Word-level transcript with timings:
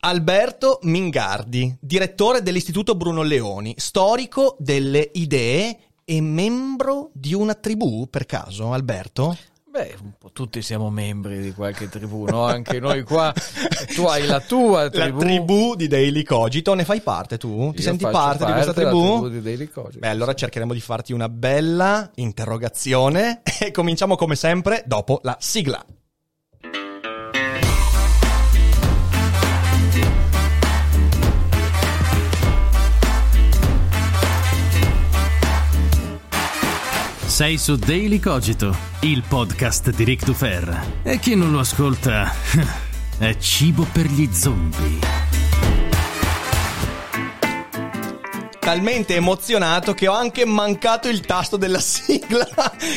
Alberto 0.00 0.78
Mingardi, 0.82 1.76
direttore 1.80 2.40
dell'Istituto 2.40 2.94
Bruno 2.94 3.22
Leoni, 3.22 3.74
storico 3.76 4.54
delle 4.60 5.10
idee 5.14 5.76
e 6.04 6.20
membro 6.20 7.10
di 7.12 7.34
una 7.34 7.54
tribù, 7.54 8.06
per 8.08 8.24
caso, 8.24 8.72
Alberto? 8.72 9.36
Beh, 9.68 9.96
un 10.00 10.12
po' 10.16 10.30
tutti 10.30 10.62
siamo 10.62 10.88
membri 10.88 11.40
di 11.40 11.52
qualche 11.52 11.88
tribù, 11.88 12.26
no? 12.26 12.44
Anche 12.44 12.78
noi 12.78 13.02
qua. 13.02 13.34
Tu 13.92 14.04
hai 14.04 14.24
la 14.24 14.38
tua 14.40 14.88
tribù. 14.88 15.18
La 15.18 15.24
tribù 15.24 15.74
di 15.74 15.88
Daily 15.88 16.22
Cogito, 16.22 16.74
ne 16.74 16.84
fai 16.84 17.00
parte 17.00 17.36
tu? 17.36 17.70
Ti 17.72 17.78
Io 17.78 17.82
senti 17.82 18.04
faccio 18.04 18.16
parte, 18.16 18.46
di 18.46 18.52
questa 18.52 18.72
tribù? 18.72 19.02
tribù 19.18 19.28
di 19.28 19.42
Daily 19.42 19.68
Cogito. 19.68 19.98
Beh, 19.98 20.08
allora 20.08 20.32
cercheremo 20.32 20.72
di 20.72 20.80
farti 20.80 21.12
una 21.12 21.28
bella 21.28 22.08
interrogazione 22.14 23.42
e 23.60 23.72
cominciamo 23.72 24.14
come 24.14 24.36
sempre 24.36 24.84
dopo 24.86 25.18
la 25.22 25.36
sigla. 25.40 25.84
Sei 37.38 37.56
su 37.56 37.76
Daily 37.76 38.18
Cogito, 38.18 38.76
il 39.02 39.22
podcast 39.22 39.90
di 39.90 40.02
Rick 40.02 40.24
Dufer. 40.24 41.02
E 41.04 41.20
chi 41.20 41.36
non 41.36 41.52
lo 41.52 41.60
ascolta 41.60 42.34
è 43.16 43.36
cibo 43.36 43.86
per 43.92 44.06
gli 44.06 44.28
zombie. 44.32 44.98
Talmente 48.58 49.14
emozionato 49.14 49.94
che 49.94 50.08
ho 50.08 50.14
anche 50.14 50.44
mancato 50.44 51.08
il 51.08 51.20
tasto 51.20 51.56
della 51.56 51.78
sigla. 51.78 52.48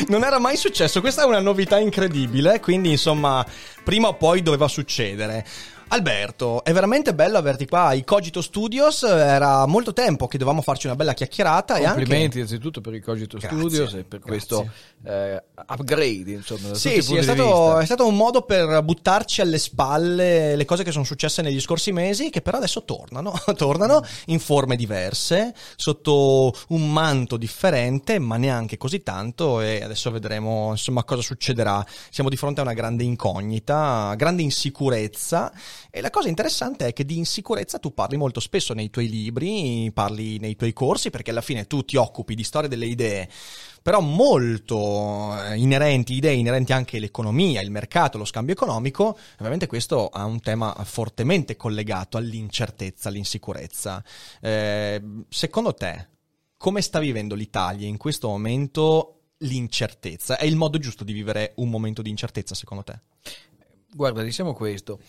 Non 0.08 0.24
era 0.24 0.40
mai 0.40 0.56
successo, 0.56 1.00
questa 1.00 1.22
è 1.22 1.24
una 1.24 1.38
novità 1.38 1.78
incredibile, 1.78 2.58
quindi 2.58 2.90
insomma, 2.90 3.46
prima 3.84 4.08
o 4.08 4.14
poi 4.14 4.42
doveva 4.42 4.66
succedere. 4.66 5.46
Alberto, 5.92 6.64
è 6.64 6.72
veramente 6.72 7.14
bello 7.14 7.36
averti 7.36 7.66
qua. 7.66 7.88
Ai 7.88 8.02
Cogito 8.02 8.40
Studios, 8.40 9.02
era 9.02 9.66
molto 9.66 9.92
tempo 9.92 10.26
che 10.26 10.38
dovevamo 10.38 10.62
farci 10.62 10.86
una 10.86 10.96
bella 10.96 11.12
chiacchierata 11.12 11.76
e 11.76 11.84
Complimenti 11.84 12.22
anche... 12.22 12.38
innanzitutto 12.38 12.80
per 12.80 12.94
il 12.94 13.02
Cogito 13.02 13.36
Grazie, 13.36 13.58
Studios 13.58 13.92
e 13.92 14.04
per 14.04 14.20
questo 14.20 14.70
eh, 15.04 15.42
upgrade, 15.54 16.32
insomma, 16.32 16.72
Sì, 16.72 17.02
sì, 17.02 17.16
è 17.16 17.22
stato, 17.22 17.76
è 17.78 17.84
stato 17.84 18.06
un 18.06 18.16
modo 18.16 18.40
per 18.40 18.82
buttarci 18.82 19.42
alle 19.42 19.58
spalle 19.58 20.56
le 20.56 20.64
cose 20.64 20.82
che 20.82 20.92
sono 20.92 21.04
successe 21.04 21.42
negli 21.42 21.60
scorsi 21.60 21.92
mesi, 21.92 22.30
che 22.30 22.40
però 22.40 22.56
adesso 22.56 22.84
tornano, 22.84 23.34
tornano 23.54 24.02
in 24.26 24.40
forme 24.40 24.76
diverse, 24.76 25.52
sotto 25.76 26.54
un 26.68 26.90
manto 26.90 27.36
differente, 27.36 28.18
ma 28.18 28.38
neanche 28.38 28.78
così 28.78 29.02
tanto, 29.02 29.60
e 29.60 29.82
adesso 29.82 30.10
vedremo 30.10 30.70
insomma 30.70 31.04
cosa 31.04 31.20
succederà. 31.20 31.84
Siamo 32.08 32.30
di 32.30 32.36
fronte 32.36 32.60
a 32.60 32.62
una 32.62 32.72
grande 32.72 33.04
incognita, 33.04 34.14
grande 34.16 34.40
insicurezza, 34.40 35.52
e 35.94 36.00
la 36.00 36.08
cosa 36.08 36.30
interessante 36.30 36.86
è 36.86 36.92
che 36.94 37.04
di 37.04 37.18
insicurezza 37.18 37.78
tu 37.78 37.92
parli 37.92 38.16
molto 38.16 38.40
spesso 38.40 38.72
nei 38.72 38.88
tuoi 38.88 39.10
libri, 39.10 39.90
parli 39.92 40.38
nei 40.38 40.56
tuoi 40.56 40.72
corsi, 40.72 41.10
perché 41.10 41.32
alla 41.32 41.42
fine 41.42 41.66
tu 41.66 41.84
ti 41.84 41.96
occupi 41.96 42.34
di 42.34 42.44
storia 42.44 42.66
delle 42.66 42.86
idee 42.86 43.28
però 43.82 44.00
molto 44.00 45.36
eh, 45.36 45.58
inerenti, 45.58 46.14
idee 46.14 46.32
inerenti 46.32 46.72
anche 46.72 46.96
all'economia, 46.96 47.60
il 47.60 47.70
mercato, 47.70 48.16
lo 48.16 48.24
scambio 48.24 48.54
economico, 48.54 49.18
ovviamente 49.34 49.66
questo 49.66 50.08
ha 50.08 50.24
un 50.24 50.40
tema 50.40 50.72
fortemente 50.84 51.56
collegato 51.56 52.16
all'incertezza, 52.16 53.10
all'insicurezza. 53.10 54.02
Eh, 54.40 55.02
secondo 55.28 55.74
te, 55.74 56.08
come 56.56 56.80
sta 56.80 57.00
vivendo 57.00 57.34
l'Italia 57.34 57.86
in 57.86 57.98
questo 57.98 58.28
momento 58.28 59.24
l'incertezza? 59.38 60.38
È 60.38 60.46
il 60.46 60.56
modo 60.56 60.78
giusto 60.78 61.04
di 61.04 61.12
vivere 61.12 61.52
un 61.56 61.68
momento 61.68 62.00
di 62.00 62.08
incertezza, 62.08 62.54
secondo 62.54 62.84
te? 62.84 63.00
Guarda, 63.94 64.22
diciamo 64.22 64.54
questo. 64.54 65.00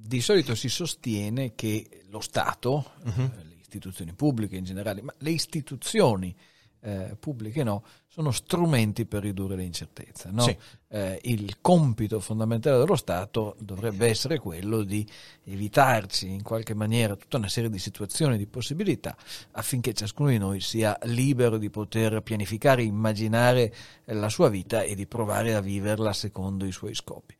Di 0.00 0.20
solito 0.20 0.54
si 0.54 0.68
sostiene 0.68 1.54
che 1.54 2.04
lo 2.08 2.20
Stato, 2.20 2.92
eh, 3.04 3.44
le 3.44 3.56
istituzioni 3.58 4.14
pubbliche 4.14 4.56
in 4.56 4.64
generale, 4.64 5.02
ma 5.02 5.12
le 5.18 5.30
istituzioni 5.30 6.34
eh, 6.80 7.16
pubbliche 7.18 7.62
no, 7.64 7.84
sono 8.18 8.32
strumenti 8.32 9.06
per 9.06 9.22
ridurre 9.22 9.54
l'incertezza. 9.54 10.30
no? 10.32 10.42
Sì. 10.42 10.56
Eh, 10.90 11.20
il 11.24 11.58
compito 11.60 12.18
fondamentale 12.18 12.78
dello 12.78 12.96
Stato 12.96 13.54
dovrebbe 13.60 14.08
essere 14.08 14.38
quello 14.38 14.82
di 14.82 15.06
evitarci 15.44 16.28
in 16.28 16.42
qualche 16.42 16.74
maniera 16.74 17.14
tutta 17.14 17.36
una 17.36 17.48
serie 17.48 17.70
di 17.70 17.78
situazioni, 17.78 18.36
di 18.36 18.46
possibilità, 18.46 19.16
affinché 19.52 19.92
ciascuno 19.92 20.30
di 20.30 20.38
noi 20.38 20.60
sia 20.60 20.98
libero 21.02 21.58
di 21.58 21.70
poter 21.70 22.20
pianificare, 22.22 22.82
immaginare 22.82 23.72
eh, 24.04 24.14
la 24.14 24.28
sua 24.28 24.48
vita 24.48 24.82
e 24.82 24.96
di 24.96 25.06
provare 25.06 25.54
a 25.54 25.60
viverla 25.60 26.12
secondo 26.12 26.64
i 26.64 26.72
suoi 26.72 26.94
scopi. 26.94 27.36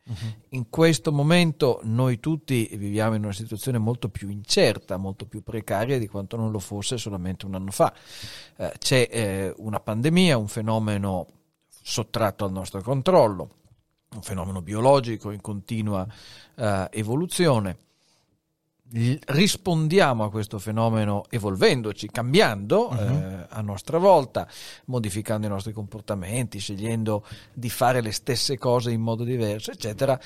In 0.49 0.69
questo 0.69 1.11
momento 1.11 1.81
noi 1.83 2.19
tutti 2.19 2.69
viviamo 2.71 3.15
in 3.15 3.23
una 3.23 3.33
situazione 3.33 3.77
molto 3.79 4.09
più 4.09 4.29
incerta, 4.29 4.97
molto 4.97 5.25
più 5.25 5.43
precaria 5.43 5.99
di 5.99 6.07
quanto 6.07 6.37
non 6.37 6.51
lo 6.51 6.59
fosse 6.59 6.97
solamente 6.97 7.45
un 7.45 7.55
anno 7.55 7.71
fa. 7.71 7.93
Eh, 8.55 8.73
c'è 8.79 9.07
eh, 9.11 9.53
una 9.57 9.79
pandemia, 9.79 10.37
un 10.37 10.47
fenomeno 10.47 10.68
sottratto 11.81 12.45
al 12.45 12.51
nostro 12.51 12.81
controllo, 12.81 13.49
un 14.15 14.21
fenomeno 14.21 14.61
biologico 14.61 15.31
in 15.31 15.41
continua 15.41 16.07
eh, 16.55 16.87
evoluzione. 16.91 17.77
L- 18.91 19.15
rispondiamo 19.27 20.23
a 20.23 20.31
questo 20.31 20.57
fenomeno 20.57 21.25
evolvendoci, 21.29 22.09
cambiando 22.09 22.89
eh, 22.91 23.45
a 23.49 23.61
nostra 23.61 23.97
volta, 23.99 24.47
modificando 24.85 25.45
i 25.45 25.49
nostri 25.49 25.73
comportamenti, 25.73 26.59
scegliendo 26.59 27.23
di 27.53 27.69
fare 27.69 28.01
le 28.01 28.11
stesse 28.11 28.57
cose 28.57 28.91
in 28.91 29.01
modo 29.01 29.23
diverso, 29.23 29.71
eccetera. 29.71 30.19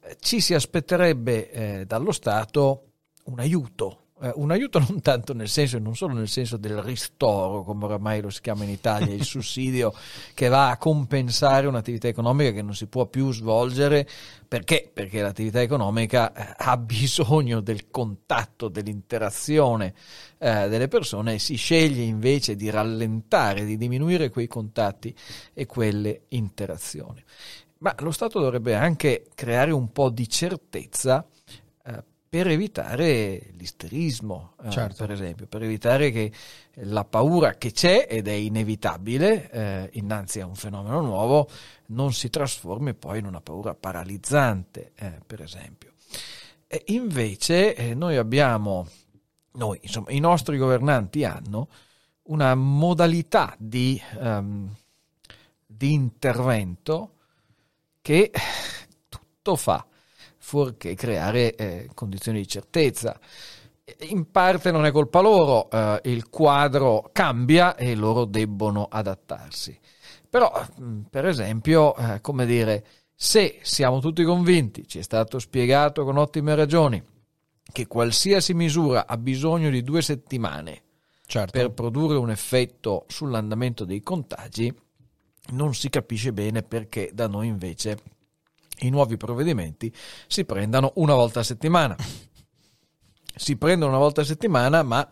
Eh, 0.00 0.16
Ci 0.20 0.40
si 0.40 0.54
aspetterebbe 0.54 1.50
eh, 1.50 1.86
dallo 1.86 2.12
Stato 2.12 2.84
un 3.24 3.38
aiuto, 3.38 3.99
eh, 4.22 4.32
un 4.34 4.50
aiuto 4.50 4.78
non 4.78 5.00
tanto 5.00 5.32
nel 5.32 5.48
senso, 5.48 5.78
non 5.78 5.96
solo 5.96 6.14
nel 6.14 6.28
senso 6.28 6.56
del 6.56 6.82
ristoro, 6.82 7.62
come 7.62 7.86
oramai 7.86 8.20
lo 8.20 8.30
si 8.30 8.40
chiama 8.40 8.64
in 8.64 8.70
Italia, 8.70 9.14
il 9.14 9.24
sussidio 9.24 9.94
che 10.34 10.48
va 10.48 10.70
a 10.70 10.76
compensare 10.76 11.66
un'attività 11.66 12.08
economica 12.08 12.52
che 12.52 12.62
non 12.62 12.74
si 12.74 12.86
può 12.86 13.06
più 13.06 13.32
svolgere. 13.32 14.06
Perché? 14.46 14.90
Perché 14.92 15.22
l'attività 15.22 15.60
economica 15.60 16.32
eh, 16.32 16.54
ha 16.56 16.76
bisogno 16.76 17.60
del 17.60 17.88
contatto, 17.90 18.68
dell'interazione 18.68 19.94
eh, 20.38 20.68
delle 20.68 20.88
persone 20.88 21.34
e 21.34 21.38
si 21.38 21.54
sceglie 21.54 22.02
invece 22.02 22.56
di 22.56 22.68
rallentare, 22.68 23.64
di 23.64 23.76
diminuire 23.76 24.28
quei 24.28 24.48
contatti 24.48 25.14
e 25.54 25.66
quelle 25.66 26.22
interazioni. 26.28 27.22
Ma 27.78 27.94
lo 28.00 28.10
Stato 28.10 28.40
dovrebbe 28.40 28.74
anche 28.74 29.28
creare 29.34 29.70
un 29.70 29.90
po' 29.90 30.10
di 30.10 30.28
certezza 30.28 31.26
per 32.30 32.46
evitare 32.46 33.50
l'isterismo, 33.56 34.52
eh, 34.62 34.70
Certo. 34.70 35.04
per 35.04 35.10
esempio, 35.10 35.48
per 35.48 35.64
evitare 35.64 36.12
che 36.12 36.30
la 36.74 37.04
paura 37.04 37.54
che 37.54 37.72
c'è 37.72 38.06
ed 38.08 38.28
è 38.28 38.32
inevitabile 38.32 39.50
eh, 39.50 39.90
innanzi 39.94 40.38
a 40.38 40.46
un 40.46 40.54
fenomeno 40.54 41.00
nuovo 41.00 41.48
non 41.86 42.12
si 42.12 42.30
trasformi 42.30 42.94
poi 42.94 43.18
in 43.18 43.26
una 43.26 43.40
paura 43.40 43.74
paralizzante, 43.74 44.92
eh, 44.94 45.18
per 45.26 45.42
esempio. 45.42 45.90
E 46.68 46.84
invece 46.86 47.74
eh, 47.74 47.94
noi 47.94 48.16
abbiamo, 48.16 48.86
noi, 49.54 49.80
insomma, 49.82 50.12
i 50.12 50.20
nostri 50.20 50.56
governanti 50.56 51.24
hanno 51.24 51.68
una 52.24 52.54
modalità 52.54 53.56
di, 53.58 54.00
ehm, 54.20 54.72
di 55.66 55.92
intervento 55.92 57.14
che 58.00 58.30
tutto 59.08 59.56
fa 59.56 59.84
fuorché 60.50 60.96
creare 60.96 61.54
eh, 61.54 61.88
condizioni 61.94 62.38
di 62.38 62.48
certezza. 62.48 63.16
In 64.08 64.32
parte 64.32 64.72
non 64.72 64.84
è 64.84 64.90
colpa 64.90 65.20
loro, 65.20 65.70
eh, 65.70 66.00
il 66.04 66.28
quadro 66.28 67.08
cambia 67.12 67.76
e 67.76 67.94
loro 67.94 68.24
debbono 68.24 68.88
adattarsi. 68.90 69.78
Però, 70.28 70.50
mh, 70.76 71.02
per 71.08 71.26
esempio, 71.26 71.94
eh, 71.94 72.20
come 72.20 72.46
dire, 72.46 72.84
se 73.14 73.60
siamo 73.62 74.00
tutti 74.00 74.24
convinti, 74.24 74.88
ci 74.88 74.98
è 74.98 75.02
stato 75.02 75.38
spiegato 75.38 76.02
con 76.02 76.16
ottime 76.16 76.56
ragioni, 76.56 77.00
che 77.70 77.86
qualsiasi 77.86 78.52
misura 78.52 79.06
ha 79.06 79.16
bisogno 79.16 79.70
di 79.70 79.84
due 79.84 80.02
settimane 80.02 80.82
Certo. 81.26 81.56
per 81.56 81.70
produrre 81.70 82.16
un 82.16 82.30
effetto 82.30 83.04
sull'andamento 83.06 83.84
dei 83.84 84.02
contagi, 84.02 84.74
non 85.52 85.74
si 85.74 85.88
capisce 85.90 86.32
bene 86.32 86.64
perché 86.64 87.10
da 87.12 87.28
noi 87.28 87.46
invece 87.46 88.18
i 88.80 88.90
nuovi 88.90 89.16
provvedimenti 89.16 89.92
si 90.26 90.44
prendano 90.44 90.92
una 90.96 91.14
volta 91.14 91.40
a 91.40 91.44
settimana. 91.44 91.96
si 93.34 93.56
prendono 93.56 93.90
una 93.90 94.00
volta 94.00 94.20
a 94.20 94.24
settimana, 94.24 94.82
ma 94.82 95.08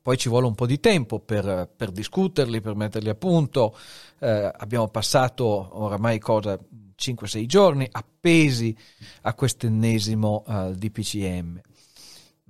poi 0.00 0.16
ci 0.16 0.28
vuole 0.28 0.46
un 0.46 0.54
po' 0.54 0.66
di 0.66 0.80
tempo 0.80 1.20
per, 1.20 1.70
per 1.76 1.90
discuterli, 1.90 2.60
per 2.60 2.74
metterli 2.74 3.10
a 3.10 3.14
punto. 3.14 3.76
Eh, 4.18 4.50
abbiamo 4.56 4.88
passato 4.88 5.44
oramai 5.82 6.18
cosa 6.18 6.58
5-6 6.98 7.44
giorni 7.44 7.88
appesi 7.90 8.76
a 9.22 9.34
quest'ennesimo 9.34 10.44
uh, 10.46 10.72
DPCM. 10.72 11.60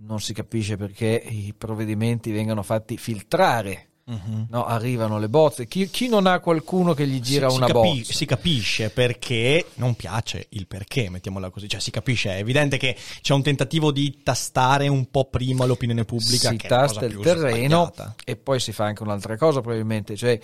Non 0.00 0.20
si 0.20 0.32
capisce 0.32 0.76
perché 0.76 1.06
i 1.06 1.52
provvedimenti 1.56 2.31
vengano 2.31 2.62
fatti 2.62 2.96
filtrare 2.96 3.88
Uh-huh. 4.08 4.46
No, 4.49 4.64
arrivano 4.64 5.19
le 5.19 5.28
bozze. 5.28 5.66
Chi, 5.66 5.90
chi, 5.90 6.08
non 6.08 6.26
ha 6.26 6.40
qualcuno 6.40 6.94
che 6.94 7.06
gli 7.06 7.20
gira 7.20 7.50
si, 7.50 7.56
una 7.56 7.66
si 7.66 7.72
capi- 7.72 7.88
bozza? 7.88 8.12
Si 8.14 8.25
capisce 8.25 8.88
perché 8.88 9.66
non 9.75 9.94
piace 9.96 10.46
il 10.50 10.66
perché, 10.66 11.10
mettiamola 11.10 11.50
così. 11.50 11.69
Cioè, 11.69 11.78
si 11.78 11.90
capisce, 11.90 12.31
è 12.31 12.38
evidente 12.38 12.78
che 12.78 12.96
c'è 13.20 13.34
un 13.34 13.43
tentativo 13.43 13.93
di 13.93 14.20
tastare 14.22 14.88
un 14.88 15.10
po' 15.10 15.26
prima 15.26 15.66
l'opinione 15.66 16.06
pubblica. 16.06 16.49
Si 16.49 16.56
tasta 16.56 17.05
il 17.05 17.19
terreno 17.19 17.90
sbagliata. 17.93 18.14
e 18.25 18.37
poi 18.37 18.58
si 18.60 18.72
fa 18.72 18.87
anche 18.87 19.02
un'altra 19.02 19.37
cosa, 19.37 19.60
probabilmente. 19.60 20.16
Cioè, 20.16 20.40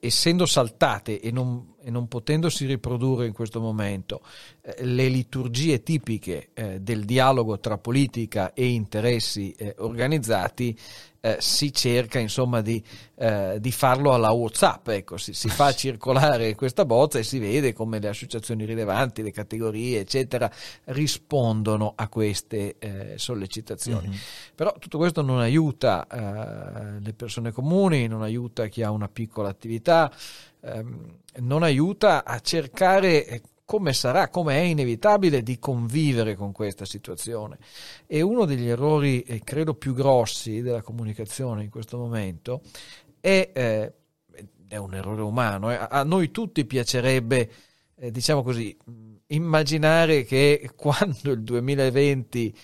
essendo 0.00 0.46
saltate 0.46 1.20
e 1.20 1.30
non, 1.30 1.74
e 1.82 1.90
non, 1.90 2.06
potendosi 2.06 2.66
riprodurre 2.66 3.26
in 3.26 3.32
questo 3.32 3.60
momento 3.60 4.22
eh, 4.62 4.84
le 4.84 5.08
liturgie 5.08 5.82
tipiche 5.82 6.50
eh, 6.54 6.80
del 6.80 7.04
dialogo 7.04 7.58
tra 7.58 7.78
politica 7.78 8.52
e 8.54 8.66
interessi 8.66 9.52
eh, 9.52 9.74
organizzati, 9.78 10.78
eh, 11.20 11.36
si 11.40 11.72
cerca 11.72 12.18
insomma 12.18 12.60
di, 12.60 12.82
eh, 13.16 13.56
di, 13.60 13.72
farlo 13.72 14.14
alla 14.14 14.30
Whatsapp, 14.30 14.88
ecco, 14.88 15.16
si, 15.16 15.32
si, 15.32 15.48
fa 15.48 15.74
circolare 15.74 16.54
questa 16.54 16.84
bozza 16.84 17.18
e 17.18 17.24
si 17.24 17.38
vede 17.38 17.72
come 17.72 17.98
le 17.98 18.08
associazioni 18.08 18.64
rilevanti, 18.64 19.22
le 19.22 19.32
categorie 19.32 20.00
eccetera 20.00 20.50
rispondono 20.84 21.92
a 21.96 22.08
queste 22.08 22.76
eh, 22.78 23.14
sollecitazioni. 23.16 24.08
Mm-hmm. 24.08 24.18
Però 24.54 24.74
tutto 24.78 24.98
questo 24.98 25.22
non 25.22 25.40
aiuta 25.40 26.06
eh, 26.06 27.00
le 27.00 27.12
persone 27.14 27.50
comuni, 27.50 28.06
non 28.06 28.22
aiuta 28.22 28.66
chi 28.66 28.82
ha 28.82 28.90
una 28.90 29.08
piccola 29.08 29.48
attività, 29.48 30.12
ehm, 30.60 31.16
non 31.38 31.62
aiuta 31.62 32.24
a 32.24 32.38
cercare 32.40 33.42
come 33.68 33.92
sarà, 33.92 34.30
come 34.30 34.54
è 34.54 34.62
inevitabile 34.62 35.42
di 35.42 35.58
convivere 35.58 36.36
con 36.36 36.52
questa 36.52 36.86
situazione. 36.86 37.58
E 38.06 38.22
uno 38.22 38.46
degli 38.46 38.66
errori, 38.66 39.20
eh, 39.20 39.40
credo, 39.44 39.74
più 39.74 39.92
grossi 39.92 40.62
della 40.62 40.80
comunicazione 40.80 41.64
in 41.64 41.68
questo 41.68 41.98
momento 41.98 42.62
è, 43.20 43.50
eh, 43.52 43.92
è 44.68 44.76
un 44.78 44.94
errore 44.94 45.20
umano. 45.20 45.70
Eh. 45.70 45.86
A 45.86 46.02
noi 46.02 46.30
tutti 46.30 46.64
piacerebbe, 46.64 47.50
eh, 47.96 48.10
diciamo 48.10 48.42
così, 48.42 48.74
immaginare 49.26 50.24
che 50.24 50.70
quando 50.74 51.30
il 51.30 51.42
2020 51.42 52.56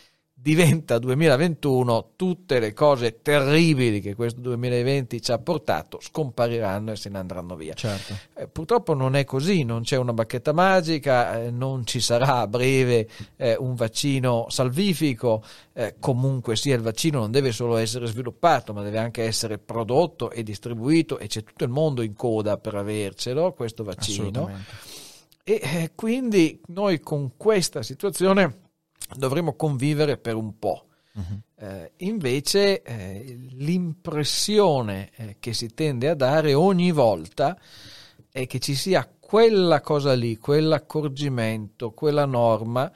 diventa 0.44 0.99
2021, 0.99 2.11
tutte 2.17 2.58
le 2.58 2.75
cose 2.75 3.23
terribili 3.23 4.02
che 4.02 4.14
questo 4.14 4.43
2020 4.43 5.23
ci 5.23 5.32
ha 5.32 5.38
portato 5.38 5.99
scompariranno 6.02 6.93
e 6.93 6.96
se 6.96 7.08
ne 7.08 7.17
andranno 7.17 7.56
via. 7.56 7.73
Certo. 7.73 8.14
Eh, 8.35 8.46
purtroppo 8.46 8.93
non 8.93 9.17
è 9.17 9.25
così, 9.25 9.62
non 9.62 9.85
c'è 9.85 9.96
una 9.96 10.12
bacchetta 10.12 10.52
magica, 10.52 11.41
eh, 11.41 11.50
non 11.50 11.87
ci 11.87 11.99
sarà 11.99 12.41
a 12.41 12.46
breve 12.46 13.08
eh, 13.37 13.56
un 13.58 13.75
vaccino 13.75 14.44
salvifico, 14.50 15.43
eh, 15.73 15.94
comunque 15.99 16.56
sia 16.56 16.75
il 16.75 16.82
vaccino 16.82 17.20
non 17.20 17.31
deve 17.31 17.50
solo 17.50 17.79
essere 17.79 18.05
sviluppato, 18.05 18.75
ma 18.75 18.82
deve 18.82 18.99
anche 18.99 19.23
essere 19.23 19.56
prodotto 19.56 20.31
e 20.31 20.43
distribuito 20.43 21.19
e 21.19 21.26
c'è 21.26 21.43
tutto 21.43 21.64
il 21.64 21.70
mondo 21.70 22.02
in 22.02 22.12
coda 22.14 22.58
per 22.58 22.75
avercelo, 22.75 23.55
questo 23.55 23.82
vaccino. 23.82 24.50
E 25.43 25.61
eh, 25.62 25.93
quindi 25.94 26.61
noi 26.67 27.00
con 27.00 27.32
questa 27.38 27.82
situazione 27.82 28.64
dovremo 29.17 29.55
convivere 29.55 30.17
per 30.19 30.35
un 30.35 30.59
po'. 30.59 30.87
Uh-huh. 31.13 31.41
Eh, 31.57 31.93
invece 31.99 32.83
eh, 32.83 33.39
l'impressione 33.53 35.11
eh, 35.15 35.37
che 35.39 35.53
si 35.53 35.73
tende 35.73 36.09
a 36.09 36.15
dare 36.15 36.55
ogni 36.55 36.91
volta 36.91 37.59
è 38.31 38.47
che 38.47 38.59
ci 38.59 38.75
sia 38.75 39.09
quella 39.19 39.81
cosa 39.81 40.13
lì, 40.13 40.37
quell'accorgimento, 40.39 41.93
quella 41.93 42.27
norma 42.27 42.91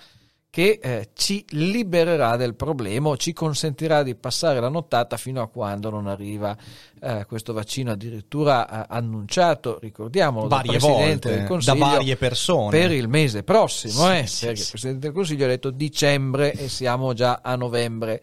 che 0.59 0.81
eh, 0.83 1.11
ci 1.15 1.45
libererà 1.51 2.35
del 2.35 2.57
problema 2.57 3.15
ci 3.15 3.33
consentirà 3.33 4.03
di 4.03 4.17
passare 4.17 4.59
la 4.59 4.69
nottata 4.69 5.17
fino 5.17 5.41
a 5.41 5.47
quando 5.47 5.89
non 5.89 6.09
arriva 6.09 6.57
eh, 7.01 7.25
questo 7.29 7.53
vaccino 7.53 7.93
addirittura 7.93 8.69
eh, 8.69 8.87
annunciato, 8.89 9.79
ricordiamolo, 9.81 10.49
varie 10.49 10.73
dal 10.73 10.81
Presidente 10.81 11.29
volte, 11.29 11.31
del 11.31 11.47
Consiglio 11.47 11.79
da 11.79 11.85
varie 11.85 12.17
persone 12.17 12.77
per 12.77 12.91
il 12.91 13.07
mese 13.07 13.45
prossimo, 13.45 14.07
sì, 14.07 14.17
eh, 14.17 14.27
sì, 14.27 14.45
perché 14.47 14.57
sì. 14.57 14.63
il 14.63 14.69
Presidente 14.71 15.07
del 15.07 15.13
Consiglio 15.13 15.45
ha 15.45 15.49
detto 15.49 15.71
dicembre 15.71 16.53
e 16.55 16.69
siamo 16.69 17.13
già 17.13 17.39
a 17.41 17.55
novembre. 17.55 18.21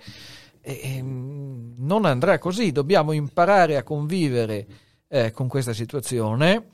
E, 0.59 0.79
e, 0.83 1.01
non 1.01 2.03
andrà 2.03 2.37
così, 2.37 2.73
dobbiamo 2.73 3.13
imparare 3.13 3.77
a 3.77 3.83
convivere 3.83 4.67
eh, 5.07 5.31
con 5.31 5.47
questa 5.47 5.71
situazione 5.71 6.65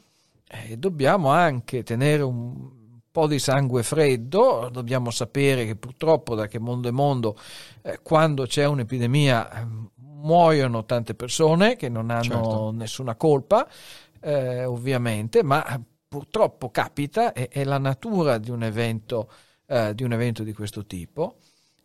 e 0.69 0.75
dobbiamo 0.77 1.29
anche 1.29 1.83
tenere 1.83 2.23
un 2.23 2.79
po' 3.11 3.27
di 3.27 3.39
sangue 3.39 3.83
freddo, 3.83 4.69
dobbiamo 4.71 5.11
sapere 5.11 5.65
che 5.65 5.75
purtroppo 5.75 6.33
da 6.35 6.47
che 6.47 6.59
mondo 6.59 6.87
è 6.87 6.91
mondo, 6.91 7.37
eh, 7.81 7.99
quando 8.01 8.45
c'è 8.45 8.65
un'epidemia 8.65 9.51
eh, 9.61 9.67
muoiono 9.95 10.85
tante 10.85 11.13
persone 11.13 11.75
che 11.75 11.89
non 11.89 12.09
hanno 12.09 12.23
Certo. 12.23 12.71
nessuna 12.71 13.15
colpa, 13.15 13.67
eh, 14.21 14.63
ovviamente, 14.65 15.43
ma 15.43 15.81
purtroppo 16.07 16.69
capita, 16.71 17.33
è, 17.33 17.49
è 17.49 17.63
la 17.63 17.77
natura 17.79 18.37
di 18.37 18.49
un 18.49 18.63
evento, 18.63 19.29
eh, 19.65 19.93
di 19.93 20.03
un 20.03 20.13
evento 20.13 20.43
di 20.43 20.53
questo 20.53 20.85
tipo 20.85 21.37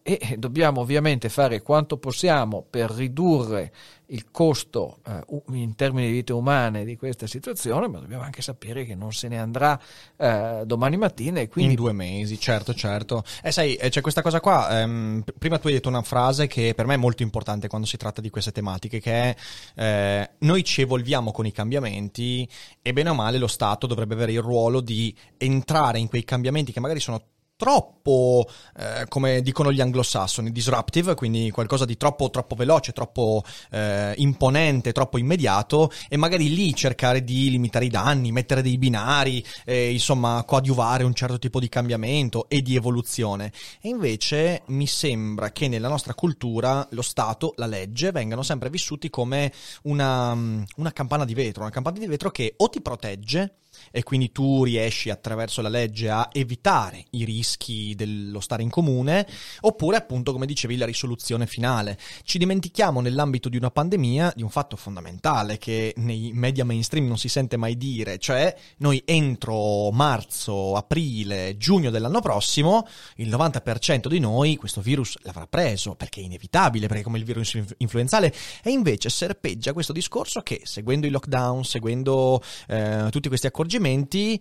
e 0.08 0.36
dobbiamo 0.38 0.82
ovviamente 0.82 1.28
fare 1.28 1.62
quanto 1.62 1.96
possiamo 1.96 2.64
per 2.70 2.92
ridurre 2.92 3.72
il 4.10 4.30
costo 4.30 4.98
eh, 5.04 5.24
in 5.48 5.74
termini 5.74 6.06
di 6.06 6.12
vite 6.12 6.32
umane 6.32 6.84
di 6.84 6.96
questa 6.96 7.26
situazione, 7.26 7.88
ma 7.88 7.98
dobbiamo 7.98 8.22
anche 8.22 8.40
sapere 8.40 8.84
che 8.84 8.94
non 8.94 9.12
se 9.12 9.26
ne 9.26 9.40
andrà 9.40 9.76
eh, 10.16 10.62
domani 10.64 10.96
mattina 10.96 11.40
e 11.40 11.48
quindi 11.48 11.72
in 11.72 11.76
due 11.76 11.92
mesi, 11.92 12.38
certo, 12.38 12.72
certo. 12.72 13.24
E 13.42 13.50
sai, 13.50 13.74
eh, 13.74 13.88
c'è 13.88 14.00
questa 14.00 14.22
cosa 14.22 14.38
qua. 14.38 14.80
ehm, 14.80 15.24
prima 15.36 15.58
tu 15.58 15.66
hai 15.66 15.72
detto 15.72 15.88
una 15.88 16.02
frase 16.02 16.46
che 16.46 16.72
per 16.76 16.86
me 16.86 16.94
è 16.94 16.98
molto 16.98 17.24
importante 17.24 17.66
quando 17.66 17.88
si 17.88 17.96
tratta 17.96 18.20
di 18.20 18.30
queste 18.30 18.52
tematiche, 18.52 19.00
che 19.00 19.12
è 19.12 19.36
eh, 19.74 20.30
noi 20.38 20.62
ci 20.62 20.82
evolviamo 20.82 21.32
con 21.32 21.46
i 21.46 21.50
cambiamenti 21.50 22.48
e 22.80 22.92
bene 22.92 23.08
o 23.10 23.14
male 23.14 23.38
lo 23.38 23.48
Stato 23.48 23.88
dovrebbe 23.88 24.14
avere 24.14 24.30
il 24.30 24.40
ruolo 24.40 24.80
di 24.80 25.12
entrare 25.36 25.98
in 25.98 26.06
quei 26.06 26.22
cambiamenti 26.22 26.70
che 26.70 26.78
magari 26.78 27.00
sono 27.00 27.20
troppo, 27.56 28.46
eh, 28.76 29.06
come 29.08 29.40
dicono 29.40 29.72
gli 29.72 29.80
anglosassoni, 29.80 30.52
disruptive, 30.52 31.14
quindi 31.14 31.50
qualcosa 31.50 31.84
di 31.84 31.96
troppo, 31.96 32.30
troppo 32.30 32.54
veloce, 32.54 32.92
troppo 32.92 33.42
eh, 33.70 34.12
imponente, 34.18 34.92
troppo 34.92 35.18
immediato, 35.18 35.90
e 36.08 36.16
magari 36.16 36.54
lì 36.54 36.74
cercare 36.74 37.24
di 37.24 37.50
limitare 37.50 37.86
i 37.86 37.90
danni, 37.90 38.30
mettere 38.30 38.62
dei 38.62 38.78
binari, 38.78 39.44
eh, 39.64 39.90
insomma, 39.90 40.44
coadiuvare 40.46 41.04
un 41.04 41.14
certo 41.14 41.38
tipo 41.38 41.58
di 41.58 41.68
cambiamento 41.68 42.48
e 42.48 42.60
di 42.60 42.76
evoluzione. 42.76 43.52
E 43.80 43.88
invece 43.88 44.62
mi 44.66 44.86
sembra 44.86 45.50
che 45.50 45.68
nella 45.68 45.88
nostra 45.88 46.14
cultura 46.14 46.86
lo 46.90 47.02
Stato, 47.02 47.54
la 47.56 47.66
legge, 47.66 48.12
vengano 48.12 48.42
sempre 48.42 48.68
vissuti 48.68 49.08
come 49.08 49.52
una, 49.82 50.32
una 50.32 50.92
campana 50.92 51.24
di 51.24 51.34
vetro, 51.34 51.62
una 51.62 51.70
campana 51.70 51.98
di 51.98 52.06
vetro 52.06 52.30
che 52.30 52.54
o 52.56 52.68
ti 52.68 52.82
protegge, 52.82 53.54
e 53.90 54.02
quindi 54.02 54.32
tu 54.32 54.64
riesci 54.64 55.10
attraverso 55.10 55.62
la 55.62 55.68
legge 55.68 56.10
a 56.10 56.28
evitare 56.32 57.04
i 57.10 57.24
rischi 57.24 57.94
dello 57.94 58.40
stare 58.40 58.62
in 58.62 58.70
comune, 58.70 59.26
oppure 59.60 59.96
appunto, 59.96 60.32
come 60.32 60.46
dicevi, 60.46 60.76
la 60.76 60.86
risoluzione 60.86 61.46
finale. 61.46 61.98
Ci 62.24 62.38
dimentichiamo 62.38 63.00
nell'ambito 63.00 63.48
di 63.48 63.56
una 63.56 63.70
pandemia 63.70 64.32
di 64.34 64.42
un 64.42 64.50
fatto 64.50 64.76
fondamentale 64.76 65.58
che 65.58 65.94
nei 65.96 66.30
media 66.32 66.64
mainstream 66.64 67.06
non 67.06 67.18
si 67.18 67.28
sente 67.28 67.56
mai 67.56 67.76
dire, 67.76 68.18
cioè 68.18 68.54
noi 68.78 69.02
entro 69.04 69.90
marzo, 69.90 70.74
aprile, 70.74 71.56
giugno 71.56 71.90
dell'anno 71.90 72.20
prossimo, 72.20 72.86
il 73.16 73.28
90% 73.28 74.08
di 74.08 74.18
noi 74.18 74.56
questo 74.56 74.80
virus 74.80 75.16
l'avrà 75.22 75.46
preso, 75.46 75.94
perché 75.94 76.20
è 76.20 76.24
inevitabile, 76.24 76.86
perché 76.86 77.02
è 77.02 77.04
come 77.04 77.18
il 77.18 77.24
virus 77.24 77.54
inf- 77.54 77.74
influenzale, 77.78 78.32
e 78.62 78.70
invece 78.70 79.08
serpeggia 79.08 79.72
questo 79.72 79.92
discorso 79.92 80.40
che 80.42 80.60
seguendo 80.64 81.06
i 81.06 81.10
lockdown, 81.10 81.64
seguendo 81.64 82.42
eh, 82.68 83.08
tutti 83.10 83.28
questi 83.28 83.46
accorgimenti, 83.66 84.40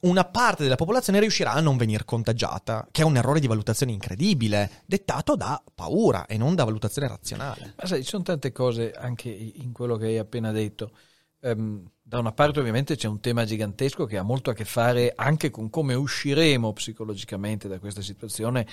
una 0.00 0.24
parte 0.24 0.64
della 0.64 0.74
popolazione 0.74 1.20
riuscirà 1.20 1.52
a 1.52 1.60
non 1.60 1.76
venire 1.76 2.04
contagiata, 2.04 2.88
che 2.90 3.02
è 3.02 3.04
un 3.04 3.16
errore 3.16 3.38
di 3.38 3.46
valutazione 3.46 3.92
incredibile, 3.92 4.82
dettato 4.86 5.36
da 5.36 5.62
paura 5.74 6.26
e 6.26 6.36
non 6.36 6.54
da 6.54 6.64
valutazione 6.64 7.06
razionale. 7.06 7.74
Ma 7.76 7.86
sai, 7.86 8.02
ci 8.02 8.08
sono 8.08 8.24
tante 8.24 8.50
cose 8.50 8.90
anche 8.92 9.28
in 9.28 9.72
quello 9.72 9.96
che 9.96 10.06
hai 10.06 10.18
appena 10.18 10.50
detto. 10.50 10.90
Ehm, 11.40 11.88
da 12.02 12.18
una 12.18 12.32
parte 12.32 12.58
ovviamente 12.58 12.96
c'è 12.96 13.08
un 13.08 13.20
tema 13.20 13.44
gigantesco 13.44 14.04
che 14.06 14.18
ha 14.18 14.22
molto 14.22 14.50
a 14.50 14.54
che 14.54 14.64
fare 14.64 15.12
anche 15.14 15.50
con 15.50 15.70
come 15.70 15.94
usciremo 15.94 16.72
psicologicamente 16.72 17.68
da 17.68 17.78
questa 17.78 18.02
situazione 18.02 18.66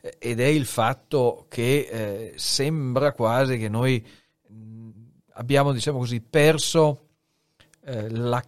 eh, 0.00 0.16
ed 0.18 0.40
è 0.40 0.46
il 0.46 0.66
fatto 0.66 1.46
che 1.48 1.88
eh, 1.90 2.32
sembra 2.36 3.12
quasi 3.12 3.56
che 3.56 3.68
noi 3.68 4.04
mh, 4.48 4.90
abbiamo, 5.34 5.72
diciamo 5.72 5.98
così, 5.98 6.20
perso 6.20 7.08
eh, 7.84 8.10
la 8.10 8.42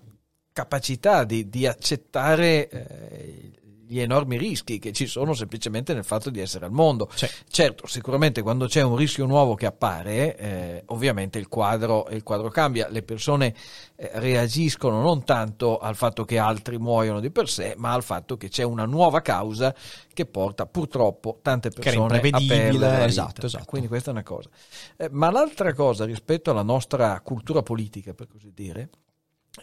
capacità 0.55 1.25
di, 1.25 1.49
di 1.49 1.67
accettare 1.67 2.69
eh, 2.69 3.51
gli 3.87 3.99
enormi 3.99 4.39
rischi 4.39 4.79
che 4.79 4.93
ci 4.93 5.07
sono 5.07 5.35
semplicemente 5.35 5.95
nel 5.95 6.05
fatto 6.05 6.31
di 6.31 6.41
essere 6.41 6.65
al 6.65 6.71
mondo. 6.71 7.11
Sì. 7.13 7.29
Certo, 7.49 7.89
sicuramente 7.89 8.41
quando 8.41 8.67
c'è 8.67 8.81
un 8.81 8.95
rischio 8.95 9.27
nuovo 9.27 9.57
che 9.57 9.67
appare, 9.67 10.37
eh, 10.37 10.83
ovviamente 10.87 11.39
il 11.39 11.49
quadro, 11.49 12.07
il 12.11 12.23
quadro 12.23 12.51
cambia, 12.51 12.89
le 12.89 13.03
persone 13.03 13.53
eh, 13.97 14.11
reagiscono 14.15 15.03
non 15.03 15.25
tanto 15.25 15.79
al 15.79 15.97
fatto 15.97 16.25
che 16.25 16.39
altri 16.39 16.79
muoiono 16.79 17.19
di 17.19 17.33
per 17.33 17.49
sé, 17.49 17.75
ma 17.77 17.93
al 17.93 18.05
fatto 18.05 18.37
che 18.37 18.49
c'è 18.49 18.63
una 18.63 18.85
nuova 18.85 19.23
causa 19.23 19.75
che 20.13 20.25
porta 20.25 20.67
purtroppo 20.67 21.41
tante 21.43 21.71
persone 21.71 22.21
a 22.31 22.41
perdere 22.47 23.05
esatto, 23.07 23.47
esatto. 23.47 23.65
Quindi 23.65 23.89
questa 23.89 24.11
è 24.11 24.13
una 24.13 24.23
cosa. 24.23 24.49
Eh, 24.97 25.09
ma 25.11 25.33
l'altra 25.33 25.75
cosa 25.75 26.05
rispetto 26.05 26.53
alla 26.53 26.63
nostra 26.63 27.21
cultura 27.23 27.63
politica, 27.63 28.15
per 28.15 28.29
così 28.29 28.53
dire, 28.55 28.89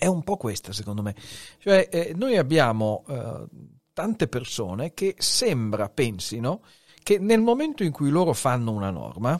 è 0.01 0.07
un 0.07 0.23
po' 0.23 0.35
questa, 0.35 0.73
secondo 0.73 1.03
me. 1.03 1.13
Cioè, 1.59 1.87
eh, 1.91 2.13
noi 2.15 2.35
abbiamo 2.35 3.03
eh, 3.07 3.45
tante 3.93 4.27
persone 4.27 4.95
che 4.95 5.13
sembra 5.19 5.89
pensino 5.89 6.63
che 7.03 7.19
nel 7.19 7.39
momento 7.39 7.83
in 7.83 7.91
cui 7.91 8.09
loro 8.09 8.33
fanno 8.33 8.71
una 8.71 8.89
norma, 8.89 9.39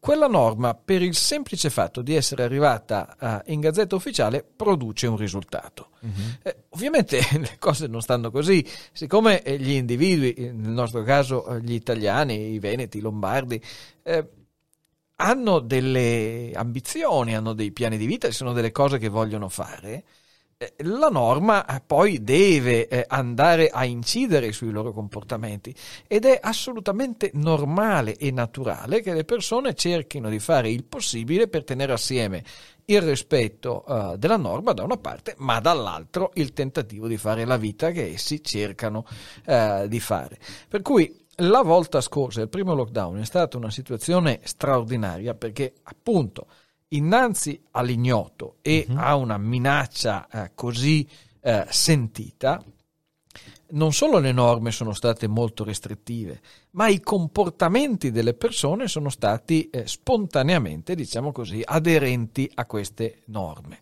quella 0.00 0.26
norma, 0.26 0.74
per 0.74 1.00
il 1.00 1.14
semplice 1.14 1.70
fatto 1.70 2.02
di 2.02 2.16
essere 2.16 2.42
arrivata 2.42 3.44
eh, 3.44 3.52
in 3.52 3.60
gazzetta 3.60 3.94
ufficiale, 3.94 4.42
produce 4.42 5.06
un 5.06 5.16
risultato. 5.16 5.90
Eh, 6.42 6.64
ovviamente 6.70 7.20
le 7.38 7.56
cose 7.60 7.86
non 7.86 8.02
stanno 8.02 8.32
così, 8.32 8.66
siccome 8.92 9.42
eh, 9.42 9.60
gli 9.60 9.70
individui, 9.70 10.34
nel 10.38 10.72
nostro 10.72 11.04
caso 11.04 11.46
eh, 11.46 11.60
gli 11.60 11.74
italiani, 11.74 12.50
i 12.50 12.58
veneti, 12.58 12.98
i 12.98 13.00
lombardi, 13.00 13.62
eh, 14.02 14.28
hanno 15.16 15.60
delle 15.60 16.52
ambizioni, 16.54 17.34
hanno 17.34 17.52
dei 17.52 17.72
piani 17.72 17.96
di 17.96 18.06
vita, 18.06 18.28
ci 18.28 18.34
sono 18.34 18.52
delle 18.52 18.72
cose 18.72 18.98
che 18.98 19.08
vogliono 19.08 19.48
fare, 19.48 20.04
eh, 20.62 20.74
la 20.84 21.08
norma 21.08 21.66
eh, 21.66 21.82
poi 21.84 22.22
deve 22.22 22.86
eh, 22.86 23.04
andare 23.08 23.68
a 23.68 23.84
incidere 23.84 24.52
sui 24.52 24.70
loro 24.70 24.92
comportamenti 24.92 25.74
ed 26.06 26.24
è 26.24 26.38
assolutamente 26.40 27.30
normale 27.34 28.16
e 28.16 28.30
naturale 28.30 29.00
che 29.00 29.12
le 29.12 29.24
persone 29.24 29.74
cerchino 29.74 30.28
di 30.28 30.38
fare 30.38 30.70
il 30.70 30.84
possibile 30.84 31.48
per 31.48 31.64
tenere 31.64 31.92
assieme 31.92 32.44
il 32.84 33.00
rispetto 33.00 33.84
della 34.18 34.36
norma 34.36 34.72
da 34.72 34.82
una 34.82 34.96
parte, 34.96 35.34
ma 35.38 35.60
dall'altro 35.60 36.32
il 36.34 36.52
tentativo 36.52 37.06
di 37.06 37.16
fare 37.16 37.44
la 37.44 37.56
vita 37.56 37.92
che 37.92 38.10
essi 38.12 38.42
cercano 38.42 39.06
di 39.86 40.00
fare. 40.00 40.36
Per 40.68 40.82
cui 40.82 41.21
la 41.36 41.62
volta 41.62 42.00
scorsa, 42.00 42.42
il 42.42 42.48
primo 42.48 42.74
lockdown, 42.74 43.18
è 43.18 43.24
stata 43.24 43.56
una 43.56 43.70
situazione 43.70 44.40
straordinaria 44.44 45.34
perché 45.34 45.74
appunto 45.84 46.46
innanzi 46.88 47.60
all'ignoto 47.72 48.56
e 48.62 48.86
a 48.94 49.14
una 49.16 49.38
minaccia 49.38 50.28
eh, 50.28 50.52
così 50.54 51.08
eh, 51.40 51.66
sentita, 51.68 52.62
non 53.72 53.92
solo 53.92 54.18
le 54.18 54.32
norme 54.32 54.70
sono 54.70 54.92
state 54.92 55.26
molto 55.26 55.64
restrittive, 55.64 56.40
ma 56.72 56.88
i 56.88 57.00
comportamenti 57.00 58.10
delle 58.10 58.34
persone 58.34 58.86
sono 58.86 59.08
stati 59.08 59.70
eh, 59.70 59.86
spontaneamente, 59.86 60.94
diciamo 60.94 61.32
così, 61.32 61.62
aderenti 61.64 62.50
a 62.54 62.66
queste 62.66 63.22
norme. 63.26 63.80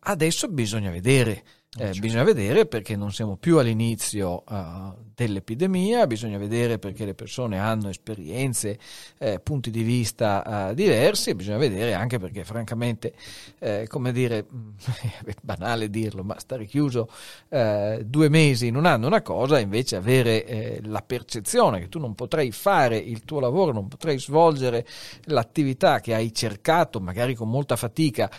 Adesso 0.00 0.48
bisogna 0.48 0.90
vedere, 0.90 1.44
eh, 1.78 1.92
bisogna 1.98 2.22
vedere 2.22 2.64
perché 2.64 2.96
non 2.96 3.12
siamo 3.12 3.36
più 3.36 3.58
all'inizio 3.58 4.44
uh, 4.48 4.94
dell'epidemia, 5.14 6.06
bisogna 6.06 6.38
vedere 6.38 6.78
perché 6.78 7.04
le 7.04 7.14
persone 7.14 7.58
hanno 7.58 7.90
esperienze, 7.90 8.78
eh, 9.18 9.40
punti 9.40 9.70
di 9.70 9.82
vista 9.82 10.68
uh, 10.70 10.74
diversi 10.74 11.34
bisogna 11.34 11.58
vedere 11.58 11.92
anche 11.92 12.18
perché 12.18 12.44
francamente, 12.44 13.12
eh, 13.58 13.86
come 13.88 14.12
dire, 14.12 14.46
è 15.24 15.34
banale 15.42 15.90
dirlo, 15.90 16.22
ma 16.22 16.38
stare 16.38 16.64
chiuso 16.64 17.10
eh, 17.50 18.02
due 18.06 18.28
mesi 18.30 18.68
in 18.68 18.76
un 18.76 18.86
anno 18.86 19.04
è 19.04 19.08
una 19.08 19.22
cosa, 19.22 19.58
invece 19.58 19.96
avere 19.96 20.80
la 20.84 21.02
percezione 21.02 21.80
che 21.80 21.88
tu 21.88 21.98
non 21.98 22.14
potrai 22.14 22.52
fare 22.52 22.96
il 22.96 23.24
tuo 23.24 23.40
lavoro, 23.40 23.72
non 23.72 23.88
potrai 23.88 24.18
svolgere 24.18 24.86
l'attività 25.24 26.00
che 26.00 26.14
hai 26.14 26.32
cercato, 26.32 27.00
magari 27.00 27.34
con 27.34 27.50
molta 27.50 27.76
fatica, 27.76 28.30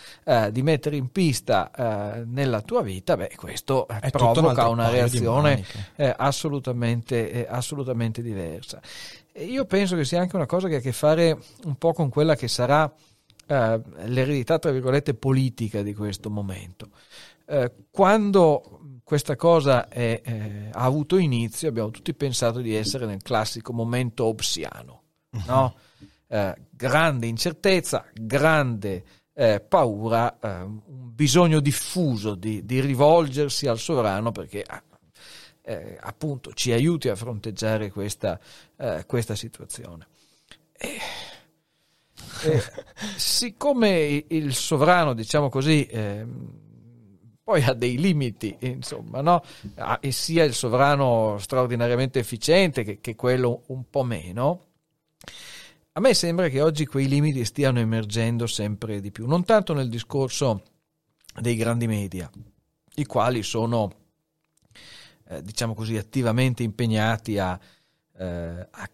di 0.52 0.62
mettere 0.62 0.96
in 0.96 1.10
pista 1.12 2.26
nella 2.26 2.62
tua 2.62 2.82
vita, 2.82 3.16
beh, 3.16 3.27
questo 3.36 3.88
È 3.88 4.00
un 4.04 4.10
provoca 4.12 4.50
altro 4.50 4.70
una 4.70 4.90
reazione 4.90 5.64
eh, 5.96 6.14
assolutamente, 6.16 7.32
eh, 7.32 7.48
assolutamente 7.50 8.22
diversa. 8.22 8.82
E 9.32 9.46
io 9.46 9.66
penso 9.66 9.96
che 9.96 10.06
sia 10.06 10.20
anche 10.20 10.36
una 10.36 10.46
cosa 10.46 10.68
che 10.68 10.76
ha 10.76 10.78
a 10.80 10.82
che 10.82 10.92
fare 10.92 11.38
un 11.66 11.76
po' 11.76 11.94
con 11.94 12.10
quella 12.10 12.36
che 12.36 12.48
sarà 12.48 12.92
eh, 13.48 13.82
l'eredità, 14.06 14.60
tra 14.60 14.72
virgolette, 14.72 15.14
politica 15.14 15.82
di 15.82 15.94
questo 15.94 16.30
momento. 16.30 16.90
Eh, 17.46 17.72
quando 17.92 19.00
questa 19.04 19.36
cosa 19.36 19.88
è, 19.88 20.22
eh, 20.24 20.70
ha 20.72 20.84
avuto 20.84 21.18
inizio, 21.18 21.70
abbiamo 21.70 21.92
tutti 21.92 22.14
pensato 22.14 22.60
di 22.60 22.76
essere 22.76 23.06
nel 23.06 23.22
classico 23.22 23.72
momento 23.74 24.26
obsiano, 24.26 25.02
no? 25.46 25.76
Eh, 26.30 26.54
grande 26.72 27.26
incertezza, 27.26 28.06
grande 28.14 29.02
eh, 29.40 29.60
paura, 29.60 30.40
eh, 30.40 30.62
un 30.62 31.14
bisogno 31.14 31.60
diffuso 31.60 32.34
di, 32.34 32.66
di 32.66 32.80
rivolgersi 32.80 33.68
al 33.68 33.78
sovrano 33.78 34.32
perché 34.32 34.64
ah, 34.66 34.82
eh, 35.62 35.96
appunto 36.02 36.54
ci 36.54 36.72
aiuti 36.72 37.08
a 37.08 37.16
fronteggiare 37.16 37.92
questa, 37.92 38.40
eh, 38.78 39.04
questa 39.06 39.36
situazione. 39.36 40.08
E, 40.76 40.98
siccome 43.16 44.26
il 44.28 44.56
sovrano, 44.56 45.14
diciamo 45.14 45.50
così, 45.50 45.86
ehm, 45.86 46.66
poi 47.44 47.64
ha 47.64 47.74
dei 47.74 48.00
limiti, 48.00 48.58
insomma, 48.62 49.22
no? 49.22 49.44
Ah, 49.76 50.00
e 50.02 50.12
sia 50.12 50.46
il 50.46 50.56
sovrano 50.56 51.38
straordinariamente 51.38 52.18
efficiente 52.18 52.84
che, 52.84 53.00
che 53.00 53.16
quello 53.16 53.64
un 53.68 53.88
po' 53.88 54.04
meno, 54.04 54.67
a 55.98 56.00
me 56.00 56.14
sembra 56.14 56.48
che 56.48 56.62
oggi 56.62 56.86
quei 56.86 57.08
limiti 57.08 57.44
stiano 57.44 57.80
emergendo 57.80 58.46
sempre 58.46 59.02
di 59.02 59.10
più, 59.12 59.26
non 59.26 59.44
tanto 59.44 59.74
nel 59.74 59.90
discorso 59.90 60.62
dei 61.42 61.56
grandi 61.56 61.88
media, 61.88 62.30
i 62.98 63.06
quali 63.06 63.42
sono, 63.42 63.92
eh, 65.28 65.42
diciamo 65.42 65.74
così, 65.74 65.98
attivamente 65.98 66.62
impegnati 66.62 67.40
a, 67.40 67.60
eh, 68.16 68.68
a 68.70 68.90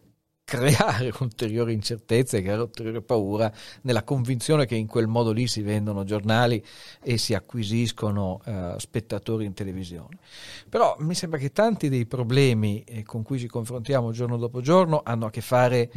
creare 0.45 1.11
ulteriori 1.19 1.73
incertezze, 1.73 2.41
creare 2.41 2.61
ulteriore 2.61 3.01
paura, 3.01 3.51
nella 3.81 4.03
convinzione 4.03 4.65
che 4.65 4.75
in 4.75 4.87
quel 4.87 5.07
modo 5.07 5.33
lì 5.33 5.45
si 5.45 5.61
vendono 5.61 6.05
giornali 6.05 6.63
e 7.01 7.17
si 7.17 7.33
acquisiscono 7.33 8.39
eh, 8.45 8.75
spettatori 8.77 9.43
in 9.43 9.53
televisione. 9.53 10.19
Però 10.69 10.95
mi 10.99 11.15
sembra 11.15 11.37
che 11.37 11.51
tanti 11.51 11.89
dei 11.89 12.05
problemi 12.05 12.81
eh, 12.83 13.03
con 13.03 13.23
cui 13.23 13.39
ci 13.39 13.47
confrontiamo 13.49 14.13
giorno 14.13 14.37
dopo 14.37 14.61
giorno 14.61 15.01
hanno 15.03 15.25
a 15.25 15.29
che 15.29 15.41
fare 15.41 15.91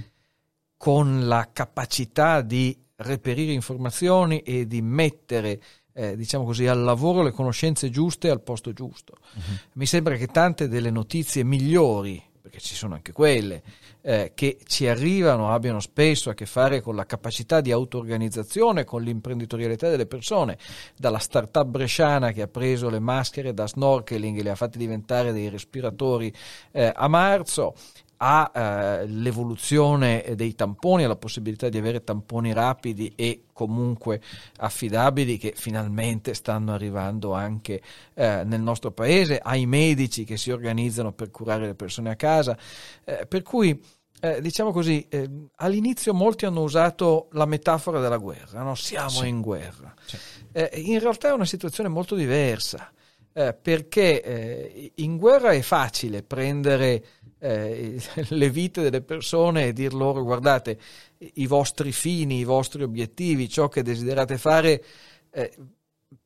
con 0.76 1.26
la 1.26 1.48
capacità 1.52 2.40
di 2.40 2.76
reperire 2.96 3.52
informazioni 3.52 4.40
e 4.40 4.66
di 4.66 4.80
mettere 4.82 5.60
eh, 5.96 6.14
diciamo 6.14 6.44
così, 6.44 6.66
al 6.66 6.82
lavoro 6.82 7.22
le 7.22 7.30
conoscenze 7.30 7.88
giuste 7.88 8.28
al 8.28 8.42
posto 8.42 8.72
giusto. 8.72 9.14
Mi 9.72 9.86
sembra 9.86 10.16
che 10.16 10.26
tante 10.26 10.68
delle 10.68 10.90
notizie 10.90 11.42
migliori, 11.42 12.22
perché 12.42 12.60
ci 12.60 12.74
sono 12.74 12.94
anche 12.94 13.12
quelle, 13.12 13.62
eh, 14.02 14.32
che 14.34 14.58
ci 14.66 14.86
arrivano 14.86 15.50
abbiano 15.50 15.80
spesso 15.80 16.28
a 16.28 16.34
che 16.34 16.44
fare 16.44 16.82
con 16.82 16.94
la 16.94 17.06
capacità 17.06 17.62
di 17.62 17.72
auto-organizzazione, 17.72 18.84
con 18.84 19.02
l'imprenditorialità 19.02 19.88
delle 19.88 20.06
persone, 20.06 20.58
dalla 20.96 21.18
start-up 21.18 21.66
bresciana 21.66 22.30
che 22.32 22.42
ha 22.42 22.48
preso 22.48 22.90
le 22.90 23.00
maschere 23.00 23.54
da 23.54 23.66
snorkeling 23.66 24.38
e 24.38 24.42
le 24.42 24.50
ha 24.50 24.54
fatte 24.54 24.76
diventare 24.76 25.32
dei 25.32 25.48
respiratori 25.48 26.30
eh, 26.72 26.92
a 26.94 27.08
marzo, 27.08 27.74
all'evoluzione 28.18 30.24
dei 30.34 30.54
tamponi, 30.54 31.04
alla 31.04 31.16
possibilità 31.16 31.68
di 31.68 31.78
avere 31.78 32.04
tamponi 32.04 32.52
rapidi 32.52 33.12
e 33.16 33.44
comunque 33.52 34.20
affidabili 34.58 35.38
che 35.38 35.54
finalmente 35.56 36.34
stanno 36.34 36.72
arrivando 36.72 37.32
anche 37.32 37.80
eh, 38.14 38.42
nel 38.44 38.60
nostro 38.60 38.90
paese, 38.92 39.40
ai 39.42 39.66
medici 39.66 40.24
che 40.24 40.36
si 40.36 40.50
organizzano 40.50 41.12
per 41.12 41.30
curare 41.30 41.66
le 41.66 41.74
persone 41.74 42.10
a 42.10 42.16
casa, 42.16 42.56
eh, 43.04 43.26
per 43.26 43.42
cui 43.42 43.80
eh, 44.20 44.40
diciamo 44.40 44.72
così, 44.72 45.06
eh, 45.10 45.28
all'inizio 45.56 46.14
molti 46.14 46.46
hanno 46.46 46.62
usato 46.62 47.28
la 47.32 47.44
metafora 47.44 48.00
della 48.00 48.16
guerra, 48.16 48.62
no? 48.62 48.74
siamo 48.74 49.10
Sì. 49.10 49.28
in 49.28 49.42
guerra. 49.42 49.92
Sì. 50.04 50.16
Eh, 50.52 50.70
in 50.84 50.98
realtà 51.00 51.28
è 51.28 51.32
una 51.32 51.44
situazione 51.44 51.90
molto 51.90 52.14
diversa, 52.14 52.90
eh, 53.34 53.52
perché 53.52 54.22
eh, 54.22 54.92
in 54.96 55.18
guerra 55.18 55.52
è 55.52 55.60
facile 55.60 56.22
prendere 56.22 57.04
eh, 57.38 58.00
le 58.28 58.50
vite 58.50 58.82
delle 58.82 59.02
persone 59.02 59.66
e 59.66 59.72
dir 59.72 59.94
loro 59.94 60.22
guardate 60.22 60.78
i 61.34 61.46
vostri 61.46 61.92
fini, 61.92 62.38
i 62.38 62.44
vostri 62.44 62.82
obiettivi, 62.82 63.48
ciò 63.48 63.68
che 63.68 63.82
desiderate 63.82 64.38
fare 64.38 64.84
eh, 65.30 65.52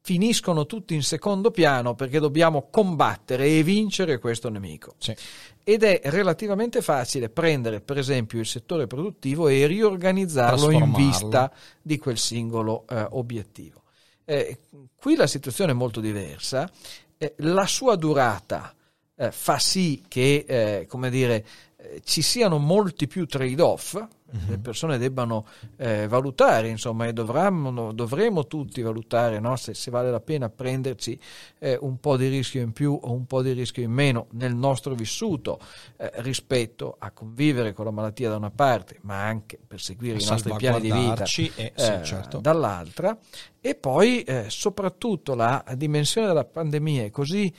finiscono 0.03 0.67
tutti 0.67 0.95
in 0.95 1.03
secondo 1.03 1.51
piano 1.51 1.95
perché 1.95 2.19
dobbiamo 2.19 2.69
combattere 2.71 3.47
e 3.47 3.63
vincere 3.63 4.19
questo 4.19 4.49
nemico. 4.49 4.95
Sì. 4.99 5.15
Ed 5.63 5.83
è 5.83 6.01
relativamente 6.05 6.83
facile 6.83 7.29
prendere 7.29 7.81
per 7.81 7.99
esempio 7.99 8.41
il 8.41 8.47
settore 8.47 8.87
produttivo 8.87 9.49
e 9.49 9.67
riorganizzarlo 9.67 10.71
in 10.71 10.93
vista 10.93 11.53
di 11.81 11.99
quel 11.99 12.19
singolo 12.19 12.85
eh, 12.89 13.07
obiettivo. 13.11 13.83
Eh, 14.25 14.59
qui 14.97 15.17
la 15.17 15.27
situazione 15.27 15.73
è 15.73 15.75
molto 15.75 16.01
diversa, 16.01 16.71
eh, 17.19 17.35
la 17.39 17.67
sua 17.67 17.97
durata 17.97 18.75
eh, 19.21 19.33
fa 19.33 19.59
sì 19.59 20.03
che, 20.09 20.45
eh, 20.49 20.87
come 20.87 21.11
dire, 21.11 21.45
eh, 21.77 22.01
ci 22.03 22.23
siano 22.23 22.57
molti 22.57 23.07
più 23.07 23.27
trade-off, 23.27 24.03
le 24.47 24.59
persone 24.59 24.97
debbano 24.97 25.47
eh, 25.77 26.07
valutare, 26.07 26.69
insomma, 26.69 27.07
e 27.07 27.13
dovremmo, 27.13 27.93
dovremo 27.93 28.47
tutti 28.47 28.81
valutare 28.81 29.41
no? 29.41 29.57
se, 29.57 29.75
se, 29.75 29.91
vale 29.91 30.11
la 30.11 30.21
pena 30.21 30.49
prenderci 30.49 31.19
eh, 31.59 31.77
un 31.81 31.99
po' 31.99 32.17
di 32.17 32.29
rischio 32.29 32.61
in 32.61 32.73
più 32.73 32.97
o 33.01 33.13
un 33.13 33.27
po' 33.27 33.43
di 33.43 33.53
rischio 33.53 33.83
in 33.83 33.91
meno 33.91 34.29
nel 34.33 34.55
nostro 34.55 34.95
vissuto 34.95 35.59
eh, 35.97 36.11
rispetto 36.17 36.95
a 36.99 37.11
convivere 37.11 37.73
con 37.73 37.87
la 37.87 37.91
malattia 37.91 38.31
da 38.31 38.37
una 38.37 38.51
parte, 38.51 38.99
ma 39.03 39.25
anche 39.25 39.59
per 39.67 39.81
seguire 39.81 40.19
i 40.19 40.25
nostri 40.25 40.55
piani 40.55 40.81
di 40.81 40.93
vita 40.93 41.25
e, 41.25 41.27
sì, 41.27 41.51
certo. 41.75 42.39
dall'altra. 42.39 43.17
E 43.61 43.75
poi, 43.75 44.23
eh, 44.23 44.45
soprattutto, 44.49 45.35
la 45.35 45.65
dimensione 45.75 46.29
della 46.29 46.45
pandemia 46.45 47.05
è 47.05 47.11
così 47.11 47.53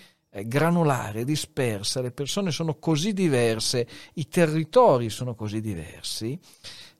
granulare, 0.45 1.25
dispersa, 1.25 2.01
le 2.01 2.11
persone 2.11 2.51
sono 2.51 2.75
così 2.75 3.13
diverse, 3.13 3.87
i 4.13 4.27
territori 4.27 5.09
sono 5.09 5.35
così 5.35 5.59
diversi, 5.59 6.39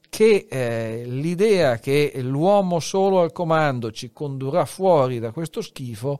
che 0.09 0.47
eh, 0.49 1.03
l'idea 1.05 1.79
che 1.79 2.11
l'uomo 2.17 2.79
solo 2.79 3.21
al 3.21 3.31
comando 3.31 3.91
ci 3.91 4.11
condurrà 4.11 4.65
fuori 4.65 5.19
da 5.19 5.31
questo 5.31 5.61
schifo 5.61 6.19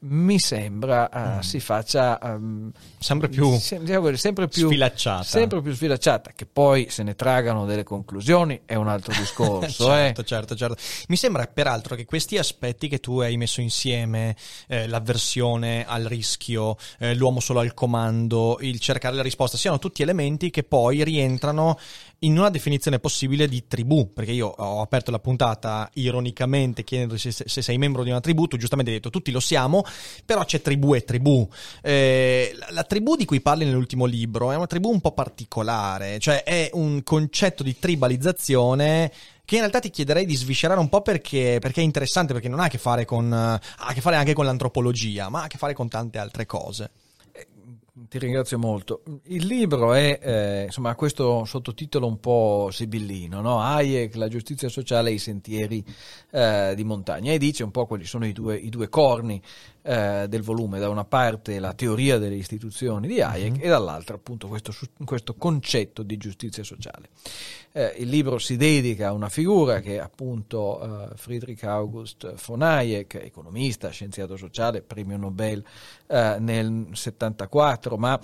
mi 0.00 0.38
sembra 0.38 1.08
uh, 1.12 1.18
mm. 1.18 1.38
si 1.40 1.58
faccia 1.58 2.18
um, 2.22 2.70
sempre 2.98 3.28
più, 3.28 3.50
diciamo, 3.50 4.14
sempre 4.14 4.46
più 4.46 4.66
sfilacciata. 4.66 5.24
Sempre 5.24 5.60
più 5.60 5.74
sfilacciata, 5.74 6.32
che 6.34 6.46
poi 6.46 6.86
se 6.90 7.02
ne 7.02 7.16
tragano 7.16 7.66
delle 7.66 7.82
conclusioni 7.82 8.60
è 8.64 8.74
un 8.74 8.88
altro 8.88 9.12
discorso. 9.18 9.86
certo, 9.86 10.20
eh. 10.20 10.24
certo, 10.24 10.54
certo. 10.54 10.76
Mi 11.08 11.16
sembra 11.16 11.46
peraltro 11.46 11.96
che 11.96 12.04
questi 12.04 12.38
aspetti 12.38 12.88
che 12.88 13.00
tu 13.00 13.18
hai 13.20 13.36
messo 13.36 13.60
insieme, 13.60 14.36
eh, 14.68 14.86
l'avversione 14.86 15.84
al 15.86 16.04
rischio, 16.04 16.76
eh, 16.98 17.14
l'uomo 17.14 17.40
solo 17.40 17.60
al 17.60 17.74
comando, 17.74 18.58
il 18.60 18.78
cercare 18.78 19.16
la 19.16 19.22
risposta, 19.22 19.56
siano 19.56 19.78
tutti 19.78 20.02
elementi 20.02 20.50
che 20.50 20.62
poi 20.62 21.02
rientrano 21.02 21.78
in 22.20 22.36
una 22.36 22.50
definizione 22.50 22.98
possibile 22.98 23.46
di 23.46 23.66
tribù, 23.68 24.12
perché 24.12 24.32
io 24.32 24.48
ho 24.48 24.80
aperto 24.80 25.10
la 25.10 25.20
puntata 25.20 25.88
ironicamente 25.94 26.82
chiedendo 26.82 27.16
se, 27.16 27.30
se, 27.30 27.62
sei 27.62 27.78
membro 27.78 28.02
di 28.02 28.10
una 28.10 28.20
tribù, 28.20 28.46
tu 28.46 28.56
giustamente 28.56 28.90
hai 28.90 28.96
detto 28.98 29.10
tutti 29.10 29.30
lo 29.30 29.40
siamo, 29.40 29.84
però 30.24 30.44
c'è 30.44 30.60
tribù 30.60 30.94
e 30.94 31.04
tribù. 31.04 31.48
Eh, 31.82 32.52
la, 32.58 32.66
la, 32.70 32.84
tribù 32.84 33.14
di 33.14 33.24
cui 33.24 33.40
parli 33.40 33.64
nell'ultimo 33.64 34.04
libro 34.04 34.50
è 34.50 34.56
una 34.56 34.66
tribù 34.66 34.90
un 34.90 35.00
po' 35.00 35.12
particolare, 35.12 36.18
cioè 36.18 36.42
è 36.42 36.70
un 36.72 37.02
concetto 37.04 37.62
di 37.62 37.78
tribalizzazione 37.78 39.12
che 39.44 39.54
in 39.54 39.60
realtà 39.60 39.78
ti 39.78 39.90
chiederei 39.90 40.26
di 40.26 40.36
sviscerare 40.36 40.80
un 40.80 40.88
po' 40.88 41.00
perché, 41.00 41.58
perché, 41.60 41.80
è 41.80 41.84
interessante, 41.84 42.32
perché 42.32 42.48
non 42.48 42.60
ha 42.60 42.64
a 42.64 42.68
che 42.68 42.78
fare 42.78 43.04
con 43.04 43.32
ha 43.32 43.58
a 43.76 43.92
che 43.92 44.00
fare 44.00 44.16
anche 44.16 44.34
con 44.34 44.44
l'antropologia, 44.44 45.28
ma 45.28 45.40
ha 45.40 45.44
a 45.44 45.46
che 45.46 45.56
fare 45.56 45.72
con 45.72 45.88
tante 45.88 46.18
altre 46.18 46.44
cose. 46.46 46.90
Ti 48.06 48.18
ringrazio 48.18 48.58
molto. 48.58 49.02
Il 49.24 49.46
libro 49.46 49.92
è, 49.92 50.18
eh, 50.22 50.62
insomma, 50.64 50.90
ha 50.90 50.94
questo 50.94 51.44
sottotitolo 51.44 52.06
un 52.06 52.20
po' 52.20 52.68
sibillino, 52.70 53.40
no? 53.40 53.60
Hayek, 53.60 54.14
la 54.14 54.28
giustizia 54.28 54.68
sociale 54.68 55.10
e 55.10 55.14
i 55.14 55.18
sentieri 55.18 55.84
eh, 56.30 56.74
di 56.76 56.84
montagna, 56.84 57.32
e 57.32 57.38
dice 57.38 57.64
un 57.64 57.70
po' 57.70 57.86
quali 57.86 58.04
sono 58.04 58.24
i 58.24 58.32
due, 58.32 58.56
i 58.56 58.68
due 58.68 58.88
corni 58.88 59.42
eh, 59.82 60.26
del 60.28 60.42
volume, 60.42 60.78
da 60.78 60.88
una 60.88 61.04
parte 61.04 61.58
la 61.58 61.72
teoria 61.72 62.18
delle 62.18 62.34
istituzioni 62.34 63.06
di 63.06 63.20
Hayek 63.20 63.52
mm-hmm. 63.52 63.64
e 63.64 63.68
dall'altra 63.68 64.16
appunto 64.16 64.48
questo, 64.48 64.72
questo, 65.04 65.34
concetto 65.34 66.02
di 66.02 66.16
giustizia 66.16 66.62
sociale. 66.62 67.08
Eh, 67.72 67.94
il 67.98 68.08
libro 68.08 68.38
si 68.38 68.56
dedica 68.56 69.08
a 69.08 69.12
una 69.12 69.28
figura 69.28 69.80
che 69.80 69.96
è 69.96 69.98
appunto 69.98 71.10
eh, 71.10 71.16
Friedrich 71.16 71.62
August 71.64 72.34
von 72.46 72.62
Hayek, 72.62 73.14
economista, 73.14 73.90
scienziato 73.90 74.36
sociale, 74.36 74.82
premio 74.82 75.16
Nobel 75.16 75.64
eh, 76.06 76.36
nel 76.38 76.88
74, 76.92 77.96
ma 77.96 78.18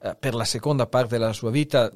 eh, 0.00 0.16
per 0.18 0.34
la 0.34 0.44
seconda 0.44 0.86
parte 0.86 1.18
della 1.18 1.32
sua 1.32 1.50
vita 1.50 1.90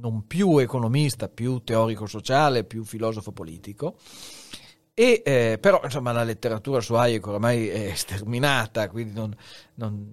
non 0.00 0.26
più 0.26 0.58
economista, 0.58 1.28
più 1.28 1.62
teorico 1.64 2.06
sociale, 2.06 2.64
più 2.64 2.84
filosofo 2.84 3.32
politico. 3.32 3.96
E, 4.98 5.22
eh, 5.24 5.58
però 5.60 5.80
insomma 5.84 6.10
la 6.10 6.24
letteratura 6.24 6.80
su 6.80 6.94
Hayek 6.94 7.24
ormai 7.28 7.68
è 7.68 7.94
sterminata, 7.94 8.88
quindi 8.88 9.12
non, 9.12 9.32
non, 9.74 10.12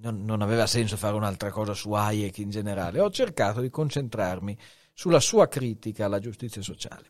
non, 0.00 0.24
non, 0.24 0.40
aveva 0.40 0.68
senso 0.68 0.96
fare 0.96 1.16
un'altra 1.16 1.50
cosa 1.50 1.74
su 1.74 1.90
Hayek 1.90 2.38
in 2.38 2.50
generale. 2.50 3.00
Ho 3.00 3.10
cercato 3.10 3.60
di 3.60 3.70
concentrarmi 3.70 4.56
sulla 4.94 5.18
sua 5.18 5.48
critica 5.48 6.04
alla 6.04 6.20
giustizia 6.20 6.62
sociale. 6.62 7.06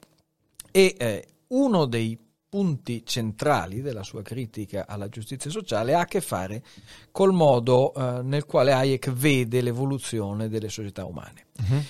E 0.70 0.94
eh, 0.98 1.28
uno 1.48 1.85
dei 1.85 2.18
punti 2.48 3.04
centrali 3.04 3.83
della 3.83 4.02
sua 4.02 4.22
critica 4.22 4.87
alla 4.88 5.11
giustizia 5.11 5.50
sociale 5.50 5.92
ha 5.92 6.00
a 6.00 6.06
che 6.06 6.22
fare 6.22 6.62
col 7.11 7.35
modo 7.35 7.92
eh, 7.92 8.22
nel 8.22 8.46
quale 8.46 8.72
Hayek 8.72 9.11
vede 9.12 9.61
l'evoluzione 9.61 10.48
delle 10.48 10.70
società 10.70 11.04
umane. 11.04 11.48
Uh-huh. 11.59 11.85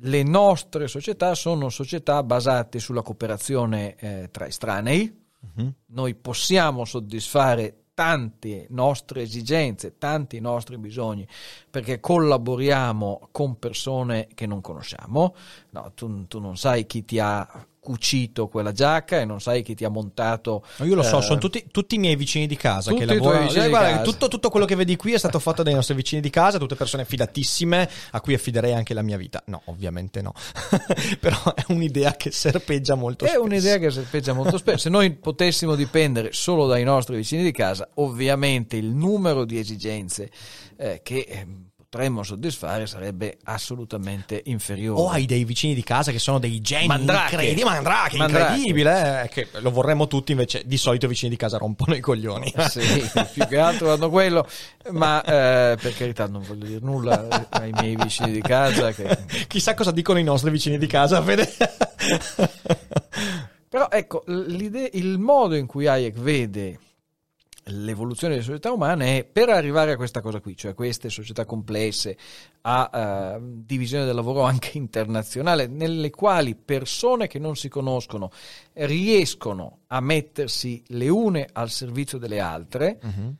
Le 0.00 0.22
nostre 0.22 0.88
società 0.88 1.34
sono 1.34 1.68
società 1.68 2.22
basate 2.22 2.78
sulla 2.78 3.02
cooperazione 3.02 3.96
eh, 3.96 4.28
tra 4.30 4.46
estranei. 4.46 5.24
Uh-huh. 5.40 5.72
Noi 5.86 6.14
possiamo 6.14 6.84
soddisfare 6.84 7.86
tante 7.94 8.66
nostre 8.68 9.22
esigenze, 9.22 9.96
tanti 9.96 10.38
nostri 10.38 10.76
bisogni, 10.76 11.26
perché 11.70 11.98
collaboriamo 11.98 13.28
con 13.32 13.58
persone 13.58 14.28
che 14.34 14.46
non 14.46 14.60
conosciamo. 14.60 15.34
No, 15.70 15.92
tu, 15.94 16.26
tu 16.26 16.38
non 16.38 16.58
sai 16.58 16.84
chi 16.84 17.06
ti 17.06 17.18
ha 17.18 17.66
cucito 17.86 18.48
quella 18.48 18.72
giacca 18.72 19.20
e 19.20 19.24
non 19.24 19.40
sai 19.40 19.62
chi 19.62 19.76
ti 19.76 19.84
ha 19.84 19.88
montato. 19.88 20.64
No, 20.78 20.84
io 20.84 20.96
lo 20.96 21.04
so, 21.04 21.18
eh, 21.18 21.22
sono 21.22 21.38
tutti, 21.38 21.66
tutti, 21.70 21.94
i 21.94 21.98
miei 21.98 22.16
vicini 22.16 22.48
di 22.48 22.56
casa 22.56 22.92
che 22.92 23.04
lavorano. 23.04 23.48
Eh, 23.48 23.68
guarda, 23.68 24.02
tutto, 24.02 24.26
tutto, 24.26 24.50
quello 24.50 24.66
che 24.66 24.74
vedi 24.74 24.96
qui 24.96 25.12
è 25.12 25.18
stato 25.18 25.38
fatto 25.38 25.62
dai 25.62 25.72
nostri 25.72 25.94
vicini 25.94 26.20
di 26.20 26.28
casa, 26.28 26.58
tutte 26.58 26.74
persone 26.74 27.04
fidatissime 27.04 27.88
a 28.10 28.20
cui 28.20 28.34
affiderei 28.34 28.74
anche 28.74 28.92
la 28.92 29.02
mia 29.02 29.16
vita. 29.16 29.40
No, 29.46 29.62
ovviamente 29.66 30.20
no. 30.20 30.32
Però 31.20 31.54
è 31.54 31.64
un'idea 31.68 32.16
che 32.16 32.32
serpeggia 32.32 32.96
molto 32.96 33.24
è 33.24 33.28
spesso. 33.28 33.42
È 33.42 33.46
un'idea 33.46 33.78
che 33.78 33.90
serpeggia 33.92 34.32
molto 34.32 34.58
spesso. 34.58 34.78
Se 34.78 34.88
noi 34.88 35.12
potessimo 35.12 35.76
dipendere 35.76 36.32
solo 36.32 36.66
dai 36.66 36.82
nostri 36.82 37.14
vicini 37.14 37.44
di 37.44 37.52
casa, 37.52 37.88
ovviamente 37.94 38.76
il 38.76 38.88
numero 38.88 39.44
di 39.44 39.60
esigenze 39.60 40.28
eh, 40.76 41.00
che 41.04 41.24
ehm, 41.28 41.65
potremmo 41.96 42.22
soddisfare 42.22 42.86
sarebbe 42.86 43.38
assolutamente 43.44 44.42
inferiore. 44.44 45.00
O 45.00 45.08
hai 45.08 45.24
dei 45.24 45.44
vicini 45.44 45.72
di 45.72 45.82
casa 45.82 46.12
che 46.12 46.18
sono 46.18 46.38
dei 46.38 46.60
geni 46.60 46.86
mandrache. 46.86 47.32
incredibili, 47.32 47.64
mandrache, 47.64 48.16
mandrache. 48.18 48.52
incredibile, 48.52 49.22
eh, 49.22 49.28
che 49.28 49.48
lo 49.60 49.70
vorremmo 49.70 50.06
tutti, 50.06 50.32
invece 50.32 50.62
di 50.66 50.76
solito 50.76 51.06
i 51.06 51.08
vicini 51.08 51.30
di 51.30 51.36
casa 51.36 51.56
rompono 51.56 51.96
i 51.96 52.00
coglioni. 52.00 52.52
sì, 52.68 52.80
più 53.32 53.46
che 53.46 53.58
altro 53.58 53.94
hanno 53.94 54.10
quello, 54.10 54.46
ma 54.90 55.22
eh, 55.22 55.78
per 55.80 55.94
carità 55.96 56.26
non 56.26 56.42
voglio 56.42 56.66
dire 56.66 56.80
nulla 56.82 57.48
ai 57.48 57.72
miei 57.72 57.96
vicini 57.96 58.30
di 58.30 58.42
casa. 58.42 58.92
Che... 58.92 59.16
Chissà 59.48 59.72
cosa 59.72 59.90
dicono 59.90 60.18
i 60.18 60.24
nostri 60.24 60.50
vicini 60.50 60.76
di 60.76 60.86
casa, 60.86 61.22
Fede. 61.22 61.50
Però 63.68 63.88
ecco, 63.90 64.22
il 64.26 65.16
modo 65.18 65.54
in 65.54 65.64
cui 65.66 65.86
Hayek 65.86 66.18
vede 66.18 66.78
l'evoluzione 67.68 68.34
delle 68.34 68.46
società 68.46 68.70
umane 68.70 69.18
è 69.18 69.24
per 69.24 69.48
arrivare 69.48 69.92
a 69.92 69.96
questa 69.96 70.20
cosa 70.20 70.40
qui, 70.40 70.56
cioè 70.56 70.74
queste 70.74 71.08
società 71.08 71.44
complesse, 71.44 72.16
a 72.62 73.38
uh, 73.38 73.40
divisione 73.42 74.04
del 74.04 74.14
lavoro 74.14 74.42
anche 74.42 74.78
internazionale, 74.78 75.66
nelle 75.66 76.10
quali 76.10 76.54
persone 76.54 77.26
che 77.26 77.38
non 77.38 77.56
si 77.56 77.68
conoscono 77.68 78.30
riescono 78.74 79.80
a 79.88 80.00
mettersi 80.00 80.82
le 80.88 81.08
une 81.08 81.48
al 81.52 81.70
servizio 81.70 82.18
delle 82.18 82.38
altre. 82.38 82.98
Uh-huh. 83.02 83.34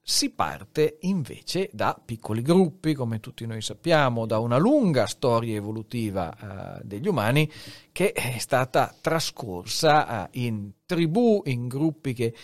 Si 0.00 0.30
parte 0.30 0.96
invece 1.00 1.68
da 1.70 2.00
piccoli 2.02 2.40
gruppi, 2.40 2.94
come 2.94 3.20
tutti 3.20 3.44
noi 3.44 3.60
sappiamo, 3.60 4.24
da 4.24 4.38
una 4.38 4.56
lunga 4.56 5.06
storia 5.06 5.54
evolutiva 5.54 6.34
uh, 6.80 6.80
degli 6.82 7.06
umani 7.06 7.50
che 7.92 8.12
è 8.12 8.38
stata 8.38 8.94
trascorsa 8.98 10.22
uh, 10.22 10.38
in 10.38 10.70
tribù, 10.86 11.42
in 11.44 11.68
gruppi 11.68 12.14
che 12.14 12.34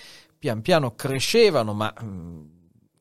pian 0.44 0.61
piano 0.61 0.94
crescevano, 0.94 1.72
ma 1.72 1.90
mm, 2.02 2.40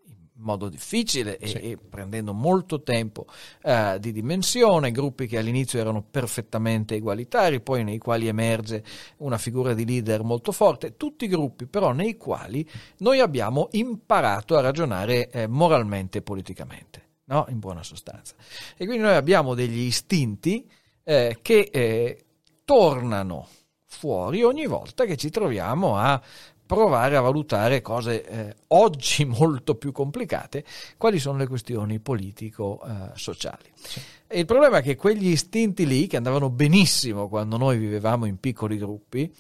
in 0.06 0.16
modo 0.36 0.70
difficile 0.70 1.38
e, 1.38 1.48
sì. 1.48 1.58
e 1.58 1.78
prendendo 1.78 2.32
molto 2.34 2.84
tempo 2.84 3.26
uh, 3.64 3.98
di 3.98 4.14
dimensione, 4.14 4.92
gruppi 4.92 5.28
che 5.28 5.40
all'inizio 5.40 5.78
erano 5.78 6.02
perfettamente 6.10 6.96
egualitari, 6.96 7.60
poi 7.60 7.84
nei 7.84 7.98
quali 7.98 8.28
emerge 8.28 8.82
una 9.18 9.38
figura 9.38 9.74
di 9.74 9.84
leader 9.84 10.24
molto 10.24 10.54
forte, 10.54 10.96
tutti 10.96 11.28
gruppi 11.28 11.66
però 11.66 11.92
nei 11.92 12.16
quali 12.16 12.66
noi 13.00 13.20
abbiamo 13.20 13.68
imparato 13.72 14.56
a 14.56 14.62
ragionare 14.62 15.30
eh, 15.30 15.46
moralmente 15.46 16.20
e 16.20 16.22
politicamente, 16.22 17.08
no? 17.26 17.46
in 17.50 17.60
buona 17.60 17.84
sostanza. 17.84 18.36
E 18.78 18.86
quindi 18.86 19.04
noi 19.04 19.16
abbiamo 19.16 19.54
degli 19.54 19.82
istinti 19.82 20.66
eh, 21.04 21.40
che 21.42 21.70
eh, 21.74 22.24
tornano 22.64 23.50
fuori 23.86 24.44
ogni 24.44 24.66
volta 24.66 25.06
che 25.06 25.16
ci 25.16 25.30
troviamo 25.30 25.98
a 25.98 26.20
provare 26.66 27.16
a 27.16 27.22
valutare 27.22 27.82
cose 27.82 28.26
eh, 28.26 28.56
oggi 28.68 29.26
molto 29.26 29.76
più 29.76 29.92
complicate, 29.92 30.64
quali 30.98 31.20
sono 31.20 31.38
le 31.38 31.48
questioni 31.48 32.00
politico-sociali. 32.00 33.66
Eh, 33.66 33.72
sì. 33.74 34.02
il 34.40 34.46
problema 34.46 34.78
è 34.78 34.82
che 34.82 34.96
quegli 34.96 35.28
istinti 35.28 35.86
lì, 35.86 36.08
che 36.08 36.18
andavano 36.18 36.50
benissimo 36.50 37.28
quando 37.28 37.58
noi 37.58 37.78
vivevamo 37.78 38.26
in 38.26 38.40
piccoli 38.40 38.78
gruppi, 38.78 39.32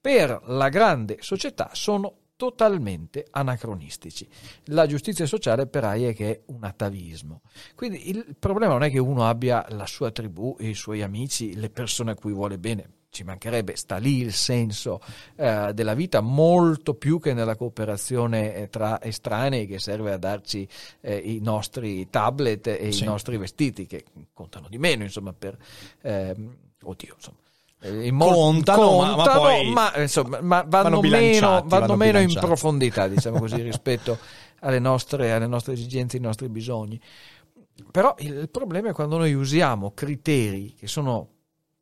per 0.00 0.40
la 0.44 0.68
grande 0.68 1.18
società 1.20 1.70
sono 1.72 2.14
totalmente 2.38 3.26
anacronistici. 3.32 4.26
La 4.66 4.86
giustizia 4.86 5.26
sociale 5.26 5.66
per 5.66 5.84
è 5.84 6.14
che 6.14 6.30
è 6.30 6.40
un 6.46 6.62
atavismo. 6.62 7.42
Quindi 7.74 8.08
il 8.10 8.36
problema 8.38 8.74
non 8.74 8.84
è 8.84 8.90
che 8.90 9.00
uno 9.00 9.26
abbia 9.26 9.66
la 9.70 9.86
sua 9.86 10.12
tribù, 10.12 10.56
i 10.60 10.72
suoi 10.72 11.02
amici, 11.02 11.56
le 11.56 11.68
persone 11.68 12.12
a 12.12 12.14
cui 12.14 12.32
vuole 12.32 12.56
bene, 12.56 12.97
ci 13.10 13.24
mancherebbe, 13.24 13.74
sta 13.76 13.96
lì 13.96 14.18
il 14.18 14.32
senso 14.32 15.00
eh, 15.36 15.72
della 15.74 15.94
vita 15.94 16.20
molto 16.20 16.94
più 16.94 17.18
che 17.18 17.32
nella 17.32 17.56
cooperazione 17.56 18.54
eh, 18.54 18.68
tra 18.68 19.02
estranei 19.02 19.66
che 19.66 19.78
serve 19.78 20.12
a 20.12 20.18
darci 20.18 20.68
eh, 21.00 21.16
i 21.16 21.40
nostri 21.40 22.08
tablet 22.10 22.66
e 22.66 22.92
sì. 22.92 23.02
i 23.02 23.06
nostri 23.06 23.36
vestiti 23.38 23.86
che 23.86 24.04
contano 24.32 24.68
di 24.68 24.78
meno 24.78 25.02
insomma 25.04 25.32
per 25.32 25.56
ehm, 26.02 26.56
oddio 26.82 27.14
insomma 27.14 27.38
eh, 27.80 28.10
mol- 28.12 28.32
contano, 28.32 28.86
contano, 28.86 29.16
ma, 29.16 29.24
ma, 29.24 29.32
poi 29.32 29.70
ma, 29.70 29.96
insomma, 29.96 30.40
ma 30.40 30.64
vanno, 30.66 31.00
meno, 31.00 31.62
vanno 31.64 31.96
meno 31.96 32.18
in 32.20 32.34
profondità 32.34 33.08
diciamo 33.08 33.38
così 33.38 33.60
rispetto 33.62 34.18
alle 34.60 34.80
nostre, 34.80 35.32
alle 35.32 35.46
nostre 35.46 35.72
esigenze, 35.72 36.16
ai 36.16 36.22
nostri 36.22 36.48
bisogni 36.48 37.00
però 37.90 38.14
il 38.18 38.48
problema 38.50 38.90
è 38.90 38.92
quando 38.92 39.16
noi 39.16 39.32
usiamo 39.32 39.92
criteri 39.92 40.74
che 40.74 40.88
sono 40.88 41.28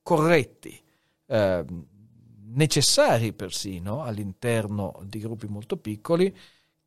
corretti 0.03 0.85
eh, 1.27 1.65
necessari 2.55 3.33
persino 3.33 4.03
all'interno 4.03 5.03
di 5.05 5.19
gruppi 5.19 5.47
molto 5.47 5.77
piccoli 5.77 6.35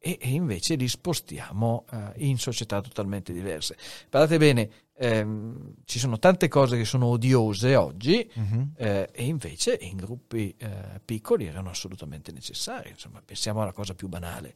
e, 0.02 0.18
e 0.20 0.30
invece 0.30 0.76
li 0.76 0.88
spostiamo 0.88 1.86
eh, 1.92 2.26
in 2.26 2.38
società 2.38 2.82
totalmente 2.82 3.34
diverse. 3.34 3.78
Guardate 4.10 4.38
bene, 4.38 4.70
ehm, 4.98 5.74
ci 5.84 6.00
sono 6.00 6.18
tante 6.18 6.48
cose 6.48 6.78
che 6.78 6.86
sono 6.86 7.08
odiose 7.08 7.76
oggi 7.76 8.30
uh-huh. 8.34 8.72
eh, 8.78 9.10
e 9.12 9.26
invece 9.26 9.78
in 9.82 9.98
gruppi 9.98 10.56
eh, 10.58 11.02
piccoli 11.04 11.46
erano 11.46 11.70
assolutamente 11.70 12.32
necessarie. 12.32 12.92
Insomma, 12.92 13.22
pensiamo 13.24 13.62
alla 13.62 13.74
cosa 13.74 13.94
più 13.94 14.08
banale. 14.08 14.54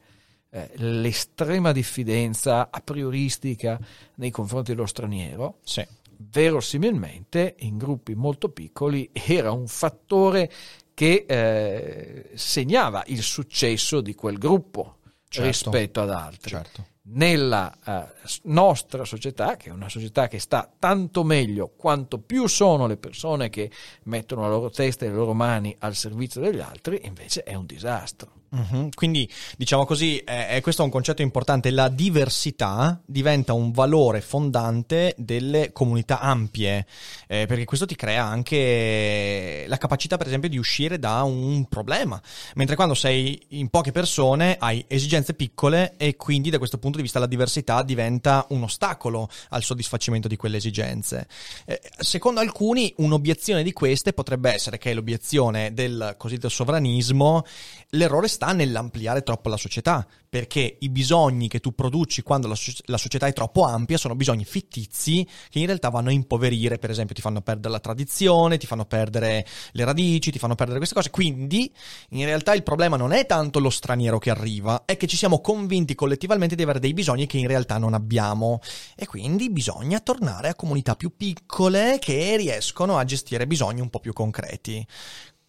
Eh, 0.48 0.70
l'estrema 0.76 1.72
diffidenza 1.72 2.70
a 2.70 2.80
prioristica 2.80 3.78
nei 4.16 4.30
confronti 4.30 4.72
dello 4.72 4.86
straniero 4.86 5.58
sì 5.64 5.84
verosimilmente 6.18 7.56
in 7.60 7.76
gruppi 7.76 8.14
molto 8.14 8.50
piccoli 8.50 9.10
era 9.12 9.52
un 9.52 9.66
fattore 9.66 10.50
che 10.94 11.24
eh, 11.28 12.30
segnava 12.34 13.02
il 13.06 13.22
successo 13.22 14.00
di 14.00 14.14
quel 14.14 14.38
gruppo 14.38 14.98
certo, 15.28 15.48
rispetto 15.48 16.00
ad 16.00 16.10
altri. 16.10 16.50
Certo. 16.50 16.86
Nella 17.06 17.76
eh, 17.84 18.30
nostra 18.44 19.04
società, 19.04 19.56
che 19.56 19.68
è 19.68 19.72
una 19.72 19.90
società 19.90 20.26
che 20.26 20.38
sta 20.38 20.72
tanto 20.78 21.22
meglio 21.22 21.74
quanto 21.76 22.18
più 22.18 22.46
sono 22.46 22.86
le 22.86 22.96
persone 22.96 23.50
che 23.50 23.70
mettono 24.04 24.42
la 24.42 24.48
loro 24.48 24.70
testa 24.70 25.04
e 25.04 25.08
le 25.08 25.14
loro 25.14 25.34
mani 25.34 25.74
al 25.80 25.94
servizio 25.94 26.40
degli 26.40 26.60
altri, 26.60 27.00
invece 27.04 27.42
è 27.42 27.54
un 27.54 27.66
disastro. 27.66 28.43
Uh-huh. 28.54 28.88
Quindi, 28.94 29.28
diciamo 29.56 29.84
così, 29.84 30.18
è, 30.18 30.60
questo 30.62 30.82
è 30.82 30.84
un 30.84 30.90
concetto 30.90 31.22
importante, 31.22 31.70
la 31.70 31.88
diversità 31.88 33.00
diventa 33.04 33.52
un 33.52 33.72
valore 33.72 34.20
fondante 34.20 35.14
delle 35.18 35.72
comunità 35.72 36.20
ampie, 36.20 36.86
eh, 37.26 37.46
perché 37.46 37.64
questo 37.64 37.84
ti 37.84 37.96
crea 37.96 38.24
anche 38.24 39.64
la 39.66 39.76
capacità, 39.76 40.16
per 40.16 40.28
esempio, 40.28 40.48
di 40.48 40.56
uscire 40.56 41.00
da 41.00 41.22
un 41.22 41.66
problema, 41.66 42.20
mentre 42.54 42.76
quando 42.76 42.94
sei 42.94 43.40
in 43.48 43.68
poche 43.68 43.90
persone 43.90 44.56
hai 44.58 44.84
esigenze 44.86 45.34
piccole 45.34 45.94
e 45.96 46.14
quindi 46.16 46.50
da 46.50 46.58
questo 46.58 46.78
punto 46.78 46.98
di 46.98 47.02
vista 47.02 47.18
la 47.18 47.26
diversità 47.26 47.82
diventa 47.82 48.46
un 48.50 48.62
ostacolo 48.62 49.28
al 49.48 49.64
soddisfacimento 49.64 50.28
di 50.28 50.36
quelle 50.36 50.58
esigenze. 50.58 51.26
Eh, 51.66 51.80
secondo 51.98 52.38
alcuni, 52.38 52.92
un'obiezione 52.98 53.64
di 53.64 53.72
queste 53.72 54.12
potrebbe 54.12 54.52
essere 54.52 54.78
che 54.78 54.92
è 54.92 54.94
l'obiezione 54.94 55.74
del 55.74 56.14
cosiddetto 56.16 56.48
sovranismo, 56.48 57.44
l'errore 57.90 58.28
sta 58.28 58.43
sta 58.44 58.52
nell'ampliare 58.52 59.22
troppo 59.22 59.48
la 59.48 59.56
società, 59.56 60.06
perché 60.28 60.76
i 60.80 60.90
bisogni 60.90 61.48
che 61.48 61.60
tu 61.60 61.74
produci 61.74 62.20
quando 62.22 62.46
la, 62.46 62.56
la, 62.86 62.98
società 62.98 63.26
è 63.26 63.32
troppo 63.32 63.62
ampia 63.62 63.96
sono 63.96 64.14
bisogni 64.14 64.44
fittizi 64.44 65.26
che 65.48 65.60
in 65.60 65.66
realtà 65.66 65.88
vanno 65.88 66.10
a 66.10 66.12
impoverire, 66.12 66.78
per 66.78 66.90
esempio 66.90 67.14
ti 67.14 67.22
fanno 67.22 67.40
perdere 67.40 67.72
la 67.72 67.80
tradizione, 67.80 68.58
ti 68.58 68.66
fanno 68.66 68.84
perdere 68.84 69.46
le 69.72 69.84
radici, 69.84 70.30
ti 70.30 70.38
fanno 70.38 70.56
perdere 70.56 70.78
queste 70.78 70.94
cose. 70.94 71.08
Quindi 71.08 71.72
in 72.10 72.24
realtà 72.26 72.52
il 72.52 72.62
problema 72.62 72.96
non 72.96 73.12
è 73.12 73.24
tanto 73.24 73.60
lo 73.60 73.70
straniero 73.70 74.18
che 74.18 74.28
arriva, 74.28 74.84
è 74.84 74.98
che 74.98 75.06
ci 75.06 75.16
siamo 75.16 75.40
convinti 75.40 75.94
collettivamente 75.94 76.54
di 76.54 76.62
avere 76.62 76.80
dei 76.80 76.92
bisogni 76.92 77.26
che 77.26 77.38
in 77.38 77.46
realtà 77.46 77.78
non 77.78 77.94
abbiamo 77.94 78.60
e 78.94 79.06
quindi 79.06 79.48
bisogna 79.48 80.00
tornare 80.00 80.48
a 80.48 80.54
comunità 80.54 80.96
più 80.96 81.16
piccole 81.16 81.98
che 81.98 82.36
riescono 82.36 82.98
a 82.98 83.04
gestire 83.04 83.46
bisogni 83.46 83.80
un 83.80 83.88
po' 83.88 84.00
più 84.00 84.12
concreti. 84.12 84.86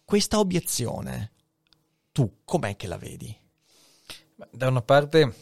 Questa 0.04 0.38
obiezione 0.38 1.32
tu 2.16 2.38
com'è 2.46 2.76
che 2.76 2.86
la 2.86 2.96
vedi? 2.96 3.36
Da 4.50 4.68
una 4.68 4.80
parte 4.80 5.34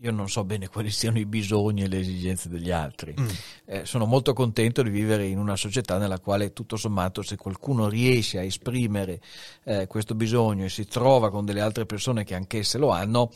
io 0.00 0.10
non 0.10 0.28
so 0.28 0.42
bene 0.42 0.66
quali 0.66 0.90
siano 0.90 1.20
i 1.20 1.26
bisogni 1.26 1.84
e 1.84 1.88
le 1.88 2.00
esigenze 2.00 2.48
degli 2.48 2.72
altri. 2.72 3.14
Mm. 3.18 3.28
Eh, 3.66 3.86
sono 3.86 4.04
molto 4.04 4.32
contento 4.32 4.82
di 4.82 4.90
vivere 4.90 5.26
in 5.26 5.38
una 5.38 5.54
società 5.54 5.96
nella 5.96 6.18
quale 6.18 6.52
tutto 6.52 6.76
sommato 6.76 7.22
se 7.22 7.36
qualcuno 7.36 7.88
riesce 7.88 8.38
a 8.38 8.42
esprimere 8.42 9.20
eh, 9.62 9.86
questo 9.86 10.16
bisogno 10.16 10.64
e 10.64 10.70
si 10.70 10.86
trova 10.86 11.30
con 11.30 11.44
delle 11.44 11.60
altre 11.60 11.86
persone 11.86 12.24
che 12.24 12.34
anch'esse 12.34 12.76
lo 12.76 12.90
hanno, 12.90 13.30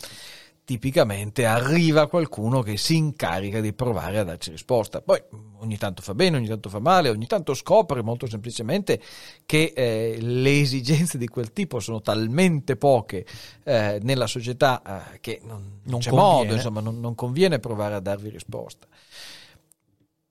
tipicamente 0.68 1.46
arriva 1.46 2.08
qualcuno 2.08 2.60
che 2.60 2.76
si 2.76 2.94
incarica 2.94 3.58
di 3.62 3.72
provare 3.72 4.18
a 4.18 4.24
darci 4.24 4.50
risposta. 4.50 5.00
Poi 5.00 5.18
ogni 5.60 5.78
tanto 5.78 6.02
fa 6.02 6.14
bene, 6.14 6.36
ogni 6.36 6.46
tanto 6.46 6.68
fa 6.68 6.78
male, 6.78 7.08
ogni 7.08 7.26
tanto 7.26 7.54
scopre 7.54 8.02
molto 8.02 8.26
semplicemente 8.26 9.00
che 9.46 9.72
eh, 9.74 10.18
le 10.20 10.60
esigenze 10.60 11.16
di 11.16 11.26
quel 11.26 11.54
tipo 11.54 11.80
sono 11.80 12.02
talmente 12.02 12.76
poche 12.76 13.24
eh, 13.64 13.98
nella 14.02 14.26
società 14.26 14.82
eh, 15.14 15.20
che 15.20 15.40
non, 15.42 15.80
non 15.84 16.00
c'è 16.00 16.10
conviene. 16.10 16.36
modo, 16.36 16.52
insomma, 16.52 16.80
non, 16.80 17.00
non 17.00 17.14
conviene 17.14 17.60
provare 17.60 17.94
a 17.94 18.00
darvi 18.00 18.28
risposta 18.28 18.86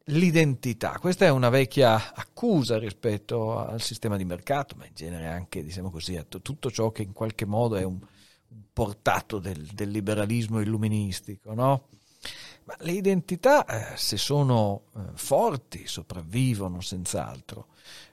l'identità. 0.09 0.99
Questa 0.99 1.25
è 1.25 1.29
una 1.29 1.49
vecchia 1.49 2.13
accusa 2.13 2.77
rispetto 2.77 3.57
al 3.57 3.81
sistema 3.81 4.17
di 4.17 4.23
mercato, 4.23 4.75
ma 4.77 4.85
in 4.85 4.93
genere 4.93 5.25
anche, 5.25 5.63
diciamo 5.63 5.89
così, 5.89 6.15
a 6.15 6.23
tutto 6.23 6.69
ciò 6.69 6.91
che 6.91 7.01
in 7.01 7.11
qualche 7.11 7.45
modo 7.45 7.75
è 7.75 7.83
un, 7.83 7.99
portato 8.77 9.39
del, 9.39 9.65
del 9.73 9.89
liberalismo 9.89 10.59
illuministico, 10.59 11.55
no? 11.55 11.87
Ma 12.65 12.75
le 12.81 12.91
identità, 12.91 13.65
eh, 13.65 13.97
se 13.97 14.17
sono 14.17 14.83
eh, 14.95 14.99
forti, 15.15 15.87
sopravvivono 15.87 16.79
senz'altro. 16.79 17.69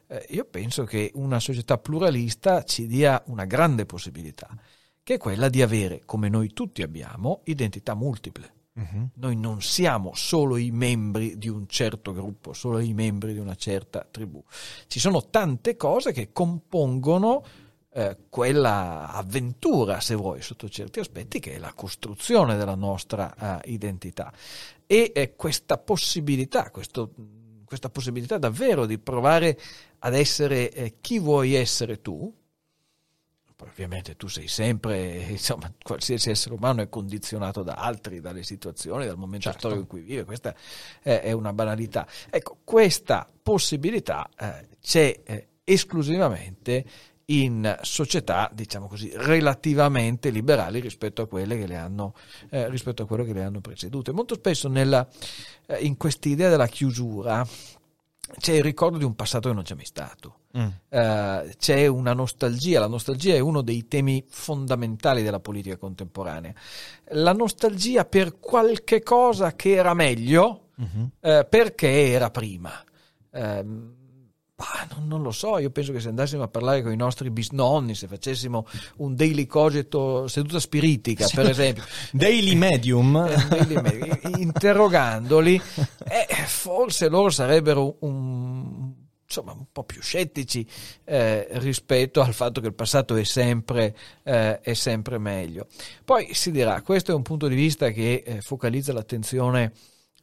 Eh, 0.07 0.25
io 0.31 0.47
penso 0.47 0.85
che 0.85 1.11
una 1.17 1.39
società 1.39 1.77
pluralista 1.77 2.63
ci 2.63 2.87
dia 2.87 3.23
una 3.27 3.45
grande 3.45 3.85
possibilità, 3.85 4.49
che 5.03 5.15
è 5.15 5.19
quella 5.19 5.51
di 5.51 5.61
avere, 5.61 6.01
come 6.07 6.31
noi 6.31 6.55
tutti 6.55 6.81
abbiamo, 6.81 7.43
identità 7.45 7.93
multiple. 7.95 8.53
Uh-huh. 8.73 9.11
Noi 9.17 9.37
non 9.37 9.61
siamo 9.61 10.15
solo 10.15 10.57
i 10.57 10.71
membri 10.71 11.37
di 11.37 11.49
un 11.49 11.69
certo 11.69 12.15
gruppo, 12.15 12.55
solo 12.55 12.79
i 12.79 12.95
membri 12.95 13.35
di 13.35 13.39
una 13.39 13.55
certa 13.55 14.09
tribù. 14.11 14.43
Ci 14.87 14.99
sono 14.99 15.29
tante 15.29 15.77
cose 15.77 16.11
che 16.13 16.33
compongono 16.33 17.45
eh, 17.97 18.17
quella 18.29 19.09
avventura, 19.13 20.01
se 20.01 20.17
vuoi, 20.17 20.43
sotto 20.43 20.69
certi 20.69 20.99
aspetti, 20.99 21.39
che 21.39 21.55
è 21.55 21.59
la 21.59 21.73
costruzione 21.73 22.57
della 22.57 22.75
nostra 22.75 23.33
uh, 23.39 23.71
identità. 23.71 24.33
E 24.85 25.13
eh, 25.15 25.37
questa 25.37 25.79
possibilità, 25.79 26.71
questo, 26.71 27.13
questa 27.65 27.91
possibilità 27.91 28.37
davvero 28.37 28.87
di 28.87 28.99
provare 28.99 29.57
ad 30.01 30.15
essere 30.15 30.73
eh, 30.73 30.95
chi 31.01 31.21
vuoi 31.21 31.55
essere 31.55 32.01
tu, 32.01 32.33
ovviamente 33.59 34.17
tu 34.17 34.27
sei 34.27 34.49
sempre, 34.49 35.19
insomma, 35.31 35.73
qualsiasi 35.81 36.31
essere 36.31 36.55
umano 36.57 36.83
è 36.83 36.89
condizionato 36.89 37.63
da 37.63 37.75
altri, 37.75 38.21
dalle 38.21 38.43
situazioni, 38.43 39.07
dal 39.07 39.17
momento 39.17 39.45
certo. 39.45 39.59
storico 39.61 39.81
in 39.83 39.87
cui 39.87 40.01
vive, 40.01 40.25
questa 40.25 40.53
è, 41.01 41.21
è, 41.21 41.31
una 41.31 41.53
banalità. 41.53 42.07
Ecco, 42.29 42.59
questa 42.65 43.31
possibilità 43.43 44.29
eh, 44.37 44.69
c'è 44.81 45.21
eh, 45.25 45.49
esclusivamente 45.63 46.85
in 47.27 47.79
società, 47.83 48.51
diciamo 48.53 48.87
così, 48.87 49.11
relativamente 49.15 50.31
liberali 50.31 50.81
rispetto 50.81 51.23
a 51.23 51.27
quelle 51.27 51.57
che 51.57 51.67
le 51.67 51.77
hanno, 51.77 52.15
eh, 52.51 52.69
rispetto 52.69 53.03
a 53.03 53.07
quelle 53.07 53.25
che 53.25 53.33
le 53.33 53.45
hanno 53.45 53.61
precedute. 53.61 54.13
Molto 54.13 54.35
spesso 54.35 54.69
nella, 54.69 55.07
eh, 55.67 55.79
in 55.79 55.97
quest'idea 55.97 56.51
della 56.51 56.67
chiusura 56.67 57.47
c'è 58.39 58.55
il 58.55 58.63
ricordo 58.63 58.99
di 58.99 59.05
un 59.05 59.15
passato 59.15 59.49
che 59.49 59.55
non 59.55 59.65
c'è 59.65 59.75
mai 59.75 59.85
stato. 59.85 60.39
Mm. 60.57 60.67
Uh, 60.89 61.51
c'è 61.59 61.87
una 61.87 62.13
nostalgia, 62.13 62.79
la 62.79 62.87
nostalgia 62.87 63.35
è 63.35 63.41
uno 63.41 63.61
dei 63.61 63.89
temi 63.89 64.25
fondamentali 64.29 65.23
della 65.23 65.41
politica 65.41 65.77
contemporanea. 65.77 66.55
La 67.09 67.33
nostalgia 67.33 68.05
per 68.05 68.39
qualche 68.39 69.03
cosa 69.03 69.55
che 69.57 69.73
era 69.73 69.95
meglio 69.95 70.69
mm-hmm. 70.81 71.05
uh, 71.21 71.49
perché 71.49 72.11
era 72.13 72.31
prima. 72.31 72.73
Uh, 73.31 74.03
Ah, 74.57 74.87
non, 74.95 75.09
non, 75.09 75.23
lo 75.23 75.33
so, 75.33 75.59
io 75.59 75.71
penso 75.71 75.91
che 75.91 75.99
se 75.99 76.09
andassimo 76.09 76.45
a 76.45 76.49
parlare 76.49 76.81
con 76.83 76.93
i 76.93 76.97
nostri 76.97 77.29
bisnonni, 77.31 77.97
se 77.97 78.07
facessimo 78.07 78.67
un 78.99 79.17
daily 79.17 79.47
cogito 79.47 80.29
seduta 80.29 80.61
spiritica, 80.61 81.27
per 81.35 81.49
esempio, 81.49 81.83
daily 82.13 82.55
medium, 82.55 83.17
eh, 83.17 83.35
daily 83.49 83.81
medium 83.81 84.19
interrogandoli, 84.39 85.61
eh, 86.05 86.27
forse 86.47 87.09
loro 87.09 87.31
sarebbero 87.31 87.97
un 88.01 89.03
insomma 89.27 89.53
un 89.53 89.67
po' 89.73 89.83
più 89.83 90.01
scettici 90.01 90.65
eh, 91.05 91.49
rispetto 91.53 92.21
al 92.21 92.35
fatto 92.35 92.61
che 92.61 92.69
il 92.69 92.75
passato 92.75 93.17
è 93.17 93.25
sempre, 93.25 93.97
eh, 94.23 94.61
è 94.61 94.75
sempre, 94.75 95.19
meglio. 95.19 95.67
Poi 96.05 96.33
si 96.35 96.53
dirà, 96.53 96.81
questo 96.83 97.11
è 97.11 97.15
un 97.15 97.23
punto 97.23 97.49
di 97.49 97.57
vista 97.57 97.91
che 97.91 98.23
eh, 98.25 98.41
focalizza 98.41 98.93
l'attenzione 98.93 99.73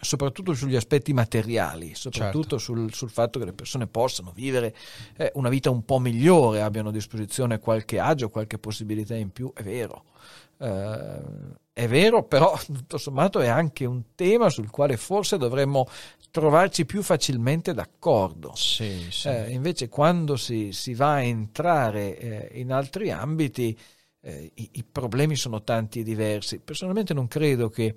soprattutto 0.01 0.53
sugli 0.53 0.75
aspetti 0.75 1.13
materiali, 1.13 1.93
soprattutto 1.95 2.57
certo. 2.57 2.57
sul, 2.57 2.93
sul, 2.93 3.09
fatto 3.09 3.39
che 3.39 3.45
le 3.45 3.53
persone 3.53 3.87
possano 3.87 4.31
vivere 4.33 4.75
eh, 5.15 5.31
una 5.35 5.49
vita 5.49 5.69
un 5.69 5.85
po' 5.85 5.99
migliore, 5.99 6.61
abbiano 6.61 6.89
a 6.89 6.91
disposizione 6.91 7.59
qualche 7.59 7.99
agio, 7.99 8.29
qualche 8.29 8.57
possibilità 8.57 9.15
in 9.15 9.31
più, 9.31 9.51
è 9.53 9.63
vero. 9.63 10.05
Eh, 10.57 11.59
è 11.73 11.87
vero, 11.87 12.23
però 12.23 12.57
tutto 12.65 12.97
sommato 12.97 13.39
è 13.39 13.47
anche 13.47 13.85
un 13.85 14.13
tema 14.15 14.49
sul 14.49 14.69
quale 14.69 14.97
forse 14.97 15.37
dovremmo 15.37 15.87
trovarci 16.31 16.85
più 16.85 17.01
facilmente 17.01 17.73
d'accordo. 17.73 18.53
Sì, 18.55 19.07
sì. 19.09 19.27
Eh, 19.27 19.51
invece 19.51 19.87
quando 19.87 20.35
si, 20.35 20.71
si, 20.73 20.93
va 20.93 21.13
a 21.13 21.21
entrare 21.21 22.17
eh, 22.17 22.59
in 22.59 22.71
altri 22.71 23.11
ambiti 23.11 23.77
eh, 24.21 24.51
i, 24.53 24.69
i, 24.73 24.83
problemi 24.83 25.35
sono 25.35 25.63
tanti 25.63 25.99
e 25.99 26.03
diversi. 26.03 26.59
Personalmente 26.59 27.13
non 27.13 27.27
credo 27.27 27.69
che 27.69 27.95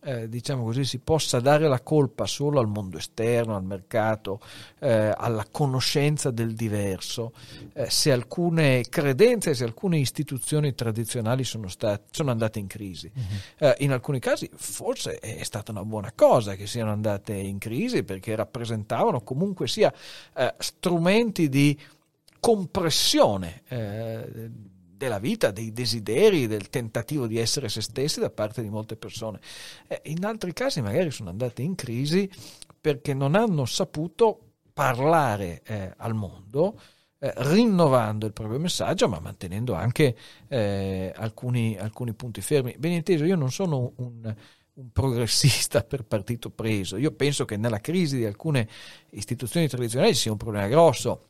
eh, 0.00 0.28
diciamo 0.28 0.64
così, 0.64 0.84
si 0.84 0.98
possa 0.98 1.40
dare 1.40 1.68
la 1.68 1.80
colpa 1.80 2.26
solo 2.26 2.60
al 2.60 2.68
mondo 2.68 2.98
esterno, 2.98 3.56
al 3.56 3.64
mercato, 3.64 4.40
eh, 4.78 5.12
alla 5.16 5.46
conoscenza 5.50 6.30
del 6.30 6.54
diverso, 6.54 7.32
eh, 7.72 7.90
se 7.90 8.12
alcune 8.12 8.84
credenze, 8.88 9.54
se 9.54 9.64
alcune 9.64 9.98
istituzioni 9.98 10.74
tradizionali 10.74 11.44
sono, 11.44 11.68
state, 11.68 12.04
sono 12.10 12.30
andate 12.30 12.58
in 12.58 12.66
crisi. 12.66 13.10
Uh-huh. 13.18 13.74
in 13.78 13.92
alcuni 13.92 14.18
casi 14.18 14.48
forse 14.54 15.18
è 15.18 15.42
stata 15.42 15.72
una 15.72 15.84
buona 15.84 16.12
cosa 16.14 16.54
che 16.54 16.66
siano 16.66 16.90
andate 16.90 17.34
in 17.34 17.58
crisi 17.58 18.02
perché 18.02 18.34
rappresentavano 18.34 19.20
comunque 19.22 19.66
sia 19.68 19.92
eh, 20.34 20.54
strumenti 20.58 21.48
di 21.48 21.78
compressione 22.40 23.62
eh, 23.68 24.50
della 24.98 25.20
vita, 25.20 25.52
dei 25.52 25.72
desideri, 25.72 26.48
del 26.48 26.68
tentativo 26.68 27.28
di 27.28 27.38
essere 27.38 27.68
se 27.68 27.80
stessi 27.80 28.18
da 28.18 28.30
parte 28.30 28.60
di 28.60 28.68
molte 28.68 28.96
persone. 28.96 29.38
In 30.02 30.24
altri 30.24 30.52
casi 30.52 30.82
magari 30.82 31.12
sono 31.12 31.30
andate 31.30 31.62
in 31.62 31.76
crisi 31.76 32.28
perché 32.80 33.14
non 33.14 33.36
hanno 33.36 33.64
saputo 33.64 34.40
parlare 34.72 35.62
eh, 35.64 35.92
al 35.96 36.14
mondo, 36.14 36.80
eh, 37.20 37.32
rinnovando 37.36 38.26
il 38.26 38.32
proprio 38.32 38.58
messaggio, 38.58 39.08
ma 39.08 39.20
mantenendo 39.20 39.74
anche 39.74 40.16
eh, 40.48 41.12
alcuni, 41.14 41.78
alcuni, 41.78 42.12
punti 42.12 42.40
fermi. 42.40 42.74
Ben 42.76 42.92
inteso, 42.92 43.24
io 43.24 43.36
non 43.36 43.52
sono 43.52 43.92
un, 43.96 44.34
un 44.74 44.90
progressista 44.92 45.82
per 45.84 46.04
partito 46.04 46.50
preso. 46.50 46.96
Io 46.96 47.12
penso 47.12 47.44
che 47.44 47.56
nella 47.56 47.80
crisi 47.80 48.16
di 48.16 48.24
alcune 48.24 48.68
istituzioni 49.10 49.68
tradizionali 49.68 50.14
ci 50.14 50.22
sia 50.22 50.32
un 50.32 50.38
problema 50.38 50.66
grosso 50.66 51.27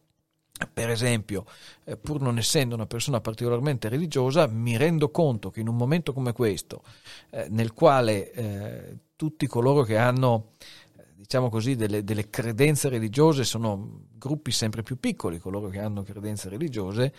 per 0.67 0.91
esempio, 0.91 1.45
eh, 1.85 1.97
pur 1.97 2.21
non 2.21 2.39
essendo 2.39 2.75
una 2.75 2.87
persona 2.87 3.21
particolarmente 3.21 3.89
religiosa, 3.89 4.47
mi 4.47 4.77
rendo 4.77 5.11
conto 5.11 5.51
che 5.51 5.61
in 5.61 5.69
un 5.69 5.77
momento 5.77 6.13
come 6.13 6.33
questo, 6.33 6.83
eh, 7.31 7.47
nel 7.51 7.73
quale 7.73 8.33
eh, 8.33 8.97
tutti 9.17 9.47
coloro 9.47 9.83
che 9.83 9.97
hanno 9.97 10.53
diciamo 11.15 11.51
così, 11.51 11.75
delle, 11.75 12.05
delle, 12.05 12.31
credenze 12.31 12.89
religiose 12.89 13.45
sono 13.45 14.05
gruppi 14.17 14.53
sempre 14.53 14.83
più 14.83 14.99
piccoli, 14.99 15.39
coloro 15.39 15.69
che 15.69 15.81
hanno 15.81 16.03
credenze 16.03 16.49
religiose, 16.49 17.13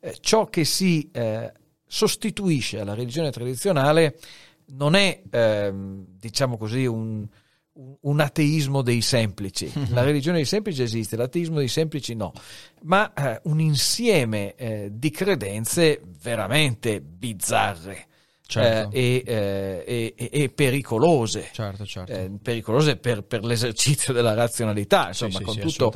eh, 0.00 0.16
ciò 0.20 0.46
che 0.46 0.64
si 0.64 1.08
eh, 1.12 1.52
sostituisce 1.86 2.80
alla 2.80 2.94
religione 2.94 3.30
tradizionale 3.30 4.18
non 4.66 4.94
è, 4.94 5.22
ehm, 5.30 6.04
diciamo 6.18 6.56
così, 6.56 6.84
un, 6.84 7.26
un 8.00 8.20
ateismo 8.20 8.82
dei 8.82 9.00
semplici. 9.00 9.70
La 9.90 10.02
religione 10.02 10.36
dei 10.36 10.46
semplici 10.46 10.82
esiste, 10.82 11.16
l'ateismo 11.16 11.58
dei 11.58 11.68
semplici 11.68 12.14
no, 12.14 12.32
ma 12.82 13.12
eh, 13.12 13.40
un 13.44 13.60
insieme 13.60 14.54
eh, 14.54 14.90
di 14.92 15.10
credenze 15.10 16.00
veramente 16.22 17.00
bizzarre. 17.00 18.08
Certo. 18.46 18.94
Eh, 18.94 19.22
e, 19.26 19.82
eh, 19.86 20.14
e, 20.30 20.48
pericolose, 20.50 21.48
certo, 21.50 21.86
certo. 21.86 22.12
Eh, 22.12 22.30
pericolose 22.42 22.96
per, 22.96 23.22
per, 23.22 23.42
l'esercizio 23.42 24.12
della 24.12 24.34
razionalità, 24.34 25.08
insomma, 25.08 25.38
sì, 25.38 25.42
con 25.42 25.54
sì, 25.54 25.60
tutto 25.60 25.92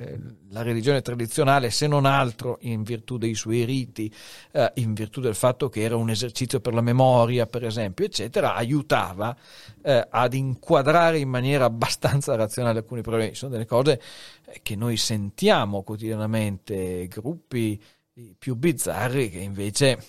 eh, 0.00 0.18
la 0.48 0.62
religione 0.62 1.02
tradizionale, 1.02 1.70
se 1.70 1.86
non 1.86 2.06
altro 2.06 2.56
in 2.62 2.82
virtù 2.82 3.18
dei 3.18 3.34
suoi 3.34 3.64
riti, 3.64 4.12
eh, 4.52 4.72
in 4.76 4.94
virtù 4.94 5.20
del 5.20 5.34
fatto 5.34 5.68
che 5.68 5.82
era 5.82 5.96
un 5.96 6.08
esercizio 6.08 6.60
per 6.60 6.72
la 6.72 6.80
memoria, 6.80 7.46
per 7.46 7.66
esempio, 7.66 8.06
eccetera, 8.06 8.54
aiutava 8.54 9.36
eh, 9.82 10.06
ad 10.08 10.32
inquadrare 10.32 11.18
in 11.18 11.28
maniera 11.28 11.66
abbastanza 11.66 12.34
razionale 12.34 12.78
alcuni 12.78 13.02
problemi. 13.02 13.34
Sono 13.34 13.52
delle 13.52 13.66
cose 13.66 14.00
eh, 14.46 14.60
che 14.62 14.74
noi 14.74 14.96
sentiamo 14.96 15.82
quotidianamente, 15.82 17.06
gruppi 17.08 17.80
più 18.38 18.54
bizzarri 18.56 19.30
che 19.30 19.38
invece 19.38 20.02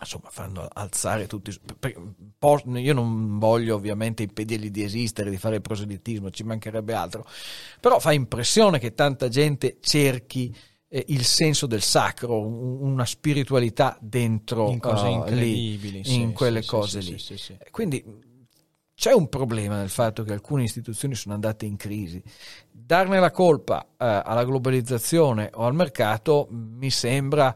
insomma 0.00 0.28
fanno 0.28 0.68
alzare 0.72 1.26
tutti 1.26 1.56
io 2.74 2.94
non 2.94 3.38
voglio 3.38 3.76
ovviamente 3.76 4.24
impedirgli 4.24 4.70
di 4.70 4.82
esistere 4.82 5.30
di 5.30 5.36
fare 5.36 5.60
proselitismo 5.60 6.30
ci 6.30 6.42
mancherebbe 6.42 6.94
altro 6.94 7.24
però 7.80 8.00
fa 8.00 8.12
impressione 8.12 8.78
che 8.80 8.94
tanta 8.94 9.28
gente 9.28 9.78
cerchi 9.80 10.54
eh, 10.88 11.04
il 11.08 11.24
senso 11.24 11.66
del 11.66 11.82
sacro 11.82 12.40
una 12.40 13.06
spiritualità 13.06 13.96
dentro 14.00 14.68
in 14.68 14.80
cose 14.80 15.06
uh, 15.06 15.12
incredibili 15.12 15.98
lì, 15.98 16.04
sì, 16.04 16.20
in 16.20 16.32
quelle 16.32 16.62
sì, 16.62 16.68
cose 16.68 17.00
sì, 17.00 17.12
lì 17.12 17.58
quindi 17.70 18.32
c'è 18.96 19.12
un 19.12 19.28
problema 19.28 19.78
nel 19.78 19.88
fatto 19.88 20.22
che 20.22 20.32
alcune 20.32 20.62
istituzioni 20.62 21.16
sono 21.16 21.34
andate 21.34 21.66
in 21.66 21.76
crisi. 21.76 22.22
Darne 22.70 23.18
la 23.18 23.32
colpa 23.32 23.82
eh, 23.82 23.86
alla 23.98 24.44
globalizzazione 24.44 25.50
o 25.54 25.64
al 25.64 25.74
mercato 25.74 26.46
mi 26.50 26.90
sembra 26.90 27.52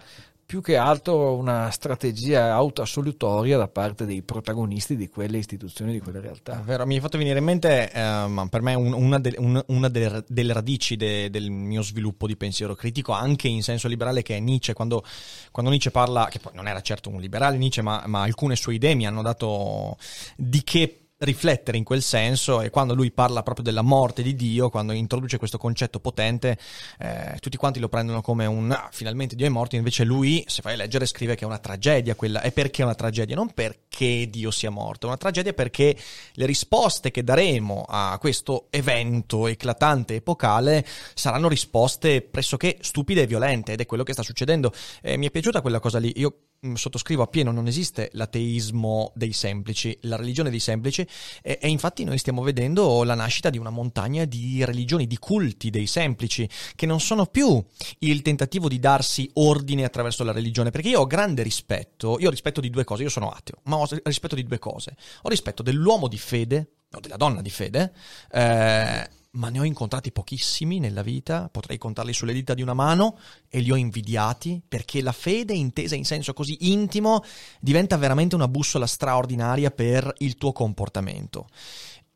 più 0.49 0.63
che 0.63 0.79
altro 0.79 1.37
una 1.37 1.71
strategia 1.71 2.55
autoassolutoria 2.55 3.59
da 3.59 3.69
parte 3.69 4.07
dei 4.07 4.23
protagonisti 4.23 4.97
di 4.97 5.07
quelle 5.07 5.37
istituzioni, 5.37 5.93
di 5.93 6.01
quelle 6.01 6.21
realtà. 6.21 6.63
Vero, 6.65 6.87
mi 6.87 6.95
hai 6.95 7.03
fatto 7.03 7.19
venire 7.19 7.39
in 7.39 7.45
mente, 7.45 7.93
eh, 7.93 8.47
per 8.49 8.63
me, 8.63 8.73
un, 8.73 8.95
una, 8.95 9.19
de, 9.19 9.35
un, 9.37 9.63
una 9.67 9.89
delle, 9.89 10.25
delle, 10.27 10.55
radici 10.55 10.97
de, 10.97 11.29
del 11.29 11.51
mio 11.51 11.83
sviluppo 11.83 12.27
di 12.27 12.35
pensiero 12.35 12.75
critico, 12.75 13.13
anche 13.13 13.47
in 13.47 13.63
senso 13.63 13.89
liberale, 13.89 14.23
che 14.23 14.39
è 14.39 14.41
Nietzsche. 14.41 14.73
Quando, 14.73 15.05
quando 15.51 15.71
Nietzsche 15.71 15.91
parla, 15.91 16.29
che 16.31 16.39
poi 16.39 16.53
non 16.55 16.67
era 16.67 16.81
certo 16.81 17.11
un 17.11 17.21
liberale 17.21 17.59
Nietzsche, 17.59 17.83
ma, 17.83 18.05
ma 18.07 18.23
alcune 18.23 18.57
sue 18.57 18.73
idee 18.73 18.95
mi 18.95 19.07
hanno 19.07 19.21
dato 19.21 19.99
di 20.35 20.65
che 20.65 21.08
riflettere 21.19 21.77
in 21.77 21.85
quel 21.85 22.03
senso 22.03 22.61
e 22.61 22.71
quando 22.71 22.95
lui 22.95 23.11
parla 23.11 23.43
proprio 23.43 23.65
della 23.65 23.83
morte 23.83 24.23
di 24.23 24.35
Dio, 24.35 24.71
quando 24.71 24.93
introduce 24.93 25.39
questo 25.39 25.59
concetto 25.59 25.99
potente, 26.01 26.57
eh, 26.99 27.37
tutti 27.41 27.57
quanti 27.57 27.81
lo 27.81 27.89
prendono 27.89 28.21
come 28.21 28.47
un 28.47 28.71
ah, 28.71 28.89
finalmente 28.93 29.35
Dio 29.35 29.47
è 29.47 29.49
morto, 29.49 29.77
invece 29.77 30.05
lui, 30.05 30.45
se 30.47 30.63
fai 30.63 30.77
leggere, 30.77 31.07
scrive 31.07 31.35
che 31.35 31.45
è 31.45 31.47
una 31.47 31.59
tragedia 31.59 32.15
quella. 32.15 32.43
E 32.43 32.53
perché 32.53 32.83
è 32.83 32.85
una 32.85 32.95
tragedia? 32.95 33.35
Non 33.35 33.53
perché 33.53 34.29
Dio 34.31 34.51
sia 34.51 34.71
morto, 34.71 35.07
è 35.07 35.09
una 35.09 35.19
tragedia 35.19 35.53
perché 35.53 35.97
le 36.33 36.47
risposte 36.47 37.11
che 37.11 37.25
daremo 37.25 37.85
a 37.89 38.17
questo 38.21 38.67
evento 38.71 39.49
eclatante 39.49 40.17
epocale 40.17 40.87
saranno 41.15 41.49
risposte 41.49 42.23
pressoché 42.23 42.79
stupide 42.81 43.23
e 43.23 43.27
violente 43.27 43.73
ed 43.73 43.81
è 43.81 43.87
quello 43.87 44.05
che 44.05 44.13
sta 44.13 44.23
succedendo. 44.23 44.73
Eh, 45.03 45.17
mi 45.17 45.27
è 45.27 45.31
piaciuta 45.31 45.61
quella 45.61 45.81
cosa 45.81 45.99
lì. 45.99 46.13
Io 46.17 46.48
sottoscrivo 46.75 47.23
appieno, 47.23 47.53
non 47.53 47.67
esiste 47.67 48.11
l'ateismo 48.13 49.13
dei 49.15 49.33
semplici, 49.33 49.97
la 50.03 50.17
religione 50.17 50.51
dei 50.51 50.59
semplici. 50.59 51.07
E, 51.43 51.59
e, 51.61 51.69
infatti 51.69 52.05
noi 52.05 52.19
stiamo 52.19 52.43
vedendo 52.43 53.05
la 53.05 53.15
nascita 53.15 53.51
di 53.51 53.59
una 53.59 53.71
montagna 53.71 54.25
di 54.25 54.65
religioni, 54.65 55.07
di 55.07 55.19
culti 55.19 55.71
dei 55.71 55.87
semplici, 55.87 56.49
che 56.75 56.87
non 56.87 57.01
sono 57.01 57.27
più 57.27 57.65
il 58.01 58.23
tentativo 58.23 58.69
di 58.69 58.79
darsi 58.79 59.31
ordine 59.35 59.85
attraverso 59.85 60.25
la 60.25 60.33
religione, 60.33 60.71
perché 60.71 60.89
io 60.89 61.01
ho 61.01 61.07
grande 61.07 61.43
rispetto, 61.43 62.19
io 62.19 62.29
ho 62.29 62.31
rispetto 62.31 62.61
di 62.61 62.71
due 62.71 62.85
cose, 62.85 63.05
io 63.05 63.09
sono 63.09 63.31
ateo, 63.31 63.61
ma 63.65 63.77
ho 63.77 63.89
rispetto 64.03 64.35
di 64.35 64.45
due 64.45 64.59
cose, 64.59 64.97
ho 65.23 65.29
rispetto 65.29 65.63
dell'uomo 65.63 66.09
di 66.09 66.19
fede, 66.19 66.73
o 66.93 67.01
della 67.01 67.17
donna 67.17 67.43
di 67.43 67.51
fede, 67.51 67.93
eh, 68.31 69.09
ma 69.31 69.51
ne 69.51 69.61
ho 69.61 69.65
incontrati 69.65 70.11
pochissimi 70.11 70.79
nella 70.79 71.03
vita, 71.03 71.49
potrei 71.51 71.77
contarli 71.77 72.13
sulle 72.13 72.33
dita 72.33 72.55
di 72.55 72.63
una 72.63 72.75
mano 72.75 73.19
e 73.49 73.61
li 73.61 73.71
ho 73.71 73.77
invidiati 73.77 74.63
perché 74.67 75.03
la 75.03 75.13
fede 75.13 75.53
intesa 75.55 75.95
in 75.95 76.05
senso 76.05 76.33
così 76.33 76.71
intimo 76.71 77.23
diventa 77.61 77.97
veramente 77.97 78.35
una 78.35 78.49
bussola 78.49 78.87
straordinaria 78.87 79.71
per 79.71 80.13
il 80.19 80.37
tuo 80.37 80.53
comportamento. 80.53 81.47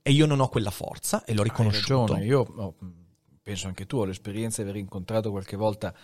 E 0.00 0.10
io 0.10 0.26
non 0.26 0.40
ho 0.40 0.48
quella 0.48 0.70
forza 0.70 1.24
e 1.24 1.34
l'ho 1.34 1.42
riconosciuto. 1.42 2.14
Hai 2.14 2.20
ragione, 2.20 2.24
io 2.24 2.40
oh, 2.40 2.74
penso 3.42 3.66
anche 3.66 3.86
tu 3.86 3.98
ho 3.98 4.04
l'esperienza 4.04 4.62
di 4.62 4.68
aver 4.68 4.80
incontrato 4.80 5.30
qualche 5.30 5.56
volta 5.56 5.94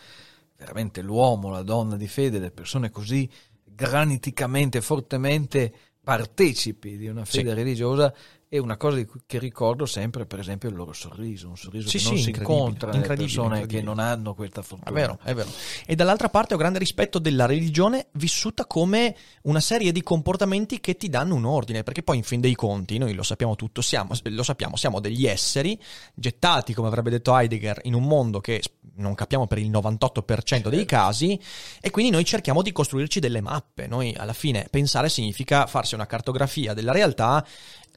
veramente 0.56 1.02
l'uomo, 1.02 1.50
la 1.50 1.62
donna 1.62 1.96
di 1.96 2.06
fede, 2.06 2.38
le 2.38 2.50
persone 2.50 2.90
così 2.90 3.28
graniticamente, 3.64 4.80
fortemente 4.80 5.72
partecipi 6.02 6.96
di 6.96 7.06
una 7.06 7.24
fede 7.24 7.50
Sì. 7.50 7.54
religiosa 7.54 8.14
è 8.50 8.56
una 8.56 8.78
cosa 8.78 9.04
che 9.26 9.38
ricordo 9.38 9.84
sempre, 9.84 10.24
per 10.24 10.38
esempio, 10.38 10.70
il 10.70 10.74
loro 10.74 10.94
sorriso, 10.94 11.48
un 11.48 11.56
sorriso 11.56 11.88
Sì, 11.88 11.98
che 11.98 12.02
sì, 12.02 12.08
non 12.08 12.18
si 12.18 12.30
incontra 12.30 12.87
nelle 12.87 13.00
incredibile, 13.00 13.37
persone 13.42 13.66
che 13.66 13.82
non 13.82 13.98
hanno 13.98 14.34
questa 14.34 14.61
È 14.61 14.64
fortuna. 14.64 14.90
vero, 14.90 15.18
è 15.22 15.34
vero. 15.34 15.50
E 15.84 15.94
dall'altra 15.94 16.30
parte 16.30 16.54
ho 16.54 16.56
grande 16.56 16.78
rispetto 16.78 17.18
della 17.18 17.44
religione 17.44 18.06
vissuta 18.12 18.64
come 18.64 19.14
una 19.42 19.61
serie 19.61 19.92
di 19.92 20.02
comportamenti 20.02 20.80
che 20.80 20.96
ti 20.96 21.11
danno 21.11 21.34
un 21.34 21.44
ordine, 21.44 21.82
perché 21.82 22.02
poi 22.02 22.16
in 22.16 22.22
fin 22.22 22.40
dei 22.40 22.54
conti, 22.54 22.96
noi 22.96 23.12
lo 23.12 23.22
sappiamo 23.22 23.54
tutto, 23.54 23.82
siamo, 23.82 24.12
lo 24.22 24.42
sappiamo, 24.42 24.76
siamo 24.76 24.98
degli 24.98 25.26
esseri 25.26 25.78
gettati, 26.14 26.72
come 26.72 26.88
avrebbe 26.88 27.11
detto 27.11 27.37
Heidegger, 27.37 27.80
in 27.84 27.94
un 27.94 28.04
mondo 28.04 28.40
che 28.40 28.62
non 28.98 29.14
capiamo 29.14 29.46
per 29.46 29.58
il 29.58 29.70
98% 29.70 30.68
dei 30.68 30.84
casi 30.84 31.38
e 31.80 31.90
quindi 31.90 32.11
noi 32.11 32.24
cerchiamo 32.24 32.62
di 32.62 32.72
costruirci 32.72 33.20
delle 33.20 33.40
mappe. 33.40 33.87
Noi 33.87 34.14
alla 34.16 34.32
fine 34.32 34.66
pensare 34.70 35.08
significa 35.08 35.66
farsi 35.66 35.94
una 35.94 36.06
cartografia 36.06 36.74
della 36.74 36.92
realtà 36.92 37.46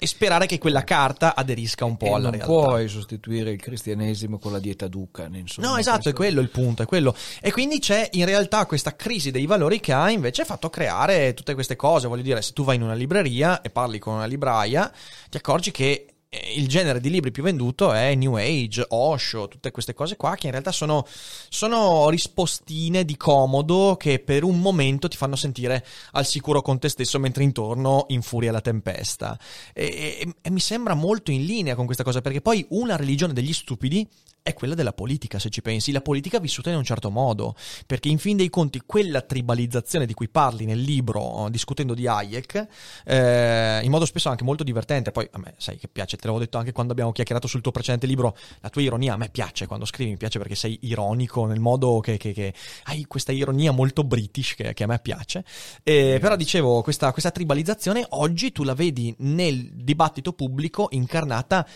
e 0.04 0.08
sperare 0.08 0.48
che 0.48 0.58
quella 0.58 0.84
carta 0.84 1.36
aderisca 1.36 1.86
un 1.86 1.96
po' 1.96 2.06
E 2.08 2.10
alla 2.10 2.18
non 2.30 2.32
realtà. 2.32 2.46
puoi 2.48 2.88
sostituire 2.88 3.52
il 3.52 3.62
cristianesimo 3.62 4.40
con 4.40 4.52
la 4.52 4.58
dieta 4.58 4.88
Ducan, 4.88 5.36
insomma. 5.36 5.68
No, 5.68 5.78
esatto, 5.78 5.98
è 5.98 6.02
questo- 6.02 6.18
quello 6.22 6.42
il 6.42 6.50
punto, 6.50 6.82
è 6.82 6.86
quello. 6.88 7.16
E 7.40 7.52
quindi 7.52 7.78
c'è 7.78 8.10
in 8.14 8.26
realtà 8.26 8.66
questa 8.66 8.96
crisi 8.96 9.30
dei 9.30 9.46
valori 9.46 9.80
che 9.80 9.94
ha 9.94 10.10
invece 10.10 10.44
fatto 10.44 10.72
creare 10.72 11.36
tutte 11.36 11.54
queste 11.54 11.76
cose. 11.76 12.08
Voglio 12.08 12.24
dire, 12.24 12.42
se 12.42 12.52
tu 12.54 12.64
vai 12.64 12.78
in 12.78 12.82
una 12.82 12.96
libreria 12.96 13.62
e 13.62 13.70
parli 13.70 14.00
con 14.00 14.16
una 14.16 14.26
libraia, 14.26 14.92
ti 15.30 15.38
accorgi 15.38 15.70
che 15.70 16.08
il 16.56 16.70
genere 16.70 17.02
di 17.02 17.10
libri 17.10 17.30
più 17.30 17.44
venduto 17.44 17.92
è 17.92 18.16
New 18.16 18.36
Age, 18.36 18.86
Osho, 18.88 19.50
tutte 19.50 19.70
queste 19.72 19.94
cose 19.94 20.16
qua 20.16 20.36
che 20.36 20.46
in 20.46 20.54
realtà 20.54 20.72
sono, 20.72 21.06
sono 21.50 22.08
rispostine 22.08 23.04
di 23.04 23.18
comodo 23.18 23.98
che 24.00 24.20
per 24.20 24.46
un 24.46 24.62
momento 24.62 25.10
ti 25.10 25.18
fanno 25.18 25.36
sentire 25.36 25.86
al 26.12 26.26
sicuro 26.26 26.62
con 26.62 26.80
te 26.80 26.88
stesso 26.88 27.20
mentre 27.20 27.44
intorno 27.44 28.06
infuria 28.08 28.54
la 28.54 28.62
tempesta. 28.62 29.38
E, 29.74 29.86
e- 30.22 30.36
e 30.42 30.50
mi 30.50 30.62
sembra 30.62 30.94
molto 30.94 31.32
in 31.32 31.44
linea 31.44 31.76
con 31.76 31.84
questa 31.84 32.04
cosa 32.04 32.22
perché 32.22 32.40
poi 32.40 32.66
una 32.70 32.96
religione 32.96 33.34
degli 33.34 33.52
stupidi 33.52 34.08
è 34.44 34.54
quella 34.54 34.74
della 34.74 34.94
politica, 34.94 35.38
se 35.40 35.50
ci 35.50 35.62
pensi, 35.62 35.92
la 35.92 36.02
politica 36.02 36.40
vissuta 36.40 36.70
in 36.70 36.78
un 36.78 36.84
certo 36.84 37.10
modo, 37.12 37.56
perché 37.86 38.10
in 38.10 38.18
fin 38.18 38.38
dei 38.38 38.50
conti 38.50 38.82
quella 38.86 39.22
tribalizzazione 39.22 40.06
di 40.06 40.14
cui 40.14 40.30
parli 40.30 40.66
nel 40.66 40.80
libro, 40.80 41.48
eh, 41.48 41.52
discutendo 41.52 41.94
di 41.94 42.08
Hayek, 42.08 42.68
eh, 43.06 43.82
in 43.84 43.90
modo 43.92 44.06
spesso 44.06 44.30
anche 44.30 44.44
molto 44.44 44.64
divertente, 44.64 45.12
poi 45.12 45.28
a 45.32 45.38
me 45.38 45.54
sai 45.58 45.78
che 45.78 45.88
piace, 45.88 46.18
te 46.18 46.26
l'avevo 46.26 46.44
detto 46.44 46.58
anche 46.58 46.72
quando 46.72 46.92
abbiamo 46.92 47.12
chiacchierato 47.12 47.48
sul 47.48 47.62
tuo 47.62 47.72
precedente 47.72 48.08
libro, 48.08 48.36
la 48.62 48.70
tua 48.70 48.82
ironia 48.82 49.14
a 49.14 49.18
me 49.18 49.30
piace, 49.30 49.68
quando 49.68 49.86
scrivi 49.86 50.12
mi 50.12 50.18
piace 50.18 50.40
perché 50.40 50.56
sei 50.56 50.78
ironico 50.82 51.46
nel 51.46 51.60
modo 51.60 52.00
che, 52.00 52.18
che- 52.18 52.34
che 52.34 52.54
hai 52.86 53.06
questa 53.06 53.32
ironia 53.32 53.72
molto 53.72 54.04
british 54.04 54.56
che, 54.56 54.74
che 54.74 54.84
a 54.84 54.88
me 54.88 55.00
piace, 55.00 55.44
Eh, 55.84 56.18
però 56.20 56.36
dicevo, 56.36 56.82
questa, 56.82 57.12
questa 57.12 57.32
tribalizzazione 57.32 58.06
oggi 58.10 58.52
tu 58.52 58.64
la 58.64 58.74
vedi 58.74 59.14
nel 59.20 59.70
dibattito 59.74 60.34
pubblico 60.34 60.88
incarnata 60.92 61.68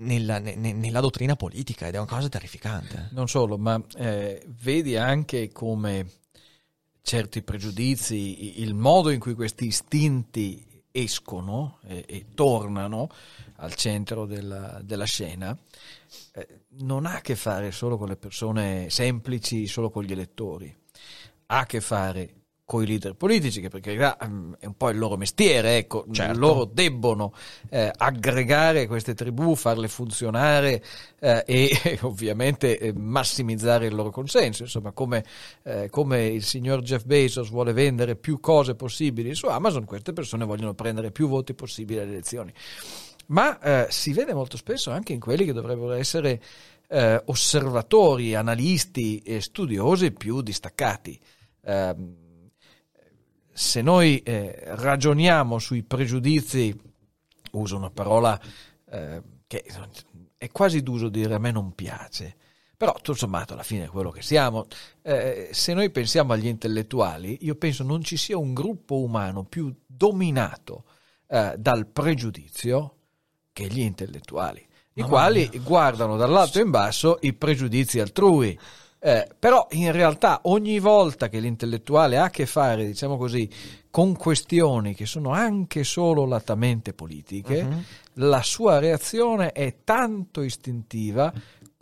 nella, 0.00 0.38
ne- 0.38 0.54
ne- 0.54 0.72
nella 0.72 1.00
dottrina 1.00 1.36
politica 1.36 1.86
ed 1.86 1.94
è 1.94 1.98
una 1.98 2.06
cosa 2.06 2.28
terrificante. 2.28 3.08
Non 3.12 3.28
solo, 3.28 3.56
ma 3.58 3.82
eh, 3.96 4.44
vedi 4.62 4.96
anche 4.96 5.50
come 5.50 6.06
certi 7.02 7.42
pregiudizi, 7.42 8.60
il 8.60 8.74
modo 8.74 9.10
in 9.10 9.18
cui 9.18 9.34
questi 9.34 9.66
istinti 9.66 10.84
escono 10.92 11.78
e, 11.86 12.04
e 12.06 12.26
tornano 12.34 13.08
al 13.56 13.74
centro 13.74 14.26
della, 14.26 14.80
della 14.82 15.04
scena, 15.04 15.56
eh, 16.32 16.60
non 16.80 17.06
ha 17.06 17.16
a 17.16 17.20
che 17.20 17.36
fare 17.36 17.72
solo 17.72 17.96
con 17.96 18.08
le 18.08 18.16
persone 18.16 18.90
semplici, 18.90 19.66
solo 19.66 19.90
con 19.90 20.04
gli 20.04 20.12
elettori, 20.12 20.74
ha 21.46 21.58
a 21.58 21.66
che 21.66 21.80
fare 21.80 22.39
con 22.70 22.84
i 22.84 22.86
leader 22.86 23.14
politici, 23.16 23.60
che 23.60 23.68
per 23.68 23.80
carità 23.80 24.16
mm, 24.24 24.52
è 24.60 24.66
un 24.66 24.76
po' 24.76 24.90
il 24.90 24.98
loro 24.98 25.16
mestiere, 25.16 25.78
ecco, 25.78 26.06
Certo. 26.08 26.38
loro 26.38 26.64
debbono 26.64 27.34
eh, 27.68 27.90
aggregare 27.92 28.86
queste 28.86 29.12
tribù, 29.12 29.56
farle 29.56 29.88
funzionare 29.88 30.80
eh, 31.18 31.42
e 31.44 31.98
ovviamente 32.02 32.78
eh, 32.78 32.92
massimizzare 32.92 33.86
il 33.86 33.94
loro 33.96 34.10
consenso. 34.10 34.62
Insomma, 34.62 34.92
come, 34.92 35.24
eh, 35.64 35.88
come 35.90 36.26
il 36.26 36.44
signor 36.44 36.82
Jeff 36.82 37.02
Bezos 37.06 37.50
vuole 37.50 37.72
vendere 37.72 38.14
più 38.14 38.38
cose 38.38 38.76
possibili 38.76 39.34
su 39.34 39.46
Amazon, 39.46 39.84
queste 39.84 40.12
persone 40.12 40.44
vogliono 40.44 40.72
prendere 40.72 41.10
più 41.10 41.26
voti 41.26 41.54
possibili 41.54 41.98
alle 41.98 42.12
elezioni. 42.12 42.52
Ma 43.26 43.58
eh, 43.58 43.86
si 43.90 44.12
vede 44.12 44.32
molto 44.32 44.56
spesso 44.56 44.92
anche 44.92 45.12
in 45.12 45.18
quelli 45.18 45.44
che 45.44 45.52
dovrebbero 45.52 45.94
essere 45.94 46.40
osservatori, 46.90 48.34
analisti 48.34 49.18
e 49.18 49.40
studiosi 49.40 50.10
più 50.10 50.40
distaccati. 50.40 51.20
Se 53.52 53.82
noi 53.82 54.18
eh, 54.18 54.62
ragioniamo 54.64 55.58
sui 55.58 55.82
pregiudizi, 55.82 56.78
uso 57.52 57.76
una 57.76 57.90
parola 57.90 58.40
eh, 58.90 59.22
che 59.46 59.64
è 60.36 60.50
quasi 60.50 60.82
d'uso 60.82 61.08
dire 61.08 61.34
a 61.34 61.38
me 61.38 61.50
non 61.50 61.74
piace, 61.74 62.36
però 62.76 62.94
tutto 62.94 63.14
sommato 63.14 63.52
alla 63.52 63.62
fine 63.62 63.84
è 63.84 63.88
quello 63.88 64.10
che 64.10 64.22
siamo. 64.22 64.66
Eh, 65.02 65.50
se 65.52 65.74
noi 65.74 65.90
pensiamo 65.90 66.32
agli 66.32 66.46
intellettuali, 66.46 67.38
io 67.42 67.54
penso 67.56 67.84
non 67.84 68.02
ci 68.02 68.16
sia 68.16 68.38
un 68.38 68.54
gruppo 68.54 68.96
umano 69.00 69.44
più 69.44 69.70
dominato 69.84 70.84
eh, 71.26 71.54
dal 71.58 71.86
pregiudizio 71.86 72.94
che 73.52 73.66
gli 73.66 73.80
intellettuali, 73.80 74.66
i 74.94 75.02
quali 75.02 75.50
guardano 75.62 76.16
dall'alto 76.16 76.58
in 76.58 76.70
basso 76.70 77.18
i 77.20 77.34
pregiudizi 77.34 78.00
altrui. 78.00 78.58
Eh, 79.02 79.26
però 79.38 79.66
in 79.70 79.92
realtà 79.92 80.40
ogni 80.42 80.78
volta 80.78 81.30
che 81.30 81.40
l'intellettuale 81.40 82.18
ha 82.18 82.24
a 82.24 82.30
che 82.30 82.44
fare, 82.44 82.84
diciamo 82.84 83.16
così, 83.16 83.48
con 83.90 84.14
questioni 84.14 84.94
che 84.94 85.06
sono 85.06 85.30
anche 85.30 85.84
solo 85.84 86.26
latamente 86.26 86.92
politiche, 86.92 87.62
Mhm. 87.64 87.84
la 88.14 88.42
sua 88.42 88.78
reazione 88.78 89.52
è 89.52 89.76
tanto 89.84 90.42
istintiva 90.42 91.32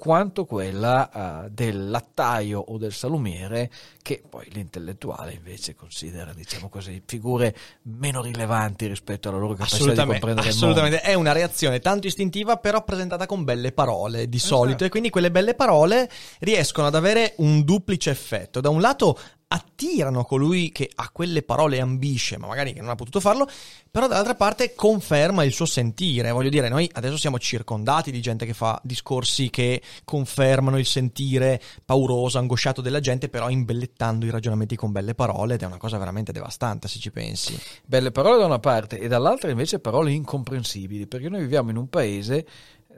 quanto 0.01 0.45
quella 0.45 1.47
eh, 1.47 1.51
del 1.51 1.91
lattaio 1.91 2.61
o 2.61 2.79
del 2.79 2.93
salumiere 2.93 3.69
che 4.01 4.23
poi 4.27 4.47
l'intellettuale 4.53 5.33
invece 5.33 5.75
considera, 5.75 6.33
diciamo 6.33 6.69
così, 6.69 7.03
figure 7.05 7.53
meno 7.83 8.23
rilevanti 8.23 8.87
rispetto 8.87 9.29
alla 9.29 9.39
loro 9.39 9.55
capacità 9.55 9.91
di 9.91 10.09
comprendere 10.09 10.49
il 10.51 10.55
mondo. 10.55 10.71
assolutamente. 10.71 11.01
è 11.01 11.15
una 11.15 11.33
reazione 11.33 11.81
tanto 11.81 12.07
istintiva 12.07 12.59
però 12.59 12.85
presentata 12.85 13.27
con 13.27 13.43
belle 13.43 13.73
parole 13.73 14.29
di 14.29 14.39
solito 14.39 14.85
e 14.85 14.89
quindi 14.89 15.11
quelle 15.11 15.33
belle 15.33 15.55
parole 15.55 16.09
riescono 16.39 16.87
ad 16.87 16.95
avere 16.95 17.35
un 17.39 17.65
duplice 17.65 18.11
effetto. 18.11 18.61
Da 18.61 18.69
un 18.69 18.81
lato 18.81 19.19
attirano 19.51 20.25
colui 20.25 20.71
che 20.71 20.91
a 20.95 21.09
quelle 21.11 21.43
parole 21.43 21.81
ambisce, 21.81 22.37
ma 22.37 22.47
magari 22.47 22.75
che 22.75 22.81
non 22.81 22.91
ha 22.91 22.95
potuto 22.95 23.19
farlo, 23.19 23.49
però 23.91 24.07
dall'altra 24.07 24.35
parte 24.35 24.75
conferma 24.75 25.43
il 25.45 25.53
suo 25.53 25.65
sentire. 25.65 26.31
Voglio 26.31 26.51
dire, 26.51 26.69
noi 26.69 26.89
adesso 26.93 27.17
siamo 27.17 27.39
circondati 27.39 28.11
di 28.11 28.21
gente 28.21 28.45
che 28.45 28.53
fa 28.53 28.79
discorsi 28.85 29.49
che 29.49 29.81
confermano 30.05 30.79
il 30.79 30.85
sentire 30.85 31.61
pauroso, 31.85 32.39
angosciato 32.39 32.83
della 32.83 33.01
gente, 33.01 33.31
però 33.31 33.49
imbellettando 33.49 34.27
i 34.27 34.31
ragionamenti 34.31 34.77
con 34.77 34.93
belle 34.93 35.15
parole 35.15 35.55
ed 35.55 35.63
è 35.63 35.67
una 35.67 35.79
cosa 35.79 35.97
veramente 35.97 36.31
devastante 36.31 36.87
se 36.87 36.99
ci 36.99 37.11
pensi. 37.11 37.59
Belle 37.87 38.11
parole 38.11 38.39
da 38.39 38.45
una 38.45 38.59
parte 38.59 38.99
e 38.99 39.09
dall'altra 39.09 39.51
invece 39.51 39.79
parole 39.79 40.13
incomprensibili, 40.13 41.07
perché 41.07 41.31
noi 41.31 41.41
viviamo 41.41 41.71
in 41.71 41.77
un 41.79 41.89
paese 41.89 42.47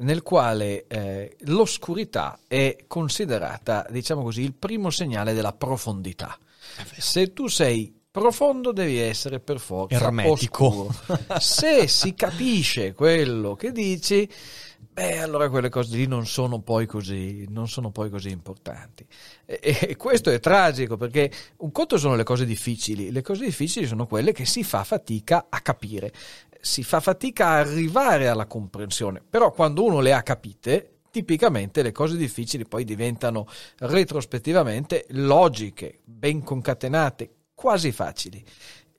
nel 0.01 0.23
quale 0.23 0.87
eh, 0.87 1.37
l'oscurità 1.45 2.41
è 2.47 2.85
considerata, 2.87 3.87
diciamo 3.91 4.23
così, 4.23 4.43
il 4.43 4.55
primo 4.55 4.91
segnale 4.91 5.33
della 5.33 5.53
profondità. 5.53 6.39
Se 6.99 7.33
tu 7.33 7.47
sei 7.49 8.01
profondo 8.11 8.73
devi 8.73 8.99
essere 8.99 9.39
per 9.39 9.61
forza 9.61 9.95
Ermetico. 9.95 10.93
Se 11.39 11.87
si 11.87 12.15
capisce 12.15 12.93
quello 12.93 13.55
che 13.55 13.71
dici, 13.71 14.29
beh, 14.93 15.19
allora 15.19 15.49
quelle 15.49 15.69
cose 15.69 15.97
lì 15.97 16.07
non 16.07 16.27
sono 16.27 16.61
poi 16.61 16.87
così, 16.87 17.47
non 17.49 17.69
sono 17.69 17.91
poi 17.91 18.11
così 18.11 18.31
importanti. 18.31 19.07
E, 19.47 19.79
e 19.81 19.97
questo 19.97 20.31
è 20.31 20.41
tragico 20.41 20.97
perché 20.97 21.31
un 21.59 21.71
conto 21.71 21.99
sono 21.99 22.17
le 22.17 22.25
cose 22.25 22.45
difficili, 22.45 23.13
le 23.13 23.23
cose 23.23 23.45
difficili 23.45 23.87
sono 23.87 24.07
quelle 24.07 24.33
che 24.33 24.45
si 24.45 24.65
fa 24.65 24.83
fatica 24.83 25.47
a 25.49 25.61
capire, 25.61 26.13
si 26.61 26.83
fa 26.83 27.01
fatica 27.01 27.49
a 27.49 27.59
arrivare 27.59 28.29
alla 28.29 28.47
comprensione, 28.47 29.23
però 29.29 29.53
quando 29.53 29.85
uno 29.85 30.01
le 30.01 30.13
ha 30.13 30.23
capite, 30.23 31.01
tipicamente 31.11 31.83
le 31.83 31.93
cose 31.93 32.17
difficili 32.17 32.67
poi 32.67 32.85
diventano 32.85 33.47
retrospettivamente 33.79 35.07
logiche, 35.11 36.01
ben 36.05 36.43
concatenate, 36.43 37.31
quasi 37.55 37.93
facili. 37.93 38.43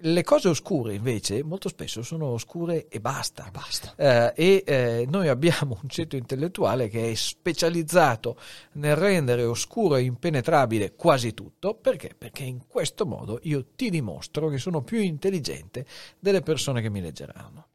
Le 0.03 0.23
cose 0.23 0.47
oscure 0.47 0.95
invece 0.95 1.43
molto 1.43 1.69
spesso 1.69 2.01
sono 2.01 2.27
oscure 2.27 2.87
e 2.87 2.99
basta. 2.99 3.49
Basta. 3.51 3.93
Eh, 3.95 4.33
e 4.35 4.63
eh, 4.65 5.05
noi 5.07 5.27
abbiamo 5.27 5.77
un 5.81 5.89
ceto 5.89 6.15
intellettuale 6.15 6.87
che 6.87 7.11
è 7.11 7.13
specializzato 7.13 8.37
nel 8.73 8.95
rendere 8.95 9.43
oscuro 9.43 9.97
e 9.97 10.01
impenetrabile 10.01 10.95
quasi 10.95 11.33
tutto. 11.35 11.75
Perché? 11.75 12.15
Perché 12.17 12.43
in 12.43 12.65
questo 12.67 13.05
modo 13.05 13.39
io 13.43 13.67
ti 13.75 13.91
dimostro 13.91 14.49
che 14.49 14.57
sono 14.57 14.81
più 14.81 14.99
intelligente 14.99 15.85
delle 16.19 16.41
persone 16.41 16.81
che 16.81 16.89
mi 16.89 17.01
leggeranno. 17.01 17.67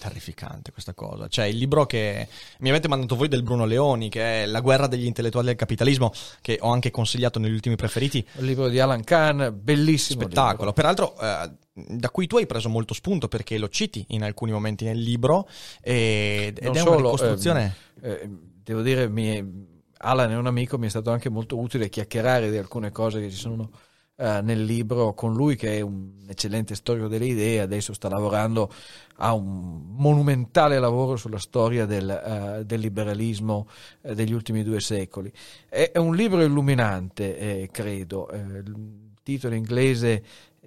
Terrificante 0.00 0.72
questa 0.72 0.94
cosa. 0.94 1.28
Cioè, 1.28 1.44
il 1.44 1.58
libro 1.58 1.84
che 1.84 2.26
mi 2.60 2.70
avete 2.70 2.88
mandato 2.88 3.16
voi 3.16 3.28
del 3.28 3.42
Bruno 3.42 3.66
Leoni, 3.66 4.08
che 4.08 4.44
è 4.44 4.46
La 4.46 4.60
guerra 4.60 4.86
degli 4.86 5.04
intellettuali 5.04 5.48
del 5.48 5.56
capitalismo, 5.56 6.10
che 6.40 6.56
ho 6.58 6.72
anche 6.72 6.90
consigliato 6.90 7.38
negli 7.38 7.52
ultimi 7.52 7.76
preferiti. 7.76 8.26
Il 8.38 8.46
libro 8.46 8.68
di 8.68 8.80
Alan 8.80 9.04
Kahn, 9.04 9.50
bellissimo. 9.52 10.22
Spettacolo. 10.22 10.72
Peraltro, 10.72 11.18
eh, 11.20 11.50
da 11.88 12.10
cui 12.10 12.26
tu 12.26 12.36
hai 12.36 12.46
preso 12.46 12.68
molto 12.68 12.94
spunto 12.94 13.28
perché 13.28 13.58
lo 13.58 13.68
citi 13.68 14.04
in 14.08 14.22
alcuni 14.22 14.52
momenti 14.52 14.84
nel 14.84 14.98
libro 14.98 15.48
ed, 15.80 16.58
ed 16.58 16.64
Non 16.64 16.76
è 16.76 16.78
solo, 16.78 16.90
una 16.90 17.02
ricostruzione... 17.02 17.74
ehm, 18.00 18.10
eh, 18.12 18.30
devo 18.62 18.82
dire, 18.82 19.08
mi, 19.08 19.66
Alan 19.98 20.30
è 20.30 20.36
un 20.36 20.46
amico, 20.46 20.78
mi 20.78 20.86
è 20.86 20.90
stato 20.90 21.10
anche 21.10 21.28
molto 21.28 21.58
utile 21.58 21.88
chiacchierare 21.88 22.50
di 22.50 22.56
alcune 22.56 22.90
cose 22.90 23.20
che 23.20 23.30
ci 23.30 23.36
sono 23.36 23.70
eh, 24.16 24.40
nel 24.42 24.64
libro 24.64 25.14
con 25.14 25.32
lui, 25.32 25.56
che 25.56 25.78
è 25.78 25.80
un 25.80 26.26
eccellente 26.28 26.74
storico 26.74 27.08
delle 27.08 27.24
idee, 27.24 27.60
adesso 27.60 27.94
sta 27.94 28.10
lavorando 28.10 28.70
a 29.16 29.32
un 29.32 29.94
monumentale 29.96 30.78
lavoro 30.78 31.16
sulla 31.16 31.38
storia 31.38 31.86
del, 31.86 32.10
eh, 32.10 32.64
del 32.66 32.80
liberalismo 32.80 33.66
eh, 34.02 34.14
degli 34.14 34.32
ultimi 34.32 34.62
due 34.62 34.80
secoli. 34.80 35.32
È, 35.66 35.92
è 35.92 35.98
un 35.98 36.14
libro 36.14 36.42
illuminante, 36.42 37.38
eh, 37.38 37.68
credo. 37.72 38.28
Eh, 38.28 38.38
il 38.38 39.10
titolo 39.22 39.54
inglese 39.54 40.22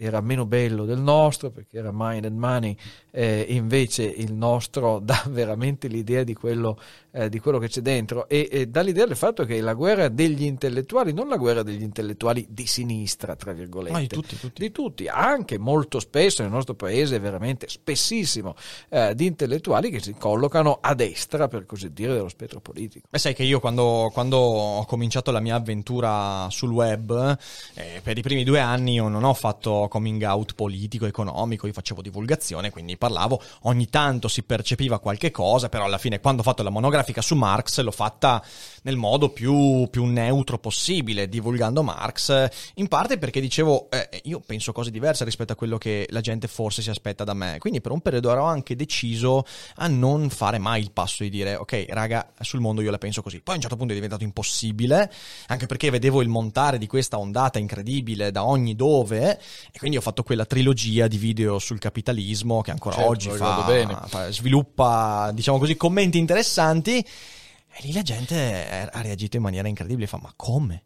era 0.06 0.22
meno 0.22 0.45
bello 0.45 0.86
del 0.86 0.99
nostro 0.99 1.49
perché 1.49 1.78
era 1.78 1.91
Mind 1.93 2.26
and 2.26 2.38
Money, 2.38 2.76
eh, 3.12 3.45
invece 3.49 4.04
il 4.04 4.34
nostro 4.34 4.99
dà 5.04 5.24
veramente 5.30 5.88
l'idea 5.88 6.24
di 6.24 6.34
quello, 6.34 6.80
eh, 7.12 7.30
di 7.30 7.39
quello 7.39 7.60
che 7.60 7.68
c'è 7.68 7.82
dentro 7.82 8.28
e, 8.28 8.47
e 8.51 8.68
dà 8.68 8.82
l'idea 8.82 9.06
del 9.06 9.16
fatto 9.16 9.45
che 9.45 9.62
la 9.62 9.74
guerra 9.74 10.10
degli 10.10 10.43
intellettuali, 10.43 11.14
non 11.14 11.28
la 11.28 11.38
guerra 11.38 11.64
degli 11.64 11.82
intellettuali 11.82 12.45
di 12.49 12.66
sinistra, 12.66 13.36
tra 13.36 13.54
virgolette, 13.54 13.93
Ma 13.93 13.99
di 13.99 14.08
tutti, 14.08 14.38
tutti. 14.38 14.62
di 14.62 14.72
tutti, 14.72 15.08
anche 15.08 15.58
molto 15.58 15.99
spesso 15.99 16.41
nel 16.41 16.51
nostro 16.51 16.74
paese, 16.74 17.20
veramente 17.20 17.68
spessissimo, 17.68 18.56
eh, 18.89 19.14
di 19.16 19.26
intellettuali 19.26 19.89
che 19.89 19.99
si 19.99 20.14
collocano 20.14 20.80
a 20.82 20.93
destra, 20.93 21.47
per 21.47 21.66
così 21.66 21.91
dire, 21.93 22.14
dello 22.14 22.30
spettro 22.30 22.60
politico. 22.60 23.08
Beh, 23.10 23.20
sai 23.20 23.34
che 23.34 23.43
io 23.43 23.60
quando, 23.60 24.10
quando 24.14 24.38
ho 24.38 24.86
cominciato 24.86 25.32
la 25.32 25.39
mia 25.39 25.56
avventura 25.56 26.47
sul 26.49 26.72
web, 26.72 27.38
eh, 27.76 28.01
per 28.04 28.18
i 28.18 28.22
primi 28.22 28.43
due 28.43 28.60
anni 28.60 28.93
io 28.93 29.08
non 29.08 29.24
ho 29.24 29.34
fatto 29.34 29.88
coming 29.94 30.24
out 30.24 30.56
politico, 30.56 31.06
economico, 31.06 31.68
io 31.68 31.74
facevo 31.74 32.02
divulgazione, 32.02 32.72
quindi 32.72 32.98
parlavo, 32.98 33.39
ogni 33.64 33.89
tanto 33.89 34.28
si 34.28 34.41
percepiva 34.41 34.98
qualche 34.98 35.30
cosa, 35.30 35.70
però 35.70 35.84
alla 35.84 36.00
fine 36.00 36.20
quando 36.20 36.41
ho 36.41 36.44
fatto 36.44 36.64
la 36.64 36.72
monografica 36.72 37.22
su 37.22 37.36
Marx 37.36 37.80
l'ho 37.82 37.91
fatta 37.91 38.44
nel 38.84 38.96
modo 38.96 39.30
più, 39.30 39.88
più 39.91 40.06
neutro 40.06 40.58
possibile, 40.58 41.30
divulgando 41.30 41.84
Marx, 41.84 42.50
in 42.76 42.88
parte 42.88 43.20
perché 43.20 43.39
dicevo, 43.39 43.91
eh, 43.91 44.22
io 44.24 44.39
penso 44.39 44.72
cose 44.72 44.89
diverse 44.89 45.26
rispetto 45.26 45.54
a 45.54 45.56
quello 45.56 45.78
che 45.78 46.08
la 46.10 46.22
gente 46.22 46.48
forse 46.48 46.82
si 46.82 46.89
aspetta 46.89 47.24
da 47.24 47.36
me, 47.36 47.58
quindi 47.60 47.80
per 47.80 47.91
un 47.91 48.02
periodo 48.02 48.32
ero 48.32 48.46
anche 48.46 48.76
deciso 48.76 49.46
a 49.76 49.88
non 49.88 50.32
fare 50.32 50.58
mai 50.58 50.82
il 50.82 50.89
passo 50.89 51.22
di 51.22 51.30
dire, 51.30 51.54
ok 51.54 51.86
raga, 51.89 52.32
sul 52.39 52.62
mondo 52.62 52.82
io 52.82 52.89
la 52.89 52.98
penso 52.98 53.22
così, 53.22 53.41
poi 53.41 53.54
a 53.54 53.58
un 53.58 53.62
certo 53.62 53.78
punto 53.78 53.91
è 53.91 53.96
diventato 53.96 54.24
impossibile, 54.24 55.12
anche 55.50 55.68
perché 55.68 55.91
vedevo 55.91 56.24
il 56.24 56.30
montare 56.30 56.80
di 56.80 56.88
questa 56.88 57.20
ondata 57.20 57.60
incredibile 57.60 58.32
da 58.32 58.44
ogni 58.44 58.76
dove, 58.76 59.39
e 59.76 59.80
quindi 59.80 59.98
ho 59.98 60.02
fatto 60.02 60.22
quella 60.22 60.46
trilogia 60.46 61.08
di 61.08 61.18
video 61.18 61.58
sul 61.58 61.80
capitalismo 61.80 62.62
che 62.62 62.70
ancora 62.70 62.94
Certo, 62.96 63.10
oggi 63.10 63.30
fa, 63.32 64.06
fa- 64.06 64.30
sviluppa, 64.32 65.32
diciamo 65.34 65.58
così, 65.58 65.76
commenti 65.76 66.20
interessanti. 66.20 67.00
E 67.00 67.80
lì 67.82 67.92
la 67.92 68.04
gente 68.04 68.88
ha 68.92 69.02
reagito 69.02 69.36
in 69.36 69.42
maniera 69.42 69.68
incredibile. 69.68 70.06
Fa, 70.06 70.20
ma 70.22 70.32
come? 70.36 70.84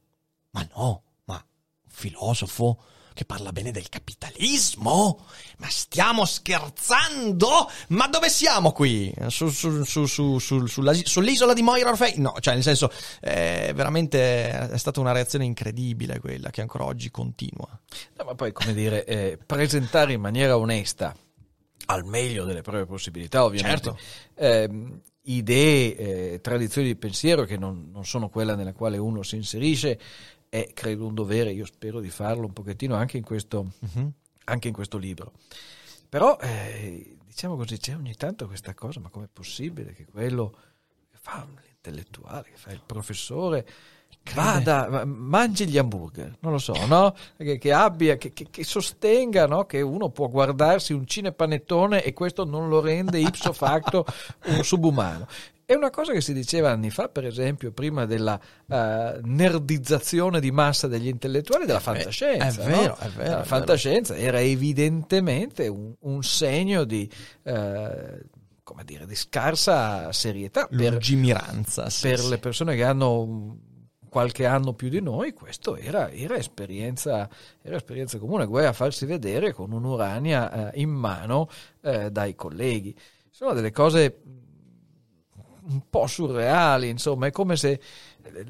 Ma 0.52 0.66
no, 0.78 1.04
ma 1.26 1.34
un 1.36 1.92
filosofo 1.92 2.82
che 3.18 3.26
parla 3.26 3.52
bene 3.52 3.72
del 3.72 3.90
capitalismo? 3.90 5.26
Ma 5.58 5.68
stiamo 5.70 6.24
scherzando? 6.24 7.68
Ma 7.90 8.08
dove 8.08 8.30
siamo 8.30 8.72
qui? 8.72 9.12
Su- 9.30 9.50
su- 9.50 9.84
su- 9.84 10.06
su- 10.06 10.38
su- 10.38 10.66
sulla- 10.68 10.94
sull'isola 10.94 11.54
di 11.54 11.64
Moira 11.64 11.90
Orfei? 11.90 12.14
No, 12.20 12.36
cioè 12.40 12.54
nel 12.54 12.62
senso, 12.62 12.92
eh, 13.22 13.72
veramente 13.76 14.70
è 14.70 14.78
stata 14.78 15.00
una 15.00 15.14
reazione 15.14 15.46
incredibile 15.46 16.20
quella 16.20 16.52
che 16.52 16.62
ancora 16.62 16.86
oggi 16.86 17.10
continua. 17.10 17.68
No, 18.18 18.24
ma 18.24 18.36
poi, 18.36 18.52
come 18.52 18.76
dire, 18.76 19.04
eh, 19.06 19.40
presentare 19.44 20.14
in 20.14 20.22
maniera 20.22 20.56
onesta, 20.56 21.16
al 21.88 22.06
meglio 22.06 22.46
delle 22.46 22.62
proprie 22.62 22.86
possibilità, 22.86 23.44
ovviamente, 23.44 23.82
Certo. 23.82 24.00
ehm, 24.36 25.02
idee, 25.24 25.96
eh, 25.96 26.40
tradizioni 26.42 26.88
di 26.88 26.96
pensiero 26.96 27.46
che 27.46 27.58
non, 27.58 27.90
non 27.92 28.06
sono 28.06 28.30
quella 28.30 28.56
nella 28.56 28.74
quale 28.74 28.98
uno 28.98 29.24
si 29.24 29.36
inserisce, 29.38 30.00
è 30.50 30.72
credo 30.74 31.06
un 31.06 31.14
dovere, 31.14 31.52
io 31.52 31.66
spero 31.66 32.00
di 32.00 32.10
farlo 32.10 32.46
un 32.46 32.54
pochettino 32.54 32.96
anche 32.96 33.18
in 33.18 33.24
questo, 33.24 33.72
anche 34.46 34.68
in 34.68 34.74
questo 34.74 34.98
libro. 34.98 35.34
Però, 36.10 36.38
eh, 36.40 37.18
diciamo 37.26 37.56
così, 37.56 37.78
c'è 37.78 37.96
ogni 37.96 38.16
tanto 38.16 38.48
questa 38.48 38.74
cosa, 38.74 39.00
ma 39.00 39.10
com'è 39.10 39.28
possibile 39.32 39.94
che 39.94 40.06
quello 40.06 40.52
che 41.12 41.18
fa 41.20 41.46
l'intellettuale, 41.64 42.44
che 42.52 42.58
fa 42.58 42.72
il 42.72 42.82
professore, 42.86 43.68
vada, 44.34 44.88
ma- 44.90 45.06
mangi 45.06 45.68
gli 45.68 45.78
hamburger, 45.78 46.38
non 46.40 46.52
lo 46.54 46.58
so, 46.60 46.74
no? 46.86 47.14
Che, 47.38 47.58
che 47.58 47.72
abbia, 47.74 48.18
che, 48.18 48.32
che- 48.34 48.48
che 48.50 48.64
sostenga 48.64 49.48
no? 49.48 49.66
che 49.66 49.82
uno 49.82 50.10
può 50.10 50.28
guardarsi 50.30 50.94
un 50.94 51.06
cinepanettone 51.06 52.04
e 52.04 52.14
questo 52.14 52.46
non 52.46 52.70
lo 52.70 52.80
rende 52.80 53.20
ipso 53.20 53.52
facto 53.54 54.06
un 54.48 54.64
subumano. 54.64 55.28
È 55.70 55.74
una 55.74 55.90
cosa 55.90 56.14
che 56.14 56.22
si 56.22 56.32
diceva 56.32 56.72
anni 56.72 56.90
fa, 56.90 57.10
per 57.10 57.26
esempio, 57.26 57.74
prima 57.74 58.06
della 58.06 58.40
eh, 58.70 59.20
nerdizzazione 59.22 60.40
di 60.40 60.50
massa 60.50 60.88
degli 60.88 61.08
intellettuali 61.08 61.66
della 61.66 61.82
fantascienza. 61.82 62.62
è 62.64 62.70
no? 62.70 62.78
vero, 62.78 62.96
è 62.96 63.10
vero, 63.10 63.30
La 63.32 63.44
fantascienza 63.44 64.16
era 64.16 64.40
evidentemente 64.40 65.68
un, 65.68 65.94
un 66.00 66.24
segno 66.24 66.86
di, 66.86 67.12
eh, 67.44 68.24
come 68.64 68.84
dire, 68.86 69.06
di 69.06 69.16
scarsa 69.16 70.10
serietà 70.14 70.68
per, 70.68 70.78
sì, 71.90 72.08
per 72.08 72.20
sì. 72.20 72.30
le 72.30 72.38
persone 72.38 72.74
che 72.78 72.86
hanno 72.86 73.58
qualche 74.08 74.46
anno 74.46 74.72
più 74.72 74.88
di 74.88 75.02
noi, 75.02 75.34
questo 75.34 75.76
era, 75.76 76.10
era 76.10 76.38
esperienza, 76.38 77.30
era 77.62 77.76
esperienza 77.76 78.18
comune, 78.20 78.46
guai 78.46 78.68
a 78.68 78.72
farsi 78.72 79.06
vedere 79.06 79.52
con 79.52 79.74
un'urania 79.74 80.72
eh, 80.72 80.80
in 80.80 80.92
mano 80.92 81.50
eh, 81.82 82.10
dai 82.10 82.36
colleghi. 82.36 82.96
Sono 83.30 83.52
delle 83.52 83.72
cose 83.72 84.22
un 85.70 85.82
po' 85.90 86.08
surreali, 86.08 86.90
insomma, 86.90 87.28
è 87.28 87.32
come 87.32 87.56
se 87.56 87.80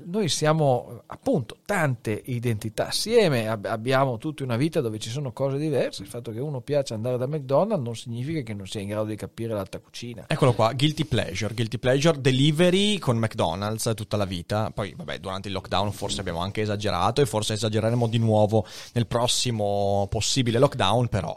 noi 0.06 0.30
siamo 0.30 1.04
appunto 1.08 1.58
tante 1.66 2.22
identità 2.26 2.88
assieme, 2.88 3.48
ab- 3.48 3.66
abbiamo 3.66 4.18
tutta 4.18 4.44
una 4.44 4.58
vita 4.58 4.82
dove 4.82 5.00
ci 5.00 5.10
sono 5.10 5.32
cose 5.32 5.58
diverse, 5.58 6.02
il 6.02 6.08
fatto 6.08 6.32
che 6.32 6.40
uno 6.40 6.62
piace 6.62 6.94
andare 6.94 7.18
da 7.18 7.28
McDonald's 7.28 7.84
non 7.84 7.96
significa 7.96 8.42
che 8.42 8.54
non 8.54 8.68
sia 8.68 8.82
in 8.82 8.90
grado 8.90 9.06
di 9.06 9.16
capire 9.16 9.54
l'alta 9.54 9.80
cucina. 9.80 10.26
Eccolo 10.28 10.54
qua, 10.54 10.74
Guilty 10.74 11.06
Pleasure, 11.06 11.54
Guilty 11.54 11.78
Pleasure 11.78 12.20
Delivery 12.20 12.98
con 13.00 13.18
McDonald's 13.18 13.92
tutta 13.96 14.18
la 14.18 14.26
vita. 14.26 14.72
Poi, 14.72 14.94
vabbè, 14.96 15.20
durante 15.20 15.48
il 15.48 15.54
lockdown 15.54 15.92
forse 15.92 16.20
abbiamo 16.20 16.40
anche 16.40 16.62
esagerato 16.62 17.22
e 17.22 17.26
forse 17.26 17.54
esagereremo 17.54 18.08
di 18.08 18.18
nuovo 18.20 18.66
nel 18.94 19.08
prossimo 19.08 20.08
possibile 20.10 20.60
lockdown, 20.60 21.08
però 21.08 21.36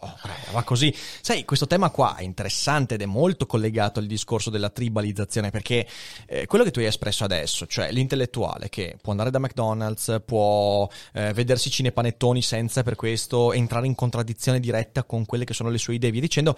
va 0.53 0.63
così. 0.63 0.95
Sai, 1.21 1.45
questo 1.45 1.67
tema 1.67 1.91
qua 1.91 2.17
è 2.17 2.23
interessante 2.23 2.95
ed 2.95 3.03
è 3.03 3.07
molto 3.07 3.47
collegato 3.47 4.01
al 4.01 4.07
discorso 4.07 4.51
della 4.51 4.71
tribalizzazione 4.71 5.51
perché 5.51 5.87
eh, 6.27 6.47
quello 6.47 6.65
che 6.65 6.71
tu 6.71 6.79
hai 6.81 6.87
espresso 6.87 7.25
adesso, 7.25 7.67
cioè 7.67 7.91
l'intellettuale 8.31 8.69
che 8.69 8.97
può 9.03 9.11
andare 9.11 9.31
da 9.31 9.39
McDonald's, 9.39 10.23
può 10.25 10.89
eh, 11.13 11.33
vedersi 11.33 11.71
cinepanettoni 11.71 12.41
senza 12.41 12.83
per 12.83 12.95
questo 12.95 13.53
entrare 13.53 13.87
in 13.87 13.95
contraddizione 13.95 14.61
diretta 14.61 15.05
con 15.05 15.27
quelle 15.27 15.45
che 15.45 15.53
sono 15.53 15.69
le 15.69 15.79
sue 15.79 15.95
idee, 15.95 16.11
via 16.11 16.21
dicendo, 16.21 16.57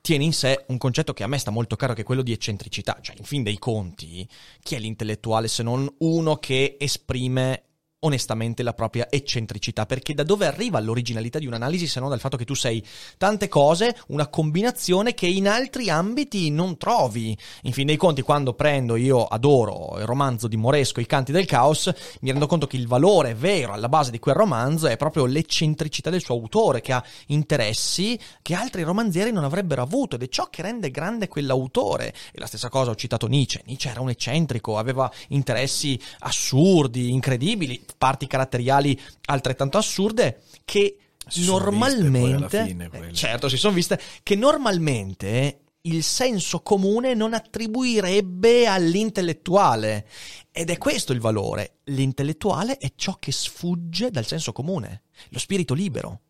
tiene 0.00 0.24
in 0.24 0.32
sé 0.32 0.64
un 0.68 0.78
concetto 0.78 1.12
che 1.12 1.22
a 1.22 1.28
me 1.28 1.38
sta 1.38 1.52
molto 1.52 1.76
caro, 1.76 1.94
che 1.94 2.02
è 2.02 2.04
quello 2.04 2.22
di 2.22 2.32
eccentricità. 2.32 2.98
Cioè, 3.00 3.16
in 3.18 3.24
fin 3.24 3.42
dei 3.42 3.58
conti, 3.58 4.28
chi 4.62 4.74
è 4.74 4.78
l'intellettuale 4.78 5.48
se 5.48 5.62
non 5.62 5.88
uno 5.98 6.36
che 6.36 6.76
esprime 6.78 7.62
onestamente 8.04 8.62
la 8.62 8.72
propria 8.72 9.06
eccentricità, 9.10 9.86
perché 9.86 10.14
da 10.14 10.22
dove 10.22 10.46
arriva 10.46 10.80
l'originalità 10.80 11.38
di 11.38 11.46
un'analisi 11.46 11.86
se 11.86 12.00
non 12.00 12.08
dal 12.08 12.20
fatto 12.20 12.36
che 12.36 12.44
tu 12.44 12.54
sei 12.54 12.84
tante 13.16 13.48
cose, 13.48 13.96
una 14.08 14.28
combinazione 14.28 15.14
che 15.14 15.26
in 15.26 15.48
altri 15.48 15.90
ambiti 15.90 16.50
non 16.50 16.76
trovi. 16.76 17.36
In 17.62 17.72
fin 17.72 17.86
dei 17.86 17.96
conti, 17.96 18.22
quando 18.22 18.54
prendo, 18.54 18.96
io 18.96 19.24
adoro 19.24 19.98
il 19.98 20.06
romanzo 20.06 20.48
di 20.48 20.56
Moresco, 20.56 21.00
I 21.00 21.06
canti 21.06 21.32
del 21.32 21.46
caos, 21.46 21.92
mi 22.20 22.30
rendo 22.30 22.46
conto 22.46 22.66
che 22.66 22.76
il 22.76 22.86
valore 22.86 23.34
vero 23.34 23.72
alla 23.72 23.88
base 23.88 24.10
di 24.10 24.18
quel 24.18 24.34
romanzo 24.34 24.86
è 24.88 24.96
proprio 24.96 25.24
l'eccentricità 25.26 26.10
del 26.10 26.22
suo 26.22 26.34
autore, 26.34 26.80
che 26.80 26.92
ha 26.92 27.04
interessi 27.26 28.18
che 28.42 28.54
altri 28.54 28.82
romanzieri 28.82 29.30
non 29.32 29.44
avrebbero 29.44 29.82
avuto 29.82 30.16
ed 30.16 30.22
è 30.22 30.28
ciò 30.28 30.48
che 30.50 30.62
rende 30.62 30.90
grande 30.90 31.28
quell'autore. 31.28 32.12
E 32.32 32.40
la 32.40 32.46
stessa 32.46 32.68
cosa 32.68 32.90
ho 32.90 32.94
citato 32.94 33.26
Nietzsche. 33.26 33.62
Nietzsche 33.66 33.88
era 33.88 34.00
un 34.00 34.10
eccentrico, 34.10 34.76
aveva 34.76 35.10
interessi 35.28 36.00
assurdi, 36.20 37.10
incredibili, 37.10 37.80
parti 37.96 38.26
caratteriali 38.26 38.98
altrettanto 39.26 39.78
assurde 39.78 40.42
che 40.64 40.96
Si 41.28 41.44
normalmente 41.44 42.66
fine. 42.66 42.90
Eh, 42.92 43.12
certo 43.12 43.48
si 43.48 43.56
sono 43.56 43.74
viste 43.74 43.98
che 44.22 44.34
normalmente 44.34 45.58
il 45.82 46.02
senso 46.02 46.60
comune 46.60 47.14
non 47.14 47.34
attribuirebbe 47.34 48.66
all'intellettuale. 48.66 50.06
Ed 50.52 50.70
è 50.70 50.78
questo 50.78 51.12
il 51.12 51.20
valore. 51.20 51.78
L'intellettuale 51.84 52.78
è 52.78 52.92
ciò 52.94 53.16
che 53.18 53.32
sfugge 53.32 54.10
dal 54.10 54.26
senso 54.26 54.52
comune. 54.52 55.02
Lo 55.30 55.38
spirito 55.38 55.74
libero 55.74 56.20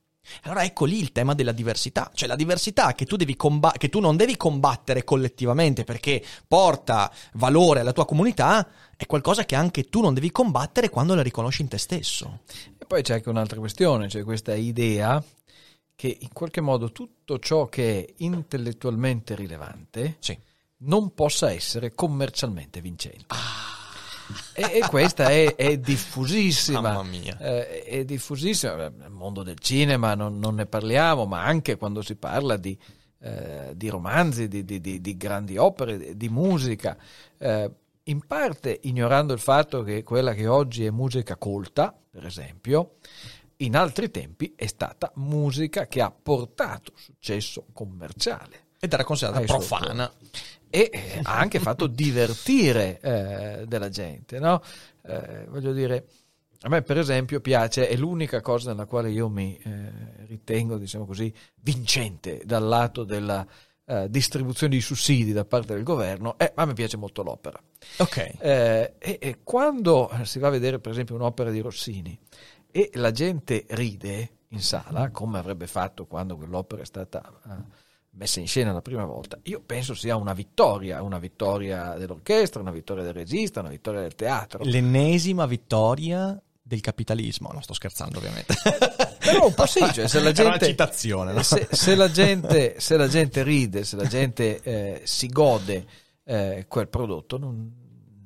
allora 0.43 0.65
ecco 0.65 0.85
lì 0.85 0.99
il 1.01 1.13
tema 1.13 1.35
della 1.35 1.53
diversità, 1.53 2.11
cioè 2.15 2.29
la 2.29 2.37
diversità 2.37 2.93
che 2.95 3.05
tu, 3.05 3.17
devi 3.17 3.37
comba- 3.37 3.73
che 3.73 3.89
tu 3.89 4.01
non 4.01 4.17
devi 4.17 4.37
combattere 4.37 5.05
collettivamente 5.05 5.85
perché 5.85 6.25
porta 6.47 7.13
valore 7.35 7.81
alla 7.81 7.93
tua 7.93 8.05
comunità, 8.07 8.69
è 8.97 9.07
qualcosa 9.07 9.45
che 9.45 9.55
anche 9.57 9.85
tu 9.85 10.01
non 10.01 10.15
devi 10.15 10.31
combattere 10.31 10.89
quando 10.91 11.15
la 11.15 11.23
riconosci 11.23 11.63
in 11.63 11.69
te 11.69 11.79
stesso. 11.79 12.41
E 12.79 12.85
poi 12.87 13.03
c'è 13.03 13.15
anche 13.15 13.29
un'altra 13.29 13.59
questione, 13.59 14.09
cioè 14.09 14.23
questa 14.23 14.55
idea 14.55 15.23
che 15.95 16.17
in 16.21 16.33
qualche 16.33 16.61
modo 16.61 16.91
tutto 16.93 17.39
ciò 17.39 17.67
che 17.69 18.05
è 18.05 18.13
intellettualmente 18.19 19.35
rilevante 19.35 20.17
Sì. 20.21 20.37
non 20.79 21.15
possa 21.15 21.53
essere 21.53 21.95
commercialmente 21.95 22.81
vincente. 22.81 23.27
E, 24.55 24.63
e 24.63 24.89
questa 24.89 25.31
è, 25.31 25.55
è 25.55 25.77
diffusissima. 25.79 26.81
Mamma 26.81 27.03
mia. 27.03 27.37
Eh, 27.39 27.83
è 27.83 28.05
diffusissima 28.05 28.89
nel 28.89 29.11
mondo 29.11 29.43
del 29.43 29.59
cinema, 29.59 30.15
non, 30.15 30.39
non 30.39 30.55
ne 30.55 30.67
parliamo, 30.67 31.27
ma 31.27 31.45
anche 31.45 31.77
quando 31.77 32.03
si 32.03 32.17
parla 32.17 32.57
di, 32.57 32.79
eh, 33.21 33.73
di 33.75 33.89
romanzi, 33.89 34.49
di, 34.49 34.65
di- 34.65 34.81
di- 34.81 35.01
di 35.01 35.17
grandi 35.17 35.57
opere, 35.57 36.17
di, 36.17 36.29
musica. 36.29 36.97
Eh, 37.39 37.71
in 38.05 38.27
parte 38.27 38.81
ignorando 38.83 39.33
il 39.33 39.39
fatto 39.39 39.83
che 39.83 40.03
quella 40.03 40.35
che 40.35 40.47
oggi 40.47 40.85
è 40.85 40.91
musica 40.91 41.37
colta, 41.37 41.97
per 42.11 42.27
esempio, 42.27 42.97
in 43.59 43.77
altri 43.77 44.11
tempi 44.11 44.55
è 44.57 44.67
stata 44.67 45.13
musica 45.17 45.87
che 45.87 46.01
ha 46.01 46.11
portato 46.11 46.93
successo 46.97 47.67
commerciale 47.73 48.67
Ed 48.81 48.93
era 48.93 49.05
considerata 49.05 49.45
profana. 49.45 50.03
autori. 50.05 50.31
E 50.75 50.89
eh, 50.91 51.21
ha 51.23 51.39
anche 51.39 51.61
fatto 51.61 51.87
divertire 51.87 52.99
eh, 53.03 53.67
della 53.67 53.91
gente, 53.91 54.39
no? 54.39 54.63
Eh, 55.03 55.45
voglio 55.51 55.75
dire, 55.75 56.07
a 56.63 56.71
me 56.71 56.81
per 56.81 56.97
esempio 56.97 57.43
piace, 57.43 57.89
è 57.89 57.95
l'unica 57.95 58.41
cosa 58.41 58.71
nella 58.71 58.87
quale 58.87 59.11
io 59.11 59.29
mi 59.29 59.55
eh, 59.59 60.25
ritengo, 60.29 60.79
diciamo 60.79 61.05
così, 61.05 61.31
vincente 61.57 62.41
dal 62.47 62.65
lato 62.65 63.05
della 63.05 63.47
eh, 63.85 64.09
distribuzione 64.09 64.75
di 64.75 64.81
sussidi 64.81 65.35
da 65.35 65.45
parte 65.45 65.75
del 65.75 65.83
governo, 65.83 66.39
eh, 66.39 66.51
a 66.55 66.65
me 66.65 66.73
piace 66.73 66.97
molto 66.97 67.23
l'opera. 67.23 67.61
Ok. 67.99 68.17
Eh, 68.39 68.95
e, 68.99 69.19
e 69.21 69.39
quando 69.45 70.11
si 70.23 70.39
va 70.39 70.49
a 70.49 70.53
vedere 70.53 70.79
per 70.79 70.93
esempio 70.93 71.17
un'opera 71.17 71.51
di 71.51 71.61
Rossini 71.61 72.19
e 72.71 72.91
la 72.95 73.11
gente 73.11 73.67
ride 73.69 74.31
in 74.49 74.63
sala, 74.63 75.11
come 75.11 75.39
avrebbe 75.39 75.67
fatto 75.67 76.07
quando 76.07 76.39
quell'opera 76.39 76.81
è 76.81 76.87
stata 76.87 77.21
messa 78.15 78.41
in 78.41 78.47
scena 78.47 78.73
la 78.73 78.83
prima 78.83 79.05
volta, 79.05 79.39
io 79.45 79.63
penso 79.65 79.95
sia 79.95 80.17
una 80.17 80.33
vittoria, 80.33 81.03
una 81.03 81.19
vittoria 81.19 81.95
dell'orchestra, 81.95 82.61
una 82.61 82.71
vittoria 82.71 83.03
del 83.03 83.15
regista, 83.15 83.61
una 83.61 83.71
vittoria 83.71 84.01
del 84.01 84.15
teatro. 84.15 84.65
L'ennesima 84.65 85.47
vittoria 85.47 86.41
del 86.61 86.81
capitalismo. 86.81 87.51
No, 87.53 87.61
sto 87.61 87.75
scherzando 87.75 88.19
ovviamente. 88.19 88.55
Però 89.19 89.47
un 89.47 89.55
po' 89.55 89.67
sì, 89.67 89.81
cioè 89.93 90.09
se 90.09 90.21
la 90.21 90.33
gente, 90.33 90.75
no? 91.33 91.43
se, 91.43 91.69
se 91.71 91.95
la 91.95 92.11
gente, 92.11 92.77
se 92.79 92.97
la 92.97 93.09
gente 93.09 93.43
ride, 93.43 93.85
se 93.85 93.97
la 93.97 94.07
gente 94.07 94.61
eh, 94.63 95.01
si 95.05 95.29
gode 95.29 95.87
eh, 96.25 96.65
quel 96.69 96.89
prodotto, 96.89 97.39
non, 97.39 97.82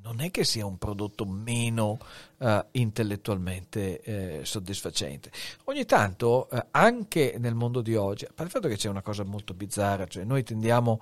non 0.07 0.21
è 0.21 0.31
che 0.31 0.45
sia 0.45 0.65
un 0.65 0.79
prodotto 0.79 1.25
meno 1.25 1.99
eh, 2.39 2.65
intellettualmente 2.73 4.01
eh, 4.01 4.45
soddisfacente. 4.45 5.33
Ogni 5.65 5.85
tanto, 5.85 6.49
eh, 6.49 6.67
anche 6.71 7.35
nel 7.39 7.55
mondo 7.57 7.81
di 7.81 7.97
oggi, 7.97 8.25
a 8.25 8.29
parte 8.29 8.45
il 8.45 8.51
fatto 8.51 8.69
che 8.69 8.77
c'è 8.77 8.89
una 8.89 9.03
cosa 9.03 9.25
molto 9.25 9.53
bizzarra, 9.53 10.07
cioè 10.07 10.23
noi 10.23 10.45
tendiamo 10.45 11.01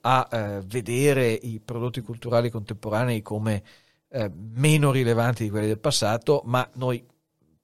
a 0.00 0.26
eh, 0.30 0.60
vedere 0.64 1.30
i 1.32 1.60
prodotti 1.62 2.00
culturali 2.00 2.48
contemporanei 2.48 3.20
come 3.20 3.62
eh, 4.08 4.30
meno 4.34 4.90
rilevanti 4.90 5.42
di 5.42 5.50
quelli 5.50 5.66
del 5.66 5.78
passato, 5.78 6.40
ma 6.46 6.66
noi 6.74 7.04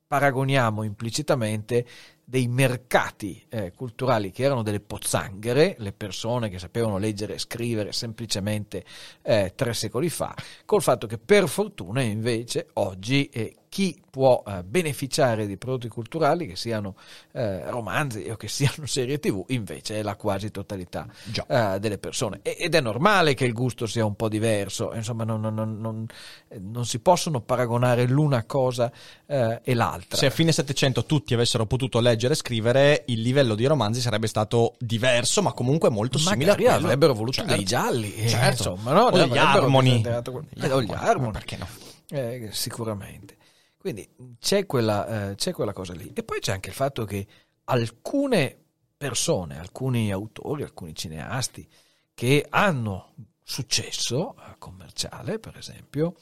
paragoniamo 0.07 0.83
implicitamente 0.83 1.87
dei 2.25 2.49
mercati 2.49 3.45
eh, 3.49 3.73
culturali 3.73 4.31
che 4.31 4.43
erano 4.43 4.63
delle 4.63 4.81
pozzanghere, 4.81 5.77
le 5.79 5.93
persone 5.93 6.49
che 6.49 6.59
sapevano 6.59 6.99
leggere 6.99 7.35
e 7.35 7.39
scrivere 7.39 7.93
semplicemente 7.93 8.85
eh, 9.23 9.53
tre 9.55 9.75
secoli 9.75 10.09
fa, 10.09 10.35
col 10.65 10.83
fatto 10.83 11.07
che 11.07 11.19
per 11.19 11.49
fortuna 11.49 12.01
invece 12.01 12.69
oggi 12.75 13.29
eh, 13.29 13.57
chi 13.73 13.99
può 14.11 14.43
eh, 14.47 14.63
beneficiare 14.65 15.47
di 15.47 15.57
prodotti 15.57 15.89
culturali, 15.89 16.47
che 16.47 16.57
siano 16.57 16.95
eh, 17.33 17.71
romanzi 17.71 18.29
o 18.29 18.37
che 18.37 18.47
siano 18.47 18.85
serie 18.85 19.19
tv, 19.19 19.45
invece 19.49 20.01
è 20.01 20.03
la 20.03 20.15
quasi 20.15 20.51
totalità 20.51 21.07
eh, 21.49 21.79
delle 21.81 21.97
persone. 21.97 22.41
E- 22.43 22.55
ed 22.61 22.75
è 22.75 22.83
normale 22.83 23.33
che 23.33 23.47
il 23.47 23.55
gusto 23.55 23.87
sia 23.87 24.05
un 24.05 24.15
po' 24.15 24.29
diverso, 24.29 24.93
insomma 24.93 25.25
non, 25.25 25.41
non- 25.41 25.55
non- 25.55 25.81
non- 25.81 26.07
eh, 26.49 26.59
non 26.61 26.85
si 26.85 26.99
possono 26.99 27.41
paragonare 27.41 28.05
l'una 28.07 28.45
cosa 28.45 28.93
eh, 29.25 29.61
e 29.65 29.73
l'altra. 29.73 30.19
Se 30.19 30.27
a 30.27 30.31
fine 30.31 30.53
Settecento 30.53 31.07
tutti 31.07 31.33
avessero 31.33 31.65
potuto 31.65 31.99
leggere 32.01 32.35
e 32.35 32.37
scrivere, 32.37 33.05
il 33.07 33.23
livello 33.23 33.55
di 33.55 33.65
romanzi 33.65 34.03
sarebbe 34.03 34.27
stato 34.27 34.75
diverso, 34.81 35.41
ma 35.41 35.55
comunque 35.55 35.89
molto 35.89 36.19
simile 36.19 36.35
a 36.45 36.47
Magari 36.49 36.63
quello. 36.65 36.79
avrebbero 36.85 37.15
voluto 37.15 37.37
Certo. 37.39 37.55
dei 37.55 37.65
gialli, 37.65 38.15
eh, 38.17 38.29
Certo. 38.29 38.69
insomma, 38.75 38.93
no? 38.93 39.01
O 39.05 39.07
Avrebbero 39.07 39.41
armoni. 39.41 40.03
quel- 40.03 40.45
Gli 40.53 40.63
eh, 40.63 40.71
o 40.73 40.83
gli 40.83 40.93
armoni, 40.93 41.33
perché 41.33 41.57
no? 41.57 41.67
Eh, 42.11 42.51
sicuramente. 42.53 43.37
Quindi 43.83 44.09
c'è 44.39 44.65
quella, 44.65 45.31
eh, 45.31 45.35
c'è 45.35 45.53
quella 45.53 45.73
cosa 45.73 45.93
lì. 45.93 46.13
E 46.15 46.23
poi 46.23 46.39
c'è 46.39 46.53
anche 46.53 46.69
il 46.69 46.75
fatto 46.77 47.05
che 47.05 47.27
alcune 47.65 48.57
persone, 48.97 49.59
alcuni 49.59 50.13
autori, 50.13 50.63
alcuni 50.63 50.95
cineasti 50.95 51.69
che 52.15 52.47
hanno 52.49 53.13
successo 53.43 54.37
commerciale, 54.59 55.41
per 55.41 55.57
esempio, 55.57 56.15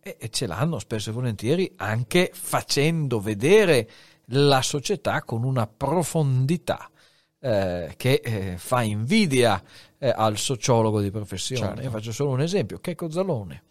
e, 0.00 0.16
e 0.18 0.30
ce 0.30 0.46
l'hanno 0.46 0.78
spesso 0.78 1.10
e 1.10 1.12
volentieri 1.12 1.70
anche 1.76 2.30
facendo 2.32 3.20
vedere 3.20 3.86
la 4.28 4.62
società 4.62 5.24
con 5.24 5.44
una 5.44 5.66
profondità 5.66 6.90
eh, 7.38 7.92
che 7.98 8.22
eh, 8.24 8.56
fa 8.56 8.80
invidia 8.80 9.62
eh, 9.98 10.08
al 10.08 10.38
sociologo 10.38 11.02
di 11.02 11.10
professione. 11.10 11.66
Certo. 11.66 11.82
Io 11.82 11.90
faccio 11.90 12.12
solo 12.12 12.30
un 12.30 12.40
esempio, 12.40 12.78
Checco 12.78 13.10
Zalone. 13.10 13.64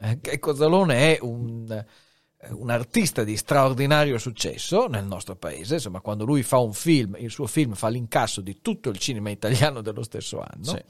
Eh, 0.00 0.18
Checco 0.22 0.54
Zalone 0.54 1.14
è 1.14 1.18
un, 1.20 1.84
un 2.48 2.70
artista 2.70 3.22
di 3.22 3.36
straordinario 3.36 4.18
successo 4.18 4.86
nel 4.86 5.04
nostro 5.04 5.36
paese, 5.36 5.74
insomma 5.74 6.00
quando 6.00 6.24
lui 6.24 6.42
fa 6.42 6.58
un 6.58 6.72
film, 6.72 7.16
il 7.18 7.30
suo 7.30 7.46
film 7.46 7.74
fa 7.74 7.88
l'incasso 7.88 8.40
di 8.40 8.60
tutto 8.62 8.88
il 8.88 8.98
cinema 8.98 9.30
italiano 9.30 9.82
dello 9.82 10.02
stesso 10.02 10.40
anno. 10.40 10.64
Sì. 10.64 10.82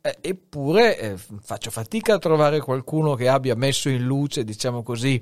Eh, 0.00 0.18
eppure 0.20 0.98
eh, 0.98 1.16
faccio 1.40 1.70
fatica 1.70 2.14
a 2.14 2.18
trovare 2.18 2.60
qualcuno 2.60 3.14
che 3.14 3.28
abbia 3.28 3.56
messo 3.56 3.88
in 3.88 4.04
luce, 4.04 4.44
diciamo 4.44 4.82
così, 4.82 5.20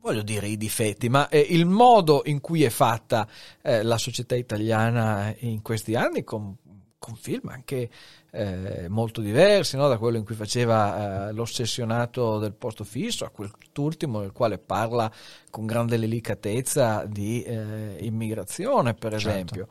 voglio 0.00 0.22
dire 0.22 0.48
i 0.48 0.56
difetti, 0.56 1.08
ma 1.08 1.28
eh, 1.28 1.40
il 1.40 1.66
modo 1.66 2.22
in 2.24 2.40
cui 2.40 2.62
è 2.62 2.70
fatta 2.70 3.28
eh, 3.60 3.82
la 3.82 3.98
società 3.98 4.36
italiana 4.36 5.34
in 5.40 5.62
questi 5.62 5.94
anni 5.94 6.24
con, 6.24 6.56
con 6.98 7.14
film 7.16 7.48
anche 7.48 7.90
eh, 8.34 8.86
molto 8.88 9.20
diversi, 9.20 9.76
no? 9.76 9.88
da 9.88 9.98
quello 9.98 10.16
in 10.16 10.24
cui 10.24 10.34
faceva 10.34 11.28
eh, 11.28 11.32
l'ossessionato 11.32 12.38
del 12.38 12.54
posto 12.54 12.82
fisso 12.82 13.24
a 13.26 13.30
quest'ultimo 13.30 14.20
nel 14.20 14.32
quale 14.32 14.58
parla 14.58 15.10
con 15.50 15.66
grande 15.66 15.98
delicatezza 15.98 17.04
di 17.06 17.42
eh, 17.42 17.98
immigrazione, 18.00 18.94
per 18.94 19.12
Certo. 19.12 19.28
esempio. 19.28 19.68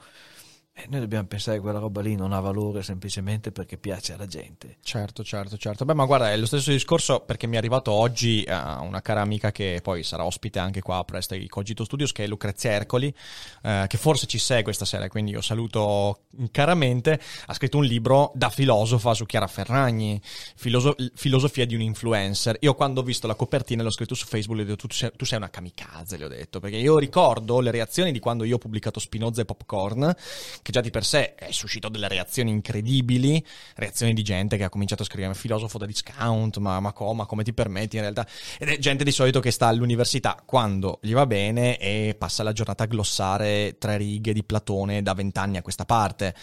E 0.82 0.88
noi 0.90 1.00
dobbiamo 1.02 1.28
pensare 1.28 1.58
che 1.58 1.62
quella 1.62 1.78
roba 1.78 2.02
lì 2.02 2.16
non 2.16 2.34
ha 2.34 2.40
valore 2.40 2.82
semplicemente 2.82 3.52
perché 3.52 3.78
piace 3.78 4.14
alla 4.14 4.26
gente. 4.26 4.78
Certo, 4.82 5.24
certo, 5.24 5.56
certo. 5.56 5.86
Beh, 5.86 5.94
ma 5.94 6.06
guarda, 6.06 6.32
è 6.32 6.38
lo 6.38 6.48
stesso 6.48 6.72
discorso 6.72 7.20
perché 7.20 7.46
mi 7.46 7.54
è 7.54 7.60
arrivato 7.60 7.92
oggi 7.92 8.42
eh, 8.42 8.52
una 8.52 9.00
cara 9.02 9.22
amica 9.22 9.52
che 9.52 9.80
poi 9.84 10.02
sarà 10.02 10.26
ospite 10.26 10.58
anche 10.58 10.82
qua 10.82 11.04
presto 11.06 11.36
ai 11.36 11.48
Cogito 11.48 11.84
Studios, 11.84 12.12
che 12.12 12.24
è 12.24 12.28
Lucrezia 12.28 12.72
Ercoli, 12.72 13.14
eh, 13.62 13.86
che 13.88 13.98
forse 14.00 14.26
ci 14.26 14.40
segue 14.40 14.74
stasera, 14.74 15.08
quindi 15.08 15.32
io 15.32 15.42
saluto 15.42 16.22
caramente. 16.50 17.20
Ha 17.46 17.54
scritto 17.54 17.78
un 17.78 17.86
libro 17.86 18.32
da 18.34 18.50
filosofa 18.50 19.14
su 19.14 19.28
Chiara 19.28 19.46
Ferragni, 19.46 20.20
filoso- 20.56 20.96
filosofia 21.14 21.68
di 21.68 21.76
un 21.76 21.82
influencer. 21.82 22.58
Io 22.62 22.74
quando 22.74 23.02
ho 23.02 23.04
visto 23.04 23.28
la 23.28 23.36
copertina 23.36 23.84
l'ho 23.84 23.92
scritto 23.92 24.16
su 24.16 24.26
Facebook, 24.26 24.58
le 24.58 24.64
ho 24.64 24.68
detto 24.70 24.88
tu 24.88 24.96
sei, 24.96 25.12
tu 25.16 25.26
sei 25.26 25.38
una 25.38 25.52
kamikaze, 25.52 26.18
le 26.18 26.26
ho 26.26 26.30
detto, 26.30 26.60
perché 26.60 26.78
io 26.78 26.98
ricordo 26.98 27.60
le 27.60 27.70
reazioni 27.70 28.12
di 28.12 28.18
quando 28.18 28.46
io 28.46 28.56
ho 28.56 28.60
pubblicato 28.60 29.00
Spinoza 29.00 29.42
e 29.42 29.46
Popcorn, 29.46 30.16
che 30.64 30.71
già 30.72 30.82
di 30.82 30.90
per 30.90 31.06
sé 31.06 31.36
è 31.36 31.52
suscitato 31.52 31.94
delle 31.94 32.08
reazioni 32.08 32.50
incredibili, 32.50 33.44
reazioni 33.76 34.14
di 34.14 34.24
gente 34.24 34.58
che 34.58 34.64
ha 34.64 34.70
cominciato 34.70 35.04
a 35.04 35.06
scrivere 35.06 35.34
filosofo 35.36 35.78
da 35.78 35.86
discount, 35.86 36.58
ma, 36.58 36.80
ma, 36.80 36.92
co- 36.94 37.14
ma 37.14 37.26
come 37.26 37.44
ti 37.44 37.54
permetti 37.54 37.98
in 37.98 38.02
realtà? 38.02 38.26
Ed 38.58 38.70
è 38.70 38.78
gente 38.80 39.04
di 39.04 39.12
solito 39.12 39.40
che 39.40 39.52
sta 39.52 39.68
all'università 39.68 40.42
quando 40.46 41.00
gli 41.02 41.14
va 41.14 41.26
bene 41.26 41.78
e 41.78 42.16
passa 42.18 42.42
la 42.44 42.52
giornata 42.54 42.84
a 42.84 42.88
glossare 42.88 43.76
tre 43.78 43.98
righe 43.98 44.34
di 44.34 44.44
Platone 44.44 45.02
da 45.02 45.14
vent'anni 45.14 45.58
a 45.58 45.62
questa 45.62 45.86
parte. 45.86 46.34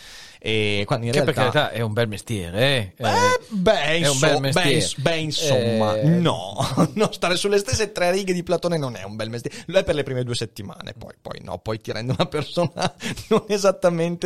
E 0.40 0.84
quando 0.86 1.06
in 1.06 1.12
Che 1.12 1.22
per 1.22 1.34
realtà... 1.34 1.52
carità 1.60 1.76
è 1.76 1.80
un 1.80 1.92
bel 1.92 2.06
mestiere, 2.08 2.94
eh? 2.96 3.04
Eh, 3.04 3.40
beh, 3.48 3.80
è 3.82 3.96
un 3.96 4.12
inso- 4.12 4.18
bel 4.26 4.34
beh, 4.34 4.40
mestiere. 4.40 4.70
ins- 4.70 4.98
beh, 4.98 5.16
insomma, 5.16 5.96
Eh, 5.98 6.02
no, 6.08 6.54
no, 6.94 7.12
stare 7.12 7.36
sulle 7.36 7.58
stesse 7.58 7.90
tre 7.92 8.10
righe 8.12 8.32
di 8.32 8.42
Platone 8.42 8.76
non 8.78 8.94
è 8.96 9.02
un 9.04 9.16
bel 9.16 9.30
mestiere. 9.30 9.56
Lo 9.66 9.78
è 9.78 9.84
per 9.84 9.94
le 9.94 10.02
prime 10.02 10.22
due 10.24 10.34
settimane, 10.34 10.94
poi, 10.96 11.12
poi 11.20 11.40
no, 11.42 11.58
poi 11.58 11.80
ti 11.80 11.90
rende 11.92 12.12
una 12.12 12.26
persona 12.26 12.94
non 13.28 13.44
esattamente, 13.48 14.17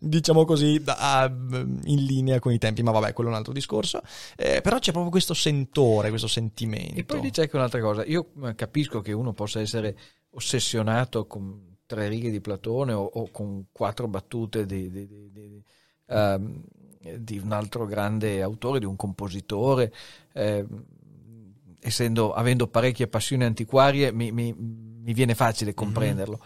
diciamo 0.00 0.44
così, 0.44 0.80
da- 0.82 1.30
in 1.84 2.04
linea 2.04 2.38
con 2.40 2.52
i 2.52 2.58
tempi, 2.58 2.82
ma 2.82 2.90
vabbè, 2.90 3.12
quello 3.12 3.30
è 3.30 3.32
un 3.32 3.38
altro 3.38 3.52
discorso. 3.52 4.00
Eh, 4.36 4.60
però 4.60 4.78
c'è 4.78 4.90
proprio 4.90 5.10
questo 5.10 5.34
sentore, 5.34 6.08
questo 6.08 6.28
sentimento. 6.28 6.98
E 6.98 7.04
poi 7.04 7.30
c'è 7.30 7.42
anche 7.42 7.56
un'altra 7.56 7.80
cosa. 7.80 8.04
Io 8.04 8.30
eh, 8.44 8.54
capisco 8.54 9.00
che 9.00 9.12
uno 9.12 9.32
possa 9.32 9.60
essere 9.60 9.96
ossessionato 10.30 11.26
con 11.26 11.76
tre 11.86 12.08
righe 12.08 12.30
di 12.30 12.40
Platone 12.40 12.92
o, 12.92 13.02
o 13.04 13.30
con 13.30 13.66
quattro 13.70 14.08
battute 14.08 14.66
di, 14.66 14.90
di- 14.90 15.06
di- 15.06 15.30
di- 15.30 15.62
ehm, 16.06 16.62
di 17.18 17.38
un 17.38 17.52
altro 17.52 17.84
grande 17.86 18.40
autore, 18.42 18.78
di 18.78 18.86
un 18.86 18.96
compositore. 18.96 19.92
ehm, 20.32 20.84
essendo, 21.80 22.32
avendo 22.32 22.66
parecchie 22.66 23.08
passioni 23.08 23.44
antiquarie, 23.44 24.10
mi, 24.10 24.32
mi- 24.32 24.54
mi 24.56 25.12
viene 25.12 25.34
facile 25.34 25.74
comprenderlo. 25.74 26.40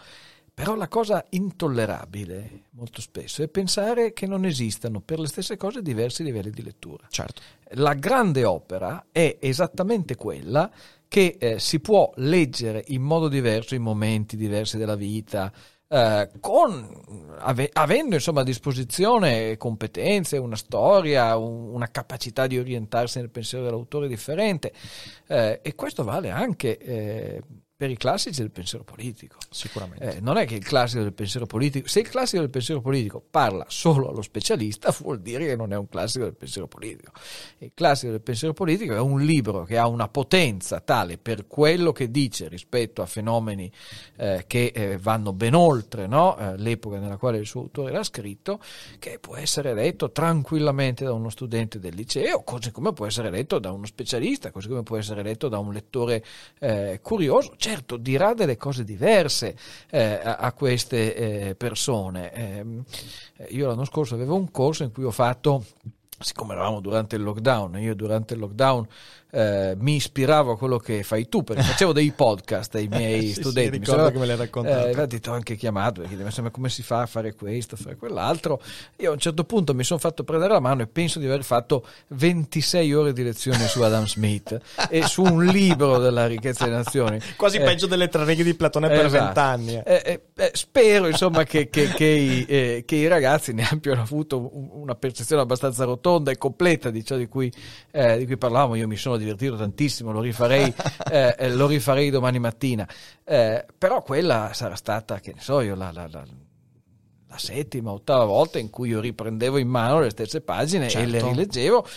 Però 0.59 0.75
la 0.75 0.89
cosa 0.89 1.23
intollerabile 1.29 2.63
molto 2.71 2.99
spesso 2.99 3.41
è 3.41 3.47
pensare 3.47 4.11
che 4.11 4.27
non 4.27 4.43
esistano 4.43 4.99
per 4.99 5.17
le 5.17 5.27
stesse 5.27 5.55
cose 5.55 5.81
diversi 5.81 6.21
livelli 6.21 6.49
di 6.49 6.61
lettura. 6.61 7.07
Certo. 7.09 7.41
La 7.75 7.93
grande 7.93 8.43
opera 8.43 9.05
è 9.09 9.37
esattamente 9.39 10.15
quella 10.15 10.69
che 11.07 11.37
eh, 11.39 11.59
si 11.59 11.79
può 11.79 12.11
leggere 12.17 12.83
in 12.87 13.01
modo 13.01 13.29
diverso 13.29 13.73
in 13.73 13.83
momenti 13.83 14.35
diversi 14.35 14.77
della 14.77 14.95
vita, 14.95 15.49
eh, 15.87 16.29
con, 16.41 17.37
ave, 17.37 17.69
avendo 17.71 18.15
insomma 18.15 18.41
a 18.41 18.43
disposizione 18.43 19.55
competenze, 19.55 20.37
una 20.37 20.57
storia, 20.57 21.37
un, 21.37 21.73
una 21.73 21.89
capacità 21.89 22.47
di 22.47 22.59
orientarsi 22.59 23.19
nel 23.19 23.29
pensiero 23.29 23.63
dell'autore 23.63 24.09
differente. 24.09 24.73
Eh, 25.25 25.61
e 25.63 25.75
questo 25.75 26.03
vale 26.03 26.29
anche 26.31 26.77
eh, 26.77 27.41
per 27.79 27.89
i 27.89 27.95
classici 27.95 28.41
del 28.41 28.51
pensiero 28.51 28.83
politico. 28.83 29.37
Sicuramente. 29.49 30.17
Eh, 30.17 30.19
non 30.19 30.35
è 30.35 30.45
che 30.45 30.55
il 30.55 30.65
classico 30.65 31.01
del 31.01 31.13
pensiero 31.13 31.45
politico, 31.45 31.87
se 31.87 32.01
il 32.01 32.09
classico 32.09 32.41
del 32.41 32.49
pensiero 32.49 32.81
politico 32.81 33.23
parla 33.31 33.63
solo 33.69 34.09
allo 34.09 34.21
specialista, 34.21 34.93
vuol 34.99 35.21
dire 35.21 35.45
che 35.45 35.55
non 35.55 35.71
è 35.71 35.77
un 35.77 35.87
classico 35.87 36.25
del 36.25 36.35
pensiero 36.35 36.67
politico. 36.67 37.13
Il 37.59 37.71
classico 37.73 38.11
del 38.11 38.19
pensiero 38.19 38.53
politico 38.53 38.93
è 38.93 38.99
un 38.99 39.21
libro 39.21 39.63
che 39.63 39.77
ha 39.77 39.87
una 39.87 40.09
potenza 40.09 40.81
tale 40.81 41.17
per 41.17 41.47
quello 41.47 41.93
che 41.93 42.11
dice 42.11 42.49
rispetto 42.49 43.01
a 43.01 43.05
fenomeni 43.05 43.71
eh, 44.17 44.43
che 44.45 44.73
eh, 44.75 44.97
vanno 44.97 45.31
ben 45.31 45.55
oltre 45.55 46.05
no? 46.05 46.37
Eh, 46.37 46.57
l'epoca 46.57 46.99
nella 46.99 47.15
quale 47.15 47.37
il 47.37 47.45
suo 47.45 47.61
autore 47.61 47.93
l'ha 47.93 48.03
scritto, 48.03 48.59
che 48.99 49.19
può 49.19 49.37
essere 49.37 49.73
letto 49.73 50.11
tranquillamente 50.11 51.05
da 51.05 51.13
uno 51.13 51.29
studente 51.29 51.79
del 51.79 51.95
liceo, 51.95 52.43
così 52.43 52.71
come 52.71 52.91
può 52.91 53.05
essere 53.05 53.29
letto 53.29 53.57
da 53.57 53.71
uno 53.71 53.85
specialista, 53.85 54.51
così 54.51 54.67
come 54.67 54.83
può 54.83 54.97
essere 54.97 55.23
letto 55.23 55.47
da 55.47 55.59
un 55.59 55.71
lettore 55.71 56.21
eh, 56.59 56.99
curioso 57.01 57.55
certo 57.69 57.97
dirà 57.97 58.33
delle 58.33 58.57
cose 58.57 58.83
diverse 58.83 59.55
eh, 59.91 60.19
a, 60.23 60.37
a, 60.37 60.51
queste 60.53 61.15
eh, 61.49 61.55
persone. 61.55 62.33
Ehm, 62.33 62.83
eh, 63.37 63.47
io 63.51 63.67
l'anno 63.67 63.85
scorso 63.85 64.15
avevo 64.15 64.35
un 64.35 64.49
corso 64.49 64.83
in 64.83 64.91
cui 64.91 65.03
ho 65.03 65.11
fatto 65.11 65.63
siccome 66.21 66.53
eravamo 66.53 66.81
durante 66.81 67.15
il 67.15 67.21
lockdown, 67.21 67.79
io 67.79 67.95
durante 67.95 68.33
il 68.33 68.39
lockdown 68.41 68.87
eh, 69.31 69.75
mi 69.77 69.95
ispiravo 69.95 70.53
a 70.53 70.57
quello 70.57 70.77
che 70.77 71.03
fai 71.03 71.29
tu, 71.29 71.43
perché 71.43 71.61
facevo 71.63 71.93
dei 71.93 72.11
podcast 72.11 72.75
ai 72.75 72.87
miei 72.87 73.27
sì, 73.27 73.41
studenti. 73.41 73.73
Sì, 73.73 73.79
mi 73.79 73.85
ricordo 73.85 74.11
che 74.11 74.17
me 74.17 74.25
l'hai 74.25 74.37
raccontato. 74.37 74.87
Eh, 74.87 75.19
ti 75.19 75.29
ho 75.29 75.33
anche 75.33 75.55
chiamato 75.55 76.01
perché 76.01 76.31
sembra 76.31 76.51
come 76.51 76.69
si 76.69 76.83
fa 76.83 77.01
a 77.01 77.05
fare 77.05 77.35
questo, 77.35 77.75
a 77.75 77.77
fare 77.77 77.95
quell'altro. 77.95 78.61
Io 78.97 79.09
a 79.09 79.13
un 79.13 79.19
certo 79.19 79.43
punto 79.43 79.73
mi 79.73 79.83
sono 79.83 79.99
fatto 79.99 80.23
prendere 80.23 80.53
la 80.53 80.59
mano 80.59 80.81
e 80.81 80.87
penso 80.87 81.19
di 81.19 81.25
aver 81.25 81.43
fatto 81.43 81.85
26 82.07 82.93
ore 82.93 83.13
di 83.13 83.23
lezione 83.23 83.67
su 83.67 83.81
Adam 83.81 84.05
Smith 84.05 84.57
e 84.89 85.03
su 85.03 85.23
un 85.23 85.45
libro 85.45 85.99
della 85.99 86.25
ricchezza 86.25 86.65
delle 86.65 86.77
nazioni. 86.77 87.19
Quasi 87.35 87.57
eh, 87.57 87.63
peggio 87.63 87.87
delle 87.87 88.07
tre 88.07 88.25
righe 88.25 88.43
di 88.43 88.55
Platone 88.55 88.87
per 88.87 89.05
esatto. 89.05 89.23
vent'anni. 89.23 89.81
Eh, 89.85 90.21
eh, 90.35 90.51
spero 90.53 91.07
insomma 91.07 91.43
che, 91.43 91.69
che, 91.69 91.87
che, 91.89 92.05
i, 92.05 92.45
eh, 92.47 92.83
che, 92.85 92.95
i, 92.95 93.07
ragazzi 93.07 93.53
ne 93.53 93.67
abbiano 93.69 94.01
avuto 94.01 94.49
una 94.53 94.95
percezione 94.95 95.41
abbastanza 95.41 95.83
rotonda 95.83 96.31
e 96.31 96.37
completa 96.37 96.89
di 96.89 97.03
ciò 97.03 97.15
di 97.15 97.27
cui, 97.27 97.51
eh, 97.91 98.17
di 98.17 98.25
cui 98.25 98.37
parlavamo. 98.37 98.75
Io 98.75 98.87
mi 98.87 98.97
sono 98.97 99.17
divertito 99.19 99.55
tantissimo, 99.55 100.11
lo 100.11 100.21
rifarei, 100.21 100.73
eh, 101.11 101.53
lo 101.53 101.67
rifarei 101.67 102.09
domani 102.09 102.39
mattina. 102.39 102.87
Eh, 103.23 103.65
però 103.77 104.01
quella 104.01 104.51
sarà 104.53 104.75
stata, 104.75 105.19
che 105.19 105.33
ne 105.33 105.41
so 105.41 105.61
io, 105.61 105.75
la, 105.75 105.91
la, 105.91 106.07
la, 106.09 106.25
la, 107.27 107.37
settima, 107.37 107.91
ottava 107.91 108.25
volta 108.25 108.57
in 108.57 108.69
cui 108.69 108.89
io 108.89 108.99
riprendevo 108.99 109.57
in 109.57 109.67
mano 109.67 109.99
le 109.99 110.09
stesse 110.09 110.41
pagine 110.41 110.89
certo. 110.89 111.07
e 111.07 111.11
le 111.11 111.19
certo. 111.19 111.33
rileggevo 111.35 111.87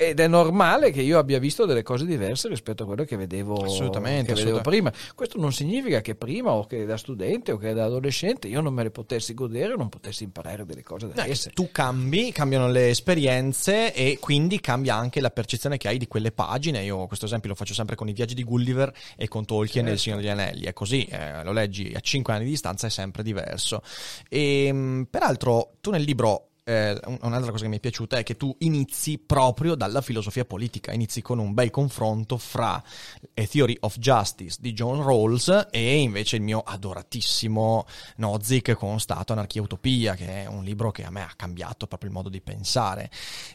ed 0.00 0.18
è 0.18 0.26
normale 0.28 0.92
che 0.92 1.02
io 1.02 1.18
abbia 1.18 1.38
visto 1.38 1.66
delle 1.66 1.82
cose 1.82 2.06
diverse 2.06 2.48
rispetto 2.48 2.84
a 2.84 2.86
quello 2.86 3.04
che 3.04 3.18
vedevo, 3.18 3.64
assolutamente, 3.64 4.32
che 4.32 4.38
vedevo 4.38 4.62
prima. 4.62 4.90
Questo 5.14 5.38
non 5.38 5.52
significa 5.52 6.00
che 6.00 6.14
prima 6.14 6.52
o 6.52 6.64
che 6.64 6.86
da 6.86 6.96
studente 6.96 7.52
o 7.52 7.58
che 7.58 7.74
da 7.74 7.84
adolescente 7.84 8.48
io 8.48 8.62
non 8.62 8.72
me 8.72 8.84
le 8.84 8.90
potessi 8.90 9.34
godere 9.34 9.74
o 9.74 9.76
non 9.76 9.90
potessi 9.90 10.24
imparare 10.24 10.64
delle 10.64 10.82
cose 10.82 11.08
da 11.08 11.24
eh, 11.24 11.32
esse. 11.32 11.50
Tu 11.50 11.68
cambi, 11.70 12.32
cambiano 12.32 12.70
le 12.70 12.88
esperienze 12.88 13.92
e 13.92 14.16
quindi 14.18 14.58
cambia 14.60 14.94
anche 14.94 15.20
la 15.20 15.28
percezione 15.28 15.76
che 15.76 15.88
hai 15.88 15.98
di 15.98 16.08
quelle 16.08 16.32
pagine. 16.32 16.82
Io 16.82 17.06
questo 17.06 17.26
esempio 17.26 17.50
lo 17.50 17.54
faccio 17.54 17.74
sempre 17.74 17.94
con 17.94 18.08
i 18.08 18.14
viaggi 18.14 18.32
di 18.32 18.42
Gulliver 18.42 18.90
e 19.18 19.28
con 19.28 19.44
Tolkien 19.44 19.84
certo. 19.84 19.90
e 19.90 19.92
il 19.92 19.98
Signore 19.98 20.22
degli 20.22 20.30
Anelli. 20.30 20.64
È 20.64 20.72
così, 20.72 21.04
eh, 21.04 21.44
lo 21.44 21.52
leggi 21.52 21.92
a 21.94 22.00
5 22.00 22.32
anni 22.32 22.44
di 22.44 22.50
distanza 22.50 22.86
è 22.86 22.90
sempre 22.90 23.22
diverso. 23.22 23.82
E, 24.30 24.64
ehm, 24.64 25.08
peraltro 25.10 25.72
tu 25.82 25.90
nel 25.90 26.04
libro 26.04 26.49
eh, 26.70 27.00
un'altra 27.22 27.50
cosa 27.50 27.64
che 27.64 27.68
mi 27.68 27.78
è 27.78 27.80
piaciuta 27.80 28.18
è 28.18 28.22
che 28.22 28.36
tu 28.36 28.54
inizi 28.60 29.18
proprio 29.18 29.74
dalla 29.74 30.00
filosofia 30.00 30.44
politica, 30.44 30.92
inizi 30.92 31.20
con 31.20 31.40
un 31.40 31.52
bel 31.52 31.70
confronto 31.70 32.38
fra 32.38 32.74
A 32.74 33.46
Theory 33.48 33.76
of 33.80 33.98
Justice 33.98 34.58
di 34.60 34.72
John 34.72 35.02
Rawls 35.02 35.66
e 35.72 35.96
invece 35.96 36.36
il 36.36 36.42
mio 36.42 36.60
adoratissimo 36.64 37.86
Nozick 38.16 38.74
con 38.74 39.00
Stato, 39.00 39.32
Anarchia, 39.32 39.62
Utopia, 39.62 40.14
che 40.14 40.44
è 40.44 40.46
un 40.46 40.62
libro 40.62 40.92
che 40.92 41.02
a 41.02 41.10
me 41.10 41.22
ha 41.22 41.32
cambiato 41.34 41.88
proprio 41.88 42.08
il 42.08 42.14
modo 42.14 42.28
di 42.28 42.40
pensare. 42.40 43.10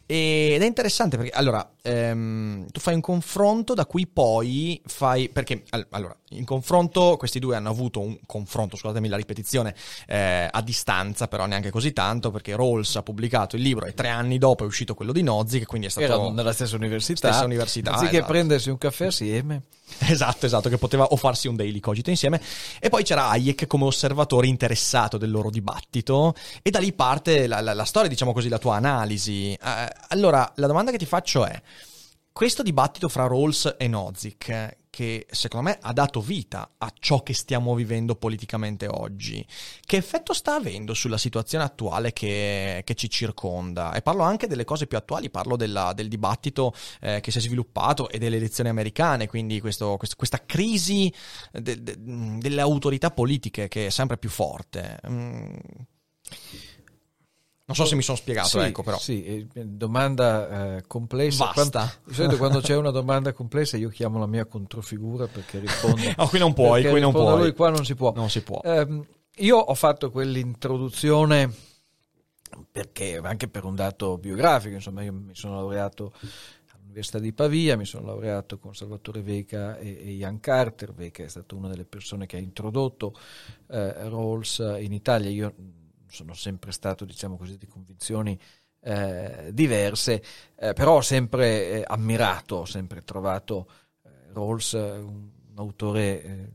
Ed 0.05 0.61
è 0.61 0.65
interessante 0.65 1.15
perché, 1.15 1.31
allora, 1.31 1.71
ehm, 1.81 2.67
tu 2.69 2.79
fai 2.81 2.95
un 2.95 3.01
confronto 3.01 3.73
da 3.73 3.85
cui 3.85 4.07
poi 4.07 4.81
fai, 4.85 5.29
perché, 5.29 5.63
allora, 5.89 6.15
in 6.37 6.45
confronto 6.45 7.15
questi 7.17 7.39
due 7.39 7.55
hanno 7.55 7.69
avuto 7.69 7.99
un 7.99 8.17
confronto, 8.25 8.75
scusatemi 8.77 9.07
la 9.07 9.17
ripetizione, 9.17 9.75
eh, 10.07 10.47
a 10.49 10.61
distanza, 10.61 11.27
però 11.27 11.45
neanche 11.45 11.71
così 11.71 11.93
tanto, 11.93 12.31
perché 12.31 12.55
Rawls 12.55 12.95
ha 12.95 13.03
pubblicato 13.03 13.55
il 13.55 13.61
libro 13.61 13.85
e 13.85 13.93
tre 13.93 14.09
anni 14.09 14.37
dopo 14.37 14.63
è 14.63 14.67
uscito 14.67 14.93
quello 14.93 15.11
di 15.11 15.23
Nozzi, 15.23 15.59
che 15.59 15.65
quindi 15.65 15.87
è 15.87 15.89
stato... 15.89 16.05
Erano 16.05 16.31
nella 16.31 16.53
stessa 16.53 16.75
università. 16.75 17.29
Stessa 17.29 17.45
università 17.45 17.91
Anziché 17.91 18.17
esatto. 18.17 18.31
prendersi 18.31 18.69
un 18.69 18.77
caffè 18.77 19.05
assieme. 19.07 19.63
Esatto, 20.07 20.47
esatto, 20.47 20.67
che 20.67 20.77
poteva 20.77 21.05
o 21.05 21.15
farsi 21.15 21.47
un 21.47 21.55
daily 21.55 21.79
cogito 21.79 22.09
insieme. 22.09 22.41
E 22.79 22.89
poi 22.89 23.03
c'era 23.03 23.29
Hayek 23.29 23.67
come 23.67 23.85
osservatore 23.85 24.47
interessato 24.47 25.17
del 25.17 25.29
loro 25.29 25.51
dibattito 25.51 26.33
e 26.63 26.71
da 26.71 26.79
lì 26.79 26.91
parte 26.91 27.45
la, 27.45 27.61
la, 27.61 27.73
la 27.73 27.85
storia, 27.85 28.09
diciamo 28.09 28.33
così, 28.33 28.49
la 28.49 28.57
tua 28.57 28.75
analisi. 28.75 29.53
Eh, 29.53 29.93
allora, 30.09 30.51
la 30.55 30.67
domanda 30.67 30.91
che 30.91 30.97
ti 30.97 31.05
faccio 31.05 31.45
è, 31.45 31.61
questo 32.35 32.63
dibattito 32.63 33.07
fra 33.07 33.27
Rawls 33.27 33.75
e 33.77 33.87
Nozick 33.87 34.77
che 34.89 35.25
secondo 35.29 35.69
me 35.69 35.77
ha 35.81 35.93
dato 35.93 36.19
vita 36.19 36.73
a 36.77 36.91
ciò 36.99 37.23
che 37.23 37.33
stiamo 37.33 37.73
vivendo 37.75 38.17
politicamente 38.17 38.87
oggi. 38.87 39.45
Che 39.79 39.95
effetto 39.95 40.33
sta 40.33 40.55
avendo 40.55 40.93
sulla 40.93 41.17
situazione 41.17 41.63
attuale 41.63 42.11
che, 42.11 42.81
che 42.83 42.93
ci 42.93 43.09
circonda? 43.09 43.93
E 43.93 44.01
parlo 44.01 44.23
anche 44.23 44.47
delle 44.47 44.65
cose 44.65 44.85
più 44.85 44.97
attuali, 44.97 45.29
parlo 45.29 45.55
della, 45.55 45.93
del 45.93 46.09
dibattito 46.09 46.73
eh, 46.99 47.21
che 47.21 47.31
si 47.31 47.37
è 47.37 47.41
sviluppato 47.41 48.09
e 48.09 48.17
delle 48.17 48.35
elezioni 48.35 48.67
americane, 48.67 49.27
quindi 49.27 49.61
questo, 49.61 49.95
questo, 49.95 50.17
questa 50.17 50.43
crisi 50.45 51.13
de, 51.53 51.81
de, 51.81 51.95
delle 51.97 52.59
autorità 52.59 53.11
politiche 53.11 53.69
che 53.69 53.85
è 53.85 53.89
sempre 53.89 54.17
più 54.17 54.29
forte. 54.29 54.99
Mm. 55.07 55.55
Non 57.67 57.75
so 57.75 57.85
se 57.85 57.95
mi 57.95 58.03
sono 58.03 58.15
spiegato, 58.15 58.47
sì, 58.47 58.59
ecco 58.59 58.83
però. 58.83 58.97
Sì, 58.99 59.23
eh, 59.25 59.47
domanda 59.65 60.75
eh, 60.75 60.83
complessa. 60.85 61.51
Basta. 61.51 61.79
Quando, 61.79 61.93
di 62.05 62.13
solito 62.13 62.37
quando 62.37 62.61
c'è 62.61 62.75
una 62.75 62.91
domanda 62.91 63.33
complessa 63.33 63.75
io 63.75 63.89
chiamo 63.89 64.19
la 64.19 64.27
mia 64.27 64.45
controfigura 64.45 65.25
perché 65.25 65.57
rispondo. 65.59 66.01
no, 66.15 66.27
qui 66.27 66.37
non 66.37 66.53
puoi, 66.53 66.83
qui 66.83 66.99
non 66.99 67.11
puoi. 67.11 67.39
Lui 67.39 67.53
qua 67.53 67.71
non 67.71 67.83
si 67.83 67.95
può. 67.95 68.13
Non 68.15 68.29
si 68.29 68.41
può. 68.41 68.61
Eh, 68.63 69.07
io 69.37 69.57
ho 69.57 69.73
fatto 69.73 70.11
quell'introduzione 70.11 71.51
perché 72.71 73.17
anche 73.17 73.47
per 73.47 73.63
un 73.63 73.73
dato 73.73 74.17
biografico, 74.19 74.75
insomma, 74.75 75.01
io 75.01 75.13
mi 75.13 75.33
sono 75.33 75.55
laureato 75.55 76.13
all'Università 76.71 77.17
di 77.17 77.33
Pavia, 77.33 77.75
mi 77.77 77.85
sono 77.85 78.05
laureato 78.05 78.59
con 78.59 78.75
Salvatore 78.75 79.21
Veca 79.21 79.77
e, 79.77 79.97
e 80.01 80.11
Ian 80.11 80.39
Carter. 80.39 80.93
Veca 80.93 81.23
è 81.23 81.27
stata 81.27 81.55
una 81.55 81.67
delle 81.67 81.85
persone 81.85 82.27
che 82.27 82.37
ha 82.37 82.39
introdotto 82.39 83.17
eh, 83.69 84.07
Rawls 84.07 84.59
in 84.79 84.93
Italia. 84.93 85.29
Io 85.31 85.53
sono 86.15 86.33
sempre 86.33 86.71
stato, 86.71 87.03
diciamo 87.03 87.35
così, 87.35 87.57
di 87.57 87.67
convinzioni 87.67 88.39
eh, 88.79 89.49
diverse, 89.51 90.23
eh, 90.55 90.73
però 90.73 90.97
ho 90.97 91.01
sempre 91.01 91.69
eh, 91.69 91.83
ammirato, 91.85 92.57
ho 92.57 92.65
sempre 92.65 93.03
trovato 93.03 93.69
eh, 94.03 94.09
Rawls 94.31 94.71
un, 94.73 95.29
un 95.49 95.55
autore 95.55 96.23
eh, 96.23 96.51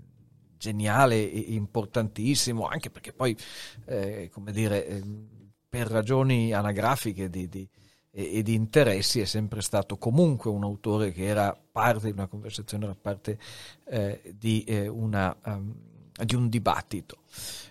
geniale 0.57 1.17
e 1.31 1.39
importantissimo, 1.49 2.67
anche 2.67 2.89
perché 2.89 3.13
poi, 3.13 3.37
eh, 3.85 4.31
come 4.33 4.53
dire, 4.53 5.03
per 5.69 5.89
ragioni 5.89 6.53
anagrafiche 6.53 7.29
di, 7.29 7.49
di, 7.49 7.69
e, 8.11 8.43
di 8.43 8.55
interessi 8.55 9.21
è 9.21 9.25
sempre 9.25 9.61
stato 9.61 9.97
comunque 9.97 10.51
un 10.51 10.65
autore 10.65 11.13
che 11.13 11.25
era 11.25 11.55
parte 11.73 12.07
di 12.07 12.13
una 12.13 12.27
conversazione, 12.27 12.85
era 12.85 12.97
parte 13.01 13.39
di, 14.35 14.65
una, 14.91 15.35
um, 15.45 15.75
di 16.25 16.35
un 16.35 16.49
dibattito. 16.49 17.23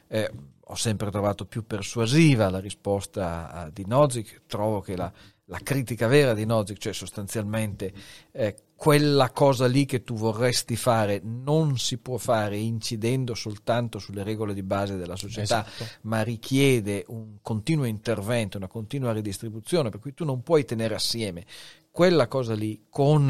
Eh, 0.07 0.31
ho 0.71 0.75
sempre 0.75 1.09
trovato 1.09 1.45
più 1.45 1.65
persuasiva 1.65 2.49
la 2.49 2.59
risposta 2.59 3.69
di 3.73 3.85
Nozick, 3.87 4.41
trovo 4.45 4.81
che 4.81 4.95
la, 4.95 5.11
la 5.45 5.59
critica 5.63 6.05
vera 6.07 6.35
di 6.35 6.45
Nozick, 6.45 6.79
cioè 6.79 6.93
sostanzialmente 6.93 7.91
eh, 8.31 8.55
quella 8.75 9.31
cosa 9.31 9.65
lì 9.65 9.85
che 9.85 10.03
tu 10.03 10.13
vorresti 10.13 10.75
fare 10.75 11.21
non 11.23 11.79
si 11.79 11.97
può 11.97 12.17
fare 12.17 12.57
incidendo 12.57 13.33
soltanto 13.33 13.97
sulle 13.97 14.21
regole 14.23 14.53
di 14.53 14.61
base 14.61 14.95
della 14.95 15.15
società, 15.15 15.65
esatto. 15.65 15.91
ma 16.01 16.21
richiede 16.21 17.03
un 17.07 17.37
continuo 17.41 17.85
intervento, 17.85 18.57
una 18.57 18.67
continua 18.67 19.11
ridistribuzione, 19.11 19.89
per 19.89 19.99
cui 19.99 20.13
tu 20.13 20.23
non 20.23 20.43
puoi 20.43 20.65
tenere 20.65 20.93
assieme 20.93 21.45
quella 21.89 22.27
cosa 22.27 22.53
lì 22.53 22.85
con 22.89 23.29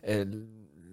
eh, 0.00 0.28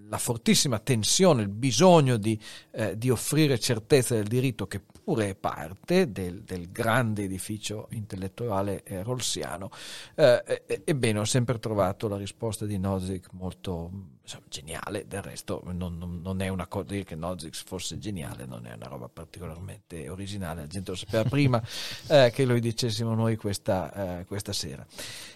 la 0.10 0.18
fortissima 0.18 0.78
tensione, 0.78 1.41
il 1.41 1.50
bisogno 1.50 2.18
di, 2.18 2.39
eh, 2.72 2.95
di, 2.98 3.10
offrire 3.10 3.60
certezza 3.60 4.14
del 4.14 4.28
diritto, 4.28 4.68
che 4.68 4.84
pure 5.08 5.30
è 5.30 5.36
parte 5.36 6.12
del, 6.12 6.41
del 6.41 6.70
grande 6.70 7.24
edificio 7.24 7.88
intellettuale 7.91 8.84
eh, 8.84 9.03
rolsiano, 9.03 9.72
eh, 10.16 10.64
ebbene 10.84 11.20
ho 11.20 11.24
sempre 11.24 11.60
trovato 11.60 12.10
la 12.10 12.18
risposta 12.18 12.66
di 12.66 12.78
Nozick 12.78 13.30
molto 13.32 13.89
insomma, 14.22 14.43
geniale, 14.49 15.08
del 15.08 15.22
resto 15.22 15.62
non, 15.64 15.97
non, 15.97 16.20
non, 16.22 16.41
è 16.41 16.49
una 16.49 16.68
cosa 16.68 16.88
dire 16.89 17.05
che 17.05 17.16
Nozick 17.16 17.55
fosse 17.55 17.97
geniale, 17.99 18.45
non 18.45 18.66
è 18.66 18.74
una 18.74 18.88
roba 18.88 19.08
particolarmente 19.08 20.10
originale, 20.10 20.60
la 20.60 20.68
gente 20.68 20.91
lo 20.91 20.97
sapeva 20.97 21.24
prima 21.30 21.64
eh, 22.10 22.30
che 22.34 22.43
lo 22.43 22.60
dicessimo 22.60 23.16
noi 23.16 23.38
questa, 23.38 24.20
eh, 24.20 24.26
questa 24.26 24.51
sera. 24.51 24.86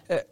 Eh, 0.05 0.27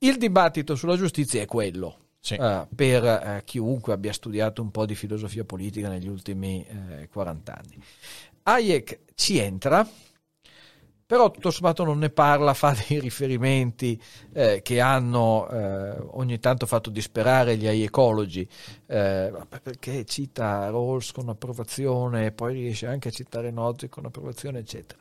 il 0.00 0.18
dibattito 0.18 0.74
sulla 0.74 0.96
giustizia 0.98 1.40
è 1.40 1.46
quello 1.46 1.96
sì. 2.22 2.34
uh, 2.34 2.68
per 2.72 3.02
uh, 3.02 3.44
chiunque 3.44 3.92
abbia 3.92 4.12
studiato 4.12 4.62
un 4.62 4.70
po' 4.70 4.86
di 4.86 4.94
filosofia 4.94 5.44
politica 5.44 5.88
negli 5.88 6.06
ultimi 6.06 6.64
uh, 6.68 7.02
eh, 7.02 7.08
40 7.08 7.52
anni. 7.56 7.82
Hayek 8.44 9.00
ci 9.14 9.38
entra, 9.38 9.86
però 11.04 11.30
tutto 11.30 11.50
sommato 11.50 11.84
non 11.84 11.98
ne 11.98 12.10
parla, 12.10 12.54
fa 12.54 12.74
dei 12.88 12.98
riferimenti 12.98 14.00
eh, 14.32 14.62
che 14.62 14.80
hanno 14.80 15.48
eh, 15.48 15.96
ogni 16.12 16.38
tanto 16.40 16.66
fatto 16.66 16.90
disperare 16.90 17.56
gli 17.56 17.66
hayekologi, 17.66 18.48
eh, 18.86 19.32
perché 19.62 20.04
cita 20.04 20.70
Rawls 20.70 21.12
con 21.12 21.28
approvazione, 21.28 22.32
poi 22.32 22.54
riesce 22.54 22.86
anche 22.86 23.08
a 23.08 23.12
citare 23.12 23.50
Nozick 23.50 23.92
con 23.92 24.06
approvazione, 24.06 24.60
eccetera. 24.60 25.00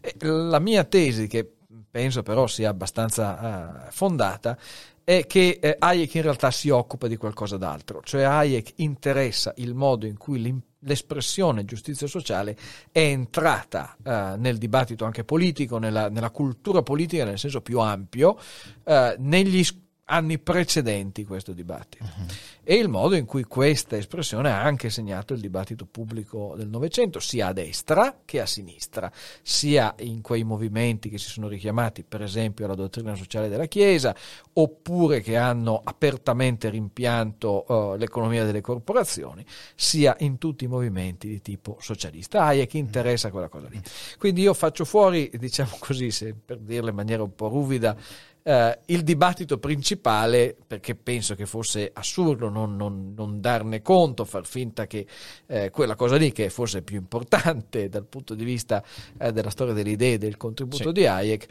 E 0.00 0.14
la 0.20 0.58
mia 0.58 0.84
tesi, 0.84 1.28
che 1.28 1.48
penso 1.90 2.22
però 2.22 2.46
sia 2.46 2.68
abbastanza 2.68 3.88
fondata, 3.90 4.58
è 5.04 5.26
che 5.26 5.58
eh, 5.60 5.76
Hayek 5.78 6.14
in 6.14 6.22
realtà 6.22 6.50
si 6.50 6.70
occupa 6.70 7.08
di 7.08 7.16
qualcosa 7.16 7.56
d'altro, 7.56 8.00
cioè 8.02 8.22
Hayek 8.22 8.74
interessa 8.76 9.52
il 9.56 9.74
modo 9.74 10.06
in 10.06 10.16
cui 10.16 10.40
l'espressione 10.84 11.64
giustizia 11.64 12.06
sociale 12.06 12.56
è 12.90 13.00
entrata 13.00 13.96
eh, 14.02 14.34
nel 14.36 14.58
dibattito 14.58 15.04
anche 15.04 15.24
politico, 15.24 15.78
nella, 15.78 16.08
nella, 16.08 16.30
cultura 16.30 16.82
politica 16.82 17.24
nel 17.24 17.38
senso 17.38 17.60
più 17.60 17.80
ampio, 17.80 18.38
eh, 18.84 19.16
negli 19.18 19.62
anni 20.04 20.38
precedenti 20.38 21.24
questo 21.24 21.52
dibattito 21.52 22.04
uh-huh. 22.04 22.26
e 22.64 22.74
il 22.74 22.88
modo 22.88 23.14
in 23.14 23.24
cui 23.24 23.44
questa 23.44 23.96
espressione 23.96 24.50
ha 24.50 24.62
anche 24.62 24.90
segnato 24.90 25.32
il 25.32 25.40
dibattito 25.40 25.86
pubblico 25.86 26.54
del 26.56 26.68
Novecento, 26.68 27.20
sia 27.20 27.48
a 27.48 27.52
destra 27.52 28.20
che 28.24 28.40
a 28.40 28.46
sinistra, 28.46 29.10
sia 29.42 29.94
in 30.00 30.20
quei 30.20 30.44
movimenti 30.44 31.08
che 31.08 31.18
si 31.18 31.30
sono 31.30 31.48
richiamati 31.48 32.02
per 32.02 32.22
esempio 32.22 32.64
alla 32.64 32.74
dottrina 32.74 33.14
sociale 33.14 33.48
della 33.48 33.66
Chiesa, 33.66 34.14
oppure 34.54 35.20
che 35.20 35.36
hanno 35.36 35.80
apertamente 35.82 36.68
rimpianto 36.68 37.64
uh, 37.66 37.96
l'economia 37.96 38.44
delle 38.44 38.60
corporazioni, 38.60 39.44
sia 39.74 40.16
in 40.20 40.38
tutti 40.38 40.64
i 40.64 40.68
movimenti 40.68 41.28
di 41.28 41.40
tipo 41.40 41.78
socialista. 41.80 42.44
Hayek 42.44 42.74
interessa 42.74 43.30
quella 43.30 43.48
cosa 43.48 43.68
lì. 43.68 43.80
Quindi 44.18 44.42
io 44.42 44.54
faccio 44.54 44.84
fuori, 44.84 45.30
diciamo 45.34 45.76
così, 45.78 46.10
se 46.10 46.34
per 46.34 46.58
dirlo 46.58 46.90
in 46.90 46.96
maniera 46.96 47.22
un 47.22 47.34
po' 47.34 47.48
ruvida, 47.48 47.96
Uh, 48.44 48.72
il 48.86 49.04
dibattito 49.04 49.58
principale, 49.58 50.56
perché 50.66 50.96
penso 50.96 51.36
che 51.36 51.46
fosse 51.46 51.90
assurdo 51.92 52.48
non, 52.48 52.74
non, 52.74 53.12
non 53.14 53.40
darne 53.40 53.82
conto, 53.82 54.24
far 54.24 54.46
finta 54.46 54.88
che 54.88 55.06
uh, 55.46 55.70
quella 55.70 55.94
cosa 55.94 56.16
lì, 56.16 56.32
che 56.32 56.46
è 56.46 56.48
forse 56.48 56.82
più 56.82 56.96
importante 56.96 57.86
dal 57.90 58.04
punto 58.04 58.34
di 58.34 58.42
vista 58.42 58.82
uh, 59.20 59.30
della 59.30 59.50
storia 59.50 59.72
delle 59.72 59.90
idee, 59.90 60.18
del 60.18 60.36
contributo 60.36 60.88
sì. 60.88 60.92
di 60.92 61.06
Hayek, 61.06 61.46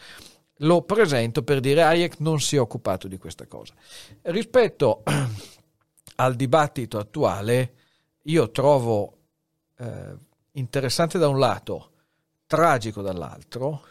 lo 0.57 0.81
presento 0.81 1.43
per 1.43 1.61
dire 1.61 1.81
Hayek 1.83 2.19
non 2.19 2.41
si 2.41 2.57
è 2.57 2.59
occupato 2.59 3.07
di 3.07 3.17
questa 3.17 3.47
cosa. 3.47 3.73
Rispetto 4.23 5.03
al 6.15 6.35
dibattito 6.35 6.97
attuale, 6.97 7.73
io 8.23 8.51
trovo 8.51 9.15
interessante 10.51 11.17
da 11.17 11.27
un 11.27 11.39
lato, 11.39 11.91
tragico 12.45 13.01
dall'altro, 13.01 13.81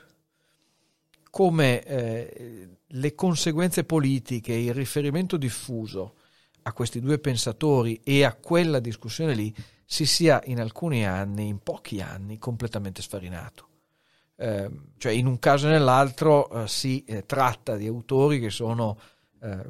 come 1.31 1.83
eh, 1.83 2.69
le 2.95 3.15
conseguenze 3.15 3.85
politiche, 3.85 4.53
il 4.53 4.75
riferimento 4.75 5.37
diffuso 5.37 6.15
a 6.63 6.73
questi 6.73 7.01
due 7.01 7.19
pensatori 7.19 8.01
e 8.03 8.25
a 8.25 8.35
quella 8.35 8.81
discussione 8.81 9.35
lì 9.35 9.55
si 9.85 10.07
sia 10.07 10.41
in 10.47 10.61
alcuni 10.61 11.07
anni, 11.07 11.49
in 11.49 11.59
pochi 11.59 12.01
anni, 12.01 12.39
completamente 12.39 13.03
sfarinato. 13.03 13.69
Eh, 14.37 14.71
cioè 14.97 15.13
in 15.13 15.27
un 15.27 15.39
caso 15.39 15.67
e 15.67 15.71
nell'altro 15.71 16.49
eh, 16.51 16.69
si 16.69 17.05
eh, 17.05 17.27
tratta 17.27 17.77
di 17.77 17.87
autori 17.87 18.41
che 18.41 18.51
sono 18.51 18.99
eh, 19.43 19.67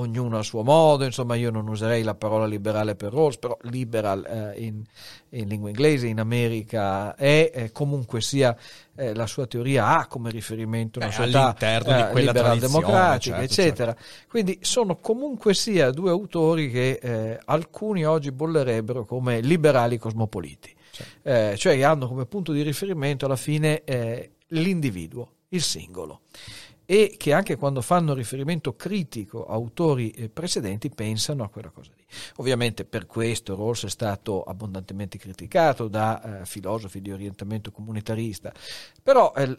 ognuno 0.00 0.38
a 0.38 0.42
suo 0.42 0.62
modo, 0.62 1.04
insomma 1.04 1.34
io 1.34 1.50
non 1.50 1.68
userei 1.68 2.02
la 2.02 2.14
parola 2.14 2.46
liberale 2.46 2.96
per 2.96 3.12
Rawls, 3.12 3.38
però 3.38 3.56
liberal 3.62 4.24
eh, 4.24 4.60
in, 4.60 4.82
in, 5.30 5.48
lingua 5.48 5.68
inglese 5.68 6.06
in 6.06 6.18
America 6.18 7.14
è 7.14 7.50
eh, 7.52 7.72
comunque 7.72 8.20
sia 8.20 8.56
eh, 8.96 9.14
la 9.14 9.26
sua 9.26 9.46
teoria 9.46 9.98
ha 9.98 10.06
come 10.06 10.30
riferimento 10.30 10.98
una 10.98 11.08
Beh, 11.08 11.14
società 11.14 11.56
eh, 11.58 12.12
liberal 12.14 12.58
democratica, 12.58 13.36
certo, 13.36 13.42
eccetera. 13.42 13.94
Certo. 13.94 14.28
Quindi 14.28 14.58
sono 14.62 14.96
comunque 14.96 15.54
sia 15.54 15.90
due 15.90 16.10
autori 16.10 16.70
che 16.70 16.98
eh, 17.00 17.38
alcuni 17.44 18.04
oggi 18.04 18.32
bollerebbero 18.32 19.04
come 19.04 19.40
liberali 19.40 19.98
cosmopoliti, 19.98 20.74
certo. 20.90 21.28
Eh, 21.28 21.56
cioè 21.56 21.76
che 21.76 21.84
hanno 21.84 22.08
come 22.08 22.26
punto 22.26 22.52
di 22.52 22.62
riferimento 22.62 23.26
alla 23.26 23.36
fine 23.36 23.82
l'individuo, 24.48 25.32
il 25.48 25.62
singolo 25.62 26.22
e 26.90 27.14
che 27.16 27.32
anche 27.32 27.54
quando 27.54 27.82
fanno 27.82 28.14
riferimento 28.14 28.74
critico 28.74 29.46
a 29.46 29.54
autori 29.54 30.10
eh, 30.10 30.28
precedenti 30.28 30.90
pensano 30.90 31.44
a 31.44 31.48
quella 31.48 31.70
cosa. 31.70 31.92
Ovviamente 32.36 32.84
per 32.84 33.06
questo 33.06 33.54
Rawls 33.54 33.84
è 33.84 33.90
stato 33.90 34.42
abbondantemente 34.42 35.18
criticato 35.18 35.88
da 35.88 36.40
eh, 36.40 36.46
filosofi 36.46 37.00
di 37.00 37.12
orientamento 37.12 37.70
comunitarista, 37.70 38.52
però 39.02 39.32
eh, 39.36 39.56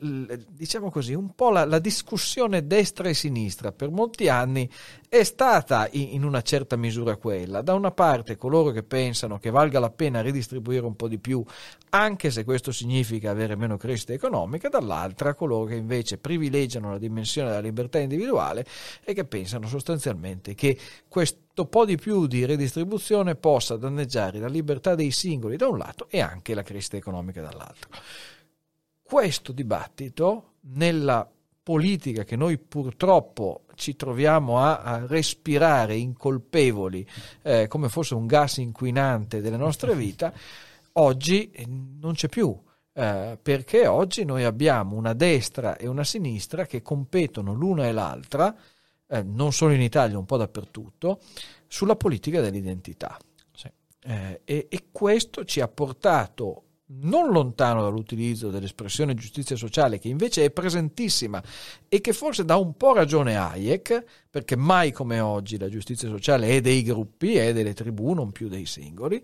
diciamo 0.47 0.89
così, 0.89 1.13
un 1.13 1.33
po' 1.35 1.49
la, 1.49 1.65
la, 1.65 1.79
discussione 1.79 2.67
destra 2.67 3.09
e 3.09 3.13
sinistra 3.13 3.71
per 3.71 3.89
molti 3.89 4.29
anni 4.29 4.69
è 5.09 5.23
stata 5.23 5.87
in, 5.91 6.13
in 6.13 6.23
una 6.23 6.41
certa 6.41 6.75
misura 6.75 7.15
quella. 7.15 7.61
Da 7.61 7.73
una 7.73 7.91
parte 7.91 8.37
coloro 8.37 8.71
che 8.71 8.83
pensano 8.83 9.39
che 9.39 9.49
valga 9.49 9.79
la 9.79 9.89
pena 9.89 10.21
ridistribuire 10.21 10.85
un 10.85 10.95
po' 10.95 11.07
di 11.07 11.19
più, 11.19 11.43
anche 11.89 12.31
se 12.31 12.43
questo 12.43 12.71
significa 12.71 13.31
avere 13.31 13.55
meno 13.55 13.77
crescita 13.77 14.13
economica, 14.13 14.69
dall'altra 14.69 15.33
coloro 15.33 15.65
che 15.65 15.75
invece 15.75 16.17
privilegiano 16.17 16.91
la 16.91 16.97
dimensione 16.97 17.49
della 17.49 17.61
libertà 17.61 17.99
individuale 17.99 18.65
e 19.03 19.13
che 19.13 19.25
pensano 19.25 19.67
sostanzialmente 19.67 20.55
che 20.55 20.77
questo 21.07 21.49
po' 21.69 21.85
di 21.85 21.97
più 21.97 22.27
di 22.27 22.45
redistribuzione 22.45 23.35
possa 23.35 23.77
danneggiare 23.77 24.39
la 24.39 24.47
libertà 24.47 24.95
dei 24.95 25.11
singoli 25.11 25.57
da 25.57 25.67
un 25.67 25.77
lato 25.77 26.07
e 26.09 26.19
anche 26.19 26.53
la 26.53 26.63
crescita 26.63 26.97
economica 26.97 27.41
dall'altro. 27.41 27.89
Questo 29.01 29.51
dibattito 29.51 30.53
nella 30.61 31.29
politica 31.63 32.23
che 32.23 32.35
noi 32.35 32.57
purtroppo 32.57 33.65
ci 33.75 33.95
troviamo 33.95 34.59
a, 34.59 34.81
a 34.81 35.05
respirare 35.05 35.95
incolpevoli 35.95 37.07
eh, 37.43 37.67
come 37.67 37.89
fosse 37.89 38.15
un 38.15 38.25
gas 38.25 38.57
inquinante 38.57 39.41
delle 39.41 39.57
nostre 39.57 39.95
vite, 39.95 40.33
oggi 40.93 41.51
non 41.99 42.13
c'è 42.13 42.27
più 42.27 42.57
eh, 42.93 43.37
perché 43.41 43.87
oggi 43.87 44.25
noi 44.25 44.43
abbiamo 44.43 44.95
una 44.95 45.13
destra 45.13 45.77
e 45.77 45.87
una 45.87 46.03
sinistra 46.03 46.65
che 46.65 46.81
competono 46.81 47.53
l'una 47.53 47.87
e 47.87 47.91
l'altra, 47.91 48.53
eh, 49.11 49.23
non 49.23 49.51
solo 49.51 49.73
in 49.73 49.81
Italia, 49.81 50.17
un 50.17 50.25
po' 50.25 50.37
dappertutto, 50.37 51.19
sulla 51.67 51.95
politica 51.95 52.41
dell'identità. 52.41 53.17
Sì. 53.53 53.69
Eh, 54.03 54.41
e, 54.45 54.67
e 54.69 54.85
questo 54.91 55.43
ci 55.43 55.59
ha 55.59 55.67
portato 55.67 56.63
non 56.93 57.31
lontano 57.31 57.83
dall'utilizzo 57.83 58.49
dell'espressione 58.49 59.13
giustizia 59.13 59.55
sociale, 59.55 59.99
che 59.99 60.09
invece 60.09 60.43
è 60.43 60.51
presentissima 60.51 61.41
e 61.87 62.01
che 62.01 62.11
forse 62.13 62.43
dà 62.43 62.57
un 62.57 62.75
po' 62.75 62.93
ragione 62.93 63.37
a 63.37 63.51
Hayek, 63.51 64.03
perché 64.31 64.55
mai 64.55 64.93
come 64.93 65.19
oggi 65.19 65.57
la 65.57 65.67
giustizia 65.67 66.07
sociale 66.07 66.47
è 66.47 66.61
dei 66.61 66.83
gruppi, 66.83 67.35
è 67.35 67.51
delle 67.51 67.73
tribù, 67.73 68.13
non 68.13 68.31
più 68.31 68.47
dei 68.47 68.65
singoli, 68.65 69.21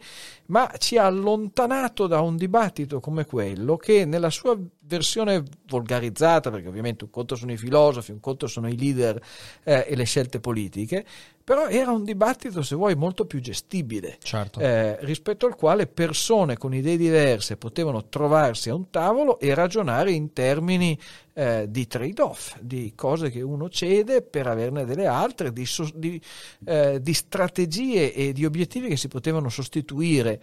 ma 0.47 0.69
ci 0.77 0.97
ha 0.97 1.05
allontanato 1.05 2.07
da 2.07 2.19
un 2.19 2.35
dibattito 2.35 2.99
come 2.99 3.25
quello 3.25 3.77
che 3.77 4.03
nella 4.03 4.29
sua 4.29 4.59
versione 4.81 5.43
volgarizzata, 5.67 6.51
perché 6.51 6.67
ovviamente 6.67 7.05
un 7.05 7.09
conto 7.09 7.37
sono 7.37 7.53
i 7.53 7.57
filosofi, 7.57 8.11
un 8.11 8.19
conto 8.19 8.47
sono 8.47 8.67
i 8.67 8.77
leader 8.77 9.21
eh, 9.63 9.85
e 9.87 9.95
le 9.95 10.03
scelte 10.03 10.41
politiche, 10.41 11.05
però 11.41 11.67
era 11.67 11.91
un 11.91 12.03
dibattito, 12.03 12.61
se 12.61 12.75
vuoi, 12.75 12.95
molto 12.95 13.25
più 13.25 13.39
gestibile, 13.39 14.17
certo. 14.21 14.59
eh, 14.59 14.97
rispetto 15.05 15.45
al 15.45 15.55
quale 15.55 15.87
persone 15.87 16.57
con 16.57 16.73
idee 16.73 16.97
diverse 16.97 17.55
potevano 17.55 18.09
trovarsi 18.09 18.69
a 18.69 18.75
un 18.75 18.89
tavolo 18.89 19.39
e 19.39 19.53
ragionare 19.53 20.11
in 20.11 20.33
termini 20.33 20.99
eh, 21.38 21.67
di 21.69 21.85
trade-off, 21.85 22.57
di 22.59 22.93
cose 22.95 23.29
che 23.29 23.43
uno 23.43 23.69
cede 23.69 24.23
per 24.23 24.47
averne 24.47 24.85
delle 24.85 25.05
altre, 25.05 25.53
di, 25.53 25.67
di, 25.93 26.19
eh, 26.65 26.99
di 26.99 27.13
strategie 27.13 28.11
e 28.11 28.33
di 28.33 28.43
obiettivi 28.43 28.88
che 28.88 28.97
si 28.97 29.07
potevano 29.07 29.47
sostituire. 29.49 30.41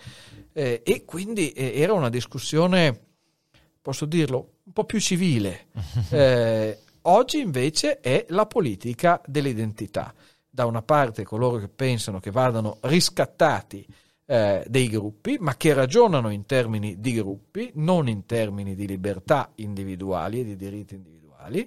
Eh, 0.53 0.83
e 0.85 1.05
quindi 1.05 1.51
eh, 1.51 1.73
era 1.81 1.95
una 1.95 2.11
discussione, 2.11 2.97
posso 3.83 4.05
dirlo, 4.05 4.53
un 4.63 4.73
po' 4.73 4.85
più 4.85 5.01
civile. 5.01 5.67
Eh, 6.15 6.79
oggi 7.03 7.41
invece 7.41 7.99
è 7.99 8.27
la 8.29 8.47
politica 8.47 9.21
dell'identità 9.27 10.15
da 10.49 10.65
una 10.67 10.83
parte 10.83 11.25
coloro 11.25 11.59
che 11.59 11.69
pensano 11.69 12.21
che 12.21 12.31
vadano 12.31 12.79
riscattati 12.83 13.85
eh, 14.27 14.65
dei 14.67 14.89
gruppi, 14.89 15.37
ma 15.41 15.57
che 15.57 15.73
ragionano 15.73 16.31
in 16.31 16.47
termini 16.47 17.01
di 17.01 17.13
gruppi, 17.13 17.71
non 17.75 18.09
in 18.09 18.27
termini 18.27 18.75
di 18.75 18.87
libertà 18.87 19.53
individuali 19.57 20.41
e 20.41 20.45
di 20.45 20.57
diritti 20.57 20.95
individuali, 20.95 21.67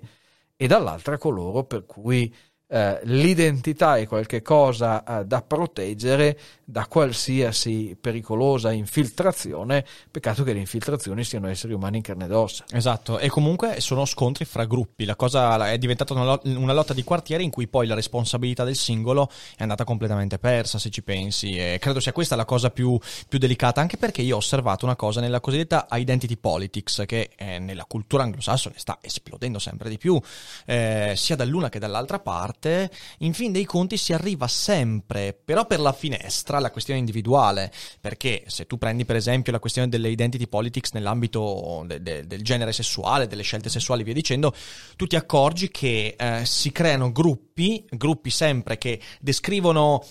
e 0.55 0.67
dall'altra 0.67 1.17
coloro 1.17 1.63
per 1.65 1.85
cui 1.85 2.33
eh, 2.67 2.99
l'identità 3.03 3.97
è 3.97 4.05
qualcosa 4.07 5.03
eh, 5.03 5.25
da 5.25 5.41
proteggere 5.41 6.37
da 6.69 6.85
qualsiasi 6.85 7.97
pericolosa 7.99 8.73
infiltrazione, 8.73 9.85
peccato 10.11 10.43
che 10.43 10.51
le 10.51 10.59
infiltrazioni 10.59 11.23
siano 11.23 11.47
esseri 11.47 11.71
umani 11.71 11.97
in 11.97 12.03
carne 12.03 12.25
ed 12.25 12.33
ossa. 12.33 12.65
Esatto, 12.71 13.19
e 13.19 13.29
comunque 13.29 13.79
sono 13.79 14.03
scontri 14.03 14.43
fra 14.43 14.65
gruppi, 14.65 15.05
la 15.05 15.15
cosa 15.15 15.71
è 15.71 15.77
diventata 15.77 16.13
una, 16.13 16.37
una 16.43 16.73
lotta 16.73 16.93
di 16.93 17.05
quartiere 17.05 17.41
in 17.41 17.51
cui 17.51 17.69
poi 17.69 17.87
la 17.87 17.95
responsabilità 17.95 18.65
del 18.65 18.75
singolo 18.75 19.29
è 19.55 19.61
andata 19.61 19.85
completamente 19.85 20.39
persa, 20.39 20.77
se 20.77 20.89
ci 20.89 21.03
pensi, 21.03 21.55
e 21.55 21.77
credo 21.79 22.01
sia 22.01 22.11
questa 22.11 22.35
la 22.35 22.43
cosa 22.43 22.69
più, 22.69 22.99
più 23.29 23.39
delicata, 23.39 23.79
anche 23.79 23.95
perché 23.95 24.21
io 24.21 24.35
ho 24.35 24.39
osservato 24.39 24.83
una 24.83 24.97
cosa 24.97 25.21
nella 25.21 25.39
cosiddetta 25.39 25.87
identity 25.91 26.35
politics, 26.35 27.03
che 27.05 27.29
eh, 27.37 27.59
nella 27.59 27.85
cultura 27.85 28.23
anglosassone 28.23 28.75
sta 28.77 28.97
esplodendo 28.99 29.57
sempre 29.57 29.87
di 29.87 29.97
più, 29.97 30.19
eh, 30.65 31.13
sia 31.15 31.37
dall'una 31.37 31.69
che 31.69 31.79
dall'altra 31.79 32.19
parte, 32.19 32.55
parte, 32.57 32.91
in 33.19 33.33
fin 33.33 33.51
dei 33.51 33.65
conti 33.65 33.97
si 33.97 34.11
arriva 34.13 34.47
sempre, 34.47 35.33
però 35.33 35.65
per 35.65 35.79
la 35.79 35.93
finestra, 35.93 36.57
alla 36.57 36.71
questione 36.71 36.99
individuale, 36.99 37.71
perché 38.01 38.43
se 38.47 38.65
tu 38.65 38.77
prendi 38.77 39.05
per 39.05 39.15
esempio 39.15 39.51
la 39.51 39.59
questione 39.59 39.87
delle 39.87 40.09
identity 40.09 40.47
politics 40.47 40.91
nell'ambito 40.91 41.83
de- 41.85 42.01
de- 42.01 42.27
del 42.27 42.43
genere 42.43 42.73
sessuale, 42.73 43.27
delle 43.27 43.43
scelte 43.43 43.69
sessuali 43.69 44.01
e 44.01 44.05
via 44.05 44.13
dicendo, 44.13 44.53
tu 44.95 45.05
ti 45.05 45.15
accorgi 45.15 45.69
che 45.69 46.15
eh, 46.17 46.45
si 46.45 46.71
creano 46.71 47.11
gruppi, 47.11 47.85
gruppi 47.89 48.29
sempre 48.29 48.77
che 48.77 48.99
descrivono 49.19 50.03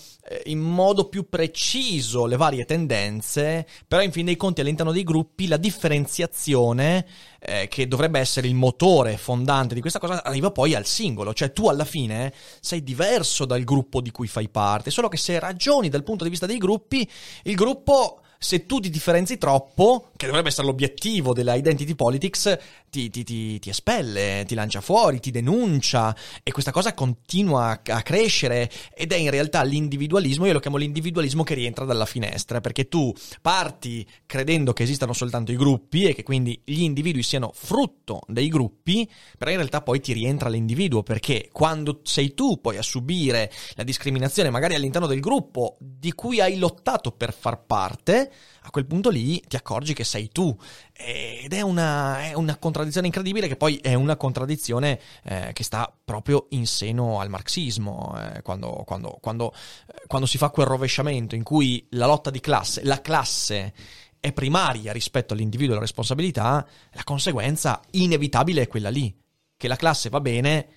in 0.45 0.59
modo 0.59 1.07
più 1.07 1.29
preciso 1.29 2.25
le 2.25 2.37
varie 2.37 2.65
tendenze, 2.65 3.65
però 3.87 4.01
in 4.01 4.11
fin 4.11 4.25
dei 4.25 4.35
conti 4.35 4.61
all'interno 4.61 4.91
dei 4.91 5.03
gruppi 5.03 5.47
la 5.47 5.57
differenziazione 5.57 7.05
eh, 7.39 7.67
che 7.67 7.87
dovrebbe 7.87 8.19
essere 8.19 8.47
il 8.47 8.55
motore 8.55 9.17
fondante 9.17 9.73
di 9.73 9.81
questa 9.81 9.99
cosa 9.99 10.23
arriva 10.23 10.51
poi 10.51 10.75
al 10.75 10.85
singolo, 10.85 11.33
cioè 11.33 11.53
tu 11.53 11.69
alla 11.69 11.85
fine 11.85 12.33
sei 12.59 12.83
diverso 12.83 13.45
dal 13.45 13.63
gruppo 13.63 14.01
di 14.01 14.11
cui 14.11 14.27
fai 14.27 14.49
parte, 14.49 14.91
solo 14.91 15.07
che 15.07 15.17
se 15.17 15.39
ragioni 15.39 15.89
dal 15.89 16.03
punto 16.03 16.23
di 16.23 16.29
vista 16.29 16.45
dei 16.45 16.57
gruppi, 16.57 17.09
il 17.43 17.55
gruppo 17.55 18.21
se 18.37 18.65
tu 18.65 18.79
ti 18.79 18.89
differenzi 18.89 19.37
troppo, 19.37 20.11
che 20.15 20.25
dovrebbe 20.25 20.49
essere 20.49 20.67
l'obiettivo 20.67 21.33
della 21.33 21.55
identity 21.55 21.95
politics, 21.95 22.57
ti, 22.89 23.09
ti, 23.09 23.23
ti, 23.23 23.59
ti, 23.59 23.69
espelle, 23.69 24.43
ti 24.47 24.55
lancia 24.55 24.81
fuori, 24.81 25.19
ti 25.19 25.31
denuncia 25.31 26.15
e 26.43 26.51
questa 26.51 26.71
cosa 26.71 26.93
continua 26.93 27.81
a, 27.83 28.01
crescere 28.01 28.69
ed 28.93 29.11
è 29.11 29.15
in 29.15 29.29
realtà 29.29 29.61
l'individualismo, 29.63 30.45
io 30.45 30.53
lo 30.53 30.59
chiamo 30.59 30.77
l'individualismo 30.77 31.43
che 31.43 31.53
rientra 31.53 31.85
dalla 31.85 32.05
finestra, 32.05 32.61
perché 32.61 32.87
tu 32.87 33.13
parti 33.41 34.07
credendo 34.25 34.73
che 34.73 34.83
esistano 34.83 35.13
soltanto 35.13 35.51
i 35.51 35.55
gruppi 35.55 36.05
e 36.05 36.13
che 36.13 36.23
quindi 36.23 36.59
gli 36.63 36.81
individui 36.81 37.23
siano 37.23 37.51
frutto 37.53 38.21
dei 38.27 38.47
gruppi, 38.47 39.09
però 39.37 39.51
in 39.51 39.57
realtà 39.57 39.81
poi 39.81 39.99
ti 39.99 40.13
rientra 40.13 40.49
l'individuo, 40.49 41.03
perché 41.03 41.49
quando 41.51 41.99
sei 42.03 42.33
tu 42.33 42.59
poi 42.61 42.77
a 42.77 42.81
subire 42.81 43.51
la 43.75 43.83
discriminazione 43.83 44.49
magari 44.49 44.75
all'interno 44.75 45.07
del 45.07 45.19
gruppo 45.19 45.77
di 45.79 46.13
cui 46.13 46.39
hai 46.39 46.57
lottato 46.57 47.11
per 47.11 47.33
far 47.33 47.65
parte, 47.65 48.26
a 48.61 48.69
quel 48.69 48.85
punto 48.85 49.09
lì 49.09 49.39
ti 49.47 49.55
accorgi 49.55 49.93
che 49.93 50.03
sei 50.03 50.29
tu. 50.29 50.55
Ed 50.93 51.53
è 51.53 51.61
una, 51.61 52.21
è 52.23 52.33
una 52.33 52.57
contraddizione 52.57 53.07
incredibile 53.07 53.47
che 53.47 53.55
poi 53.55 53.77
è 53.77 53.93
una 53.93 54.15
contraddizione 54.15 54.99
eh, 55.23 55.51
che 55.53 55.63
sta 55.63 55.93
proprio 56.03 56.47
in 56.49 56.65
seno 56.65 57.19
al 57.19 57.29
marxismo, 57.29 58.15
eh, 58.17 58.41
quando, 58.41 58.83
quando, 58.85 59.17
quando, 59.21 59.53
eh, 59.53 60.03
quando 60.07 60.27
si 60.27 60.37
fa 60.37 60.49
quel 60.49 60.65
rovesciamento 60.65 61.35
in 61.35 61.43
cui 61.43 61.85
la 61.91 62.05
lotta 62.05 62.29
di 62.29 62.39
classe, 62.39 62.83
la 62.83 63.01
classe 63.01 63.73
è 64.19 64.31
primaria 64.33 64.91
rispetto 64.91 65.33
all'individuo 65.33 65.73
e 65.73 65.77
alla 65.77 65.85
responsabilità, 65.85 66.67
la 66.91 67.03
conseguenza 67.03 67.81
inevitabile 67.91 68.63
è 68.63 68.67
quella 68.67 68.89
lì, 68.89 69.15
che 69.55 69.67
la 69.67 69.75
classe 69.75 70.09
va 70.09 70.19
bene 70.19 70.67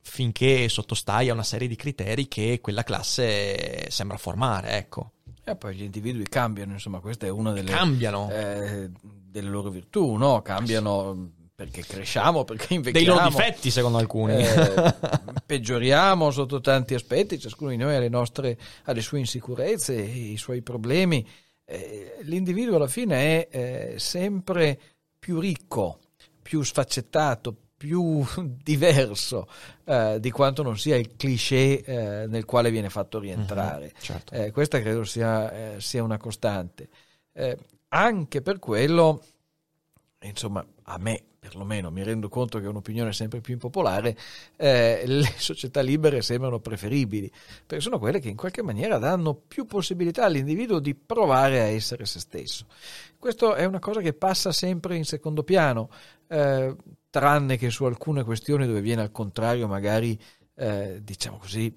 finché 0.00 0.68
sottostai 0.68 1.30
a 1.30 1.32
una 1.32 1.42
serie 1.42 1.66
di 1.66 1.76
criteri 1.76 2.28
che 2.28 2.60
quella 2.60 2.84
classe 2.84 3.90
sembra 3.90 4.18
formare, 4.18 4.76
ecco. 4.76 5.12
E 5.44 5.56
poi 5.56 5.74
gli 5.74 5.82
individui 5.82 6.24
cambiano, 6.24 6.72
insomma, 6.72 7.00
questa 7.00 7.26
è 7.26 7.28
una 7.28 7.52
delle, 7.52 7.70
eh, 8.30 8.90
delle 9.00 9.48
loro 9.48 9.68
virtù, 9.68 10.14
no? 10.14 10.40
Cambiano 10.40 11.32
perché 11.54 11.82
cresciamo, 11.82 12.44
perché 12.44 12.74
invecchiamo. 12.74 13.06
Dei 13.06 13.14
loro 13.14 13.28
difetti, 13.28 13.70
secondo 13.70 13.98
alcuni. 13.98 14.42
Eh, 14.42 14.94
peggioriamo 15.46 16.30
sotto 16.30 16.60
tanti 16.60 16.94
aspetti, 16.94 17.38
ciascuno 17.38 17.70
di 17.70 17.76
noi 17.76 17.94
ha 17.94 17.98
le, 17.98 18.08
nostre, 18.08 18.58
ha 18.84 18.92
le 18.92 19.02
sue 19.02 19.18
insicurezze, 19.20 19.94
i 19.94 20.36
suoi 20.36 20.62
problemi. 20.62 21.26
Eh, 21.64 22.18
l'individuo 22.22 22.76
alla 22.76 22.88
fine 22.88 23.46
è 23.46 23.48
eh, 23.50 23.98
sempre 23.98 24.78
più 25.18 25.38
ricco, 25.38 26.00
più 26.42 26.62
sfaccettato, 26.62 27.54
più 27.84 28.24
diverso 28.64 29.46
eh, 29.84 30.16
di 30.18 30.30
quanto 30.30 30.62
non 30.62 30.78
sia 30.78 30.96
il 30.96 31.16
cliché 31.16 31.84
eh, 31.84 32.26
nel 32.26 32.46
quale 32.46 32.70
viene 32.70 32.88
fatto 32.88 33.18
rientrare. 33.18 33.84
Mm-hmm, 33.84 34.00
certo. 34.00 34.32
eh, 34.32 34.50
questa 34.50 34.80
credo 34.80 35.04
sia, 35.04 35.74
eh, 35.74 35.80
sia 35.80 36.02
una 36.02 36.16
costante. 36.16 36.88
Eh, 37.32 37.58
anche 37.88 38.40
per 38.40 38.58
quello, 38.58 39.22
insomma, 40.22 40.64
a 40.84 40.98
me 40.98 41.24
perlomeno 41.44 41.90
mi 41.90 42.02
rendo 42.02 42.30
conto 42.30 42.58
che 42.58 42.64
è 42.64 42.68
un'opinione 42.68 43.12
sempre 43.12 43.42
più 43.42 43.52
impopolare, 43.52 44.16
eh, 44.56 45.02
le 45.06 45.30
società 45.36 45.82
libere 45.82 46.22
sembrano 46.22 46.58
preferibili, 46.58 47.30
perché 47.66 47.82
sono 47.82 47.98
quelle 47.98 48.18
che 48.18 48.30
in 48.30 48.36
qualche 48.36 48.62
maniera 48.62 48.96
danno 48.96 49.34
più 49.34 49.66
possibilità 49.66 50.24
all'individuo 50.24 50.78
di 50.78 50.94
provare 50.94 51.60
a 51.60 51.64
essere 51.64 52.06
se 52.06 52.18
stesso. 52.18 52.64
Questo 53.18 53.54
è 53.54 53.66
una 53.66 53.78
cosa 53.78 54.00
che 54.00 54.14
passa 54.14 54.52
sempre 54.52 54.96
in 54.96 55.04
secondo 55.04 55.42
piano. 55.42 55.90
Tranne 57.14 57.56
che 57.56 57.70
su 57.70 57.84
alcune 57.84 58.24
questioni 58.24 58.66
dove 58.66 58.80
viene 58.80 59.02
al 59.02 59.12
contrario 59.12 59.68
magari, 59.68 60.20
eh, 60.56 60.98
diciamo 61.00 61.36
così, 61.38 61.72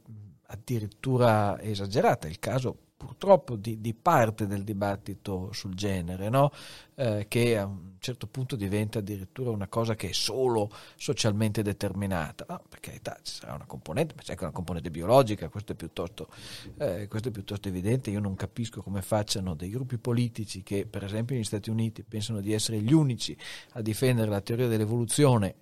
addirittura 0.48 1.62
esagerata. 1.62 2.28
Il 2.28 2.40
caso 2.40 2.87
purtroppo 3.08 3.56
di, 3.56 3.80
di, 3.80 3.94
parte 3.94 4.48
del 4.48 4.64
dibattito 4.66 5.50
sul 5.54 5.74
genere, 5.74 6.28
no? 6.28 6.52
eh, 6.96 7.26
che 7.30 7.58
a 7.58 7.66
un 7.66 7.94
certo 8.00 8.28
punto 8.28 8.58
diventa 8.58 9.00
addirittura 9.00 9.50
una 9.50 9.70
cosa 9.70 9.96
che 9.96 10.10
è 10.10 10.12
solo 10.12 10.70
socialmente 10.98 11.62
determinata. 11.62 12.46
No, 12.50 12.62
per 12.68 12.82
carità, 12.82 13.18
ci 13.22 13.34
sarà 13.34 13.54
una 13.54 13.66
componente, 13.66 14.14
ma 14.14 14.22
c'è 14.22 14.32
anche 14.32 14.44
una 14.44 14.54
componente 14.54 14.92
biologica, 14.92 15.48
questo 15.48 15.72
è, 15.72 15.76
piuttosto, 15.76 16.28
eh, 16.80 17.08
questo 17.08 17.30
è 17.30 17.32
piuttosto 17.32 17.70
evidente. 17.70 18.10
Io 18.10 18.20
non 18.20 18.36
capisco 18.36 18.82
come 18.82 19.02
facciano 19.02 19.56
dei 19.56 19.70
gruppi 19.70 19.98
politici 19.98 20.64
che, 20.64 20.86
per 20.86 21.06
esempio, 21.06 21.36
negli 21.36 21.46
Stati 21.46 21.70
Uniti 21.70 22.04
pensano 22.04 22.42
di 22.42 22.52
essere 22.52 22.82
gli 22.82 22.92
unici 22.92 23.38
a 23.72 23.82
difendere 23.82 24.30
la 24.30 24.42
teoria 24.42 24.68
dell'evoluzione 24.68 25.56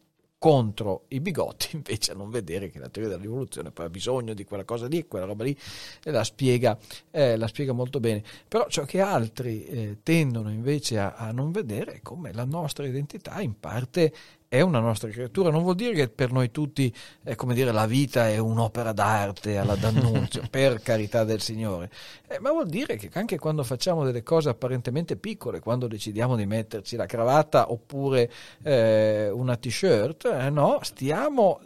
contro 0.45 1.05
i 1.07 1.21
bigotti, 1.21 1.69
invece 1.73 2.11
a 2.11 2.13
non 2.13 2.29
vedere 2.29 2.69
che 2.69 2.77
la 2.77 2.87
teoria 2.87 3.09
della 3.09 3.23
rivoluzione 3.23 3.71
poi 3.71 3.87
ha 3.87 3.89
bisogno 3.89 4.35
di 4.35 4.43
quella 4.43 4.63
cosa 4.63 4.85
lì, 4.85 5.07
quella 5.07 5.25
roba 5.25 5.43
lì, 5.43 5.57
e 6.03 6.11
la 6.11 6.23
spiega, 6.23 6.77
eh, 7.09 7.35
la 7.35 7.47
spiega 7.47 7.73
molto 7.73 7.99
bene. 7.99 8.21
Però 8.47 8.67
ciò 8.67 8.83
che 8.83 9.01
altri 9.01 9.65
eh, 9.65 9.97
tendono 10.03 10.51
invece 10.51 10.99
a, 10.99 11.15
a, 11.15 11.31
non 11.31 11.51
vedere 11.51 11.93
è 11.93 12.01
come 12.03 12.31
la 12.31 12.43
nostra 12.43 12.85
identità 12.85 13.41
in 13.41 13.59
parte 13.59 14.13
è 14.47 14.61
una 14.61 14.79
nostra 14.79 15.09
creatura, 15.09 15.49
non 15.49 15.63
vuol 15.63 15.75
dire 15.75 15.93
che 15.93 16.09
per 16.09 16.31
noi 16.31 16.51
tutti 16.51 16.93
è 17.23 17.35
come 17.35 17.53
dire 17.53 17.71
la 17.71 17.85
vita 17.85 18.29
è 18.29 18.37
un'opera 18.37 18.93
d'arte 18.93 19.57
alla 19.57 19.75
D'Annunzio, 19.75 20.43
per 20.49 20.81
carità 20.81 21.23
del 21.23 21.41
Signore, 21.41 21.89
eh, 22.27 22.39
ma 22.39 22.51
vuol 22.51 22.67
dire 22.67 22.95
che 22.95 23.09
anche 23.13 23.37
quando 23.37 23.63
facciamo 23.63 24.03
delle 24.03 24.23
cose 24.23 24.49
apparentemente 24.49 25.17
piccole, 25.17 25.59
quando 25.59 25.87
decidiamo 25.87 26.35
di 26.35 26.45
metterci 26.45 26.95
la 26.95 27.05
cravatta 27.05 27.71
oppure 27.71 28.31
eh, 28.63 29.29
una 29.29 29.55
t-shirt, 29.55 30.25
eh, 30.25 30.49
no, 30.49 30.79
stiamo 30.81 31.59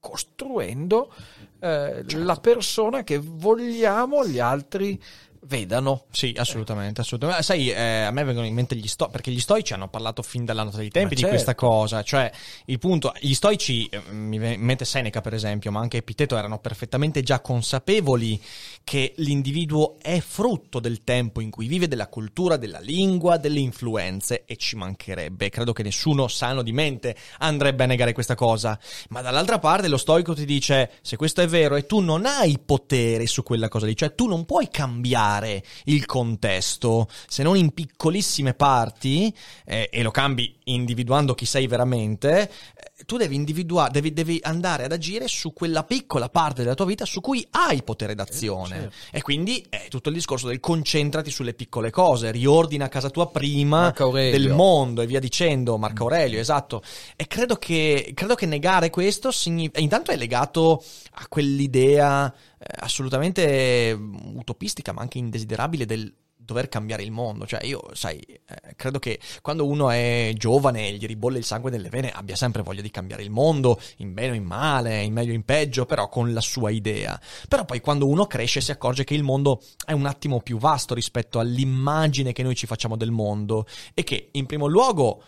costruendo 0.00 1.12
eh, 1.60 2.04
certo. 2.06 2.24
la 2.24 2.36
persona 2.36 3.02
che 3.02 3.18
vogliamo 3.18 4.26
gli 4.26 4.38
altri 4.38 5.00
vedano. 5.42 6.04
Sì, 6.10 6.34
assolutamente, 6.36 7.00
assolutamente. 7.00 7.42
Sai, 7.42 7.70
eh, 7.70 8.02
a 8.02 8.10
me 8.10 8.24
vengono 8.24 8.46
in 8.46 8.54
mente 8.54 8.74
gli 8.74 8.86
stoici, 8.86 9.12
perché 9.12 9.30
gli 9.30 9.40
stoici 9.40 9.72
hanno 9.72 9.88
parlato 9.88 10.22
fin 10.22 10.44
dalla 10.44 10.62
nota 10.62 10.78
dei 10.78 10.90
tempi 10.90 11.08
ma 11.08 11.14
di 11.14 11.20
certo. 11.20 11.34
questa 11.34 11.54
cosa, 11.54 12.02
cioè 12.02 12.30
il 12.66 12.78
punto, 12.78 13.12
gli 13.20 13.34
stoici, 13.34 13.86
eh, 13.86 14.00
mi 14.10 14.38
viene 14.38 14.54
in 14.54 14.62
mente 14.62 14.84
Seneca 14.84 15.20
per 15.20 15.34
esempio, 15.34 15.70
ma 15.70 15.80
anche 15.80 15.98
Epiteto 15.98 16.36
erano 16.36 16.58
perfettamente 16.58 17.22
già 17.22 17.40
consapevoli 17.40 18.40
che 18.84 19.12
l'individuo 19.16 19.96
è 20.00 20.20
frutto 20.20 20.80
del 20.80 21.04
tempo 21.04 21.40
in 21.40 21.50
cui 21.50 21.66
vive, 21.66 21.88
della 21.88 22.08
cultura, 22.08 22.56
della 22.56 22.80
lingua, 22.80 23.36
delle 23.36 23.60
influenze 23.60 24.44
e 24.44 24.56
ci 24.56 24.76
mancherebbe, 24.76 25.50
credo 25.50 25.72
che 25.72 25.82
nessuno 25.82 26.28
sano 26.28 26.62
di 26.62 26.72
mente 26.72 27.16
andrebbe 27.38 27.84
a 27.84 27.86
negare 27.86 28.12
questa 28.12 28.34
cosa, 28.34 28.78
ma 29.10 29.20
dall'altra 29.20 29.58
parte 29.58 29.88
lo 29.88 29.98
stoico 29.98 30.34
ti 30.34 30.44
dice 30.44 30.90
se 31.02 31.16
questo 31.16 31.42
è 31.42 31.46
vero 31.46 31.76
e 31.76 31.86
tu 31.86 32.00
non 32.00 32.26
hai 32.26 32.58
potere 32.58 33.26
su 33.26 33.42
quella 33.42 33.68
cosa 33.68 33.86
lì, 33.86 33.96
cioè 33.96 34.14
tu 34.14 34.26
non 34.26 34.44
puoi 34.44 34.68
cambiare 34.70 35.27
cambiare 35.28 35.62
il 35.84 36.06
contesto, 36.06 37.08
se 37.26 37.42
non 37.42 37.56
in 37.56 37.72
piccolissime 37.72 38.54
parti, 38.54 39.32
eh, 39.64 39.90
e 39.92 40.02
lo 40.02 40.10
cambi 40.10 40.54
individuando 40.64 41.34
chi 41.34 41.44
sei 41.44 41.66
veramente, 41.66 42.50
tu 43.06 43.16
devi 43.16 43.34
individuare, 43.34 43.90
devi, 43.90 44.12
devi, 44.12 44.38
andare 44.42 44.84
ad 44.84 44.92
agire 44.92 45.28
su 45.28 45.52
quella 45.52 45.84
piccola 45.84 46.28
parte 46.28 46.62
della 46.62 46.74
tua 46.74 46.86
vita 46.86 47.04
su 47.04 47.20
cui 47.20 47.46
hai 47.50 47.82
potere 47.82 48.14
d'azione. 48.14 48.76
Eh, 48.76 48.80
certo. 48.80 48.96
E 49.12 49.22
quindi 49.22 49.64
è 49.68 49.86
tutto 49.88 50.08
il 50.08 50.14
discorso 50.14 50.46
del 50.46 50.60
concentrati 50.60 51.30
sulle 51.30 51.54
piccole 51.54 51.90
cose, 51.90 52.30
riordina 52.30 52.88
casa 52.88 53.10
tua 53.10 53.28
prima 53.28 53.92
del 53.92 54.50
mondo 54.50 55.02
e 55.02 55.06
via 55.06 55.20
dicendo, 55.20 55.78
Marco 55.78 56.04
Aurelio, 56.04 56.40
esatto. 56.40 56.82
E 57.16 57.26
credo 57.26 57.56
che, 57.56 58.12
credo 58.14 58.34
che 58.34 58.46
negare 58.46 58.90
questo 58.90 59.30
significa, 59.30 59.80
intanto 59.80 60.10
è 60.10 60.16
legato 60.16 60.82
a 61.12 61.26
quell'idea 61.28 62.32
eh, 62.32 62.64
assolutamente 62.80 63.96
utopistica, 64.34 64.92
ma 64.92 65.02
anche 65.02 65.18
indesiderabile 65.18 65.86
del 65.86 66.12
dover 66.48 66.70
cambiare 66.70 67.02
il 67.02 67.10
mondo. 67.10 67.46
Cioè, 67.46 67.62
io, 67.66 67.82
sai, 67.92 68.18
eh, 68.20 68.74
credo 68.74 68.98
che 68.98 69.20
quando 69.42 69.66
uno 69.66 69.90
è 69.90 70.32
giovane 70.34 70.88
e 70.88 70.92
gli 70.94 71.04
ribolle 71.04 71.36
il 71.36 71.44
sangue 71.44 71.70
nelle 71.70 71.90
vene, 71.90 72.10
abbia 72.10 72.36
sempre 72.36 72.62
voglia 72.62 72.80
di 72.80 72.90
cambiare 72.90 73.22
il 73.22 73.30
mondo, 73.30 73.78
in 73.98 74.14
bene 74.14 74.30
o 74.30 74.34
in 74.34 74.44
male, 74.44 75.02
in 75.02 75.12
meglio 75.12 75.32
o 75.32 75.34
in 75.34 75.44
peggio, 75.44 75.84
però 75.84 76.08
con 76.08 76.32
la 76.32 76.40
sua 76.40 76.70
idea. 76.70 77.20
Però 77.48 77.66
poi 77.66 77.80
quando 77.80 78.08
uno 78.08 78.26
cresce 78.26 78.62
si 78.62 78.70
accorge 78.70 79.04
che 79.04 79.14
il 79.14 79.22
mondo 79.22 79.60
è 79.84 79.92
un 79.92 80.06
attimo 80.06 80.40
più 80.40 80.56
vasto 80.56 80.94
rispetto 80.94 81.38
all'immagine 81.38 82.32
che 82.32 82.42
noi 82.42 82.54
ci 82.54 82.66
facciamo 82.66 82.96
del 82.96 83.10
mondo 83.10 83.66
e 83.92 84.02
che, 84.02 84.30
in 84.32 84.46
primo 84.46 84.66
luogo, 84.66 85.22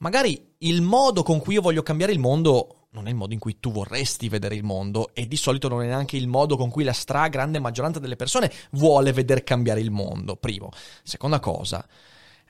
magari 0.00 0.52
il 0.58 0.82
modo 0.82 1.22
con 1.22 1.40
cui 1.40 1.54
io 1.54 1.62
voglio 1.62 1.82
cambiare 1.82 2.12
il 2.12 2.18
mondo 2.18 2.75
non 2.96 3.08
è 3.08 3.10
il 3.10 3.16
modo 3.16 3.34
in 3.34 3.38
cui 3.38 3.60
tu 3.60 3.70
vorresti 3.70 4.30
vedere 4.30 4.54
il 4.54 4.64
mondo 4.64 5.10
e 5.12 5.28
di 5.28 5.36
solito 5.36 5.68
non 5.68 5.82
è 5.82 5.86
neanche 5.86 6.16
il 6.16 6.28
modo 6.28 6.56
con 6.56 6.70
cui 6.70 6.82
la 6.82 6.94
stragrande 6.94 7.58
maggioranza 7.58 7.98
delle 7.98 8.16
persone 8.16 8.50
vuole 8.70 9.12
veder 9.12 9.44
cambiare 9.44 9.80
il 9.80 9.90
mondo. 9.90 10.36
Primo. 10.36 10.70
Seconda 11.02 11.38
cosa, 11.38 11.86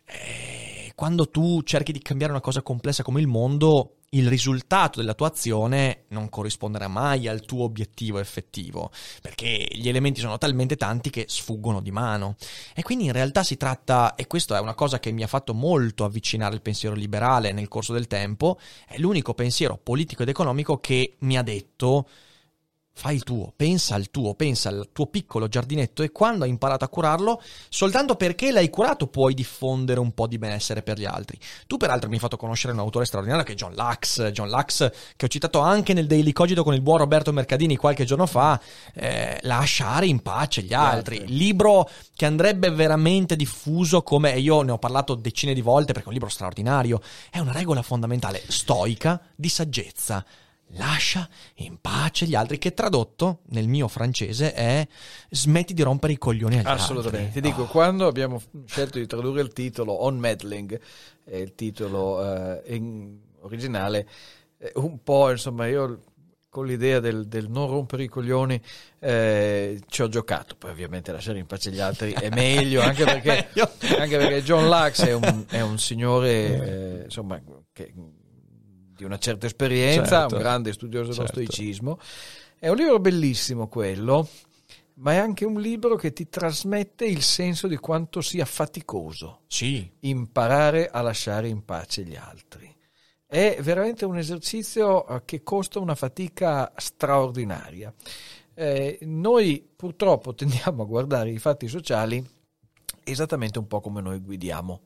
eh, 0.05 0.66
quando 0.97 1.29
tu 1.29 1.63
cerchi 1.63 1.93
di 1.93 2.01
cambiare 2.01 2.33
una 2.33 2.41
cosa 2.41 2.63
complessa 2.63 3.03
come 3.03 3.21
il 3.21 3.27
mondo, 3.27 3.97
il 4.11 4.29
risultato 4.29 4.99
della 4.99 5.13
tua 5.13 5.27
azione 5.27 6.05
non 6.09 6.31
corrisponderà 6.31 6.89
mai 6.89 7.29
al 7.29 7.43
tuo 7.43 7.65
obiettivo 7.65 8.19
effettivo, 8.19 8.91
perché 9.21 9.69
gli 9.73 9.91
elementi 9.91 10.21
sono 10.21 10.39
talmente 10.39 10.75
tanti 10.77 11.11
che 11.11 11.27
sfuggono 11.29 11.83
di 11.83 11.91
mano. 11.91 12.37
E 12.75 12.83
quindi 12.83 13.05
in 13.05 13.13
realtà 13.13 13.43
si 13.43 13.59
tratta, 13.59 14.15
e 14.15 14.27
questa 14.27 14.57
è 14.57 14.61
una 14.61 14.75
cosa 14.75 14.99
che 14.99 15.13
mi 15.13 15.23
ha 15.23 15.27
fatto 15.27 15.53
molto 15.53 16.03
avvicinare 16.03 16.55
il 16.55 16.63
pensiero 16.63 16.95
liberale 16.95 17.53
nel 17.53 17.69
corso 17.69 17.93
del 17.93 18.07
tempo, 18.07 18.59
è 18.89 18.97
l'unico 18.97 19.35
pensiero 19.35 19.77
politico 19.77 20.23
ed 20.23 20.31
economico 20.31 20.79
che 20.79 21.17
mi 21.21 21.37
ha 21.37 21.43
detto 21.43 22.09
Fai 22.99 23.15
il 23.15 23.25
tuo, 23.25 23.53
pensa 23.55 23.95
al 23.95 24.11
tuo, 24.11 24.33
pensa 24.33 24.71
al 24.71 24.89
tuo 24.91 25.05
piccolo 25.09 25.49
giardinetto 25.49 26.03
e 26.03 26.13
quando 26.13 26.45
hai 26.45 26.51
imparato 26.51 26.87
a 26.87 26.89
curarlo, 26.89 27.43
soltanto 27.69 28.17
perché 28.17 28.51
l'hai 28.51 28.71
curato 28.71 29.07
puoi 29.07 29.35
diffondere 29.35 30.01
un 30.01 30.15
po' 30.15 30.27
di 30.27 30.39
benessere 30.39 30.83
per 30.83 30.99
gli 30.99 31.05
altri. 31.05 31.39
Tu 31.67 31.77
peraltro 31.77 32.09
mi 32.09 32.15
hai 32.15 32.21
fatto 32.21 32.39
conoscere 32.39 32.73
un 32.73 32.79
autore 32.79 33.05
straordinario 33.05 33.45
che 33.45 33.53
è 33.53 33.55
John 33.55 33.75
Lux, 33.75 34.31
John 34.31 34.49
Lux 34.49 34.91
che 35.15 35.27
ho 35.27 35.29
citato 35.29 35.61
anche 35.61 35.93
nel 35.93 36.07
Daily 36.07 36.33
Cogito 36.33 36.65
con 36.65 36.73
il 36.73 36.81
buon 36.81 36.97
Roberto 36.97 37.35
Mercadini 37.35 37.77
qualche 37.77 38.07
giorno 38.07 38.25
fa, 38.25 38.59
eh, 38.95 39.41
Lasciare 39.43 40.07
in 40.07 40.23
pace 40.23 40.63
gli 40.63 40.73
altri. 40.73 41.19
altri. 41.19 41.37
Libro 41.37 41.91
che 42.15 42.25
andrebbe 42.25 42.71
veramente 42.71 43.37
diffuso 43.37 44.03
come, 44.03 44.39
io 44.39 44.63
ne 44.63 44.73
ho 44.73 44.79
parlato 44.79 45.15
decine 45.15 45.53
di 45.53 45.61
volte 45.61 45.93
perché 45.93 46.05
è 46.05 46.09
un 46.09 46.15
libro 46.15 46.31
straordinario, 46.31 47.03
è 47.31 47.41
una 47.41 47.53
regola 47.53 47.83
fondamentale, 47.83 48.43
stoica, 48.49 49.21
di 49.35 49.51
saggezza 49.51 50.25
lascia 50.71 51.29
in 51.57 51.79
pace 51.81 52.27
gli 52.27 52.35
altri, 52.35 52.59
che 52.59 52.75
tradotto 52.75 53.41
nel 53.49 53.69
mio 53.69 53.89
francese 53.89 54.53
è 54.53 54.87
smetti 55.31 55.75
di 55.75 55.83
rompere 55.83 56.13
i 56.13 56.19
coglioni 56.19 56.59
agli 56.59 56.67
Assolutamente. 56.67 57.27
altri. 57.27 57.41
Ti 57.41 57.49
dico, 57.49 57.63
oh. 57.63 57.67
quando 57.67 58.07
abbiamo 58.07 58.41
scelto 58.67 58.99
di 58.99 59.07
tradurre 59.07 59.43
il 59.43 59.53
titolo 59.53 60.05
On 60.05 60.19
Meddling, 60.19 60.79
è 61.25 61.37
il 61.37 61.55
titolo 61.55 62.23
eh, 62.25 62.81
originale, 63.41 64.09
eh, 64.59 64.73
un 64.77 65.03
po' 65.03 65.31
insomma 65.31 65.67
io 65.67 66.01
con 66.49 66.65
l'idea 66.65 67.01
del, 67.01 67.27
del, 67.27 67.51
non 67.51 67.69
rompere 67.69 68.05
i 68.05 68.09
coglioni 68.09 68.59
eh, 68.99 69.79
ci 69.89 70.01
ho 70.01 70.09
giocato. 70.09 70.57
Poi 70.57 70.71
ovviamente 70.71 71.13
lasciare 71.13 71.39
in 71.39 71.45
pace 71.45 71.71
gli 71.71 71.81
altri 71.81 72.13
è 72.13 72.31
meglio, 72.31 72.81
anche 72.81 73.05
perché, 73.05 73.49
anche 73.99 74.17
perché 74.17 74.43
John 74.43 74.67
Lux 74.67 75.05
è 75.05 75.13
un, 75.13 75.45
è 75.49 75.61
un 75.61 75.79
signore 75.79 77.01
eh, 77.01 77.03
insomma, 77.05 77.39
che 77.73 77.93
di 78.97 79.05
una 79.05 79.19
certa 79.19 79.47
esperienza, 79.47 80.21
certo. 80.21 80.35
un 80.35 80.41
grande 80.41 80.73
studioso 80.73 81.11
dello 81.11 81.27
certo. 81.27 81.43
stoicismo. 81.43 81.99
È 82.59 82.69
un 82.69 82.77
libro 82.77 82.99
bellissimo 82.99 83.69
quello, 83.69 84.27
ma 84.95 85.13
è 85.13 85.17
anche 85.17 85.45
un 85.45 85.61
libro 85.61 85.97
che 85.97 86.13
ti 86.13 86.29
trasmette 86.29 87.05
il 87.05 87.23
senso 87.23 87.69
di 87.69 87.77
quanto 87.77 88.23
sia 88.23 88.47
faticoso 88.47 89.43
sì. 89.47 89.89
imparare 90.01 90.89
a 90.89 91.03
lasciare 91.03 91.49
in 91.49 91.65
pace 91.65 92.03
gli 92.03 92.17
altri. 92.17 92.75
È 93.27 93.59
veramente 93.61 94.05
un 94.07 94.17
esercizio 94.17 95.07
eh, 95.07 95.23
che 95.25 95.43
costa 95.43 95.79
una 95.79 95.95
fatica 95.95 96.73
straordinaria. 96.77 97.93
Eh, 98.55 98.99
noi 99.03 99.69
purtroppo 99.77 100.35
tendiamo 100.35 100.83
a 100.83 100.87
guardare 100.87 101.31
i 101.31 101.39
fatti 101.39 101.69
sociali 101.69 102.25
esattamente 103.05 103.59
un 103.59 103.67
po' 103.67 103.81
come 103.81 104.01
noi 104.01 104.19
guidiamo 104.21 104.81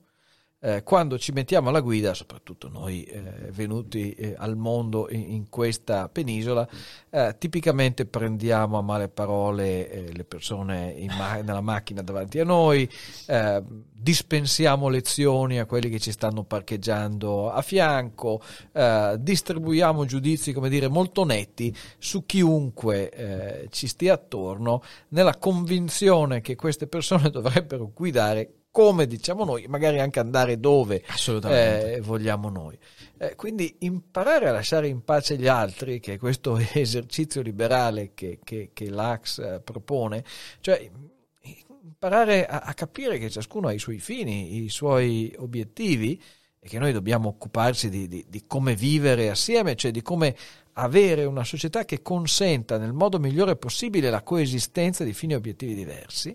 eh, 0.63 0.83
quando 0.83 1.19
ci 1.19 1.33
mettiamo 1.33 1.71
alla 1.71 1.81
guida, 1.81 2.13
soprattutto 2.13 2.69
noi 2.69 3.03
eh, 3.05 3.23
venuti 3.51 4.13
eh, 4.13 4.35
al 4.37 4.57
mondo 4.57 5.09
in, 5.11 5.33
in 5.33 5.49
questa 5.49 6.09
penisola, 6.09 6.69
eh, 7.09 7.35
tipicamente 7.39 8.05
prendiamo 8.05 8.77
a 8.77 8.83
male 8.83 9.09
parole 9.09 9.91
eh, 9.91 10.13
le 10.13 10.25
persone 10.25 10.95
ma- 11.17 11.41
nella 11.41 11.63
macchina 11.63 12.03
davanti 12.03 12.39
a 12.41 12.45
noi, 12.45 12.89
eh, 13.27 13.63
dispensiamo 13.91 14.89
lezioni 14.89 15.59
a 15.59 15.65
quelli 15.65 15.89
che 15.89 15.99
ci 15.99 16.13
stanno 16.13 16.45
parcheggiando 16.45 17.51
a 17.51 17.61
fianco, 17.61 18.41
distribuiamo 19.19 20.07
giudizi, 20.07 20.53
come 20.53 20.71
dire, 20.71 20.89
molto 20.89 21.25
netti 21.25 21.75
su 21.99 22.25
chiunque 22.25 23.69
ci 23.71 23.87
stia 23.87 24.15
attorno, 24.15 24.83
nella 25.09 25.37
convinzione 25.37 26.41
che 26.41 26.57
queste 26.57 26.87
persone 26.87 27.29
dovrebbero 27.31 27.91
guidare 27.93 28.60
come 28.71 29.07
diciamo 29.07 29.45
noi, 29.45 29.67
magari 29.69 29.99
anche 30.01 30.21
andare 30.21 30.61
dove 30.61 31.03
eh, 31.45 32.01
vogliamo 32.03 32.49
noi. 32.49 32.79
Eh, 33.19 33.35
quindi 33.35 33.77
imparare 33.81 34.49
a 34.49 34.53
lasciare 34.53 34.89
in 34.89 35.03
pace 35.03 35.37
gli 35.37 35.49
altri, 35.49 35.99
che 36.01 36.15
è 36.15 36.19
questo 36.19 36.57
esercizio 36.73 37.43
liberale 37.43 38.13
che, 38.15 38.39
che, 38.43 38.71
che 38.73 38.89
l'Ax 38.89 39.39
eh, 39.39 39.61
propone, 39.61 40.25
cioè 40.61 40.89
imparare 41.83 42.47
a, 42.47 42.61
a, 42.61 42.75
capire 42.75 43.19
che 43.19 43.29
ciascuno 43.29 43.69
ha 43.69 43.73
i 43.73 43.79
suoi 43.79 43.99
fini, 43.99 44.63
i 44.63 44.69
suoi 44.69 45.35
obiettivi 45.39 46.21
e 46.59 46.69
che 46.69 46.79
noi 46.79 46.93
dobbiamo 46.93 47.29
occuparci 47.29 47.89
di, 47.89 48.07
di, 48.07 48.25
di 48.29 48.45
come 48.47 48.75
vivere 48.75 49.31
assieme, 49.31 49.75
cioè 49.75 49.91
di 49.91 50.03
come 50.03 50.37
avere 50.75 51.25
una 51.25 51.45
società 51.45 51.85
che 51.85 52.01
consenta 52.03 52.79
nel 52.79 52.93
modo 52.93 53.19
migliore 53.19 53.57
possibile 53.57 54.11
la 54.11 54.23
coesistenza 54.23 55.03
di 55.03 55.13
fini 55.13 55.33
e 55.33 55.37
obiettivi 55.37 55.75
diversi 55.75 56.35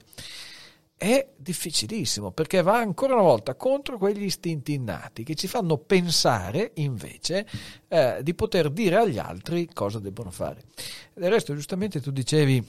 è 1.05 1.33
difficilissimo 1.35 2.31
perché 2.31 2.63
va 2.63 2.79
ancora 2.79 3.13
una 3.13 3.21
volta 3.21 3.53
contro 3.53 3.99
quegli 3.99 4.23
istinti 4.23 4.73
innati 4.73 5.23
che 5.23 5.35
ci 5.35 5.47
fanno 5.47 5.77
pensare 5.77 6.71
invece 6.75 7.45
eh, 7.87 8.21
di 8.23 8.33
poter 8.33 8.71
dire 8.71 8.95
agli 8.95 9.19
altri 9.19 9.69
cosa 9.71 9.99
debbono 9.99 10.31
fare. 10.31 10.63
Del 11.13 11.29
resto, 11.29 11.53
giustamente 11.53 12.01
tu 12.01 12.09
dicevi, 12.09 12.65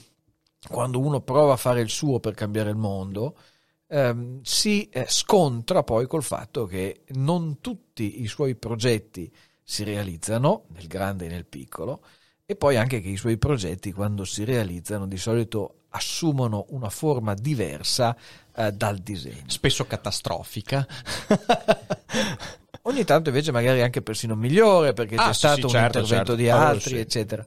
quando 0.69 0.99
uno 0.99 1.21
prova 1.21 1.53
a 1.53 1.57
fare 1.57 1.81
il 1.81 1.89
suo 1.89 2.19
per 2.19 2.35
cambiare 2.35 2.69
il 2.69 2.75
mondo, 2.75 3.35
ehm, 3.87 4.41
si 4.43 4.87
eh, 4.89 5.05
scontra 5.07 5.81
poi 5.81 6.05
col 6.05 6.21
fatto 6.21 6.67
che 6.67 7.05
non 7.13 7.59
tutti 7.59 8.21
i 8.21 8.27
suoi 8.27 8.55
progetti 8.55 9.33
si 9.63 9.83
realizzano, 9.83 10.65
nel 10.75 10.85
grande 10.85 11.25
e 11.25 11.29
nel 11.29 11.47
piccolo, 11.47 12.03
e 12.45 12.55
poi 12.55 12.77
anche 12.77 13.01
che 13.01 13.09
i 13.09 13.17
suoi 13.17 13.39
progetti 13.39 13.91
quando 13.91 14.25
si 14.25 14.43
realizzano 14.43 15.07
di 15.07 15.17
solito 15.17 15.76
assumono 15.89 16.65
una 16.69 16.89
forma 16.89 17.33
diversa 17.33 18.15
eh, 18.55 18.71
dal 18.71 18.97
disegno. 18.99 19.43
Spesso 19.47 19.85
catastrofica. 19.85 20.85
Ogni 22.83 23.03
tanto 23.03 23.29
invece 23.29 23.51
magari 23.51 23.81
anche 23.81 24.01
persino 24.01 24.35
migliore 24.35 24.93
perché 24.93 25.15
ah, 25.15 25.27
c'è 25.27 25.33
sì, 25.33 25.39
stato 25.39 25.55
sì, 25.55 25.63
un 25.63 25.69
certo, 25.69 25.99
intervento 25.99 26.15
certo. 26.15 26.35
di 26.35 26.49
altri, 26.49 26.95
oh, 26.95 26.99
eccetera. 26.99 27.45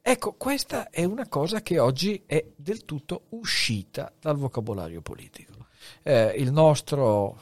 Ecco, 0.00 0.32
questa 0.38 0.88
è 0.88 1.04
una 1.04 1.28
cosa 1.28 1.60
che 1.60 1.78
oggi 1.78 2.22
è 2.24 2.42
del 2.56 2.84
tutto 2.86 3.24
uscita 3.30 4.10
dal 4.18 4.36
vocabolario 4.36 5.02
politico. 5.02 5.66
Eh, 6.02 6.34
il 6.38 6.50
nostro 6.50 7.38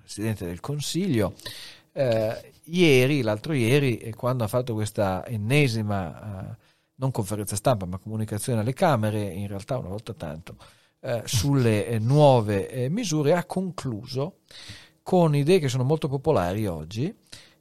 Presidente 0.00 0.46
del 0.46 0.58
Consiglio 0.58 1.34
eh, 1.92 2.52
ieri, 2.64 3.22
l'altro 3.22 3.52
ieri, 3.52 4.12
quando 4.16 4.42
ha 4.42 4.48
fatto 4.48 4.74
questa 4.74 5.24
ennesima 5.26 6.50
eh, 6.50 6.56
non 6.98 7.10
conferenza 7.10 7.56
stampa, 7.56 7.86
ma 7.86 7.98
comunicazione 7.98 8.60
alle 8.60 8.72
Camere, 8.72 9.22
in 9.22 9.46
realtà 9.46 9.78
una 9.78 9.88
volta 9.88 10.14
tanto, 10.14 10.56
eh, 11.00 11.22
sulle 11.24 11.86
eh, 11.86 11.98
nuove 11.98 12.68
eh, 12.68 12.88
misure, 12.88 13.34
ha 13.34 13.44
concluso 13.44 14.40
con 15.02 15.34
idee 15.34 15.58
che 15.58 15.68
sono 15.68 15.84
molto 15.84 16.08
popolari 16.08 16.66
oggi 16.66 17.14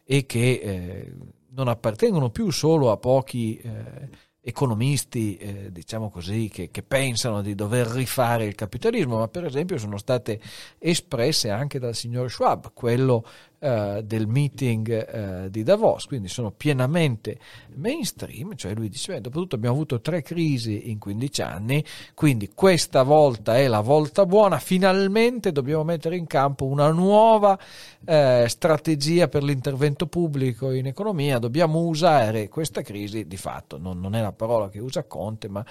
e 0.04 0.26
che 0.26 0.60
eh, 0.62 1.14
non 1.50 1.68
appartengono 1.68 2.30
più 2.30 2.50
solo 2.52 2.92
a 2.92 2.98
pochi 2.98 3.58
eh, 3.58 4.10
economisti, 4.48 5.36
eh, 5.36 5.72
diciamo 5.72 6.10
così, 6.10 6.50
che, 6.50 6.72
che, 6.72 6.82
pensano 6.82 7.42
di 7.42 7.54
dover 7.54 7.88
rifare 7.88 8.46
il 8.46 8.56
capitalismo, 8.56 9.18
ma 9.18 9.28
per 9.28 9.44
esempio 9.44 9.78
sono 9.78 9.98
state 9.98 10.40
espresse 10.78 11.50
anche 11.50 11.80
dal 11.80 11.94
signor 11.94 12.32
Schwab, 12.32 12.72
quello 12.74 13.26
eh, 13.60 14.02
del 14.06 14.28
meeting 14.28 15.46
eh, 15.46 15.50
di 15.50 15.64
Davos, 15.64 16.06
quindi 16.06 16.28
sono 16.28 16.52
pienamente 16.52 17.40
mainstream, 17.76 18.56
cioè 18.56 18.74
lui 18.76 18.90
dice, 18.90 19.14
beh, 19.14 19.22
dopo 19.22 19.40
tutto 19.40 19.56
abbiamo 19.56 19.76
avuto 19.76 20.00
tre 20.00 20.22
crisi 20.22 20.92
in 20.92 21.00
15 21.00 21.42
anni, 21.42 21.84
quindi 22.14 22.52
questa 22.54 23.04
volta 23.04 23.58
è 23.58 23.68
la 23.68 23.82
volta 23.82 24.26
buona, 24.26 24.60
finalmente 24.60 25.52
dobbiamo 25.52 25.84
mettere 25.84 26.18
in 26.18 26.28
campo 26.28 26.66
una 26.66 26.92
nuova 26.92 27.58
eh, 28.06 28.46
strategia 28.48 29.28
per 29.28 29.44
l'intervento 29.44 30.08
pubblico 30.08 30.72
in 30.72 30.86
economia, 30.86 31.40
dobbiamo 31.40 31.80
usare 31.80 32.50
questa 32.50 32.82
crisi, 32.82 33.26
di 33.28 33.38
fatto 33.38 33.78
non, 33.78 34.00
non 34.00 34.16
è 34.16 34.22
la 34.22 34.34
parola 34.34 34.70
che 34.70 34.80
usa 34.80 35.04
Conte, 35.04 35.50
ma 35.50 35.66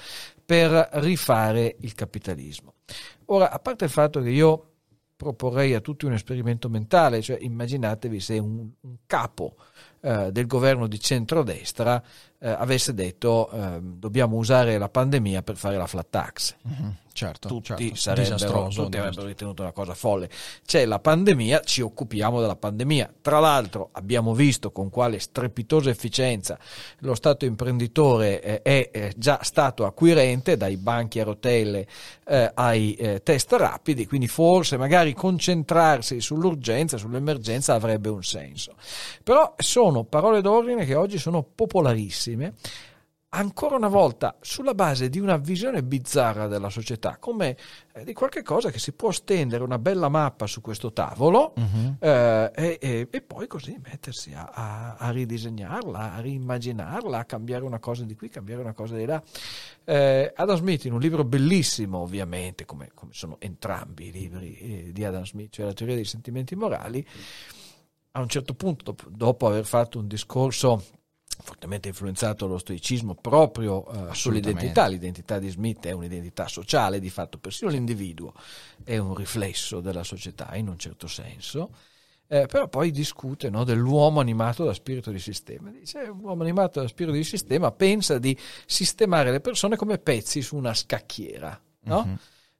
per 0.45 0.89
rifare 0.95 1.77
il 1.81 1.95
capitalismo. 1.95 2.75
Ora, 3.27 3.51
a 3.51 3.59
parte 3.59 3.85
il 3.85 3.91
fatto 3.91 4.21
che 4.21 4.31
io 4.31 4.71
proporrei 5.17 5.75
a 5.75 5.81
tutti 5.81 6.05
un 6.05 6.13
esperimento 6.13 6.69
mentale, 6.69 7.23
cioè 7.23 7.39
immaginatevi 7.41 8.21
se 8.21 8.39
un, 8.39 8.69
un 8.81 8.97
capo 9.07 9.57
eh, 10.01 10.31
del 10.31 10.47
governo 10.47 10.87
di 10.87 11.01
centrodestra 11.01 12.03
eh, 12.39 12.49
avesse 12.49 12.93
detto 12.93 13.51
eh, 13.51 13.81
dobbiamo 13.81 14.37
usare 14.37 14.77
la 14.77 14.89
pandemia 14.89 15.43
per 15.43 15.57
fare 15.57 15.77
la 15.77 15.87
flat 15.87 16.07
tax. 16.11 16.57
Mm-hmm 16.69 17.05
certo, 17.17 17.49
tutti 17.49 17.95
certo. 17.95 17.95
sarebbero 17.97 18.69
tutti 18.69 18.99
avrebbero 18.99 19.27
ritenuto 19.27 19.63
una 19.63 19.73
cosa 19.73 19.95
folle. 19.95 20.29
C'è 20.65 20.85
la 20.85 20.99
pandemia, 20.99 21.61
ci 21.61 21.81
occupiamo 21.81 22.41
della 22.41 22.57
pandemia. 22.57 23.13
Tra 23.23 23.41
l'altro 23.41 23.89
abbiamo 23.93 24.35
visto 24.35 24.71
con 24.71 24.91
quale 24.91 25.19
strepitosa 25.19 25.91
efficienza 25.91 26.59
lo 27.01 27.15
Stato 27.15 27.47
imprenditore 27.47 28.43
eh, 28.43 28.63
è 28.63 28.91
eh, 28.93 29.13
già 29.17 29.41
stato 29.43 29.87
acquirente 29.87 30.59
dai 30.59 30.77
banchi 30.77 31.19
a 31.19 31.25
rotelle 31.25 31.87
eh, 32.27 32.51
ai 32.55 32.95
eh, 32.95 33.23
test 33.23 33.53
rapidi, 33.53 34.07
quindi 34.07 34.29
forse 34.29 34.77
magari 34.77 35.15
concentrarsi 35.15 36.21
sull'urgenza, 36.21 36.99
sull'emergenza 36.99 37.73
avrebbe 37.73 38.11
un 38.11 38.23
senso. 38.23 38.75
Però 39.23 39.55
sono 39.57 40.05
parole 40.05 40.43
d'ordine 40.43 40.85
che 40.85 40.95
oggi 40.95 41.19
sono 41.19 41.43
popolarissime 41.43 42.55
ancora 43.37 43.77
una 43.77 43.89
volta 43.89 44.37
sulla 44.41 44.75
base 44.75 45.11
di 45.11 45.21
una 45.21 45.37
visione 45.37 45.83
bizzarra 45.83 46.47
della 46.47 46.71
società, 46.71 47.19
come 47.19 47.57
eh, 47.93 48.03
di 48.03 48.15
qualche 48.15 48.43
cosa 48.43 48.71
che 48.71 48.79
si 48.79 48.93
può 48.93 49.11
stendere 49.11 49.63
una 49.63 49.79
bella 49.79 50.09
mappa 50.09 50.47
su 50.47 50.63
questo 50.63 50.93
tavolo 50.93 51.53
uh-huh. 51.55 51.97
eh, 52.01 52.51
e, 52.55 53.09
e, 53.11 53.21
poi 53.21 53.47
così 53.47 53.79
mettersi 53.83 54.33
a, 54.33 54.51
a, 54.53 54.95
a, 54.97 55.11
ridisegnarla, 55.11 56.15
a 56.15 56.21
riimmaginarla, 56.21 57.19
a 57.19 57.25
cambiare 57.27 57.65
una 57.65 57.79
cosa 57.79 58.05
di 58.05 58.15
qui, 58.17 58.31
cambiare 58.31 58.63
una 58.63 58.73
cosa 58.73 58.97
di 58.97 59.05
là. 59.05 59.23
Eh, 59.85 60.33
Adam 60.35 60.57
Smith 60.57 60.87
in 60.87 60.95
un 60.95 61.01
libro 61.01 61.23
bellissimo, 61.23 61.99
ovviamente, 61.99 62.65
come, 62.65 62.91
come 62.95 63.13
sono 63.13 63.37
entrambi 63.39 64.07
i 64.07 64.13
libri 64.13 64.57
eh, 64.57 64.93
di 64.93 65.05
Adam 65.05 65.25
Smith, 65.25 65.53
cioè 65.53 65.67
la 65.67 65.75
teoria 65.75 65.95
dei 65.95 66.07
sentimenti 66.07 66.57
morali, 66.57 67.07
a 68.13 68.21
un 68.21 68.29
certo 68.29 68.55
punto, 68.55 68.97
dopo 69.09 69.47
aver 69.47 69.67
fatto 69.67 69.99
un 69.99 70.09
discorso 70.09 70.83
fortemente 71.43 71.89
influenzato 71.89 72.47
dallo 72.47 72.59
stoicismo 72.59 73.15
proprio 73.15 73.89
uh, 73.89 74.13
sull'identità. 74.13 74.87
L'identità 74.87 75.39
di 75.39 75.49
Smith 75.49 75.87
è 75.87 75.93
un'identità 75.93 76.49
sociale, 76.49 77.01
di 77.01 77.11
fatto 77.11 77.39
persino 77.39 77.71
l'individuo 77.71 78.33
è 78.85 78.97
un 78.99 79.15
riflesso 79.15 79.81
della 79.81 80.03
società 80.05 80.55
in 80.55 80.69
un 80.69 80.79
certo 80.79 81.07
senso. 81.07 81.71
Eh, 82.29 82.47
però 82.47 82.67
poi 82.67 82.91
discute 82.91 83.51
no, 83.51 83.63
dell'uomo 83.63 84.19
animato 84.19 84.65
da 84.65 84.75
spirito 84.75 85.13
di 85.13 85.21
sistema. 85.21 85.71
Dice, 85.71 86.01
un 86.01 86.25
uomo 86.25 86.43
animato 86.43 86.81
da 86.81 86.89
spirito 86.89 87.15
di 87.15 87.23
sistema 87.23 87.71
pensa 87.71 88.19
di 88.19 88.37
sistemare 88.67 89.31
le 89.31 89.41
persone 89.41 89.77
come 89.77 89.99
pezzi 89.99 90.43
su 90.43 90.57
una 90.57 90.75
scacchiera. 90.75 91.61
No? 91.83 92.05
Mm-hmm. 92.05 92.15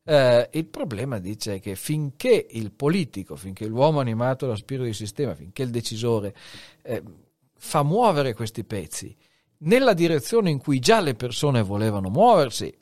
Eh, 0.09 0.49
il 0.53 0.67
problema 0.67 1.19
dice 1.19 1.59
che 1.59 1.75
finché 1.75 2.47
il 2.51 2.71
politico, 2.71 3.35
finché 3.35 3.67
l'uomo 3.67 3.99
animato 3.99 4.47
da 4.47 4.55
spirito 4.55 4.87
di 4.87 4.93
sistema, 4.93 5.35
finché 5.35 5.65
il 5.65 5.71
decisore 5.71 6.33
eh, 6.83 7.03
fa 7.59 7.83
muovere 7.83 8.35
questi 8.35 8.65
pezzi 8.65 9.17
nella 9.59 9.95
direzione 9.95 10.51
in 10.51 10.59
cui 10.59 10.79
già 10.79 11.01
le 11.01 11.15
persone 11.15 11.63
volevano 11.63 12.11
muoversi, 12.11 12.73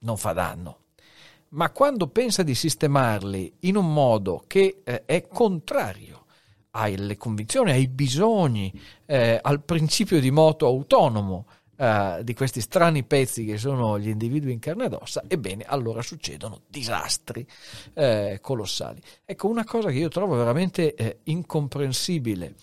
non 0.00 0.16
fa 0.16 0.32
danno. 0.32 0.78
Ma 1.50 1.70
quando 1.70 2.08
pensa 2.08 2.42
di 2.42 2.54
sistemarli 2.54 3.58
in 3.60 3.76
un 3.76 3.92
modo 3.92 4.42
che 4.46 4.82
eh, 4.84 5.04
è 5.04 5.28
contrario 5.28 6.24
alle 6.70 7.16
convinzioni, 7.16 7.70
ai 7.70 7.88
bisogni, 7.88 8.72
eh, 9.06 9.38
al 9.40 9.62
principio 9.62 10.20
di 10.20 10.30
moto 10.30 10.66
autonomo 10.66 11.46
eh, 11.76 12.20
di 12.22 12.34
questi 12.34 12.60
strani 12.60 13.04
pezzi 13.04 13.44
che 13.44 13.56
sono 13.56 13.98
gli 13.98 14.08
individui 14.08 14.52
in 14.52 14.58
carne 14.58 14.86
ed 14.86 14.92
ossa, 14.92 15.22
ebbene 15.26 15.64
allora 15.64 16.02
succedono 16.02 16.62
disastri 16.68 17.46
eh, 17.94 18.38
colossali. 18.42 19.00
Ecco, 19.24 19.48
una 19.48 19.64
cosa 19.64 19.90
che 19.90 19.98
io 19.98 20.08
trovo 20.08 20.36
veramente 20.36 20.94
eh, 20.94 21.18
incomprensibile 21.24 22.54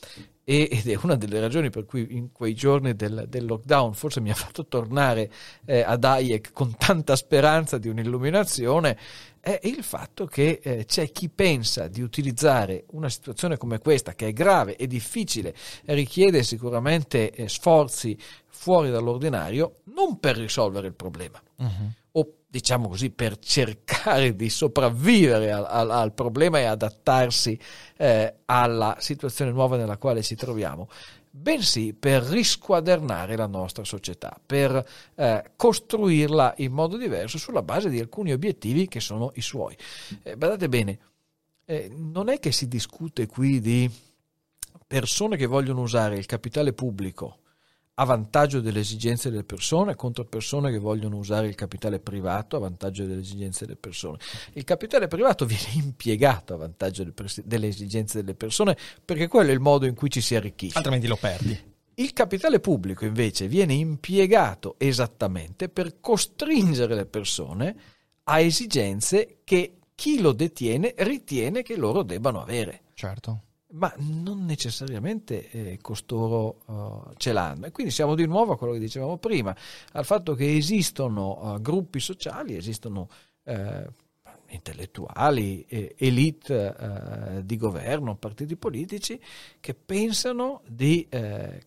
ed 0.46 0.88
è 0.88 1.00
una 1.02 1.16
delle 1.16 1.40
ragioni 1.40 1.70
per 1.70 1.86
cui 1.86 2.06
in 2.18 2.34
quei 2.34 2.54
giorni 2.54 2.96
del, 2.96 3.26
del 3.30 3.46
lockdown 3.46 3.94
forse 3.94 4.20
mi 4.20 4.30
ha 4.30 4.36
fatto 4.36 4.66
tornare 4.66 5.32
eh, 5.66 5.82
ad 5.82 6.04
Hayek 6.04 6.52
con 6.52 6.76
tanta 6.76 7.16
speranza 7.16 7.78
di 7.78 7.88
un'illuminazione 7.88 8.98
è 9.40 9.60
il 9.64 9.84
fatto 9.84 10.26
che 10.26 10.60
eh, 10.62 10.86
c'è 10.86 11.12
chi 11.12 11.30
pensa 11.30 11.88
di 11.88 12.02
utilizzare 12.02 12.86
una 12.92 13.10
situazione 13.10 13.58
come 13.58 13.80
questa 13.80 14.16
che 14.16 14.28
è 14.28 14.34
grave 14.34 14.76
e 14.76 14.86
difficile 14.86 15.56
richiede 15.86 16.44
sicuramente 16.44 17.32
eh, 17.32 17.48
sforzi 17.48 18.18
fuori 18.48 18.90
dall'ordinario 18.90 19.82
non 19.96 20.20
per 20.20 20.36
risolvere 20.36 20.88
il 20.88 20.94
problema 20.94 21.42
uh-huh. 21.58 21.92
o 22.12 22.34
diciamo 22.54 22.88
così, 22.88 23.10
per 23.10 23.40
cercare 23.40 24.36
di 24.36 24.48
sopravvivere 24.48 25.52
al, 25.52 25.66
al, 25.68 25.90
al 25.90 26.14
problema 26.14 26.60
e 26.60 26.66
adattarsi 26.66 27.60
eh, 27.98 28.42
alla 28.46 28.96
situazione 29.00 29.50
nuova 29.50 29.76
nella 29.76 29.98
quale 29.98 30.22
ci 30.22 30.36
troviamo, 30.36 30.88
bensì 31.32 31.96
per 31.96 32.22
risquadernare 32.22 33.36
la 33.36 33.48
nostra 33.48 33.84
società, 33.84 34.40
per 34.46 34.88
eh, 35.16 35.44
costruirla 35.56 36.54
in 36.58 36.74
modo 36.74 36.96
diverso 36.96 37.40
sulla 37.40 37.64
base 37.64 37.90
di 37.90 38.00
alcuni 38.00 38.32
obiettivi 38.32 38.88
che 38.88 39.00
sono 39.00 39.32
i 39.34 39.42
suoi. 39.42 39.76
Eh, 40.22 40.38
badate 40.38 40.70
bene, 40.70 41.00
eh, 41.66 41.92
non 41.92 42.30
è 42.30 42.38
che 42.38 42.52
si 42.52 42.68
discute 42.68 43.26
qui 43.26 43.62
di 43.62 43.90
persone 44.86 45.38
che 45.38 45.48
vogliono 45.48 45.82
usare 45.82 46.20
il 46.20 46.28
capitale 46.28 46.72
pubblico 46.72 47.40
a 47.96 48.06
vantaggio 48.06 48.60
delle 48.60 48.80
esigenze 48.80 49.30
delle 49.30 49.44
persone 49.44 49.96
contro 49.96 50.26
persone 50.26 50.72
che 50.72 50.80
vogliono 50.80 51.18
usare 51.18 51.48
il 51.48 51.56
capitale 51.56 52.00
privato 52.00 52.56
a 52.56 52.60
vantaggio 52.60 53.06
delle 53.06 53.22
esigenze 53.22 53.66
delle 53.66 53.78
persone. 53.78 54.18
Il 54.54 54.64
capitale 54.64 55.08
privato 55.08 55.46
viene 55.46 55.74
impiegato 55.74 56.54
a 56.54 56.58
vantaggio 56.58 57.06
delle 57.44 57.68
esigenze 57.68 58.20
delle 58.20 58.36
persone 58.36 58.76
perché 59.04 59.28
quello 59.28 59.52
è 59.52 59.54
il 59.54 59.60
modo 59.60 59.86
in 59.86 59.94
cui 59.94 60.10
ci 60.10 60.22
si 60.22 60.36
arricchisce. 60.36 60.78
Altrimenti 60.78 61.08
lo 61.08 61.18
perdi. 61.18 61.72
Il 61.96 62.14
capitale 62.14 62.60
pubblico 62.60 63.06
invece 63.06 63.48
viene 63.48 63.74
impiegato 63.74 64.76
esattamente 64.80 65.70
per 65.70 66.00
costringere 66.00 66.96
le 66.96 67.06
persone 67.06 67.76
a 68.24 68.40
esigenze 68.40 69.42
che 69.44 69.78
chi 69.94 70.20
lo 70.20 70.32
detiene 70.32 70.96
ritiene 70.98 71.62
che 71.62 71.78
loro 71.78 72.02
debbano 72.02 72.42
avere. 72.42 72.82
Certo 72.96 73.42
ma 73.74 73.94
non 73.98 74.46
necessariamente 74.46 75.50
eh, 75.50 75.80
costoro 75.82 76.60
uh, 76.66 77.14
ce 77.18 77.34
l'hanno. 77.34 77.68
E 77.68 77.72
quindi 77.72 77.92
siamo 77.92 78.16
di 78.16 78.26
nuovo 78.26 78.54
a 78.54 78.58
quello 78.58 78.74
che 78.74 78.80
dicevamo 78.80 79.18
prima, 79.18 79.56
al 79.94 80.06
fatto 80.06 80.36
che 80.36 80.56
esistono 80.56 81.54
uh, 81.54 81.62
gruppi 81.62 82.00
sociali, 82.00 82.56
esistono 82.56 83.10
uh, 83.44 83.84
intellettuali, 84.50 85.66
eh, 85.68 85.96
elite 85.98 87.42
di 87.44 87.58
governo, 87.58 88.16
partiti 88.18 88.56
politici 88.56 89.20
che 89.60 89.74
pensano 89.74 90.62
di 90.68 91.08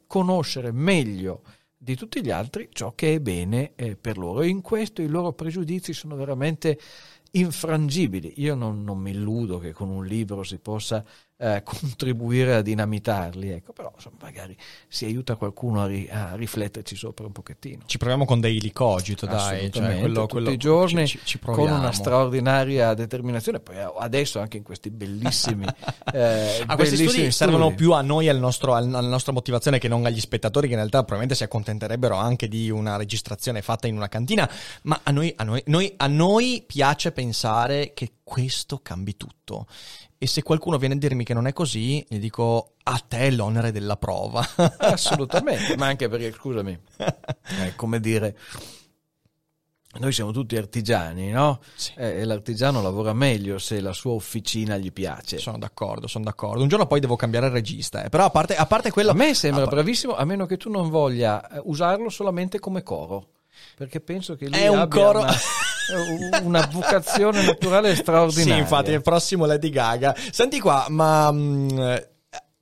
conoscere 0.06 0.70
meglio 0.70 1.42
di 1.76 1.96
tutti 1.96 2.22
gli 2.22 2.30
altri 2.30 2.68
ciò 2.70 2.94
che 2.94 3.14
è 3.14 3.20
bene 3.20 3.72
per 4.00 4.18
loro 4.18 4.42
e 4.42 4.46
in 4.46 4.60
questo 4.60 5.02
i 5.02 5.08
loro 5.08 5.32
pregiudizi 5.32 5.92
sono 5.92 6.14
veramente 6.14 6.78
infrangibili. 7.32 8.34
Io 8.36 8.54
non, 8.54 8.84
non 8.84 8.98
mi 8.98 9.10
illudo 9.10 9.58
che 9.58 9.72
con 9.72 9.88
un 9.88 10.04
libro 10.06 10.44
si 10.44 10.58
possa 10.58 11.04
eh, 11.38 11.62
contribuire 11.64 12.54
a 12.54 12.62
dinamitarli, 12.62 13.50
ecco, 13.50 13.72
però 13.72 13.92
insomma, 13.94 14.16
magari 14.22 14.56
si 14.88 15.04
aiuta 15.04 15.36
qualcuno 15.36 15.82
a, 15.82 15.86
ri, 15.86 16.08
a, 16.10 16.34
rifletterci 16.34 16.96
sopra 16.96 17.26
un 17.26 17.32
pochettino. 17.32 17.82
Ci 17.86 17.98
proviamo 17.98 18.24
con 18.24 18.40
Daily 18.40 18.72
Cogito, 18.72 19.26
dai, 19.26 19.70
cioè 19.70 19.98
quello, 19.98 20.20
tutti 20.20 20.32
quello, 20.32 20.50
i 20.50 20.56
giorni 20.56 21.06
ci, 21.06 21.20
ci 21.22 21.38
con 21.38 21.70
una 21.70 21.92
straordinaria 21.92 22.94
determinazione, 22.94 23.60
poi 23.60 23.76
adesso 23.98 24.40
anche 24.40 24.56
in 24.56 24.62
questi 24.62 24.90
bellissimi... 24.90 25.66
eh, 26.12 26.64
ah, 26.66 26.74
questi 26.76 26.96
studi, 26.96 27.10
studi 27.10 27.30
servono 27.30 27.74
più 27.74 27.92
a 27.92 28.00
noi, 28.00 28.28
al 28.28 28.38
nostro, 28.38 28.74
alla 28.74 29.00
nostra 29.00 29.32
motivazione 29.32 29.78
che 29.78 29.88
non 29.88 30.04
agli 30.06 30.20
spettatori 30.20 30.66
che 30.66 30.72
in 30.72 30.78
realtà 30.78 30.98
probabilmente 30.98 31.34
si 31.34 31.44
accontenterebbero 31.44 32.16
anche 32.16 32.48
di 32.48 32.70
una 32.70 32.96
registrazione 32.96 33.62
fatta 33.62 33.86
in 33.86 33.96
una 33.96 34.08
cantina, 34.08 34.48
ma 34.82 35.00
a 35.02 35.10
noi, 35.10 35.32
a 35.36 35.44
noi, 35.44 35.62
noi, 35.66 35.92
a 35.96 36.06
noi 36.06 36.64
piace 36.66 37.12
pensare 37.12 37.92
che 37.94 38.12
questo 38.22 38.80
cambi 38.82 39.16
tutto. 39.16 39.66
E 40.18 40.26
se 40.26 40.42
qualcuno 40.42 40.78
viene 40.78 40.94
a 40.94 40.98
dirmi 40.98 41.24
che 41.24 41.34
non 41.34 41.46
è 41.46 41.52
così, 41.52 42.04
gli 42.08 42.18
dico 42.18 42.74
a 42.84 43.02
te 43.06 43.30
l'onere 43.30 43.70
della 43.72 43.96
prova. 43.96 44.46
Assolutamente, 44.78 45.76
ma 45.76 45.86
anche 45.86 46.08
perché, 46.08 46.32
scusami, 46.32 46.78
è 46.96 47.74
come 47.76 48.00
dire, 48.00 48.36
noi 49.98 50.12
siamo 50.12 50.30
tutti 50.30 50.56
artigiani, 50.56 51.30
no? 51.30 51.60
Sì. 51.74 51.92
Eh, 51.96 52.20
e 52.20 52.24
l'artigiano 52.24 52.82
lavora 52.82 53.12
meglio 53.12 53.58
se 53.58 53.80
la 53.80 53.92
sua 53.92 54.12
officina 54.12 54.76
gli 54.76 54.92
piace. 54.92 55.38
Sono 55.38 55.58
d'accordo, 55.58 56.06
sono 56.06 56.24
d'accordo. 56.24 56.62
Un 56.62 56.68
giorno 56.68 56.86
poi 56.86 57.00
devo 57.00 57.16
cambiare 57.16 57.46
il 57.46 57.52
regista, 57.52 58.04
eh. 58.04 58.08
però 58.08 58.24
a 58.24 58.30
parte, 58.30 58.56
a 58.56 58.66
parte 58.66 58.90
quello... 58.90 59.10
A 59.10 59.14
me 59.14 59.34
sembra 59.34 59.64
a- 59.64 59.68
bravissimo, 59.68 60.14
a 60.16 60.24
meno 60.24 60.46
che 60.46 60.56
tu 60.56 60.70
non 60.70 60.88
voglia 60.90 61.48
eh, 61.48 61.60
usarlo 61.64 62.08
solamente 62.08 62.58
come 62.58 62.82
coro, 62.82 63.28
perché 63.76 64.00
penso 64.00 64.36
che 64.36 64.48
lui 64.48 64.58
È 64.58 64.68
un 64.68 64.88
coro- 64.88 65.20
una, 65.20 65.32
eh, 65.34 66.40
una 66.42 66.66
vocazione 66.72 67.44
naturale 67.44 67.94
Sì, 67.94 68.00
straordinaria. 68.00 68.56
infatti, 68.56 68.90
è 68.90 68.94
il 68.94 69.02
prossimo 69.02 69.44
Lady 69.44 69.68
Gaga. 69.68 70.16
Senti 70.30 70.58
qua, 70.60 70.86
ma... 70.88 71.30
mm, 71.30 71.94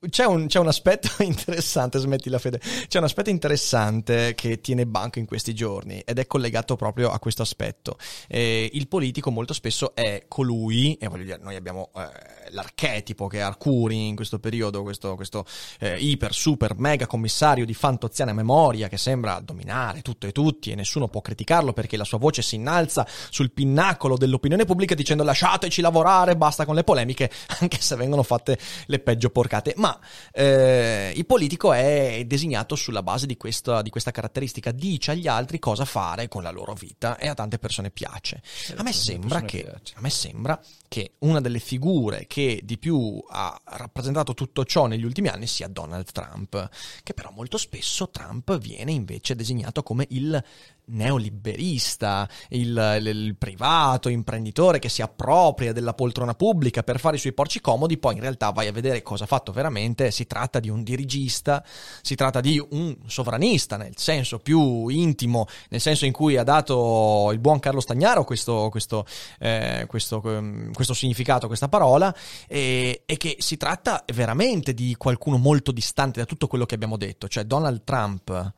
c'è 0.09 0.25
un, 0.25 0.47
c'è 0.47 0.59
un 0.59 0.67
aspetto 0.67 1.09
interessante, 1.23 1.97
smetti 1.99 2.29
la 2.29 2.37
fede, 2.37 2.59
c'è 2.87 2.97
un 2.97 3.05
aspetto 3.05 3.29
interessante 3.29 4.35
che 4.35 4.61
tiene 4.61 4.85
banco 4.85 5.19
in 5.19 5.25
questi 5.25 5.55
giorni 5.55 5.99
ed 6.01 6.19
è 6.19 6.27
collegato 6.27 6.75
proprio 6.75 7.09
a 7.09 7.17
questo 7.19 7.41
aspetto. 7.41 7.97
Eh, 8.27 8.69
il 8.73 8.87
politico 8.87 9.31
molto 9.31 9.53
spesso 9.53 9.95
è 9.95 10.25
colui, 10.27 10.95
e 10.95 11.07
voglio 11.07 11.23
dire, 11.23 11.39
noi 11.41 11.55
abbiamo 11.55 11.91
eh, 11.95 12.44
l'archetipo 12.49 13.27
che 13.27 13.37
è 13.37 13.41
Arcuri 13.41 14.07
in 14.07 14.15
questo 14.15 14.39
periodo, 14.39 14.83
questo, 14.83 15.15
questo 15.15 15.45
eh, 15.79 15.97
iper, 15.97 16.33
super, 16.33 16.75
mega 16.77 17.07
commissario 17.07 17.65
di 17.65 17.73
fantoziana 17.73 18.33
memoria 18.33 18.87
che 18.87 18.97
sembra 18.97 19.39
dominare 19.39 20.01
tutto 20.01 20.27
e 20.27 20.31
tutti 20.31 20.71
e 20.71 20.75
nessuno 20.75 21.07
può 21.07 21.21
criticarlo 21.21 21.73
perché 21.73 21.97
la 21.97 22.03
sua 22.03 22.17
voce 22.17 22.41
si 22.41 22.55
innalza 22.55 23.07
sul 23.29 23.51
pinnacolo 23.51 24.17
dell'opinione 24.17 24.65
pubblica 24.65 24.95
dicendo 24.95 25.23
lasciateci 25.23 25.81
lavorare, 25.81 26.35
basta 26.35 26.65
con 26.65 26.75
le 26.75 26.83
polemiche, 26.83 27.31
anche 27.59 27.81
se 27.81 27.95
vengono 27.95 28.23
fatte 28.23 28.57
le 28.87 28.99
peggio 28.99 29.29
porcate. 29.29 29.73
Ma 29.77 29.97
eh, 30.31 31.13
il 31.15 31.25
politico 31.25 31.73
è 31.73 32.23
designato 32.25 32.75
sulla 32.75 33.03
base 33.03 33.25
di 33.25 33.37
questa, 33.37 33.81
di 33.81 33.89
questa 33.89 34.11
caratteristica, 34.11 34.71
dice 34.71 35.11
agli 35.11 35.27
altri 35.27 35.59
cosa 35.59 35.85
fare 35.85 36.27
con 36.27 36.43
la 36.43 36.51
loro 36.51 36.73
vita 36.73 37.17
e 37.17 37.27
a 37.27 37.33
tante 37.33 37.57
persone 37.57 37.89
piace. 37.89 38.41
a 38.75 38.83
me 38.83 38.93
sembra 38.93 39.41
che 39.41 39.63
piace. 39.63 39.93
a 39.95 40.01
me 40.01 40.09
sembra 40.09 40.59
che 40.87 41.13
una 41.19 41.41
delle 41.41 41.59
figure 41.59 42.25
che 42.27 42.34
di 42.63 42.77
più 42.77 43.23
ha 43.29 43.59
rappresentato 43.63 44.33
tutto 44.33 44.65
ciò 44.65 44.87
negli 44.87 45.03
ultimi 45.03 45.27
anni 45.29 45.47
sia 45.47 45.67
Donald 45.67 46.11
Trump, 46.11 46.69
che 47.03 47.13
però 47.13 47.31
molto 47.31 47.57
spesso 47.57 48.09
Trump 48.09 48.57
viene 48.57 48.91
invece 48.91 49.35
designato 49.35 49.83
come 49.83 50.05
il 50.09 50.43
neoliberista, 50.87 52.27
il, 52.49 52.99
il- 53.01 53.35
privato, 53.37 54.09
imprenditore 54.09 54.79
che 54.79 54.89
si 54.89 55.01
appropria 55.01 55.73
della 55.73 55.93
poltrona 55.93 56.33
pubblica 56.35 56.83
per 56.83 56.99
fare 56.99 57.15
i 57.15 57.19
suoi 57.19 57.33
porci 57.33 57.59
comodi, 57.61 57.97
poi 57.97 58.15
in 58.15 58.21
realtà 58.21 58.51
vai 58.51 58.67
a 58.67 58.71
vedere 58.71 59.01
cosa 59.01 59.23
ha 59.23 59.27
fatto 59.27 59.51
veramente, 59.51 60.11
si 60.11 60.25
tratta 60.25 60.59
di 60.59 60.69
un 60.69 60.83
dirigista, 60.83 61.63
si 62.01 62.15
tratta 62.15 62.39
di 62.39 62.63
un 62.71 62.95
sovranista 63.05 63.77
nel 63.77 63.97
senso 63.97 64.39
più 64.39 64.87
intimo, 64.87 65.47
nel 65.69 65.81
senso 65.81 66.05
in 66.05 66.11
cui 66.11 66.37
ha 66.37 66.43
dato 66.43 67.29
il 67.31 67.39
buon 67.39 67.59
Carlo 67.59 67.79
Stagnaro 67.79 68.23
questo, 68.23 68.69
questo, 68.69 69.05
eh, 69.39 69.85
questo, 69.87 70.21
ehm, 70.23 70.73
questo 70.73 70.93
significato, 70.93 71.47
questa 71.47 71.67
parola, 71.69 72.13
e, 72.47 73.03
e 73.05 73.17
che 73.17 73.37
si 73.39 73.57
tratta 73.57 74.03
veramente 74.13 74.73
di 74.73 74.95
qualcuno 74.97 75.37
molto 75.37 75.71
distante 75.71 76.19
da 76.19 76.25
tutto 76.25 76.47
quello 76.47 76.65
che 76.65 76.75
abbiamo 76.75 76.97
detto, 76.97 77.27
cioè 77.27 77.43
Donald 77.43 77.83
Trump 77.83 78.53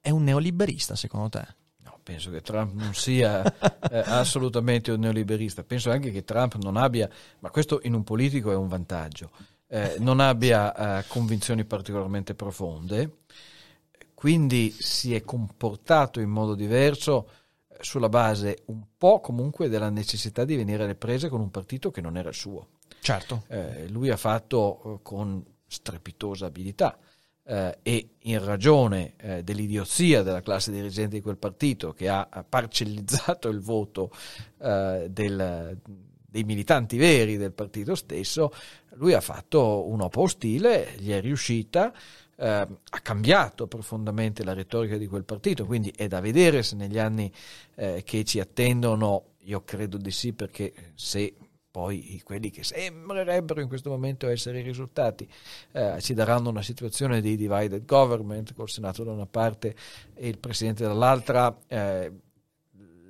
è 0.00 0.10
un 0.10 0.24
neoliberista 0.24 0.96
secondo 0.96 1.28
te? 1.28 1.58
Penso 2.10 2.32
che 2.32 2.40
Trump 2.40 2.72
non 2.72 2.92
sia 2.92 3.40
eh, 3.88 3.98
assolutamente 4.04 4.90
un 4.90 4.98
neoliberista. 4.98 5.62
Penso 5.62 5.92
anche 5.92 6.10
che 6.10 6.24
Trump 6.24 6.56
non 6.56 6.76
abbia, 6.76 7.08
ma 7.38 7.50
questo 7.50 7.78
in 7.84 7.94
un 7.94 8.02
politico 8.02 8.50
è 8.50 8.56
un 8.56 8.66
vantaggio, 8.66 9.30
eh, 9.68 9.94
non 10.00 10.18
abbia 10.18 10.98
eh, 10.98 11.04
convinzioni 11.06 11.64
particolarmente 11.64 12.34
profonde, 12.34 13.18
quindi 14.12 14.74
si 14.76 15.14
è 15.14 15.22
comportato 15.22 16.18
in 16.18 16.30
modo 16.30 16.56
diverso 16.56 17.28
eh, 17.68 17.76
sulla 17.78 18.08
base 18.08 18.62
un 18.66 18.82
po' 18.98 19.20
comunque 19.20 19.68
della 19.68 19.88
necessità 19.88 20.44
di 20.44 20.56
venire 20.56 20.82
alle 20.82 20.96
prese 20.96 21.28
con 21.28 21.40
un 21.40 21.52
partito 21.52 21.92
che 21.92 22.00
non 22.00 22.16
era 22.16 22.30
il 22.30 22.34
suo. 22.34 22.70
Certo. 23.00 23.44
Eh, 23.46 23.86
lui 23.88 24.10
ha 24.10 24.16
fatto 24.16 24.82
eh, 24.82 24.98
con 25.02 25.44
strepitosa 25.64 26.46
abilità 26.46 26.98
eh, 27.50 27.78
e 27.82 28.08
in 28.20 28.44
ragione 28.44 29.14
eh, 29.16 29.42
dell'idiozia 29.42 30.22
della 30.22 30.40
classe 30.40 30.70
dirigente 30.70 31.16
di 31.16 31.20
quel 31.20 31.36
partito 31.36 31.92
che 31.92 32.08
ha 32.08 32.44
parcellizzato 32.48 33.48
il 33.48 33.60
voto 33.60 34.12
eh, 34.60 35.08
del- 35.10 35.76
dei 36.30 36.44
militanti 36.44 36.96
veri 36.96 37.36
del 37.36 37.50
partito 37.50 37.96
stesso, 37.96 38.52
lui 38.94 39.14
ha 39.14 39.20
fatto 39.20 39.88
un'opera 39.88 40.22
ostile, 40.22 40.94
gli 40.96 41.10
è 41.10 41.20
riuscita, 41.20 41.92
eh, 42.36 42.46
ha 42.46 43.00
cambiato 43.02 43.66
profondamente 43.66 44.44
la 44.44 44.52
retorica 44.52 44.96
di 44.96 45.08
quel 45.08 45.24
partito, 45.24 45.66
quindi 45.66 45.92
è 45.96 46.06
da 46.06 46.20
vedere 46.20 46.62
se 46.62 46.76
negli 46.76 47.00
anni 47.00 47.32
eh, 47.74 48.02
che 48.04 48.22
ci 48.22 48.38
attendono, 48.38 49.24
io 49.40 49.64
credo 49.64 49.96
di 49.96 50.12
sì 50.12 50.32
perché 50.32 50.72
se 50.94 51.34
poi 51.70 52.20
quelli 52.24 52.50
che 52.50 52.64
sembrerebbero 52.64 53.60
in 53.60 53.68
questo 53.68 53.90
momento 53.90 54.28
essere 54.28 54.58
i 54.58 54.62
risultati 54.62 55.28
eh, 55.72 55.98
ci 56.00 56.14
daranno 56.14 56.48
una 56.48 56.62
situazione 56.62 57.20
di 57.20 57.36
divided 57.36 57.84
government 57.84 58.54
col 58.54 58.68
Senato 58.68 59.04
da 59.04 59.12
una 59.12 59.26
parte 59.26 59.74
e 60.14 60.28
il 60.28 60.38
Presidente 60.38 60.82
dall'altra, 60.82 61.56
eh, 61.68 62.12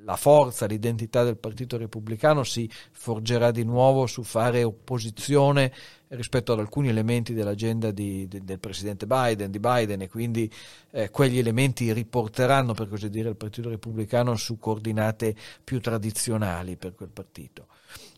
la 0.04 0.16
forza, 0.16 0.66
l'identità 0.66 1.24
del 1.24 1.36
Partito 1.36 1.76
Repubblicano 1.76 2.42
si 2.42 2.68
forgerà 2.92 3.50
di 3.50 3.64
nuovo 3.64 4.06
su 4.06 4.22
fare 4.22 4.62
opposizione 4.62 5.72
rispetto 6.08 6.52
ad 6.52 6.58
alcuni 6.58 6.88
elementi 6.88 7.32
dell'agenda 7.32 7.90
di- 7.90 8.26
de- 8.26 8.42
del 8.42 8.58
Presidente 8.58 9.06
Biden, 9.06 9.50
di 9.50 9.60
Biden 9.60 10.02
e 10.02 10.08
quindi 10.08 10.50
eh, 10.90 11.10
quegli 11.10 11.38
elementi 11.38 11.92
riporteranno 11.92 12.74
per 12.74 12.88
così 12.88 13.08
dire 13.08 13.28
il 13.28 13.36
Partito 13.36 13.68
Repubblicano 13.68 14.36
su 14.36 14.58
coordinate 14.58 15.34
più 15.62 15.80
tradizionali 15.80 16.76
per 16.76 16.94
quel 16.94 17.10
partito. 17.10 17.68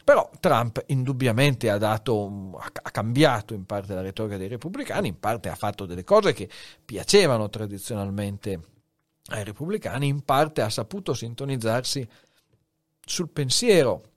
Però 0.04 0.28
Trump 0.40 0.82
indubbiamente 0.86 1.70
ha, 1.70 1.78
dato, 1.78 2.58
ha 2.60 2.90
cambiato 2.90 3.54
in 3.54 3.64
parte 3.66 3.94
la 3.94 4.00
retorica 4.00 4.36
dei 4.36 4.48
repubblicani, 4.48 5.08
in 5.08 5.20
parte 5.20 5.48
ha 5.48 5.54
fatto 5.54 5.86
delle 5.86 6.04
cose 6.04 6.32
che 6.32 6.48
piacevano 6.84 7.48
tradizionalmente 7.48 8.60
ai 9.26 9.44
repubblicani, 9.44 10.08
in 10.08 10.22
parte 10.22 10.62
ha 10.62 10.70
saputo 10.70 11.14
sintonizzarsi 11.14 12.08
sul 13.04 13.28
pensiero, 13.28 14.10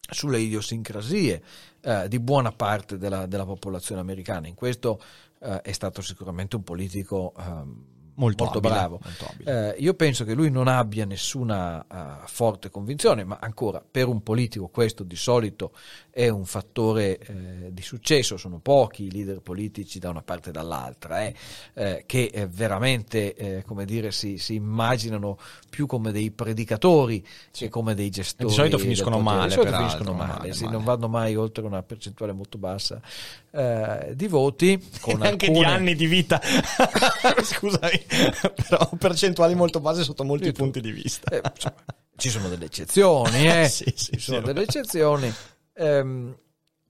sulle 0.00 0.38
idiosincrasie 0.38 1.42
eh, 1.80 2.08
di 2.08 2.18
buona 2.18 2.52
parte 2.52 2.96
della, 2.96 3.26
della 3.26 3.44
popolazione 3.44 4.00
americana. 4.00 4.46
In 4.46 4.54
questo 4.54 5.00
eh, 5.40 5.60
è 5.60 5.72
stato 5.72 6.00
sicuramente 6.00 6.56
un 6.56 6.62
politico 6.62 7.34
ehm, 7.38 7.84
Molto, 8.16 8.44
molto 8.44 8.58
abile, 8.58 8.74
bravo. 8.74 9.00
molto. 9.02 9.32
Eh, 9.44 9.76
io 9.78 9.94
penso 9.94 10.24
che 10.24 10.34
lui 10.34 10.50
non 10.50 10.68
abbia 10.68 11.04
nessuna 11.04 11.82
eh, 11.82 12.26
forte 12.26 12.70
convinzione, 12.70 13.24
ma 13.24 13.38
ancora 13.40 13.82
per 13.88 14.08
un 14.08 14.22
politico 14.22 14.68
questo 14.68 15.02
di 15.02 15.16
solito 15.16 15.72
è 16.10 16.28
un 16.28 16.46
fattore 16.46 17.18
eh, 17.18 17.72
di 17.72 17.82
successo. 17.82 18.38
Sono 18.38 18.58
pochi 18.58 19.04
i 19.04 19.10
leader 19.10 19.40
politici 19.40 19.98
da 19.98 20.08
una 20.08 20.22
parte 20.22 20.48
e 20.48 20.52
dall'altra 20.52 21.24
eh, 21.24 21.34
eh, 21.74 22.04
che 22.06 22.30
eh, 22.32 22.46
veramente 22.46 23.62
come 23.66 23.84
dire, 23.84 24.12
si, 24.12 24.38
si 24.38 24.54
immaginano 24.54 25.38
più 25.68 25.86
come 25.86 26.10
dei 26.12 26.30
predicatori 26.30 27.24
che 27.50 27.68
come 27.68 27.94
dei 27.94 28.08
gestori. 28.08 28.48
Di 28.48 28.54
solito 28.54 28.78
finiscono 28.78 29.18
male, 29.18 29.48
Di 29.48 29.54
solito 29.54 29.76
finiscono 29.76 30.12
male, 30.12 30.32
male, 30.32 30.52
sì, 30.54 30.64
male. 30.64 30.76
non 30.76 30.84
vanno 30.84 31.08
mai 31.08 31.36
oltre 31.36 31.64
una 31.64 31.82
percentuale 31.82 32.32
molto 32.32 32.56
bassa 32.56 33.00
di 34.12 34.26
voti. 34.26 34.82
Con 35.00 35.20
anche 35.22 35.46
alcune- 35.46 35.66
di 35.66 35.72
anni 35.72 35.94
di 35.94 36.06
vita. 36.06 36.40
Scusami, 37.42 38.05
però 38.68 38.88
percentuali 38.98 39.54
molto 39.54 39.80
basse 39.80 40.02
sotto 40.04 40.24
molti 40.24 40.52
punti 40.52 40.80
di 40.80 40.90
vista. 40.90 41.30
Eh, 41.30 41.42
insomma, 41.54 41.84
ci 42.16 42.30
sono 42.30 42.48
delle 42.48 42.66
eccezioni, 42.66 43.46
eh? 43.46 43.68
Sì, 43.68 43.92
sì, 43.94 44.12
ci 44.12 44.20
sono 44.20 44.38
sì. 44.38 44.44
delle 44.44 44.62
eccezioni. 44.62 45.32
Ehm, 45.74 46.36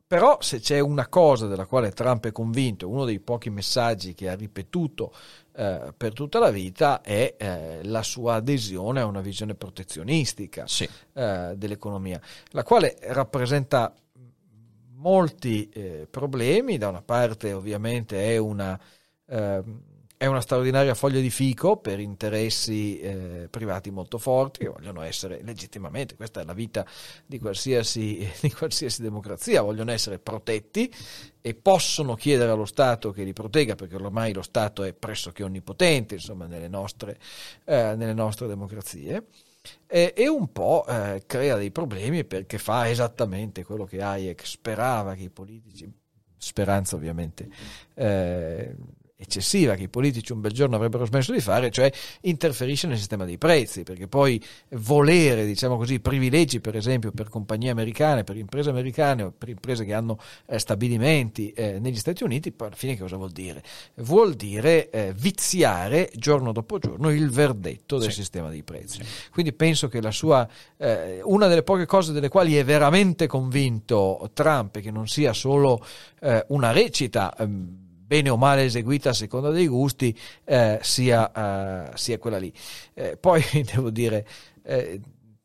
però 0.07 0.39
se 0.41 0.61
c'è 0.61 0.79
una 0.79 1.09
cosa 1.09 1.47
della 1.49 1.67
quale 1.67 1.91
Trump 1.91 2.27
è 2.27 2.33
convinto, 2.33 2.89
uno 2.89 3.05
dei 3.05 3.19
pochi 3.19 3.51
messaggi 3.51 4.15
che 4.15 4.29
ha 4.29 4.37
ripetuto 4.37 5.13
eh, 5.53 5.93
per 5.97 6.13
tutta 6.13 6.39
la 6.39 6.51
vita 6.51 7.01
è 7.01 7.35
eh, 7.37 7.81
la 7.83 8.05
sua 8.05 8.35
adesione 8.35 9.01
a 9.01 9.07
una 9.07 9.21
visione 9.21 9.57
protezionistica 9.57 10.65
Sì. 10.69 10.89
eh, 11.13 11.55
dell'economia, 11.57 12.21
la 12.51 12.63
quale 12.63 12.97
rappresenta 13.01 13.93
molti 14.97 15.69
eh, 15.71 16.07
problemi. 16.11 16.79
Da 16.79 16.89
una 16.89 17.03
parte, 17.03 17.53
ovviamente, 17.53 18.33
è 18.33 18.37
una, 18.37 18.79
ehm, 19.27 19.81
è 20.19 20.25
una 20.25 20.41
straordinaria 20.41 20.95
foglia 20.95 21.21
di 21.21 21.29
fico 21.29 21.77
per 21.77 22.01
interessi 22.01 22.99
eh, 23.01 23.49
privati 23.51 23.91
molto 23.91 24.17
forti 24.17 24.61
che 24.61 24.69
vogliono 24.69 25.03
essere 25.03 25.43
legittimamente, 25.43 26.15
questa 26.17 26.41
è 26.41 26.45
la 26.45 26.55
vita 26.55 26.87
di 27.27 27.39
qualsiasi, 27.39 28.27
di 28.41 28.51
qualsiasi 28.51 29.03
democrazia, 29.03 29.61
vogliono 29.61 29.91
essere 29.91 30.19
protetti 30.19 30.93
e 31.43 31.55
possono 31.55 32.15
chiedere 32.15 32.51
allo 32.51 32.65
Stato 32.65 33.11
che 33.11 33.25
li 33.25 33.35
protegga 33.35 33.75
perché 33.75 33.95
ormai 33.97 34.33
lo 34.33 34.43
Stato 34.43 34.85
è 34.85 34.95
pressoché 34.95 35.43
onnipotente 35.43 36.15
insomma, 36.15 36.47
nelle, 36.47 36.69
nostre, 36.69 37.19
eh, 37.65 37.95
nelle 37.95 38.15
nostre 38.15 38.47
democrazie. 38.47 39.27
e, 39.87 40.15
un 40.29 40.51
po' 40.51 40.87
eh, 40.89 41.25
crea 41.27 41.57
dei 41.57 41.71
problemi 41.71 42.25
perché 42.25 42.57
fa 42.57 42.89
esattamente 42.89 43.65
quello 43.65 43.85
che 43.85 44.01
Hayek 44.01 44.47
sperava 44.47 45.15
che 45.15 45.25
i 45.25 45.31
politici, 45.31 45.93
speranza 46.39 46.97
ovviamente, 46.97 47.49
eh, 47.95 48.75
eccessiva 49.19 49.75
che 49.75 49.85
i 49.85 49.89
politici 49.89 50.33
un 50.33 50.41
bel 50.41 50.53
giorno 50.53 50.77
avrebbero 50.77 51.07
smesso 51.07 51.33
di 51.33 51.41
fare, 51.41 51.71
cioè 51.71 51.91
interferisce 52.23 52.87
nel 52.87 52.99
sistema 52.99 53.25
dei 53.25 53.39
prezzi, 53.39 53.83
perché 53.83 54.07
poi 54.07 54.43
volere, 54.71 55.47
diciamo 55.47 55.77
così, 55.79 56.01
privilegi 56.01 56.61
per 56.61 56.77
esempio 56.77 57.13
per 57.13 57.31
compagnie 57.31 57.71
americane, 57.71 58.25
per 58.25 58.37
imprese 58.37 58.69
americane 58.69 59.23
o 59.23 59.33
per 59.37 59.49
imprese 59.49 59.85
che 59.85 59.95
hanno 59.95 60.19
eh, 60.47 60.59
stabilimenti 60.59 61.51
eh, 61.53 61.79
negli 61.79 61.97
Stati 61.97 62.25
Uniti, 62.25 62.53
poi 62.53 62.69
alla 62.69 62.77
fine 62.77 62.99
cosa 62.99 63.17
vuol 63.17 63.31
dire? 63.31 63.63
Vuol 63.97 64.35
dire 64.35 64.91
eh, 64.91 65.15
viziare 65.17 66.11
giorno 66.15 66.53
dopo 66.53 66.79
giorno 66.79 67.11
il 67.11 67.31
verdetto 67.31 67.99
del 67.99 68.11
sì. 68.11 68.21
sistema 68.21 68.51
dei 68.51 68.63
prezzi. 68.63 69.03
Sì. 69.03 69.31
Quindi 69.31 69.55
penso 69.55 69.89
che 69.89 70.03
la 70.03 70.11
sua, 70.11 70.47
eh, 70.77 71.21
una 71.25 71.47
delle 71.47 71.63
poche 71.63 71.87
cose 71.87 72.13
delle 72.13 72.29
quali 72.29 72.57
è 72.57 72.65
veramente 72.65 73.27
convinto 73.27 74.31
Trump, 74.35 74.79
che 74.81 74.91
non 74.91 75.09
sia 75.09 75.33
solo 75.33 75.83
eh, 76.21 76.45
una 76.49 76.73
recita, 76.73 77.35
ehm, 77.35 77.85
bene 78.07 78.31
o 78.31 78.37
male 78.37 78.65
eseguita 78.65 79.11
a 79.11 79.15
seconda 79.15 79.51
dei 79.51 79.67
gusti, 79.67 80.17
eh, 80.45 80.79
sia, 80.83 81.31
uh, 81.35 81.97
sia, 81.97 82.19
quella 82.19 82.39
lì. 82.39 82.53
Eh, 82.95 83.17
poi 83.17 83.43
devo 83.75 83.91
dire, 83.91 84.27
eh, 84.63 85.01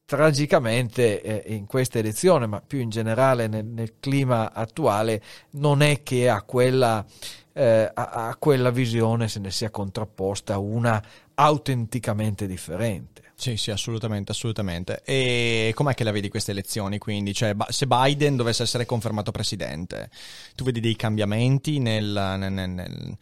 tragicamente 0.06 1.22
eh, 1.22 1.54
in 1.56 1.66
questa 1.66 2.00
elezione, 2.00 2.46
ma 2.46 2.62
più 2.62 2.80
in 2.80 2.90
generale 2.90 3.48
nel, 3.48 3.66
nel 3.66 3.94
clima 4.00 4.52
attuale, 4.54 5.22
non 5.52 5.82
è 5.82 6.04
che 6.04 6.30
a 6.30 6.42
quella, 6.44 7.06
eh, 7.54 7.90
a, 7.94 8.28
a 8.28 8.36
quella 8.36 8.72
visione 8.72 9.28
se 9.28 9.40
ne 9.40 9.52
sia 9.52 9.70
contrapposta 9.70 10.58
una 10.58 11.02
autenticamente 11.34 12.46
differente. 12.46 13.31
Sì, 13.42 13.58
sì, 13.58 13.72
assolutamente, 13.72 14.34
assolutamente. 14.34 15.02
E 15.04 15.72
com'è 15.74 15.96
che 15.96 16.04
la 16.04 16.12
vedi 16.12 16.30
queste 16.30 16.52
elezioni? 16.52 17.00
Quindi, 17.00 17.34
cioè, 17.34 17.56
se 17.70 17.88
Biden 17.88 18.36
dovesse 18.36 18.62
essere 18.62 18.86
confermato 18.86 19.32
presidente, 19.32 20.12
tu 20.54 20.64
vedi 20.64 20.80
dei 20.80 20.96
cambiamenti 20.96 21.80
nel, 21.80 22.36
nel, 22.38 22.52
nel, 22.52 23.18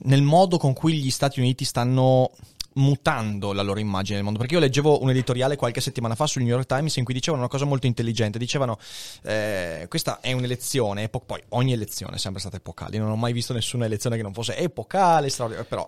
nel 0.00 0.22
modo 0.22 0.58
con 0.58 0.72
cui 0.72 0.94
gli 0.94 1.10
Stati 1.10 1.38
Uniti 1.38 1.64
stanno 1.64 2.32
mutando 2.72 3.52
la 3.52 3.62
loro 3.62 3.78
immagine 3.78 4.16
del 4.16 4.24
mondo. 4.24 4.40
Perché 4.40 4.54
io 4.54 4.60
leggevo 4.60 5.00
un 5.00 5.10
editoriale 5.10 5.54
qualche 5.54 5.80
settimana 5.80 6.16
fa 6.16 6.26
sul 6.26 6.42
New 6.42 6.50
York 6.50 6.66
Times 6.66 6.96
in 6.96 7.04
cui 7.04 7.14
dicevano 7.14 7.44
una 7.44 7.50
cosa 7.50 7.64
molto 7.66 7.86
intelligente. 7.86 8.40
Dicevano: 8.40 8.80
eh, 9.22 9.86
Questa 9.88 10.18
è 10.18 10.32
un'elezione, 10.32 11.04
epo- 11.04 11.20
poi 11.20 11.40
ogni 11.50 11.72
elezione 11.72 12.16
è 12.16 12.18
sempre 12.18 12.40
stata 12.40 12.56
epocale. 12.56 12.98
Non 12.98 13.10
ho 13.10 13.16
mai 13.16 13.32
visto 13.32 13.52
nessuna 13.52 13.84
elezione 13.84 14.16
che 14.16 14.22
non 14.22 14.32
fosse 14.32 14.56
epocale, 14.56 15.28
straordinaria. 15.28 15.68
Però, 15.70 15.86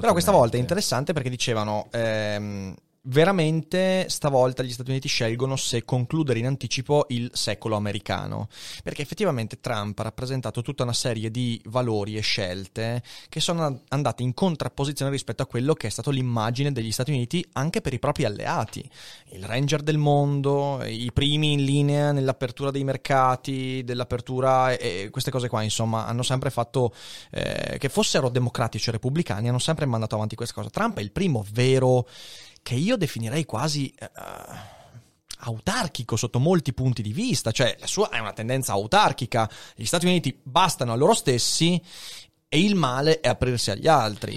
però 0.00 0.10
questa 0.10 0.32
volta 0.32 0.56
è 0.56 0.60
interessante 0.60 1.12
perché 1.12 1.30
dicevano. 1.30 1.86
Ehm, 1.92 2.74
veramente 3.06 4.06
stavolta 4.08 4.62
gli 4.62 4.72
Stati 4.72 4.90
Uniti 4.90 5.08
scelgono 5.08 5.56
se 5.56 5.84
concludere 5.84 6.38
in 6.38 6.46
anticipo 6.46 7.06
il 7.08 7.30
secolo 7.32 7.76
americano, 7.76 8.48
perché 8.82 9.02
effettivamente 9.02 9.60
Trump 9.60 9.98
ha 9.98 10.04
rappresentato 10.04 10.62
tutta 10.62 10.82
una 10.82 10.92
serie 10.92 11.30
di 11.30 11.60
valori 11.66 12.16
e 12.16 12.20
scelte 12.20 13.02
che 13.28 13.40
sono 13.40 13.82
andate 13.88 14.22
in 14.22 14.34
contrapposizione 14.34 15.10
rispetto 15.10 15.42
a 15.42 15.46
quello 15.46 15.74
che 15.74 15.86
è 15.86 15.90
stato 15.90 16.10
l'immagine 16.10 16.72
degli 16.72 16.92
Stati 16.92 17.12
Uniti 17.12 17.46
anche 17.52 17.80
per 17.80 17.92
i 17.92 17.98
propri 17.98 18.24
alleati, 18.24 18.88
il 19.32 19.44
ranger 19.44 19.82
del 19.82 19.98
mondo, 19.98 20.82
i 20.84 21.10
primi 21.12 21.52
in 21.52 21.64
linea 21.64 22.12
nell'apertura 22.12 22.70
dei 22.70 22.84
mercati, 22.84 23.82
dell'apertura 23.84 24.72
e 24.72 25.08
queste 25.10 25.30
cose 25.30 25.48
qua, 25.48 25.62
insomma, 25.62 26.06
hanno 26.06 26.22
sempre 26.22 26.50
fatto 26.50 26.92
eh, 27.30 27.76
che 27.78 27.88
fossero 27.88 28.28
democratici 28.28 28.88
o 28.88 28.92
repubblicani, 28.92 29.48
hanno 29.48 29.58
sempre 29.58 29.86
mandato 29.86 30.14
avanti 30.14 30.34
questa 30.34 30.54
cosa. 30.54 30.70
Trump 30.70 30.98
è 30.98 31.02
il 31.02 31.12
primo 31.12 31.44
vero 31.52 32.06
che 32.66 32.74
io 32.74 32.96
definirei 32.96 33.44
quasi 33.44 33.94
uh, 33.96 34.06
autarchico 35.38 36.16
sotto 36.16 36.40
molti 36.40 36.72
punti 36.72 37.00
di 37.00 37.12
vista, 37.12 37.52
cioè 37.52 37.76
la 37.78 37.86
sua 37.86 38.08
è 38.08 38.18
una 38.18 38.32
tendenza 38.32 38.72
autarchica, 38.72 39.48
gli 39.76 39.84
Stati 39.84 40.04
Uniti 40.04 40.36
bastano 40.42 40.90
a 40.90 40.96
loro 40.96 41.14
stessi 41.14 41.80
e 42.48 42.60
il 42.60 42.74
male 42.74 43.20
è 43.20 43.28
aprirsi 43.28 43.70
agli 43.70 43.86
altri. 43.86 44.36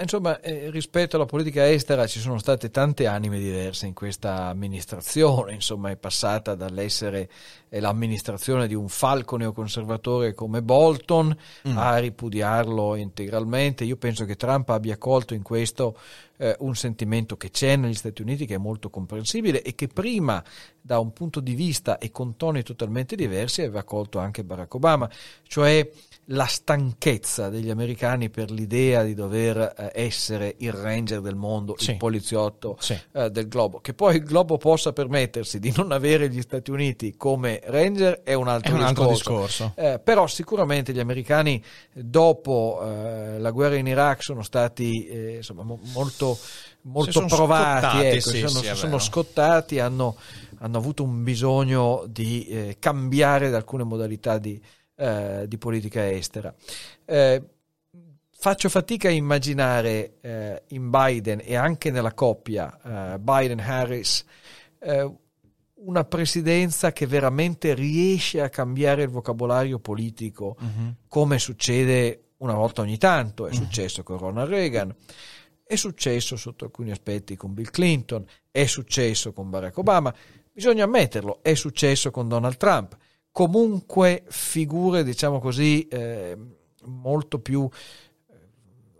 Insomma, 0.00 0.40
eh, 0.40 0.68
rispetto 0.70 1.14
alla 1.14 1.26
politica 1.26 1.70
estera 1.70 2.08
ci 2.08 2.18
sono 2.18 2.38
state 2.38 2.70
tante 2.72 3.06
anime 3.06 3.38
diverse 3.38 3.86
in 3.86 3.94
questa 3.94 4.46
amministrazione, 4.46 5.52
insomma 5.52 5.90
è 5.90 5.96
passata 5.96 6.56
dall'essere 6.56 7.30
eh, 7.68 7.78
l'amministrazione 7.78 8.66
di 8.66 8.74
un 8.74 8.88
falco 8.88 9.36
neoconservatore 9.36 10.34
come 10.34 10.60
Bolton 10.60 11.36
mm. 11.68 11.78
a 11.78 11.98
ripudiarlo 11.98 12.96
integralmente. 12.96 13.84
Io 13.84 13.96
penso 13.96 14.24
che 14.24 14.34
Trump 14.34 14.68
abbia 14.70 14.98
colto 14.98 15.34
in 15.34 15.42
questo 15.42 15.96
eh, 16.38 16.56
un 16.60 16.74
sentimento 16.74 17.36
che 17.36 17.50
c'è 17.50 17.76
negli 17.76 17.94
Stati 17.94 18.22
Uniti 18.22 18.44
che 18.44 18.56
è 18.56 18.58
molto 18.58 18.90
comprensibile 18.90 19.62
e 19.62 19.76
che 19.76 19.86
prima 19.86 20.42
da 20.80 20.98
un 20.98 21.12
punto 21.12 21.38
di 21.38 21.54
vista 21.54 21.98
e 21.98 22.10
con 22.10 22.36
toni 22.36 22.64
totalmente 22.64 23.14
diversi 23.14 23.62
aveva 23.62 23.84
colto 23.84 24.18
anche 24.18 24.42
Barack 24.42 24.74
Obama, 24.74 25.08
cioè 25.46 25.88
la 26.30 26.46
stanchezza 26.46 27.48
degli 27.48 27.70
americani 27.70 28.30
per 28.30 28.50
l'idea 28.50 29.04
di 29.04 29.14
dover 29.14 29.74
eh, 29.76 29.90
essere 29.94 30.56
il 30.58 30.72
ranger 30.72 31.20
del 31.20 31.36
mondo, 31.36 31.76
sì. 31.78 31.92
il 31.92 31.96
poliziotto 31.98 32.76
sì. 32.80 32.98
eh, 33.12 33.30
del 33.30 33.46
globo. 33.46 33.78
Che 33.80 33.94
poi 33.94 34.16
il 34.16 34.24
globo 34.24 34.56
possa 34.56 34.92
permettersi 34.92 35.60
di 35.60 35.72
non 35.76 35.92
avere 35.92 36.28
gli 36.28 36.40
Stati 36.40 36.70
Uniti 36.70 37.16
come 37.16 37.60
ranger 37.64 38.22
è 38.22 38.34
un 38.34 38.48
altro 38.48 38.76
è 38.76 38.78
un 38.78 38.86
discorso. 38.86 39.10
Altro 39.10 39.14
discorso. 39.14 39.72
Eh, 39.76 40.00
però 40.00 40.26
sicuramente 40.26 40.92
gli 40.92 40.98
americani 40.98 41.62
dopo 41.92 42.80
eh, 42.82 43.38
la 43.38 43.50
guerra 43.50 43.76
in 43.76 43.86
Iraq 43.86 44.22
sono 44.22 44.42
stati 44.42 45.06
eh, 45.06 45.36
insomma, 45.36 45.62
mo- 45.62 45.78
molto, 45.92 46.36
molto 46.82 47.24
provati, 47.26 47.86
scottati, 47.86 48.06
ecco, 48.06 48.30
sì, 48.30 48.60
sono, 48.60 48.74
sono 48.74 48.98
scottati, 48.98 49.78
hanno, 49.78 50.16
hanno, 50.58 50.78
avuto 50.78 51.04
un 51.04 51.22
bisogno 51.22 52.04
di 52.08 52.46
eh, 52.46 52.76
cambiare 52.80 53.54
alcune 53.54 53.84
modalità 53.84 54.38
di 54.38 54.60
eh, 54.96 55.44
di 55.46 55.58
politica 55.58 56.10
estera. 56.10 56.54
Eh, 57.04 57.42
faccio 58.38 58.68
fatica 58.68 59.08
a 59.08 59.12
immaginare 59.12 60.16
eh, 60.20 60.62
in 60.68 60.90
Biden 60.90 61.40
e 61.42 61.56
anche 61.56 61.90
nella 61.90 62.12
coppia 62.12 63.14
eh, 63.14 63.18
Biden-Harris 63.18 64.24
eh, 64.80 65.14
una 65.74 66.04
presidenza 66.04 66.92
che 66.92 67.06
veramente 67.06 67.74
riesce 67.74 68.40
a 68.40 68.48
cambiare 68.48 69.02
il 69.02 69.08
vocabolario 69.08 69.78
politico 69.78 70.56
uh-huh. 70.58 70.94
come 71.08 71.38
succede 71.38 72.22
una 72.38 72.54
volta 72.54 72.82
ogni 72.82 72.98
tanto, 72.98 73.46
è 73.46 73.50
uh-huh. 73.50 73.56
successo 73.56 74.02
con 74.02 74.18
Ronald 74.18 74.48
Reagan. 74.48 74.94
È 75.68 75.74
successo 75.74 76.36
sotto 76.36 76.64
alcuni 76.64 76.92
aspetti 76.92 77.34
con 77.34 77.52
Bill 77.52 77.70
Clinton, 77.70 78.24
è 78.52 78.66
successo 78.66 79.32
con 79.32 79.50
Barack 79.50 79.76
Obama, 79.78 80.14
bisogna 80.52 80.84
ammetterlo, 80.84 81.40
è 81.42 81.54
successo 81.54 82.12
con 82.12 82.28
Donald 82.28 82.56
Trump 82.56 82.96
comunque 83.36 84.24
figure, 84.28 85.04
diciamo 85.04 85.40
così, 85.40 85.86
eh, 85.88 86.34
molto 86.84 87.38
più 87.38 87.68
eh, 87.68 88.34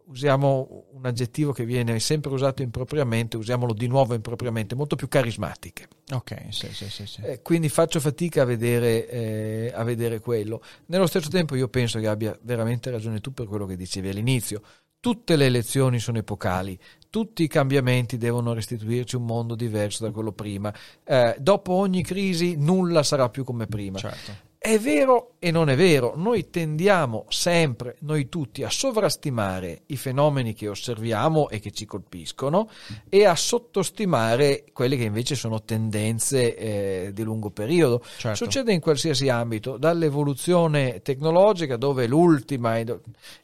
usiamo 0.08 0.88
un 0.90 1.06
aggettivo 1.06 1.52
che 1.52 1.64
viene 1.64 1.98
sempre 2.00 2.30
usato 2.30 2.60
impropriamente, 2.60 3.38
usiamolo 3.38 3.72
di 3.72 3.86
nuovo 3.86 4.12
impropriamente, 4.12 4.74
molto 4.74 4.94
più 4.94 5.08
carismatiche. 5.08 5.88
Ok, 6.12 6.48
sì, 6.50 6.68
sì, 6.70 6.90
sì. 6.90 7.06
sì. 7.06 7.22
Eh, 7.22 7.40
quindi 7.40 7.70
faccio 7.70 7.98
fatica 7.98 8.42
a 8.42 8.44
vedere, 8.44 9.08
eh, 9.08 9.72
a 9.74 9.82
vedere 9.84 10.20
quello. 10.20 10.60
Nello 10.88 11.06
stesso 11.06 11.30
tempo 11.30 11.54
io 11.54 11.68
penso 11.68 11.98
che 11.98 12.06
abbia 12.06 12.38
veramente 12.42 12.90
ragione 12.90 13.20
tu 13.20 13.32
per 13.32 13.46
quello 13.46 13.64
che 13.64 13.74
dicevi 13.74 14.10
all'inizio. 14.10 14.60
Tutte 15.06 15.36
le 15.36 15.46
elezioni 15.46 16.00
sono 16.00 16.18
epocali, 16.18 16.76
tutti 17.10 17.44
i 17.44 17.46
cambiamenti 17.46 18.16
devono 18.16 18.52
restituirci 18.52 19.14
un 19.14 19.24
mondo 19.24 19.54
diverso 19.54 20.04
da 20.04 20.10
quello 20.10 20.32
prima. 20.32 20.74
Eh, 21.04 21.36
dopo 21.38 21.74
ogni 21.74 22.02
crisi 22.02 22.56
nulla 22.56 23.04
sarà 23.04 23.28
più 23.28 23.44
come 23.44 23.68
prima. 23.68 23.98
Certo. 23.98 24.45
È 24.66 24.80
vero 24.80 25.34
e 25.38 25.52
non 25.52 25.70
è 25.70 25.76
vero, 25.76 26.14
noi 26.16 26.50
tendiamo 26.50 27.26
sempre, 27.28 27.94
noi 28.00 28.28
tutti, 28.28 28.64
a 28.64 28.68
sovrastimare 28.68 29.82
i 29.86 29.96
fenomeni 29.96 30.54
che 30.54 30.66
osserviamo 30.66 31.48
e 31.50 31.60
che 31.60 31.70
ci 31.70 31.84
colpiscono 31.84 32.68
e 33.08 33.26
a 33.26 33.36
sottostimare 33.36 34.64
quelle 34.72 34.96
che 34.96 35.04
invece 35.04 35.36
sono 35.36 35.62
tendenze 35.62 36.56
eh, 36.56 37.10
di 37.12 37.22
lungo 37.22 37.50
periodo. 37.50 38.02
Certo. 38.16 38.34
Succede 38.34 38.72
in 38.72 38.80
qualsiasi 38.80 39.28
ambito, 39.28 39.76
dall'evoluzione 39.76 41.00
tecnologica 41.00 41.76
dove 41.76 42.08
l'ultima, 42.08 42.76
il, 42.78 42.98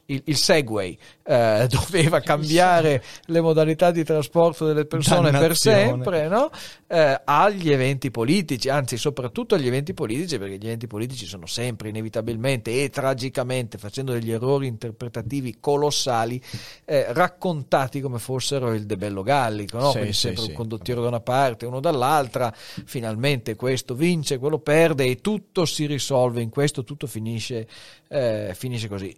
il 0.05 0.35
Segway, 0.35 0.97
eh, 1.23 1.67
doveva 1.71 2.19
cambiare 2.19 3.01
le 3.27 3.39
modalità 3.39 3.91
di 3.91 4.03
trasporto 4.03 4.65
delle 4.65 4.83
persone 4.83 5.31
Dannazione. 5.31 5.47
per 5.47 5.55
sempre, 5.55 6.27
no? 6.27 6.49
Eh, 6.93 7.21
agli 7.25 7.71
eventi 7.71 8.11
politici, 8.11 8.69
anzi 8.69 8.97
soprattutto 8.97 9.55
agli 9.55 9.65
eventi 9.65 9.95
politici, 9.95 10.37
perché 10.37 10.57
gli 10.57 10.65
eventi 10.65 10.85
politici 10.85 11.25
sono 11.25 11.47
sempre 11.47 11.89
inevitabilmente 11.89 12.83
e 12.83 12.91
tragicamente 12.91 13.79
facendo 13.79 14.11
degli 14.11 14.31
errori 14.31 14.67
interpretativi 14.67 15.57
colossali 15.59 16.39
eh, 16.85 17.11
raccontati 17.11 17.99
come 17.99 18.19
fossero 18.19 18.73
il 18.73 18.85
debello 18.85 19.23
gallico, 19.23 19.79
no? 19.79 19.87
Sì, 19.87 19.97
Quindi 19.97 20.13
sì, 20.13 20.19
sempre 20.19 20.43
sì. 20.43 20.49
un 20.49 20.55
condottiero 20.55 21.01
da 21.01 21.07
una 21.07 21.19
parte, 21.19 21.65
uno 21.65 21.79
dall'altra, 21.79 22.53
finalmente 22.53 23.55
questo 23.55 23.95
vince, 23.95 24.37
quello 24.37 24.59
perde 24.59 25.05
e 25.05 25.15
tutto 25.15 25.65
si 25.65 25.87
risolve, 25.87 26.43
in 26.43 26.51
questo 26.51 26.83
tutto 26.83 27.07
finisce, 27.07 27.67
eh, 28.07 28.51
finisce 28.53 28.87
così. 28.87 29.17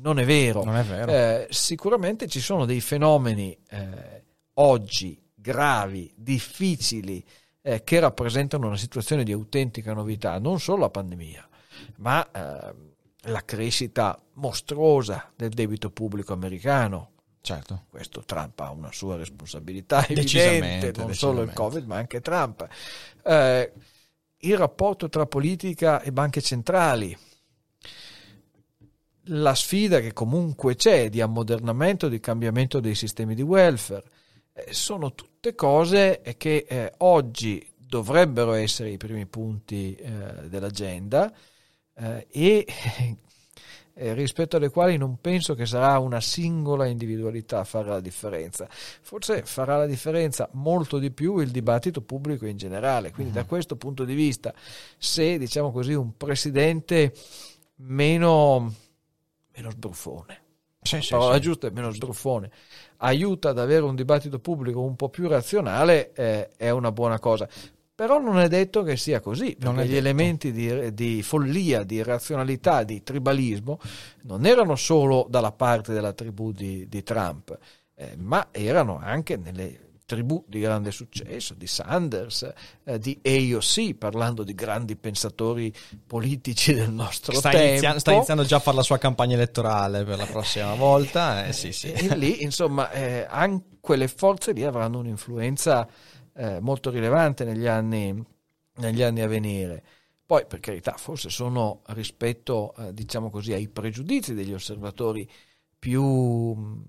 Non 0.00 0.18
è 0.18 0.24
vero. 0.24 0.64
Non 0.64 0.76
è 0.76 0.82
vero. 0.82 1.12
Eh, 1.12 1.46
sicuramente 1.50 2.26
ci 2.26 2.40
sono 2.40 2.64
dei 2.64 2.80
fenomeni 2.80 3.54
eh, 3.68 4.24
oggi 4.54 5.24
gravi, 5.46 6.12
difficili, 6.16 7.24
eh, 7.62 7.84
che 7.84 8.00
rappresentano 8.00 8.66
una 8.66 8.76
situazione 8.76 9.22
di 9.22 9.30
autentica 9.30 9.92
novità, 9.92 10.40
non 10.40 10.58
solo 10.58 10.80
la 10.80 10.90
pandemia, 10.90 11.48
ma 11.98 12.28
eh, 12.32 12.74
la 13.28 13.44
crescita 13.44 14.20
mostruosa 14.34 15.30
del 15.36 15.50
debito 15.50 15.90
pubblico 15.90 16.32
americano. 16.32 17.12
Certo. 17.40 17.84
Questo 17.88 18.24
Trump 18.24 18.58
ha 18.58 18.72
una 18.72 18.90
sua 18.90 19.14
responsabilità 19.16 20.04
evidente, 20.08 20.92
non 20.96 21.14
solo 21.14 21.42
il 21.42 21.52
Covid, 21.52 21.86
ma 21.86 21.96
anche 21.96 22.20
Trump. 22.20 22.66
Eh, 23.22 23.72
il 24.38 24.56
rapporto 24.56 25.08
tra 25.08 25.26
politica 25.26 26.02
e 26.02 26.10
banche 26.10 26.40
centrali, 26.40 27.16
la 29.28 29.54
sfida 29.54 30.00
che 30.00 30.12
comunque 30.12 30.74
c'è 30.74 31.08
di 31.08 31.20
ammodernamento, 31.20 32.08
di 32.08 32.18
cambiamento 32.18 32.80
dei 32.80 32.96
sistemi 32.96 33.36
di 33.36 33.42
welfare, 33.42 34.02
sono 34.70 35.14
tutte 35.14 35.54
cose 35.54 36.22
che 36.36 36.66
eh, 36.68 36.92
oggi 36.98 37.74
dovrebbero 37.76 38.52
essere 38.54 38.90
i 38.90 38.96
primi 38.96 39.26
punti 39.26 39.94
eh, 39.94 40.48
dell'agenda 40.48 41.32
eh, 41.94 42.26
e 42.30 42.66
eh, 43.94 44.12
rispetto 44.14 44.56
alle 44.56 44.70
quali 44.70 44.96
non 44.96 45.20
penso 45.20 45.54
che 45.54 45.66
sarà 45.66 45.98
una 45.98 46.20
singola 46.20 46.86
individualità 46.86 47.60
a 47.60 47.64
fare 47.64 47.88
la 47.88 48.00
differenza. 48.00 48.66
Forse 48.70 49.42
farà 49.42 49.76
la 49.76 49.86
differenza 49.86 50.48
molto 50.52 50.98
di 50.98 51.10
più 51.10 51.38
il 51.38 51.50
dibattito 51.50 52.02
pubblico 52.02 52.46
in 52.46 52.56
generale. 52.56 53.12
Quindi, 53.12 53.36
uh-huh. 53.36 53.42
da 53.42 53.46
questo 53.46 53.76
punto 53.76 54.04
di 54.04 54.14
vista, 54.14 54.52
se 54.98 55.38
diciamo 55.38 55.70
così 55.70 55.94
un 55.94 56.16
presidente 56.16 57.14
meno, 57.76 58.74
meno 59.54 59.70
sbruffone. 59.70 60.42
Sì, 60.82 61.00
sì, 61.00 61.10
parola 61.10 61.34
sì. 61.34 61.40
giusta 61.40 61.66
è 61.66 61.70
meno 61.70 61.90
sbruffone 61.90 62.50
aiuta 62.98 63.50
ad 63.50 63.58
avere 63.58 63.84
un 63.84 63.94
dibattito 63.94 64.38
pubblico 64.38 64.80
un 64.80 64.96
po' 64.96 65.08
più 65.08 65.28
razionale 65.28 66.12
eh, 66.12 66.50
è 66.56 66.70
una 66.70 66.92
buona 66.92 67.18
cosa 67.18 67.48
però 67.96 68.20
non 68.20 68.38
è 68.38 68.46
detto 68.46 68.82
che 68.82 68.98
sia 68.98 69.20
così, 69.20 69.56
perché 69.58 69.84
gli 69.84 69.86
detto. 69.86 69.96
elementi 69.96 70.52
di, 70.52 70.92
di, 70.92 71.22
follia, 71.22 71.82
di 71.82 72.02
razionalità, 72.02 72.82
di 72.82 73.02
tribalismo 73.02 73.80
non 74.24 74.44
erano 74.44 74.76
solo 74.76 75.26
dalla 75.30 75.50
parte 75.50 75.94
della 75.94 76.12
tribù 76.12 76.52
di, 76.52 76.86
di 76.90 77.02
Trump, 77.02 77.58
eh, 77.94 78.14
ma 78.18 78.48
erano 78.50 79.00
anche 79.02 79.38
nelle 79.38 79.85
tribù 80.06 80.42
di 80.46 80.60
grande 80.60 80.92
successo, 80.92 81.52
di 81.54 81.66
Sanders, 81.66 82.50
eh, 82.84 82.98
di 82.98 83.20
AOC, 83.22 83.94
parlando 83.94 84.44
di 84.44 84.54
grandi 84.54 84.96
pensatori 84.96 85.74
politici 86.06 86.72
del 86.72 86.90
nostro 86.90 87.34
sta 87.34 87.50
tempo. 87.50 87.66
Iniziando, 87.66 87.98
sta 87.98 88.12
iniziando 88.12 88.44
già 88.44 88.56
a 88.56 88.60
fare 88.60 88.76
la 88.76 88.82
sua 88.84 88.98
campagna 88.98 89.34
elettorale 89.34 90.04
per 90.04 90.16
la 90.16 90.26
prossima 90.26 90.74
volta. 90.74 91.46
Eh, 91.46 91.52
sì, 91.52 91.72
sì. 91.72 91.90
E 91.90 92.16
lì, 92.16 92.42
insomma, 92.42 92.90
eh, 92.92 93.26
anche 93.28 93.78
quelle 93.80 94.08
forze 94.08 94.52
lì 94.52 94.62
avranno 94.62 94.98
un'influenza 95.00 95.86
eh, 96.34 96.60
molto 96.60 96.90
rilevante 96.90 97.44
negli 97.44 97.66
anni, 97.66 98.24
negli 98.76 99.02
anni, 99.02 99.20
a 99.20 99.26
venire. 99.26 99.82
Poi, 100.24 100.46
per 100.46 100.60
carità, 100.60 100.92
forse 100.96 101.30
sono 101.30 101.82
rispetto, 101.88 102.74
eh, 102.76 102.94
diciamo 102.94 103.28
così, 103.28 103.52
ai 103.52 103.68
pregiudizi 103.68 104.34
degli 104.34 104.52
osservatori 104.52 105.28
più, 105.78 106.84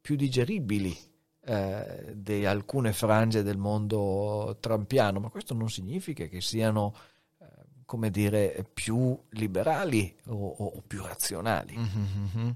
più 0.00 0.16
digeribili 0.16 1.10
eh, 1.44 2.12
di 2.14 2.46
alcune 2.46 2.92
frange 2.92 3.42
del 3.42 3.56
mondo 3.56 4.56
trampiano, 4.60 5.20
ma 5.20 5.28
questo 5.28 5.54
non 5.54 5.68
significa 5.68 6.26
che 6.26 6.40
siano, 6.40 6.94
eh, 7.40 7.46
come 7.84 8.10
dire, 8.10 8.64
più 8.72 9.18
liberali 9.30 10.14
o, 10.26 10.48
o 10.48 10.82
più 10.86 11.02
razionali. 11.02 11.76
Mm-hmm. 11.76 12.50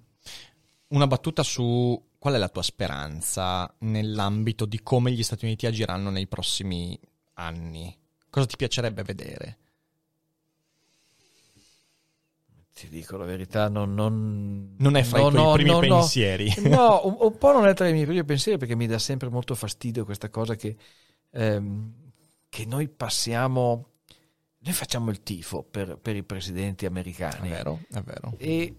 Una 0.89 1.07
battuta 1.07 1.43
su 1.43 2.01
qual 2.17 2.35
è 2.35 2.39
la 2.39 2.49
tua 2.49 2.63
speranza 2.63 3.73
nell'ambito 3.79 4.67
di 4.67 4.81
come 4.83 5.11
gli 5.11 5.23
Stati 5.23 5.45
Uniti 5.45 5.67
agiranno 5.67 6.11
nei 6.11 6.27
prossimi 6.27 6.99
anni? 7.35 7.97
Cosa 8.31 8.47
ti 8.47 8.57
piacerebbe 8.57 9.03
vedere? 9.03 9.59
Ti 12.77 12.89
dico 12.91 13.17
la 13.17 13.25
verità, 13.25 13.71
non, 13.71 13.95
non, 13.95 14.75
non 14.77 14.97
è 14.97 15.03
fra 15.03 15.19
no, 15.19 15.29
i 15.29 15.33
no, 15.33 15.53
primi 15.53 15.71
no, 15.71 15.79
pensieri. 15.79 16.53
No, 16.69 17.01
un, 17.07 17.17
un, 17.21 17.39
po' 17.39 17.51
non 17.51 17.67
è 17.67 17.73
tra 17.73 17.89
i 17.89 17.93
miei 17.95 18.05
primi 18.05 18.23
pensieri 18.23 18.59
perché 18.59 18.77
mi 18.77 18.87
dà 18.87 18.99
sempre 18.99 19.31
molto 19.31 19.55
fastidio 19.55 20.05
questa 20.05 20.29
cosa 20.29 20.57
che, 20.57 20.77
ehm, 21.31 21.93
che 22.51 22.67
noi 22.67 22.89
passiamo, 22.89 23.93
noi 24.59 24.75
facciamo 24.75 25.09
il 25.09 25.23
tifo 25.23 25.63
per, 25.63 25.97
per, 25.97 26.17
i 26.17 26.23
presidenti 26.23 26.85
americani. 26.85 27.49
È 27.49 27.53
vero, 27.53 27.81
è 27.91 28.03
vero. 28.03 28.35
E 28.37 28.77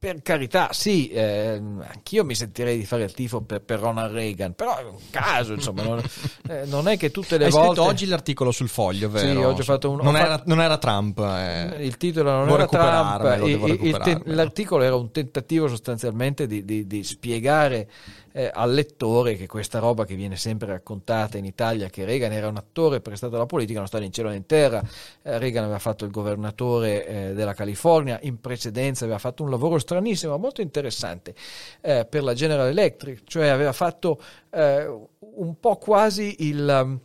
per 0.00 0.22
carità, 0.22 0.70
sì, 0.72 1.10
eh, 1.10 1.60
anch'io 1.86 2.24
mi 2.24 2.34
sentirei 2.34 2.78
di 2.78 2.86
fare 2.86 3.02
il 3.02 3.12
tifo 3.12 3.42
per, 3.42 3.60
per 3.60 3.80
Ronald 3.80 4.14
Reagan, 4.14 4.54
però 4.54 4.78
è 4.78 4.84
un 4.84 4.96
caso, 5.10 5.52
insomma, 5.52 5.82
non, 5.82 6.02
eh, 6.48 6.64
non 6.64 6.88
è 6.88 6.96
che 6.96 7.10
tutte 7.10 7.36
le 7.36 7.44
Hai 7.44 7.50
volte... 7.50 7.80
oggi 7.80 8.06
l'articolo 8.06 8.50
sul 8.50 8.70
foglio, 8.70 9.10
vero? 9.10 9.28
Sì, 9.28 9.36
oggi 9.36 9.60
ho 9.60 9.64
fatto 9.64 9.90
un... 9.90 9.96
Non, 10.02 10.14
fatto... 10.14 10.24
Era, 10.24 10.42
non 10.46 10.62
era, 10.62 10.78
Trump. 10.78 11.18
Eh. 11.18 11.84
Il 11.84 11.98
titolo 11.98 12.30
non 12.30 12.48
era 12.48 12.66
Trump, 12.66 13.46
il, 13.46 13.98
te... 14.02 14.22
l'articolo 14.24 14.84
era 14.84 14.96
un 14.96 15.10
tentativo 15.10 15.68
sostanzialmente 15.68 16.46
di, 16.46 16.64
di, 16.64 16.86
di 16.86 17.04
spiegare 17.04 17.86
eh, 18.32 18.50
al 18.52 18.72
lettore 18.72 19.36
che 19.36 19.46
questa 19.46 19.78
roba 19.78 20.04
che 20.04 20.14
viene 20.14 20.36
sempre 20.36 20.68
raccontata 20.68 21.38
in 21.38 21.44
Italia, 21.44 21.88
che 21.88 22.04
Reagan 22.04 22.32
era 22.32 22.48
un 22.48 22.56
attore 22.56 23.00
prestato 23.00 23.36
alla 23.36 23.46
politica, 23.46 23.78
non 23.78 23.88
sta 23.88 23.98
né 23.98 24.06
in 24.06 24.12
cielo 24.12 24.28
né 24.28 24.36
in 24.36 24.46
terra. 24.46 24.82
Eh, 25.22 25.38
Reagan 25.38 25.64
aveva 25.64 25.78
fatto 25.78 26.04
il 26.04 26.10
governatore 26.10 27.06
eh, 27.06 27.34
della 27.34 27.54
California, 27.54 28.18
in 28.22 28.40
precedenza 28.40 29.04
aveva 29.04 29.18
fatto 29.18 29.42
un 29.42 29.50
lavoro 29.50 29.78
stranissimo, 29.78 30.36
molto 30.36 30.60
interessante 30.60 31.34
eh, 31.80 32.06
per 32.08 32.22
la 32.22 32.34
General 32.34 32.66
Electric, 32.66 33.22
cioè 33.24 33.48
aveva 33.48 33.72
fatto 33.72 34.20
eh, 34.50 34.86
un 35.18 35.60
po' 35.60 35.76
quasi 35.76 36.36
il 36.48 37.00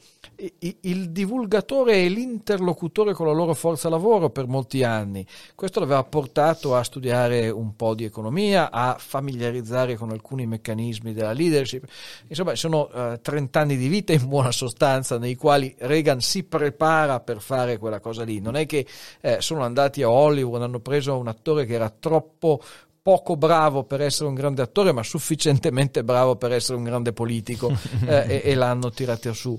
il 0.81 1.11
divulgatore 1.11 2.03
e 2.03 2.09
l'interlocutore 2.09 3.13
con 3.13 3.27
la 3.27 3.33
loro 3.33 3.53
forza 3.53 3.89
lavoro 3.89 4.29
per 4.29 4.47
molti 4.47 4.83
anni. 4.83 5.25
Questo 5.55 5.79
l'aveva 5.79 6.03
portato 6.03 6.75
a 6.75 6.83
studiare 6.83 7.49
un 7.49 7.75
po' 7.75 7.93
di 7.93 8.03
economia, 8.03 8.71
a 8.71 8.95
familiarizzare 8.99 9.95
con 9.95 10.11
alcuni 10.11 10.45
meccanismi 10.45 11.13
della 11.13 11.33
leadership. 11.33 11.85
Insomma, 12.27 12.55
sono 12.55 12.89
uh, 12.91 13.19
30 13.21 13.59
anni 13.59 13.77
di 13.77 13.87
vita 13.87 14.13
in 14.13 14.27
buona 14.27 14.51
sostanza 14.51 15.17
nei 15.17 15.35
quali 15.35 15.73
Reagan 15.77 16.21
si 16.21 16.43
prepara 16.43 17.19
per 17.19 17.41
fare 17.41 17.77
quella 17.77 17.99
cosa 17.99 18.23
lì. 18.23 18.39
Non 18.39 18.55
è 18.55 18.65
che 18.65 18.85
eh, 19.21 19.37
sono 19.41 19.63
andati 19.63 20.03
a 20.03 20.09
Hollywood, 20.09 20.61
hanno 20.61 20.79
preso 20.79 21.17
un 21.17 21.27
attore 21.27 21.65
che 21.65 21.73
era 21.73 21.89
troppo 21.89 22.61
poco 23.05 23.37
bravo 23.37 23.83
per 23.83 24.01
essere 24.01 24.27
un 24.27 24.33
grande 24.33 24.63
attore, 24.63 24.91
ma 24.91 25.03
sufficientemente 25.03 26.03
bravo 26.03 26.37
per 26.37 26.51
essere 26.51 26.75
un 26.75 26.83
grande 26.83 27.13
politico 27.13 27.71
eh, 28.03 28.25
e, 28.27 28.41
e, 28.43 28.55
l'hanno 28.55 28.89
tirato 28.89 29.31
su. 29.31 29.55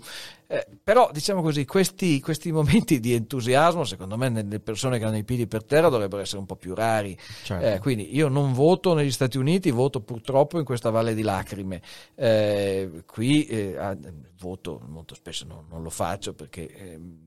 Eh, 0.48 0.66
però, 0.82 1.10
diciamo 1.12 1.42
così, 1.42 1.64
questi, 1.64 2.20
questi, 2.20 2.52
momenti 2.52 3.00
di 3.00 3.12
entusiasmo, 3.12 3.84
secondo 3.84 4.16
me, 4.16 4.28
nelle 4.28 4.60
persone 4.60 4.98
che 4.98 5.04
hanno 5.04 5.16
i 5.16 5.24
piedi 5.24 5.46
per 5.46 5.64
terra 5.64 5.88
dovrebbero 5.88 6.22
essere 6.22 6.38
un 6.38 6.46
po' 6.46 6.56
più 6.56 6.74
rari. 6.74 7.18
Certo. 7.42 7.66
Eh, 7.66 7.78
quindi 7.78 8.14
io 8.14 8.28
non 8.28 8.52
voto 8.52 8.94
negli 8.94 9.10
Stati 9.10 9.38
Uniti, 9.38 9.70
voto 9.70 10.00
purtroppo 10.00 10.58
in 10.58 10.64
questa 10.64 10.90
valle 10.90 11.14
di 11.14 11.22
lacrime. 11.22 11.82
Eh, 12.14 13.02
qui 13.06 13.46
eh, 13.46 13.76
voto 14.38 14.80
molto 14.86 15.14
spesso 15.14 15.44
non, 15.46 15.64
non 15.68 15.82
lo 15.82 15.90
faccio 15.90 16.34
perché 16.34 16.68
ehm, 16.68 17.26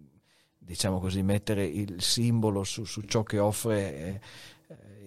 diciamo 0.58 1.00
così, 1.00 1.24
mettere 1.24 1.66
il 1.66 2.02
simbolo 2.02 2.64
su, 2.64 2.84
su 2.86 3.02
ciò 3.02 3.24
che 3.24 3.40
offre 3.40 4.22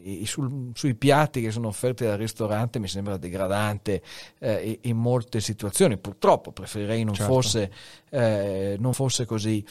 eh, 0.04 0.26
sul, 0.26 0.70
sui 0.74 0.94
piatti 0.94 1.40
che 1.40 1.50
sono 1.50 1.68
offerti 1.68 2.04
dal 2.04 2.18
ristorante 2.18 2.78
mi 2.78 2.88
sembra 2.88 3.16
degradante 3.16 4.02
eh, 4.38 4.78
in 4.82 4.96
molte 4.96 5.40
situazioni. 5.40 5.96
Purtroppo 5.98 6.52
preferirei 6.52 7.04
non, 7.04 7.14
certo. 7.14 7.32
fosse, 7.32 7.72
eh, 8.10 8.76
non 8.78 8.92
fosse 8.92 9.24
così. 9.24 9.64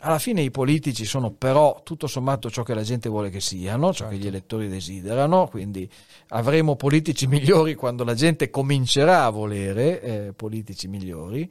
Alla 0.00 0.18
fine 0.18 0.42
i 0.42 0.50
politici 0.50 1.06
sono 1.06 1.30
però 1.30 1.80
tutto 1.82 2.06
sommato 2.06 2.50
ciò 2.50 2.62
che 2.62 2.74
la 2.74 2.82
gente 2.82 3.08
vuole 3.08 3.30
che 3.30 3.40
siano, 3.40 3.86
ciò 3.88 4.04
certo. 4.04 4.12
che 4.12 4.18
gli 4.20 4.26
elettori 4.26 4.68
desiderano, 4.68 5.48
quindi 5.48 5.88
avremo 6.28 6.76
politici 6.76 7.26
migliori 7.28 7.74
quando 7.74 8.04
la 8.04 8.14
gente 8.14 8.50
comincerà 8.50 9.24
a 9.24 9.30
volere 9.30 10.02
eh, 10.02 10.32
politici 10.34 10.86
migliori 10.86 11.50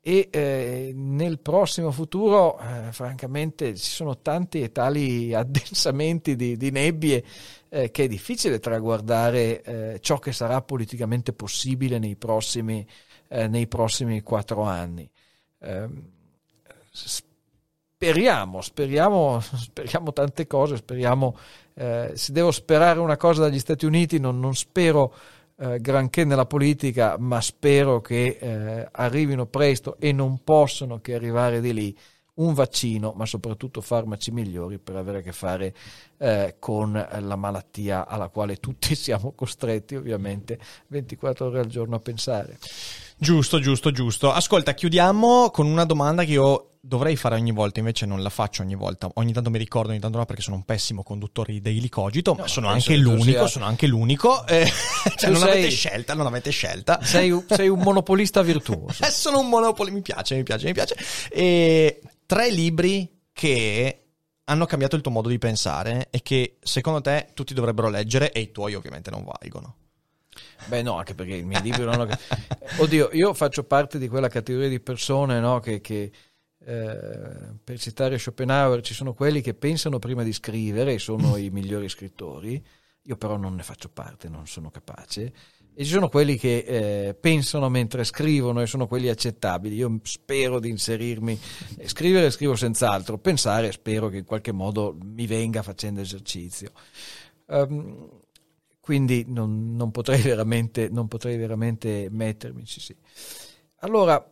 e 0.00 0.28
eh, 0.30 0.92
nel 0.94 1.40
prossimo 1.40 1.90
futuro 1.90 2.58
eh, 2.58 2.92
francamente 2.92 3.76
ci 3.76 3.90
sono 3.90 4.18
tanti 4.18 4.62
e 4.62 4.70
tali 4.70 5.34
addensamenti 5.34 6.36
di, 6.36 6.56
di 6.56 6.70
nebbie 6.70 7.24
eh, 7.68 7.90
che 7.90 8.04
è 8.04 8.08
difficile 8.08 8.60
traguardare 8.60 9.62
eh, 9.62 10.00
ciò 10.00 10.18
che 10.18 10.32
sarà 10.32 10.62
politicamente 10.62 11.32
possibile 11.32 11.98
nei 11.98 12.16
prossimi, 12.16 12.86
eh, 13.28 13.48
nei 13.48 13.66
prossimi 13.66 14.22
quattro 14.22 14.62
anni. 14.62 15.10
Ehm, 15.60 16.10
speriamo, 16.90 18.60
speriamo, 18.60 19.40
speriamo 19.42 20.12
tante 20.12 20.46
cose, 20.46 20.76
speriamo, 20.76 21.36
eh, 21.74 22.12
se 22.14 22.32
devo 22.32 22.52
sperare 22.52 23.00
una 23.00 23.16
cosa 23.16 23.42
dagli 23.42 23.58
Stati 23.58 23.84
Uniti 23.84 24.18
non, 24.20 24.38
non 24.38 24.54
spero 24.54 25.12
eh, 25.60 25.80
granché 25.80 26.24
nella 26.24 26.46
politica, 26.46 27.16
ma 27.18 27.40
spero 27.40 28.00
che 28.00 28.38
eh, 28.40 28.88
arrivino 28.92 29.46
presto 29.46 29.96
e 29.98 30.12
non 30.12 30.42
possono 30.44 31.00
che 31.00 31.14
arrivare 31.14 31.60
di 31.60 31.72
lì 31.72 31.98
un 32.34 32.54
vaccino, 32.54 33.12
ma 33.16 33.26
soprattutto 33.26 33.80
farmaci 33.80 34.30
migliori 34.30 34.78
per 34.78 34.96
avere 34.96 35.18
a 35.18 35.22
che 35.22 35.32
fare 35.32 35.74
eh, 36.18 36.56
con 36.58 36.92
la 36.92 37.36
malattia 37.36 38.06
alla 38.06 38.28
quale 38.28 38.56
tutti 38.56 38.94
siamo 38.96 39.32
costretti 39.32 39.96
ovviamente 39.96 40.58
24 40.86 41.46
ore 41.46 41.58
al 41.60 41.66
giorno 41.66 41.96
a 41.96 42.00
pensare. 42.00 42.58
Giusto, 43.20 43.58
giusto, 43.58 43.90
giusto. 43.90 44.32
Ascolta, 44.32 44.74
chiudiamo 44.74 45.50
con 45.50 45.66
una 45.66 45.84
domanda 45.84 46.24
che 46.24 46.32
io 46.32 46.78
dovrei 46.80 47.16
fare 47.16 47.34
ogni 47.34 47.50
volta, 47.50 47.80
invece 47.80 48.06
non 48.06 48.22
la 48.22 48.30
faccio 48.30 48.62
ogni 48.62 48.76
volta. 48.76 49.10
Ogni 49.14 49.32
tanto 49.32 49.50
mi 49.50 49.58
ricordo, 49.58 49.90
ogni 49.90 49.98
tanto 49.98 50.18
no, 50.18 50.24
perché 50.24 50.40
sono 50.40 50.54
un 50.54 50.64
pessimo 50.64 51.02
conduttore 51.02 51.52
di 51.52 51.60
Daily 51.60 51.88
Cogito, 51.88 52.34
no, 52.34 52.42
ma 52.42 52.46
sono 52.46 52.68
anche 52.68 52.96
l'unico, 52.96 53.48
sono 53.48 53.64
anche 53.64 53.88
l'unico. 53.88 54.46
Eh, 54.46 54.70
cioè 55.16 55.30
non 55.30 55.40
sei... 55.40 55.50
avete 55.50 55.70
scelta, 55.70 56.14
non 56.14 56.26
avete 56.26 56.50
scelta. 56.50 57.00
Sei, 57.02 57.44
sei 57.48 57.68
un 57.68 57.80
monopolista 57.80 58.40
virtuoso. 58.42 59.02
eh, 59.04 59.10
sono 59.10 59.40
un 59.40 59.48
monopolista, 59.48 59.96
mi 59.96 60.02
piace, 60.02 60.36
mi 60.36 60.42
piace, 60.44 60.66
mi 60.66 60.72
piace. 60.72 60.96
E 61.28 62.00
tre 62.24 62.52
libri 62.52 63.22
che 63.32 64.04
hanno 64.44 64.64
cambiato 64.64 64.94
il 64.94 65.02
tuo 65.02 65.10
modo 65.10 65.28
di 65.28 65.38
pensare 65.38 66.06
e 66.10 66.22
che 66.22 66.58
secondo 66.62 67.00
te 67.00 67.30
tutti 67.34 67.52
dovrebbero 67.52 67.90
leggere 67.90 68.30
e 68.30 68.40
i 68.40 68.52
tuoi 68.52 68.74
ovviamente 68.74 69.10
non 69.10 69.24
valgono. 69.24 69.74
Beh 70.66 70.82
no, 70.82 70.96
anche 70.96 71.14
perché 71.14 71.36
i 71.36 71.44
miei 71.44 71.62
libri 71.62 71.84
non 71.84 72.00
hanno... 72.00 72.08
Oddio, 72.78 73.10
io 73.12 73.32
faccio 73.34 73.64
parte 73.64 73.98
di 73.98 74.08
quella 74.08 74.28
categoria 74.28 74.68
di 74.68 74.80
persone 74.80 75.40
no, 75.40 75.60
che, 75.60 75.80
che 75.80 76.10
eh, 76.64 77.54
per 77.64 77.78
citare 77.78 78.18
Schopenhauer, 78.18 78.82
ci 78.82 78.92
sono 78.94 79.14
quelli 79.14 79.40
che 79.40 79.54
pensano 79.54 79.98
prima 79.98 80.22
di 80.22 80.32
scrivere 80.32 80.94
e 80.94 80.98
sono 80.98 81.36
i 81.36 81.50
migliori 81.50 81.88
scrittori, 81.88 82.62
io 83.02 83.16
però 83.16 83.36
non 83.36 83.54
ne 83.54 83.62
faccio 83.62 83.88
parte, 83.88 84.28
non 84.28 84.46
sono 84.46 84.70
capace, 84.70 85.32
e 85.80 85.84
ci 85.84 85.92
sono 85.92 86.08
quelli 86.08 86.36
che 86.36 86.58
eh, 86.58 87.14
pensano 87.14 87.68
mentre 87.68 88.02
scrivono 88.02 88.60
e 88.60 88.66
sono 88.66 88.88
quelli 88.88 89.08
accettabili. 89.08 89.76
Io 89.76 90.00
spero 90.02 90.58
di 90.58 90.70
inserirmi, 90.70 91.38
scrivere 91.84 92.30
scrivo 92.30 92.56
senz'altro, 92.56 93.16
pensare 93.16 93.70
spero 93.70 94.08
che 94.08 94.16
in 94.16 94.24
qualche 94.24 94.50
modo 94.50 94.96
mi 95.00 95.28
venga 95.28 95.62
facendo 95.62 96.00
esercizio. 96.00 96.72
Um, 97.46 98.10
quindi 98.88 99.26
non, 99.28 99.76
non, 99.76 99.90
potrei 99.90 100.22
veramente, 100.22 100.88
non 100.88 101.08
potrei 101.08 101.36
veramente 101.36 102.08
mettermici. 102.10 102.80
Sì. 102.80 102.96
Allora, 103.80 104.26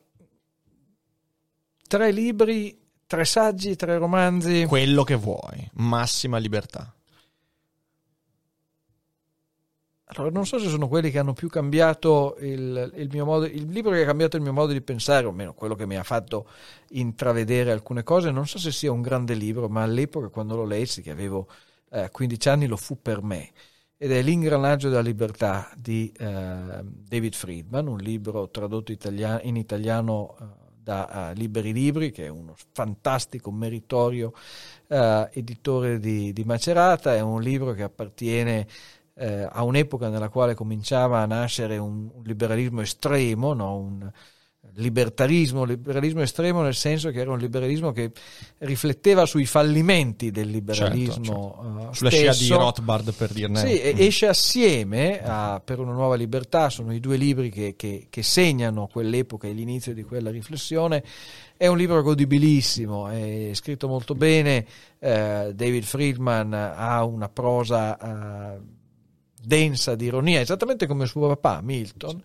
tre 1.87 2.11
libri, 2.11 2.75
tre 3.07 3.27
saggi, 3.27 3.77
tre 3.77 3.99
romanzi. 3.99 4.65
Quello 4.65 5.05
che 5.05 5.15
vuoi, 5.15 5.69
massima 5.75 6.39
libertà. 6.39 6.91
Allora, 10.07 10.31
non 10.31 10.47
so 10.47 10.59
se 10.59 10.71
sono 10.71 10.89
quelli 10.89 11.11
che 11.11 11.19
hanno 11.19 11.35
più 11.35 11.51
cambiato 11.51 12.39
il, 12.41 12.93
il, 12.95 13.09
mio 13.13 13.27
modo, 13.27 13.45
il 13.45 13.69
libro 13.69 13.91
che 13.91 14.05
ha 14.05 14.07
cambiato 14.07 14.37
il 14.37 14.43
mio 14.43 14.55
modo 14.55 14.73
di 14.73 14.81
pensare, 14.81 15.27
o 15.27 15.29
almeno 15.29 15.53
quello 15.53 15.75
che 15.75 15.85
mi 15.85 15.99
ha 15.99 16.03
fatto 16.03 16.49
intravedere 16.93 17.73
alcune 17.73 18.03
cose. 18.03 18.31
Non 18.31 18.47
so 18.47 18.57
se 18.57 18.73
sia 18.73 18.91
un 18.91 19.03
grande 19.03 19.35
libro, 19.35 19.69
ma 19.69 19.83
all'epoca 19.83 20.29
quando 20.29 20.57
lo 20.57 20.65
lessi, 20.65 21.03
che 21.03 21.11
avevo 21.11 21.47
eh, 21.91 22.09
15 22.11 22.49
anni, 22.49 22.67
lo 22.67 22.79
fu 22.79 23.03
per 23.03 23.23
me 23.23 23.53
ed 23.99 24.13
è 24.13 24.23
L'ingranaggio 24.23 24.89
della 24.89 25.01
libertà 25.01 25.71
di 25.77 26.13
eh, 26.19 26.83
David 26.83 27.35
Friedman, 27.35 27.87
un 27.87 27.99
libro 27.99 28.51
tradotto 28.51 28.93
italia- 28.93 29.41
in 29.43 29.57
italiano 29.57 30.37
eh, 30.39 30.45
da 30.87 31.31
uh, 31.33 31.37
Liberi 31.37 31.73
Libri, 31.73 32.13
che 32.13 32.27
è 32.27 32.29
uno 32.29 32.55
fantastico, 32.73 33.51
meritorio 33.51 34.33
uh, 34.87 35.27
editore 35.33 35.99
di, 35.99 36.33
di, 36.33 36.45
Macerata, 36.45 37.13
è 37.13 37.21
un 37.21 37.43
libro 37.43 37.73
che 37.73 37.83
appartiene 37.83 38.69
uh, 39.15 39.49
a 39.51 39.65
un'epoca 39.65 40.09
nella 40.09 40.29
quale 40.29 40.55
cominciava 40.55 41.23
a 41.23 41.27
nascere 41.27 41.77
un, 41.79 42.09
un 42.15 42.23
liberalismo 42.23 42.83
estremo, 42.83 43.53
no? 43.53 43.79
un, 43.79 44.13
libertarismo, 44.75 45.65
liberalismo 45.65 46.21
estremo 46.23 46.63
nel 46.63 46.75
senso 46.75 47.11
che 47.11 47.21
era 47.21 47.31
un 47.31 47.39
liberalismo 47.39 47.93
che 47.93 48.11
rifletteva 48.59 49.25
sui 49.27 49.47
fallimenti 49.47 50.31
del 50.31 50.51
liberalismo 50.51 51.25
certo, 51.25 51.63
certo. 51.63 51.89
Uh, 51.89 51.93
sulla 51.93 52.11
scia 52.11 52.33
di 52.35 52.49
Rothbard 52.49 53.13
per 53.15 53.33
dirne 53.33 53.61
sì, 53.61 53.81
mm. 53.95 53.99
esce 53.99 54.27
assieme 54.27 55.21
a 55.23 55.61
Per 55.65 55.79
una 55.79 55.93
nuova 55.93 56.15
libertà 56.15 56.69
sono 56.69 56.93
i 56.93 57.01
due 57.01 57.17
libri 57.17 57.51
che, 57.51 57.75
che, 57.77 58.07
che 58.11 58.23
segnano 58.23 58.87
quell'epoca 58.87 59.49
e 59.49 59.53
l'inizio 59.53 59.95
di 59.95 60.03
quella 60.03 60.31
riflessione 60.31 61.03
è 61.57 61.67
un 61.69 61.79
libro 61.79 62.03
godibilissimo, 62.03 63.09
è 63.09 63.51
scritto 63.55 63.89
molto 63.89 64.15
bene, 64.15 64.67
eh, 64.99 65.53
David 65.55 65.85
Friedman 65.85 66.53
ha 66.53 67.03
una 67.03 67.31
prosa 67.31 67.97
eh, 68.57 68.59
densa 69.43 69.95
di 69.95 70.07
ironia, 70.07 70.41
esattamente 70.41 70.87
come 70.87 71.07
suo 71.07 71.29
papà 71.29 71.61
Milton, 71.63 72.21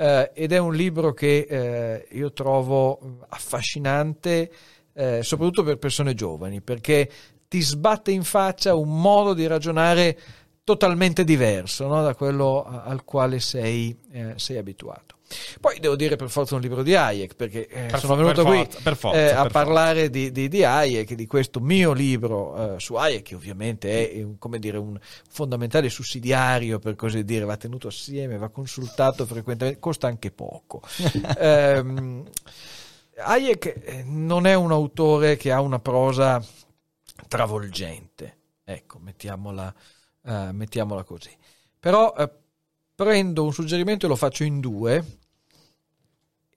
eh, 0.00 0.30
ed 0.32 0.52
è 0.52 0.56
un 0.56 0.74
libro 0.74 1.12
che 1.12 1.46
eh, 1.46 2.06
io 2.12 2.32
trovo 2.32 3.18
affascinante, 3.28 4.50
eh, 4.94 5.22
soprattutto 5.22 5.62
per 5.62 5.76
persone 5.76 6.14
giovani, 6.14 6.62
perché 6.62 7.10
ti 7.46 7.60
sbatte 7.60 8.10
in 8.10 8.22
faccia 8.22 8.74
un 8.74 8.98
modo 8.98 9.34
di 9.34 9.46
ragionare 9.46 10.18
totalmente 10.64 11.22
diverso 11.22 11.86
no? 11.86 12.02
da 12.02 12.14
quello 12.14 12.64
al 12.64 13.04
quale 13.04 13.40
sei, 13.40 13.94
eh, 14.12 14.32
sei 14.36 14.56
abituato. 14.56 15.16
Poi 15.60 15.78
devo 15.78 15.96
dire 15.96 16.16
per 16.16 16.28
forza 16.28 16.54
un 16.54 16.60
libro 16.60 16.82
di 16.82 16.94
Hayek, 16.94 17.34
perché 17.34 17.68
eh, 17.68 17.86
per 17.86 18.00
sono 18.00 18.16
venuto 18.16 18.44
qui 18.44 18.64
forza, 18.64 18.94
forza, 18.94 19.18
eh, 19.18 19.30
a 19.30 19.46
parlare 19.46 20.10
di, 20.10 20.32
di, 20.32 20.48
di, 20.48 20.64
Hayek, 20.64 21.14
di 21.14 21.26
questo 21.26 21.60
mio 21.60 21.92
libro 21.92 22.74
eh, 22.74 22.80
su 22.80 22.94
Hayek, 22.94 23.22
che 23.22 23.34
ovviamente 23.34 24.10
è 24.10 24.26
come 24.38 24.58
dire, 24.58 24.78
un 24.78 24.98
fondamentale 25.28 25.88
sussidiario, 25.88 26.78
per 26.78 26.96
così 26.96 27.24
dire, 27.24 27.44
va 27.44 27.56
tenuto 27.56 27.88
assieme, 27.88 28.38
va 28.38 28.48
consultato 28.48 29.24
frequentemente, 29.26 29.78
costa 29.78 30.08
anche 30.08 30.30
poco. 30.30 30.80
um, 31.38 32.24
Hayek 33.22 33.66
eh, 33.84 34.02
non 34.04 34.46
è 34.46 34.54
un 34.54 34.72
autore 34.72 35.36
che 35.36 35.52
ha 35.52 35.60
una 35.60 35.78
prosa 35.78 36.42
travolgente, 37.28 38.38
ecco, 38.64 38.98
mettiamola, 38.98 39.74
uh, 40.22 40.50
mettiamola 40.52 41.04
così. 41.04 41.36
Però 41.78 42.14
uh, 42.16 42.30
prendo 42.94 43.44
un 43.44 43.52
suggerimento 43.52 44.06
e 44.06 44.08
lo 44.08 44.16
faccio 44.16 44.44
in 44.44 44.60
due 44.60 45.18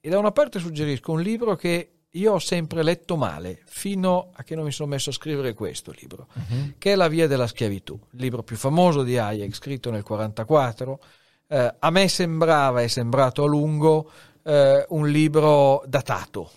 e 0.05 0.09
da 0.09 0.19
una 0.19 0.34
parte 0.34 0.59
suggerisco 0.59 1.13
un 1.13 1.21
libro 1.21 1.55
che 1.55 1.91
io 2.09 2.34
ho 2.34 2.39
sempre 2.39 2.84
letto 2.84 3.15
male, 3.15 3.61
fino 3.63 4.31
a 4.34 4.43
che 4.43 4.53
non 4.53 4.65
mi 4.65 4.71
sono 4.73 4.89
messo 4.89 5.11
a 5.11 5.13
scrivere 5.13 5.53
questo 5.53 5.93
libro, 5.97 6.27
uh-huh. 6.34 6.73
che 6.77 6.91
è 6.91 6.95
La 6.95 7.07
via 7.07 7.25
della 7.25 7.47
schiavitù, 7.47 7.97
il 8.11 8.19
libro 8.19 8.43
più 8.43 8.57
famoso 8.57 9.03
di 9.03 9.17
Hayek, 9.17 9.55
scritto 9.55 9.91
nel 9.91 10.03
1944. 10.05 10.99
Eh, 11.47 11.75
a 11.80 11.89
me 11.89 12.09
sembrava, 12.09 12.81
è 12.81 12.88
sembrato 12.89 13.45
a 13.45 13.47
lungo, 13.47 14.11
eh, 14.43 14.85
un 14.89 15.07
libro 15.07 15.81
datato, 15.88 16.51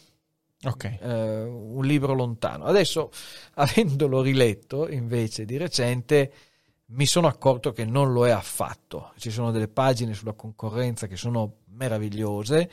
okay. 0.64 0.98
eh, 1.00 1.42
un 1.44 1.84
libro 1.84 2.14
lontano. 2.14 2.64
Adesso, 2.64 3.12
avendolo 3.54 4.22
riletto 4.22 4.88
invece 4.88 5.44
di 5.44 5.56
recente, 5.56 6.32
mi 6.88 7.06
sono 7.06 7.26
accorto 7.26 7.72
che 7.72 7.84
non 7.84 8.12
lo 8.12 8.26
è 8.26 8.30
affatto. 8.30 9.12
Ci 9.18 9.30
sono 9.30 9.50
delle 9.50 9.68
pagine 9.68 10.14
sulla 10.14 10.34
concorrenza 10.34 11.06
che 11.06 11.16
sono 11.16 11.56
meravigliose 11.70 12.70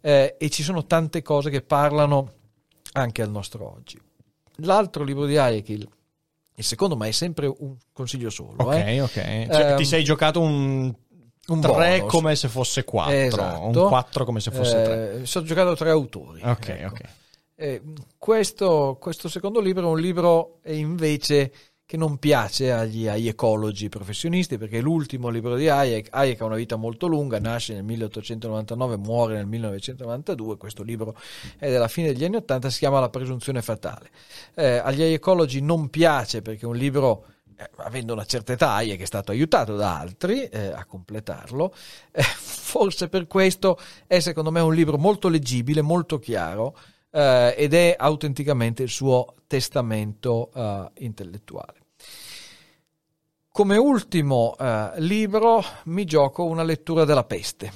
eh, 0.00 0.36
e 0.38 0.50
ci 0.50 0.62
sono 0.62 0.86
tante 0.86 1.22
cose 1.22 1.50
che 1.50 1.62
parlano 1.62 2.32
anche 2.92 3.22
al 3.22 3.30
nostro 3.30 3.72
oggi. 3.72 4.00
L'altro 4.62 5.04
libro 5.04 5.26
di 5.26 5.36
Hayek, 5.36 5.68
il, 5.68 5.88
secondo, 6.56 6.96
ma 6.96 7.06
è 7.06 7.12
sempre 7.12 7.46
un 7.46 7.76
consiglio 7.92 8.30
solo. 8.30 8.64
Ok, 8.64 8.74
eh. 8.74 9.00
ok. 9.00 9.12
Cioè, 9.12 9.70
um, 9.72 9.76
ti 9.76 9.84
sei 9.84 10.04
giocato 10.04 10.40
un 10.40 10.94
un 11.46 11.60
3 11.60 11.70
bonus. 11.98 12.12
come 12.12 12.36
se 12.36 12.48
fosse 12.48 12.84
4, 12.84 13.12
esatto. 13.12 13.64
un 13.64 13.88
4 13.88 14.24
come 14.24 14.40
se 14.40 14.50
fosse 14.50 14.82
3. 14.82 15.20
Eh, 15.20 15.26
sono 15.26 15.44
giocato 15.44 15.74
tre 15.74 15.90
autori. 15.90 16.40
Ok, 16.42 16.68
ecco. 16.68 16.86
ok. 16.86 17.00
Eh, 17.56 17.82
questo, 18.16 18.96
questo, 18.98 19.28
secondo 19.28 19.60
libro 19.60 19.82
è 19.82 19.90
un 19.90 20.00
libro 20.00 20.60
invece 20.66 21.52
che 21.90 21.96
non 21.96 22.18
piace 22.18 22.70
agli, 22.70 23.08
agli, 23.08 23.26
ecologi 23.26 23.88
professionisti 23.88 24.58
perché 24.58 24.78
è 24.78 24.80
l'ultimo 24.80 25.28
libro 25.28 25.56
di 25.56 25.68
Hayek. 25.68 26.06
Hayek 26.12 26.40
ha 26.40 26.44
una 26.44 26.54
vita 26.54 26.76
molto 26.76 27.08
lunga, 27.08 27.40
nasce 27.40 27.74
nel 27.74 27.82
1899, 27.82 28.96
muore 28.96 29.34
nel 29.34 29.46
1992, 29.46 30.56
questo 30.56 30.84
libro 30.84 31.16
è 31.58 31.68
della 31.68 31.88
fine 31.88 32.12
degli 32.12 32.22
anni 32.22 32.36
80, 32.36 32.70
si 32.70 32.78
chiama 32.78 33.00
La 33.00 33.08
presunzione 33.08 33.60
fatale. 33.60 34.08
Eh, 34.54 34.76
agli 34.76 35.02
ecologi 35.02 35.60
non 35.60 35.88
piace 35.88 36.42
perché 36.42 36.64
è 36.64 36.68
un 36.68 36.76
libro 36.76 37.24
eh, 37.56 37.68
avendo 37.78 38.12
una 38.12 38.24
certa 38.24 38.52
età 38.52 38.74
Hayek 38.74 39.00
è 39.00 39.04
stato 39.04 39.32
aiutato 39.32 39.74
da 39.74 39.98
altri 39.98 40.44
eh, 40.44 40.66
a 40.66 40.84
completarlo, 40.84 41.74
eh, 42.12 42.22
forse 42.22 43.08
per 43.08 43.26
questo 43.26 43.76
è 44.06 44.20
secondo 44.20 44.52
me 44.52 44.60
un 44.60 44.74
libro 44.74 44.96
molto 44.96 45.28
leggibile, 45.28 45.82
molto 45.82 46.20
chiaro, 46.20 46.76
Uh, 47.12 47.50
ed 47.56 47.74
è 47.74 47.96
autenticamente 47.98 48.84
il 48.84 48.88
suo 48.88 49.34
testamento 49.48 50.50
uh, 50.54 50.88
intellettuale. 50.98 51.79
Come 53.60 53.76
ultimo 53.76 54.54
uh, 54.58 54.92
libro 55.00 55.62
mi 55.84 56.06
gioco 56.06 56.46
una 56.46 56.62
lettura 56.62 57.04
della 57.04 57.24
peste, 57.24 57.70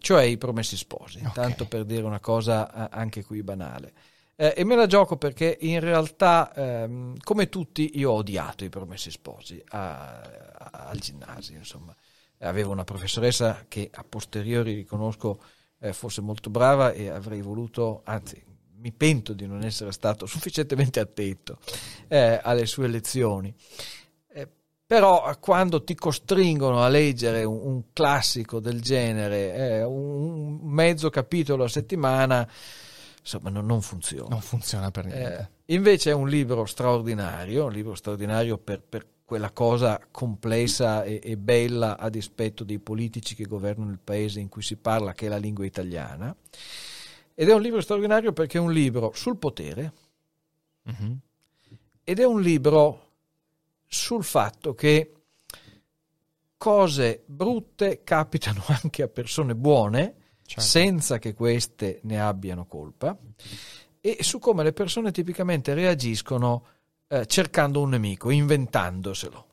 cioè 0.00 0.24
I 0.24 0.38
Promessi 0.38 0.76
Sposi, 0.76 1.18
okay. 1.18 1.30
tanto 1.32 1.66
per 1.66 1.84
dire 1.84 2.02
una 2.02 2.18
cosa 2.18 2.90
anche 2.90 3.22
qui 3.22 3.44
banale. 3.44 3.92
e 4.34 4.64
me 4.64 4.74
la 4.74 4.88
gioco 4.88 5.18
perché 5.18 5.56
in 5.60 5.78
realtà, 5.78 6.52
ehm, 6.52 7.14
come 7.22 7.48
tutti, 7.48 7.92
io 7.96 8.10
ho 8.10 8.14
odiato 8.16 8.64
i 8.64 8.68
Promessi 8.68 9.12
Sposi 9.12 9.62
a, 9.68 10.20
a, 10.20 10.88
al 10.88 10.98
ginnasio, 10.98 11.56
insomma. 11.56 11.94
Avevo 12.38 12.72
una 12.72 12.82
professoressa 12.82 13.66
che 13.68 13.88
a 13.94 14.04
posteriori 14.06 14.74
riconosco 14.74 15.40
eh, 15.78 15.92
fosse 15.92 16.22
molto 16.22 16.50
brava 16.50 16.90
e 16.90 17.08
avrei 17.08 17.40
voluto, 17.40 18.00
anzi 18.02 18.42
mi 18.78 18.90
pento 18.90 19.32
di 19.32 19.46
non 19.46 19.62
essere 19.62 19.92
stato 19.92 20.26
sufficientemente 20.26 20.98
attento 20.98 21.58
eh, 22.08 22.40
alle 22.42 22.66
sue 22.66 22.88
lezioni. 22.88 23.54
Eh, 24.86 24.94
però 24.94 25.36
quando 25.40 25.82
ti 25.82 25.96
costringono 25.96 26.80
a 26.82 26.88
leggere 26.88 27.42
un, 27.42 27.60
un 27.60 27.82
classico 27.92 28.60
del 28.60 28.80
genere, 28.80 29.54
eh, 29.54 29.82
un 29.82 30.60
mezzo 30.62 31.10
capitolo 31.10 31.64
a 31.64 31.68
settimana, 31.68 32.48
insomma 33.20 33.50
non, 33.50 33.66
non 33.66 33.82
funziona. 33.82 34.28
Non 34.28 34.40
funziona 34.40 34.92
per 34.92 35.06
niente. 35.06 35.50
Eh, 35.66 35.74
invece 35.74 36.10
è 36.10 36.14
un 36.14 36.28
libro 36.28 36.66
straordinario, 36.66 37.64
un 37.64 37.72
libro 37.72 37.96
straordinario 37.96 38.58
per, 38.58 38.80
per 38.80 39.06
quella 39.24 39.50
cosa 39.50 40.00
complessa 40.08 41.02
e, 41.02 41.20
e, 41.20 41.36
bella 41.36 41.98
a 41.98 42.08
dispetto 42.08 42.62
dei 42.62 42.78
politici 42.78 43.34
che 43.34 43.44
governano 43.44 43.90
il 43.90 43.98
paese 43.98 44.38
in 44.38 44.48
cui 44.48 44.62
si 44.62 44.76
parla, 44.76 45.14
che 45.14 45.26
è 45.26 45.28
la 45.28 45.36
lingua 45.36 45.66
italiana. 45.66 46.34
Ed 47.34 47.48
è 47.48 47.52
un 47.52 47.60
libro 47.60 47.80
straordinario 47.80 48.32
perché 48.32 48.58
è 48.58 48.60
un 48.60 48.72
libro 48.72 49.10
sul 49.14 49.36
potere 49.36 49.92
uh-huh. 50.84 51.18
ed 52.02 52.18
è 52.18 52.24
un 52.24 52.40
libro 52.40 53.05
sul 53.86 54.24
fatto 54.24 54.74
che 54.74 55.12
cose 56.56 57.22
brutte 57.26 58.02
capitano 58.02 58.62
anche 58.82 59.02
a 59.02 59.08
persone 59.08 59.54
buone, 59.54 60.14
certo. 60.44 60.62
senza 60.62 61.18
che 61.18 61.34
queste 61.34 62.00
ne 62.04 62.20
abbiano 62.20 62.66
colpa, 62.66 63.16
e 64.00 64.18
su 64.20 64.38
come 64.38 64.62
le 64.62 64.72
persone 64.72 65.10
tipicamente 65.10 65.74
reagiscono 65.74 66.66
eh, 67.08 67.26
cercando 67.26 67.80
un 67.80 67.90
nemico, 67.90 68.30
inventandoselo. 68.30 69.46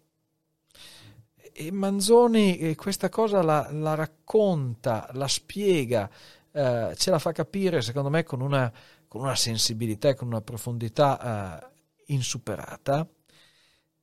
E 1.55 1.71
Manzoni 1.71 2.57
eh, 2.57 2.75
questa 2.75 3.09
cosa 3.09 3.43
la, 3.43 3.67
la, 3.71 3.93
racconta, 3.93 5.09
la 5.13 5.27
spiega, 5.27 6.09
eh, 6.51 6.93
ce 6.95 7.11
la 7.11 7.19
fa 7.19 7.31
capire 7.31 7.81
secondo 7.81 8.09
me 8.09 8.23
con 8.23 8.41
una, 8.41 8.71
con 9.07 9.21
una 9.21 9.35
sensibilità 9.35 10.09
e 10.09 10.15
con 10.15 10.27
una 10.27 10.41
profondità 10.41 11.61
eh, 11.61 12.13
insuperata. 12.13 13.07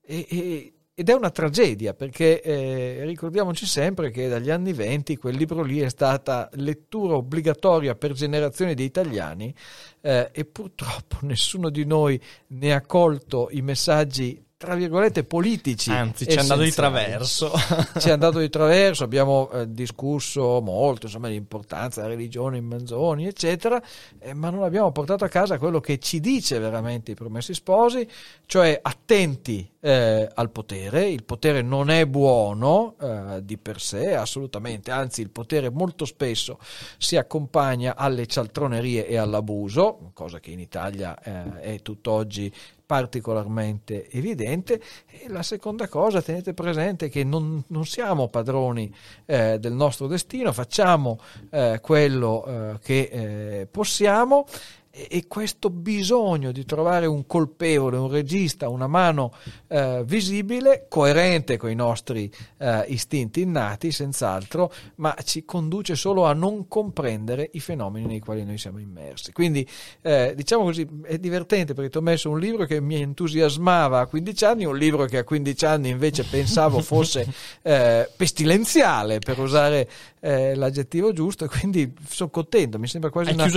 E, 0.02 0.72
ed 1.00 1.08
è 1.08 1.14
una 1.14 1.30
tragedia 1.30 1.94
perché 1.94 2.42
eh, 2.42 3.04
ricordiamoci 3.06 3.64
sempre 3.64 4.10
che 4.10 4.28
dagli 4.28 4.50
anni 4.50 4.74
venti 4.74 5.16
quel 5.16 5.34
libro 5.34 5.62
lì 5.62 5.80
è 5.80 5.88
stata 5.88 6.50
lettura 6.56 7.14
obbligatoria 7.14 7.94
per 7.94 8.12
generazioni 8.12 8.74
di 8.74 8.84
italiani 8.84 9.54
eh, 10.02 10.28
e 10.30 10.44
purtroppo 10.44 11.16
nessuno 11.24 11.70
di 11.70 11.86
noi 11.86 12.20
ne 12.48 12.74
ha 12.74 12.82
colto 12.82 13.48
i 13.50 13.62
messaggi 13.62 14.44
tra 14.60 14.74
virgolette 14.74 15.24
politici. 15.24 15.90
Anzi, 15.90 16.26
ci 16.28 16.36
è 16.36 16.40
andato 16.40 16.60
di 16.60 16.70
traverso. 16.70 17.50
ci 17.98 18.08
è 18.08 18.10
andato 18.10 18.40
di 18.40 18.50
traverso, 18.50 19.04
abbiamo 19.04 19.50
eh, 19.52 19.72
discusso 19.72 20.60
molto 20.60 21.06
insomma, 21.06 21.28
l'importanza 21.28 22.02
della 22.02 22.12
religione 22.12 22.58
in 22.58 22.66
Manzoni, 22.66 23.26
eccetera, 23.26 23.82
eh, 24.18 24.34
ma 24.34 24.50
non 24.50 24.62
abbiamo 24.62 24.92
portato 24.92 25.24
a 25.24 25.28
casa 25.28 25.56
quello 25.56 25.80
che 25.80 25.98
ci 25.98 26.20
dice 26.20 26.58
veramente 26.58 27.12
i 27.12 27.14
promessi 27.14 27.54
sposi, 27.54 28.06
cioè 28.44 28.78
attenti 28.82 29.66
eh, 29.80 30.28
al 30.34 30.50
potere. 30.50 31.08
Il 31.08 31.24
potere 31.24 31.62
non 31.62 31.88
è 31.88 32.04
buono 32.04 32.96
eh, 33.00 33.40
di 33.42 33.56
per 33.56 33.80
sé, 33.80 34.14
assolutamente, 34.14 34.90
anzi 34.90 35.22
il 35.22 35.30
potere 35.30 35.70
molto 35.70 36.04
spesso 36.04 36.58
si 36.98 37.16
accompagna 37.16 37.96
alle 37.96 38.26
cialtronerie 38.26 39.06
e 39.06 39.16
all'abuso, 39.16 40.10
cosa 40.12 40.38
che 40.38 40.50
in 40.50 40.60
Italia 40.60 41.18
eh, 41.18 41.60
è 41.60 41.80
tutt'oggi 41.80 42.52
particolarmente 42.90 44.10
evidente. 44.10 44.82
E 45.06 45.28
la 45.28 45.44
seconda 45.44 45.86
cosa, 45.86 46.20
tenete 46.20 46.54
presente 46.54 47.08
che 47.08 47.22
non, 47.22 47.62
non 47.68 47.86
siamo 47.86 48.26
padroni 48.26 48.92
eh, 49.26 49.60
del 49.60 49.74
nostro 49.74 50.08
destino, 50.08 50.52
facciamo 50.52 51.20
eh, 51.50 51.78
quello 51.80 52.44
eh, 52.44 52.78
che 52.82 53.08
eh, 53.12 53.68
possiamo 53.70 54.44
e 54.92 55.26
questo 55.28 55.70
bisogno 55.70 56.50
di 56.50 56.64
trovare 56.64 57.06
un 57.06 57.24
colpevole, 57.24 57.96
un 57.96 58.10
regista, 58.10 58.68
una 58.68 58.88
mano 58.88 59.32
eh, 59.68 60.02
visibile, 60.04 60.86
coerente 60.88 61.56
con 61.56 61.70
i 61.70 61.76
nostri 61.76 62.30
eh, 62.58 62.84
istinti 62.88 63.40
innati, 63.40 63.92
senz'altro, 63.92 64.72
ma 64.96 65.14
ci 65.24 65.44
conduce 65.44 65.94
solo 65.94 66.24
a 66.24 66.32
non 66.32 66.66
comprendere 66.66 67.50
i 67.52 67.60
fenomeni 67.60 68.06
nei 68.06 68.18
quali 68.18 68.44
noi 68.44 68.58
siamo 68.58 68.80
immersi. 68.80 69.30
Quindi, 69.30 69.66
eh, 70.02 70.32
diciamo 70.34 70.64
così, 70.64 70.86
è 71.04 71.18
divertente 71.18 71.72
perché 71.72 71.90
ti 71.90 71.98
ho 71.98 72.02
messo 72.02 72.28
un 72.28 72.40
libro 72.40 72.66
che 72.66 72.80
mi 72.80 73.00
entusiasmava 73.00 74.00
a 74.00 74.06
15 74.06 74.44
anni, 74.44 74.64
un 74.64 74.76
libro 74.76 75.04
che 75.04 75.18
a 75.18 75.24
15 75.24 75.64
anni 75.66 75.88
invece 75.90 76.24
pensavo 76.24 76.80
fosse 76.82 77.32
eh, 77.62 78.10
pestilenziale, 78.16 79.20
per 79.20 79.38
usare 79.38 79.88
eh, 80.18 80.56
l'aggettivo 80.56 81.12
giusto, 81.12 81.44
e 81.44 81.48
quindi 81.48 81.94
sono 82.08 82.28
contento, 82.30 82.76
mi 82.80 82.88
sembra 82.88 83.10
quasi 83.10 83.30
una, 83.30 83.48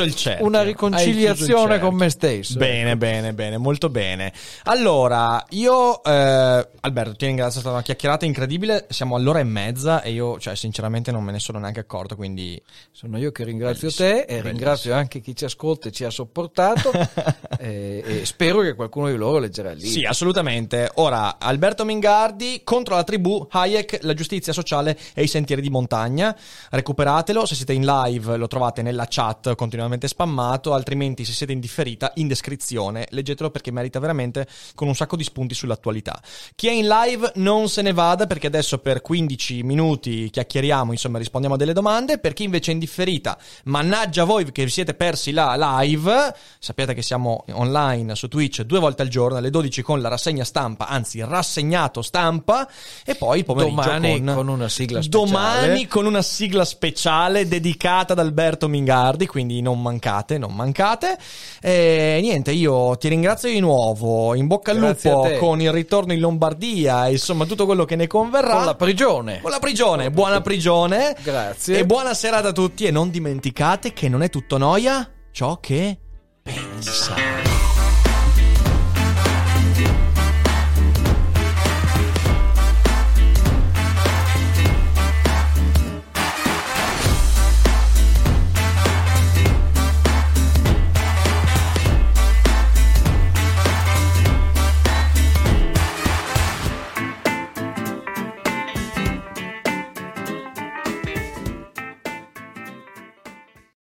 una 0.41 0.61
riconciliazione 0.61 1.21
conciliazione 1.27 1.79
con 1.79 1.95
me 1.95 2.09
stesso. 2.09 2.57
Bene, 2.57 2.89
ecco. 2.89 2.97
bene, 2.97 3.33
bene, 3.33 3.57
molto 3.57 3.89
bene. 3.89 4.33
Allora, 4.63 5.43
io, 5.49 6.03
eh, 6.03 6.67
Alberto, 6.81 7.15
ti 7.15 7.25
ringrazio, 7.25 7.57
è 7.57 7.61
stata 7.61 7.75
una 7.75 7.83
chiacchierata 7.83 8.25
incredibile. 8.25 8.85
Siamo 8.89 9.15
all'ora 9.15 9.39
e 9.39 9.43
mezza 9.43 10.01
e 10.01 10.11
io, 10.11 10.39
cioè, 10.39 10.55
sinceramente 10.55 11.11
non 11.11 11.23
me 11.23 11.31
ne 11.31 11.39
sono 11.39 11.59
neanche 11.59 11.79
accorto. 11.79 12.15
Quindi, 12.15 12.61
sono 12.91 13.17
io 13.17 13.31
che 13.31 13.43
ringrazio 13.43 13.87
bellissimo, 13.87 14.09
te 14.09 14.15
e 14.15 14.25
bellissimo. 14.25 14.49
ringrazio 14.49 14.93
anche 14.93 15.19
chi 15.21 15.35
ci 15.35 15.45
ascolta 15.45 15.89
e 15.89 15.91
ci 15.91 16.03
ha 16.03 16.09
sopportato. 16.09 16.91
e, 17.59 18.03
e, 18.05 18.25
spero 18.25 18.61
che 18.61 18.73
qualcuno 18.73 19.09
di 19.09 19.15
loro 19.15 19.39
leggerà 19.39 19.71
libro. 19.71 19.87
Sì, 19.87 20.03
assolutamente. 20.03 20.91
Ora, 20.95 21.37
Alberto 21.39 21.85
Mingardi 21.85 22.61
contro 22.63 22.95
la 22.95 23.03
tribù, 23.03 23.47
Hayek, 23.49 23.99
la 24.01 24.13
giustizia 24.13 24.53
sociale 24.53 24.97
e 25.13 25.23
i 25.23 25.27
sentieri 25.27 25.61
di 25.61 25.69
montagna. 25.69 26.35
Recuperatelo. 26.69 27.45
Se 27.45 27.55
siete 27.55 27.73
in 27.73 27.85
live, 27.85 28.37
lo 28.37 28.47
trovate 28.47 28.81
nella 28.81 29.05
chat 29.07 29.55
continuamente 29.55 30.07
spammato, 30.07 30.73
altrimenti 30.73 31.12
altrimenti 31.13 31.25
se 31.25 31.33
siete 31.33 31.53
in 31.53 31.59
differita, 31.59 32.11
in 32.15 32.27
descrizione, 32.27 33.07
leggetelo 33.09 33.51
perché 33.51 33.71
merita 33.71 33.99
veramente 33.99 34.47
con 34.75 34.87
un 34.87 34.95
sacco 34.95 35.15
di 35.15 35.23
spunti 35.23 35.53
sull'attualità. 35.53 36.19
Chi 36.55 36.67
è 36.67 36.71
in 36.71 36.87
live 36.87 37.31
non 37.35 37.69
se 37.69 37.81
ne 37.81 37.93
vada 37.93 38.25
perché 38.25 38.47
adesso 38.47 38.79
per 38.79 39.01
15 39.01 39.63
minuti 39.63 40.29
chiacchieriamo, 40.29 40.91
insomma 40.91 41.19
rispondiamo 41.19 41.55
a 41.55 41.57
delle 41.57 41.73
domande, 41.73 42.17
per 42.17 42.33
chi 42.33 42.43
invece 42.43 42.71
è 42.71 42.73
in 42.73 42.79
differita, 42.79 43.37
mannaggia 43.65 44.23
voi 44.23 44.51
che 44.51 44.63
vi 44.63 44.69
siete 44.69 44.93
persi 44.93 45.31
la 45.31 45.55
live, 45.57 46.35
sappiate 46.59 46.93
che 46.93 47.01
siamo 47.01 47.45
online 47.51 48.15
su 48.15 48.27
Twitch 48.27 48.61
due 48.63 48.79
volte 48.79 49.03
al 49.03 49.07
giorno 49.07 49.37
alle 49.37 49.49
12 49.49 49.81
con 49.81 50.01
la 50.01 50.09
rassegna 50.09 50.43
stampa, 50.43 50.87
anzi 50.87 51.21
rassegnato 51.21 52.01
stampa 52.01 52.67
e 53.05 53.15
poi 53.15 53.43
pomeriggio 53.43 53.81
domani 53.81 54.23
con, 54.23 54.33
con 54.33 54.47
una 54.47 54.69
sigla 54.69 55.01
speciale. 55.01 55.25
Domani 55.25 55.87
con 55.87 56.05
una 56.05 56.21
sigla 56.21 56.65
speciale 56.65 57.47
dedicata 57.47 58.13
ad 58.13 58.19
Alberto 58.19 58.67
Mingardi, 58.67 59.27
quindi 59.27 59.61
non 59.61 59.81
mancate, 59.81 60.37
non 60.37 60.53
mancate 60.53 61.02
puntate. 61.03 61.17
E 61.61 62.19
niente, 62.21 62.51
io 62.51 62.95
ti 62.97 63.07
ringrazio 63.09 63.49
di 63.49 63.59
nuovo. 63.59 64.33
In 64.35 64.47
bocca 64.47 64.71
al 64.71 64.77
Grazie 64.77 65.11
lupo 65.11 65.37
con 65.37 65.61
il 65.61 65.71
ritorno 65.71 66.13
in 66.13 66.19
Lombardia, 66.19 67.07
insomma, 67.07 67.45
tutto 67.45 67.65
quello 67.65 67.85
che 67.85 67.95
ne 67.95 68.07
converrà. 68.07 68.55
Con 68.55 68.65
la 68.65 68.75
prigione. 68.75 69.41
Con 69.41 69.51
la 69.51 69.59
prigione, 69.59 70.11
buona 70.11 70.41
prigione. 70.41 71.15
Grazie. 71.21 71.79
E 71.79 71.85
buona 71.85 72.13
serata 72.13 72.49
a 72.49 72.53
tutti. 72.53 72.85
E 72.85 72.91
non 72.91 73.09
dimenticate 73.09 73.93
che 73.93 74.09
non 74.09 74.23
è 74.23 74.29
tutto 74.29 74.57
noia 74.57 75.09
ciò 75.31 75.59
che 75.59 75.97
pensa. 76.41 77.72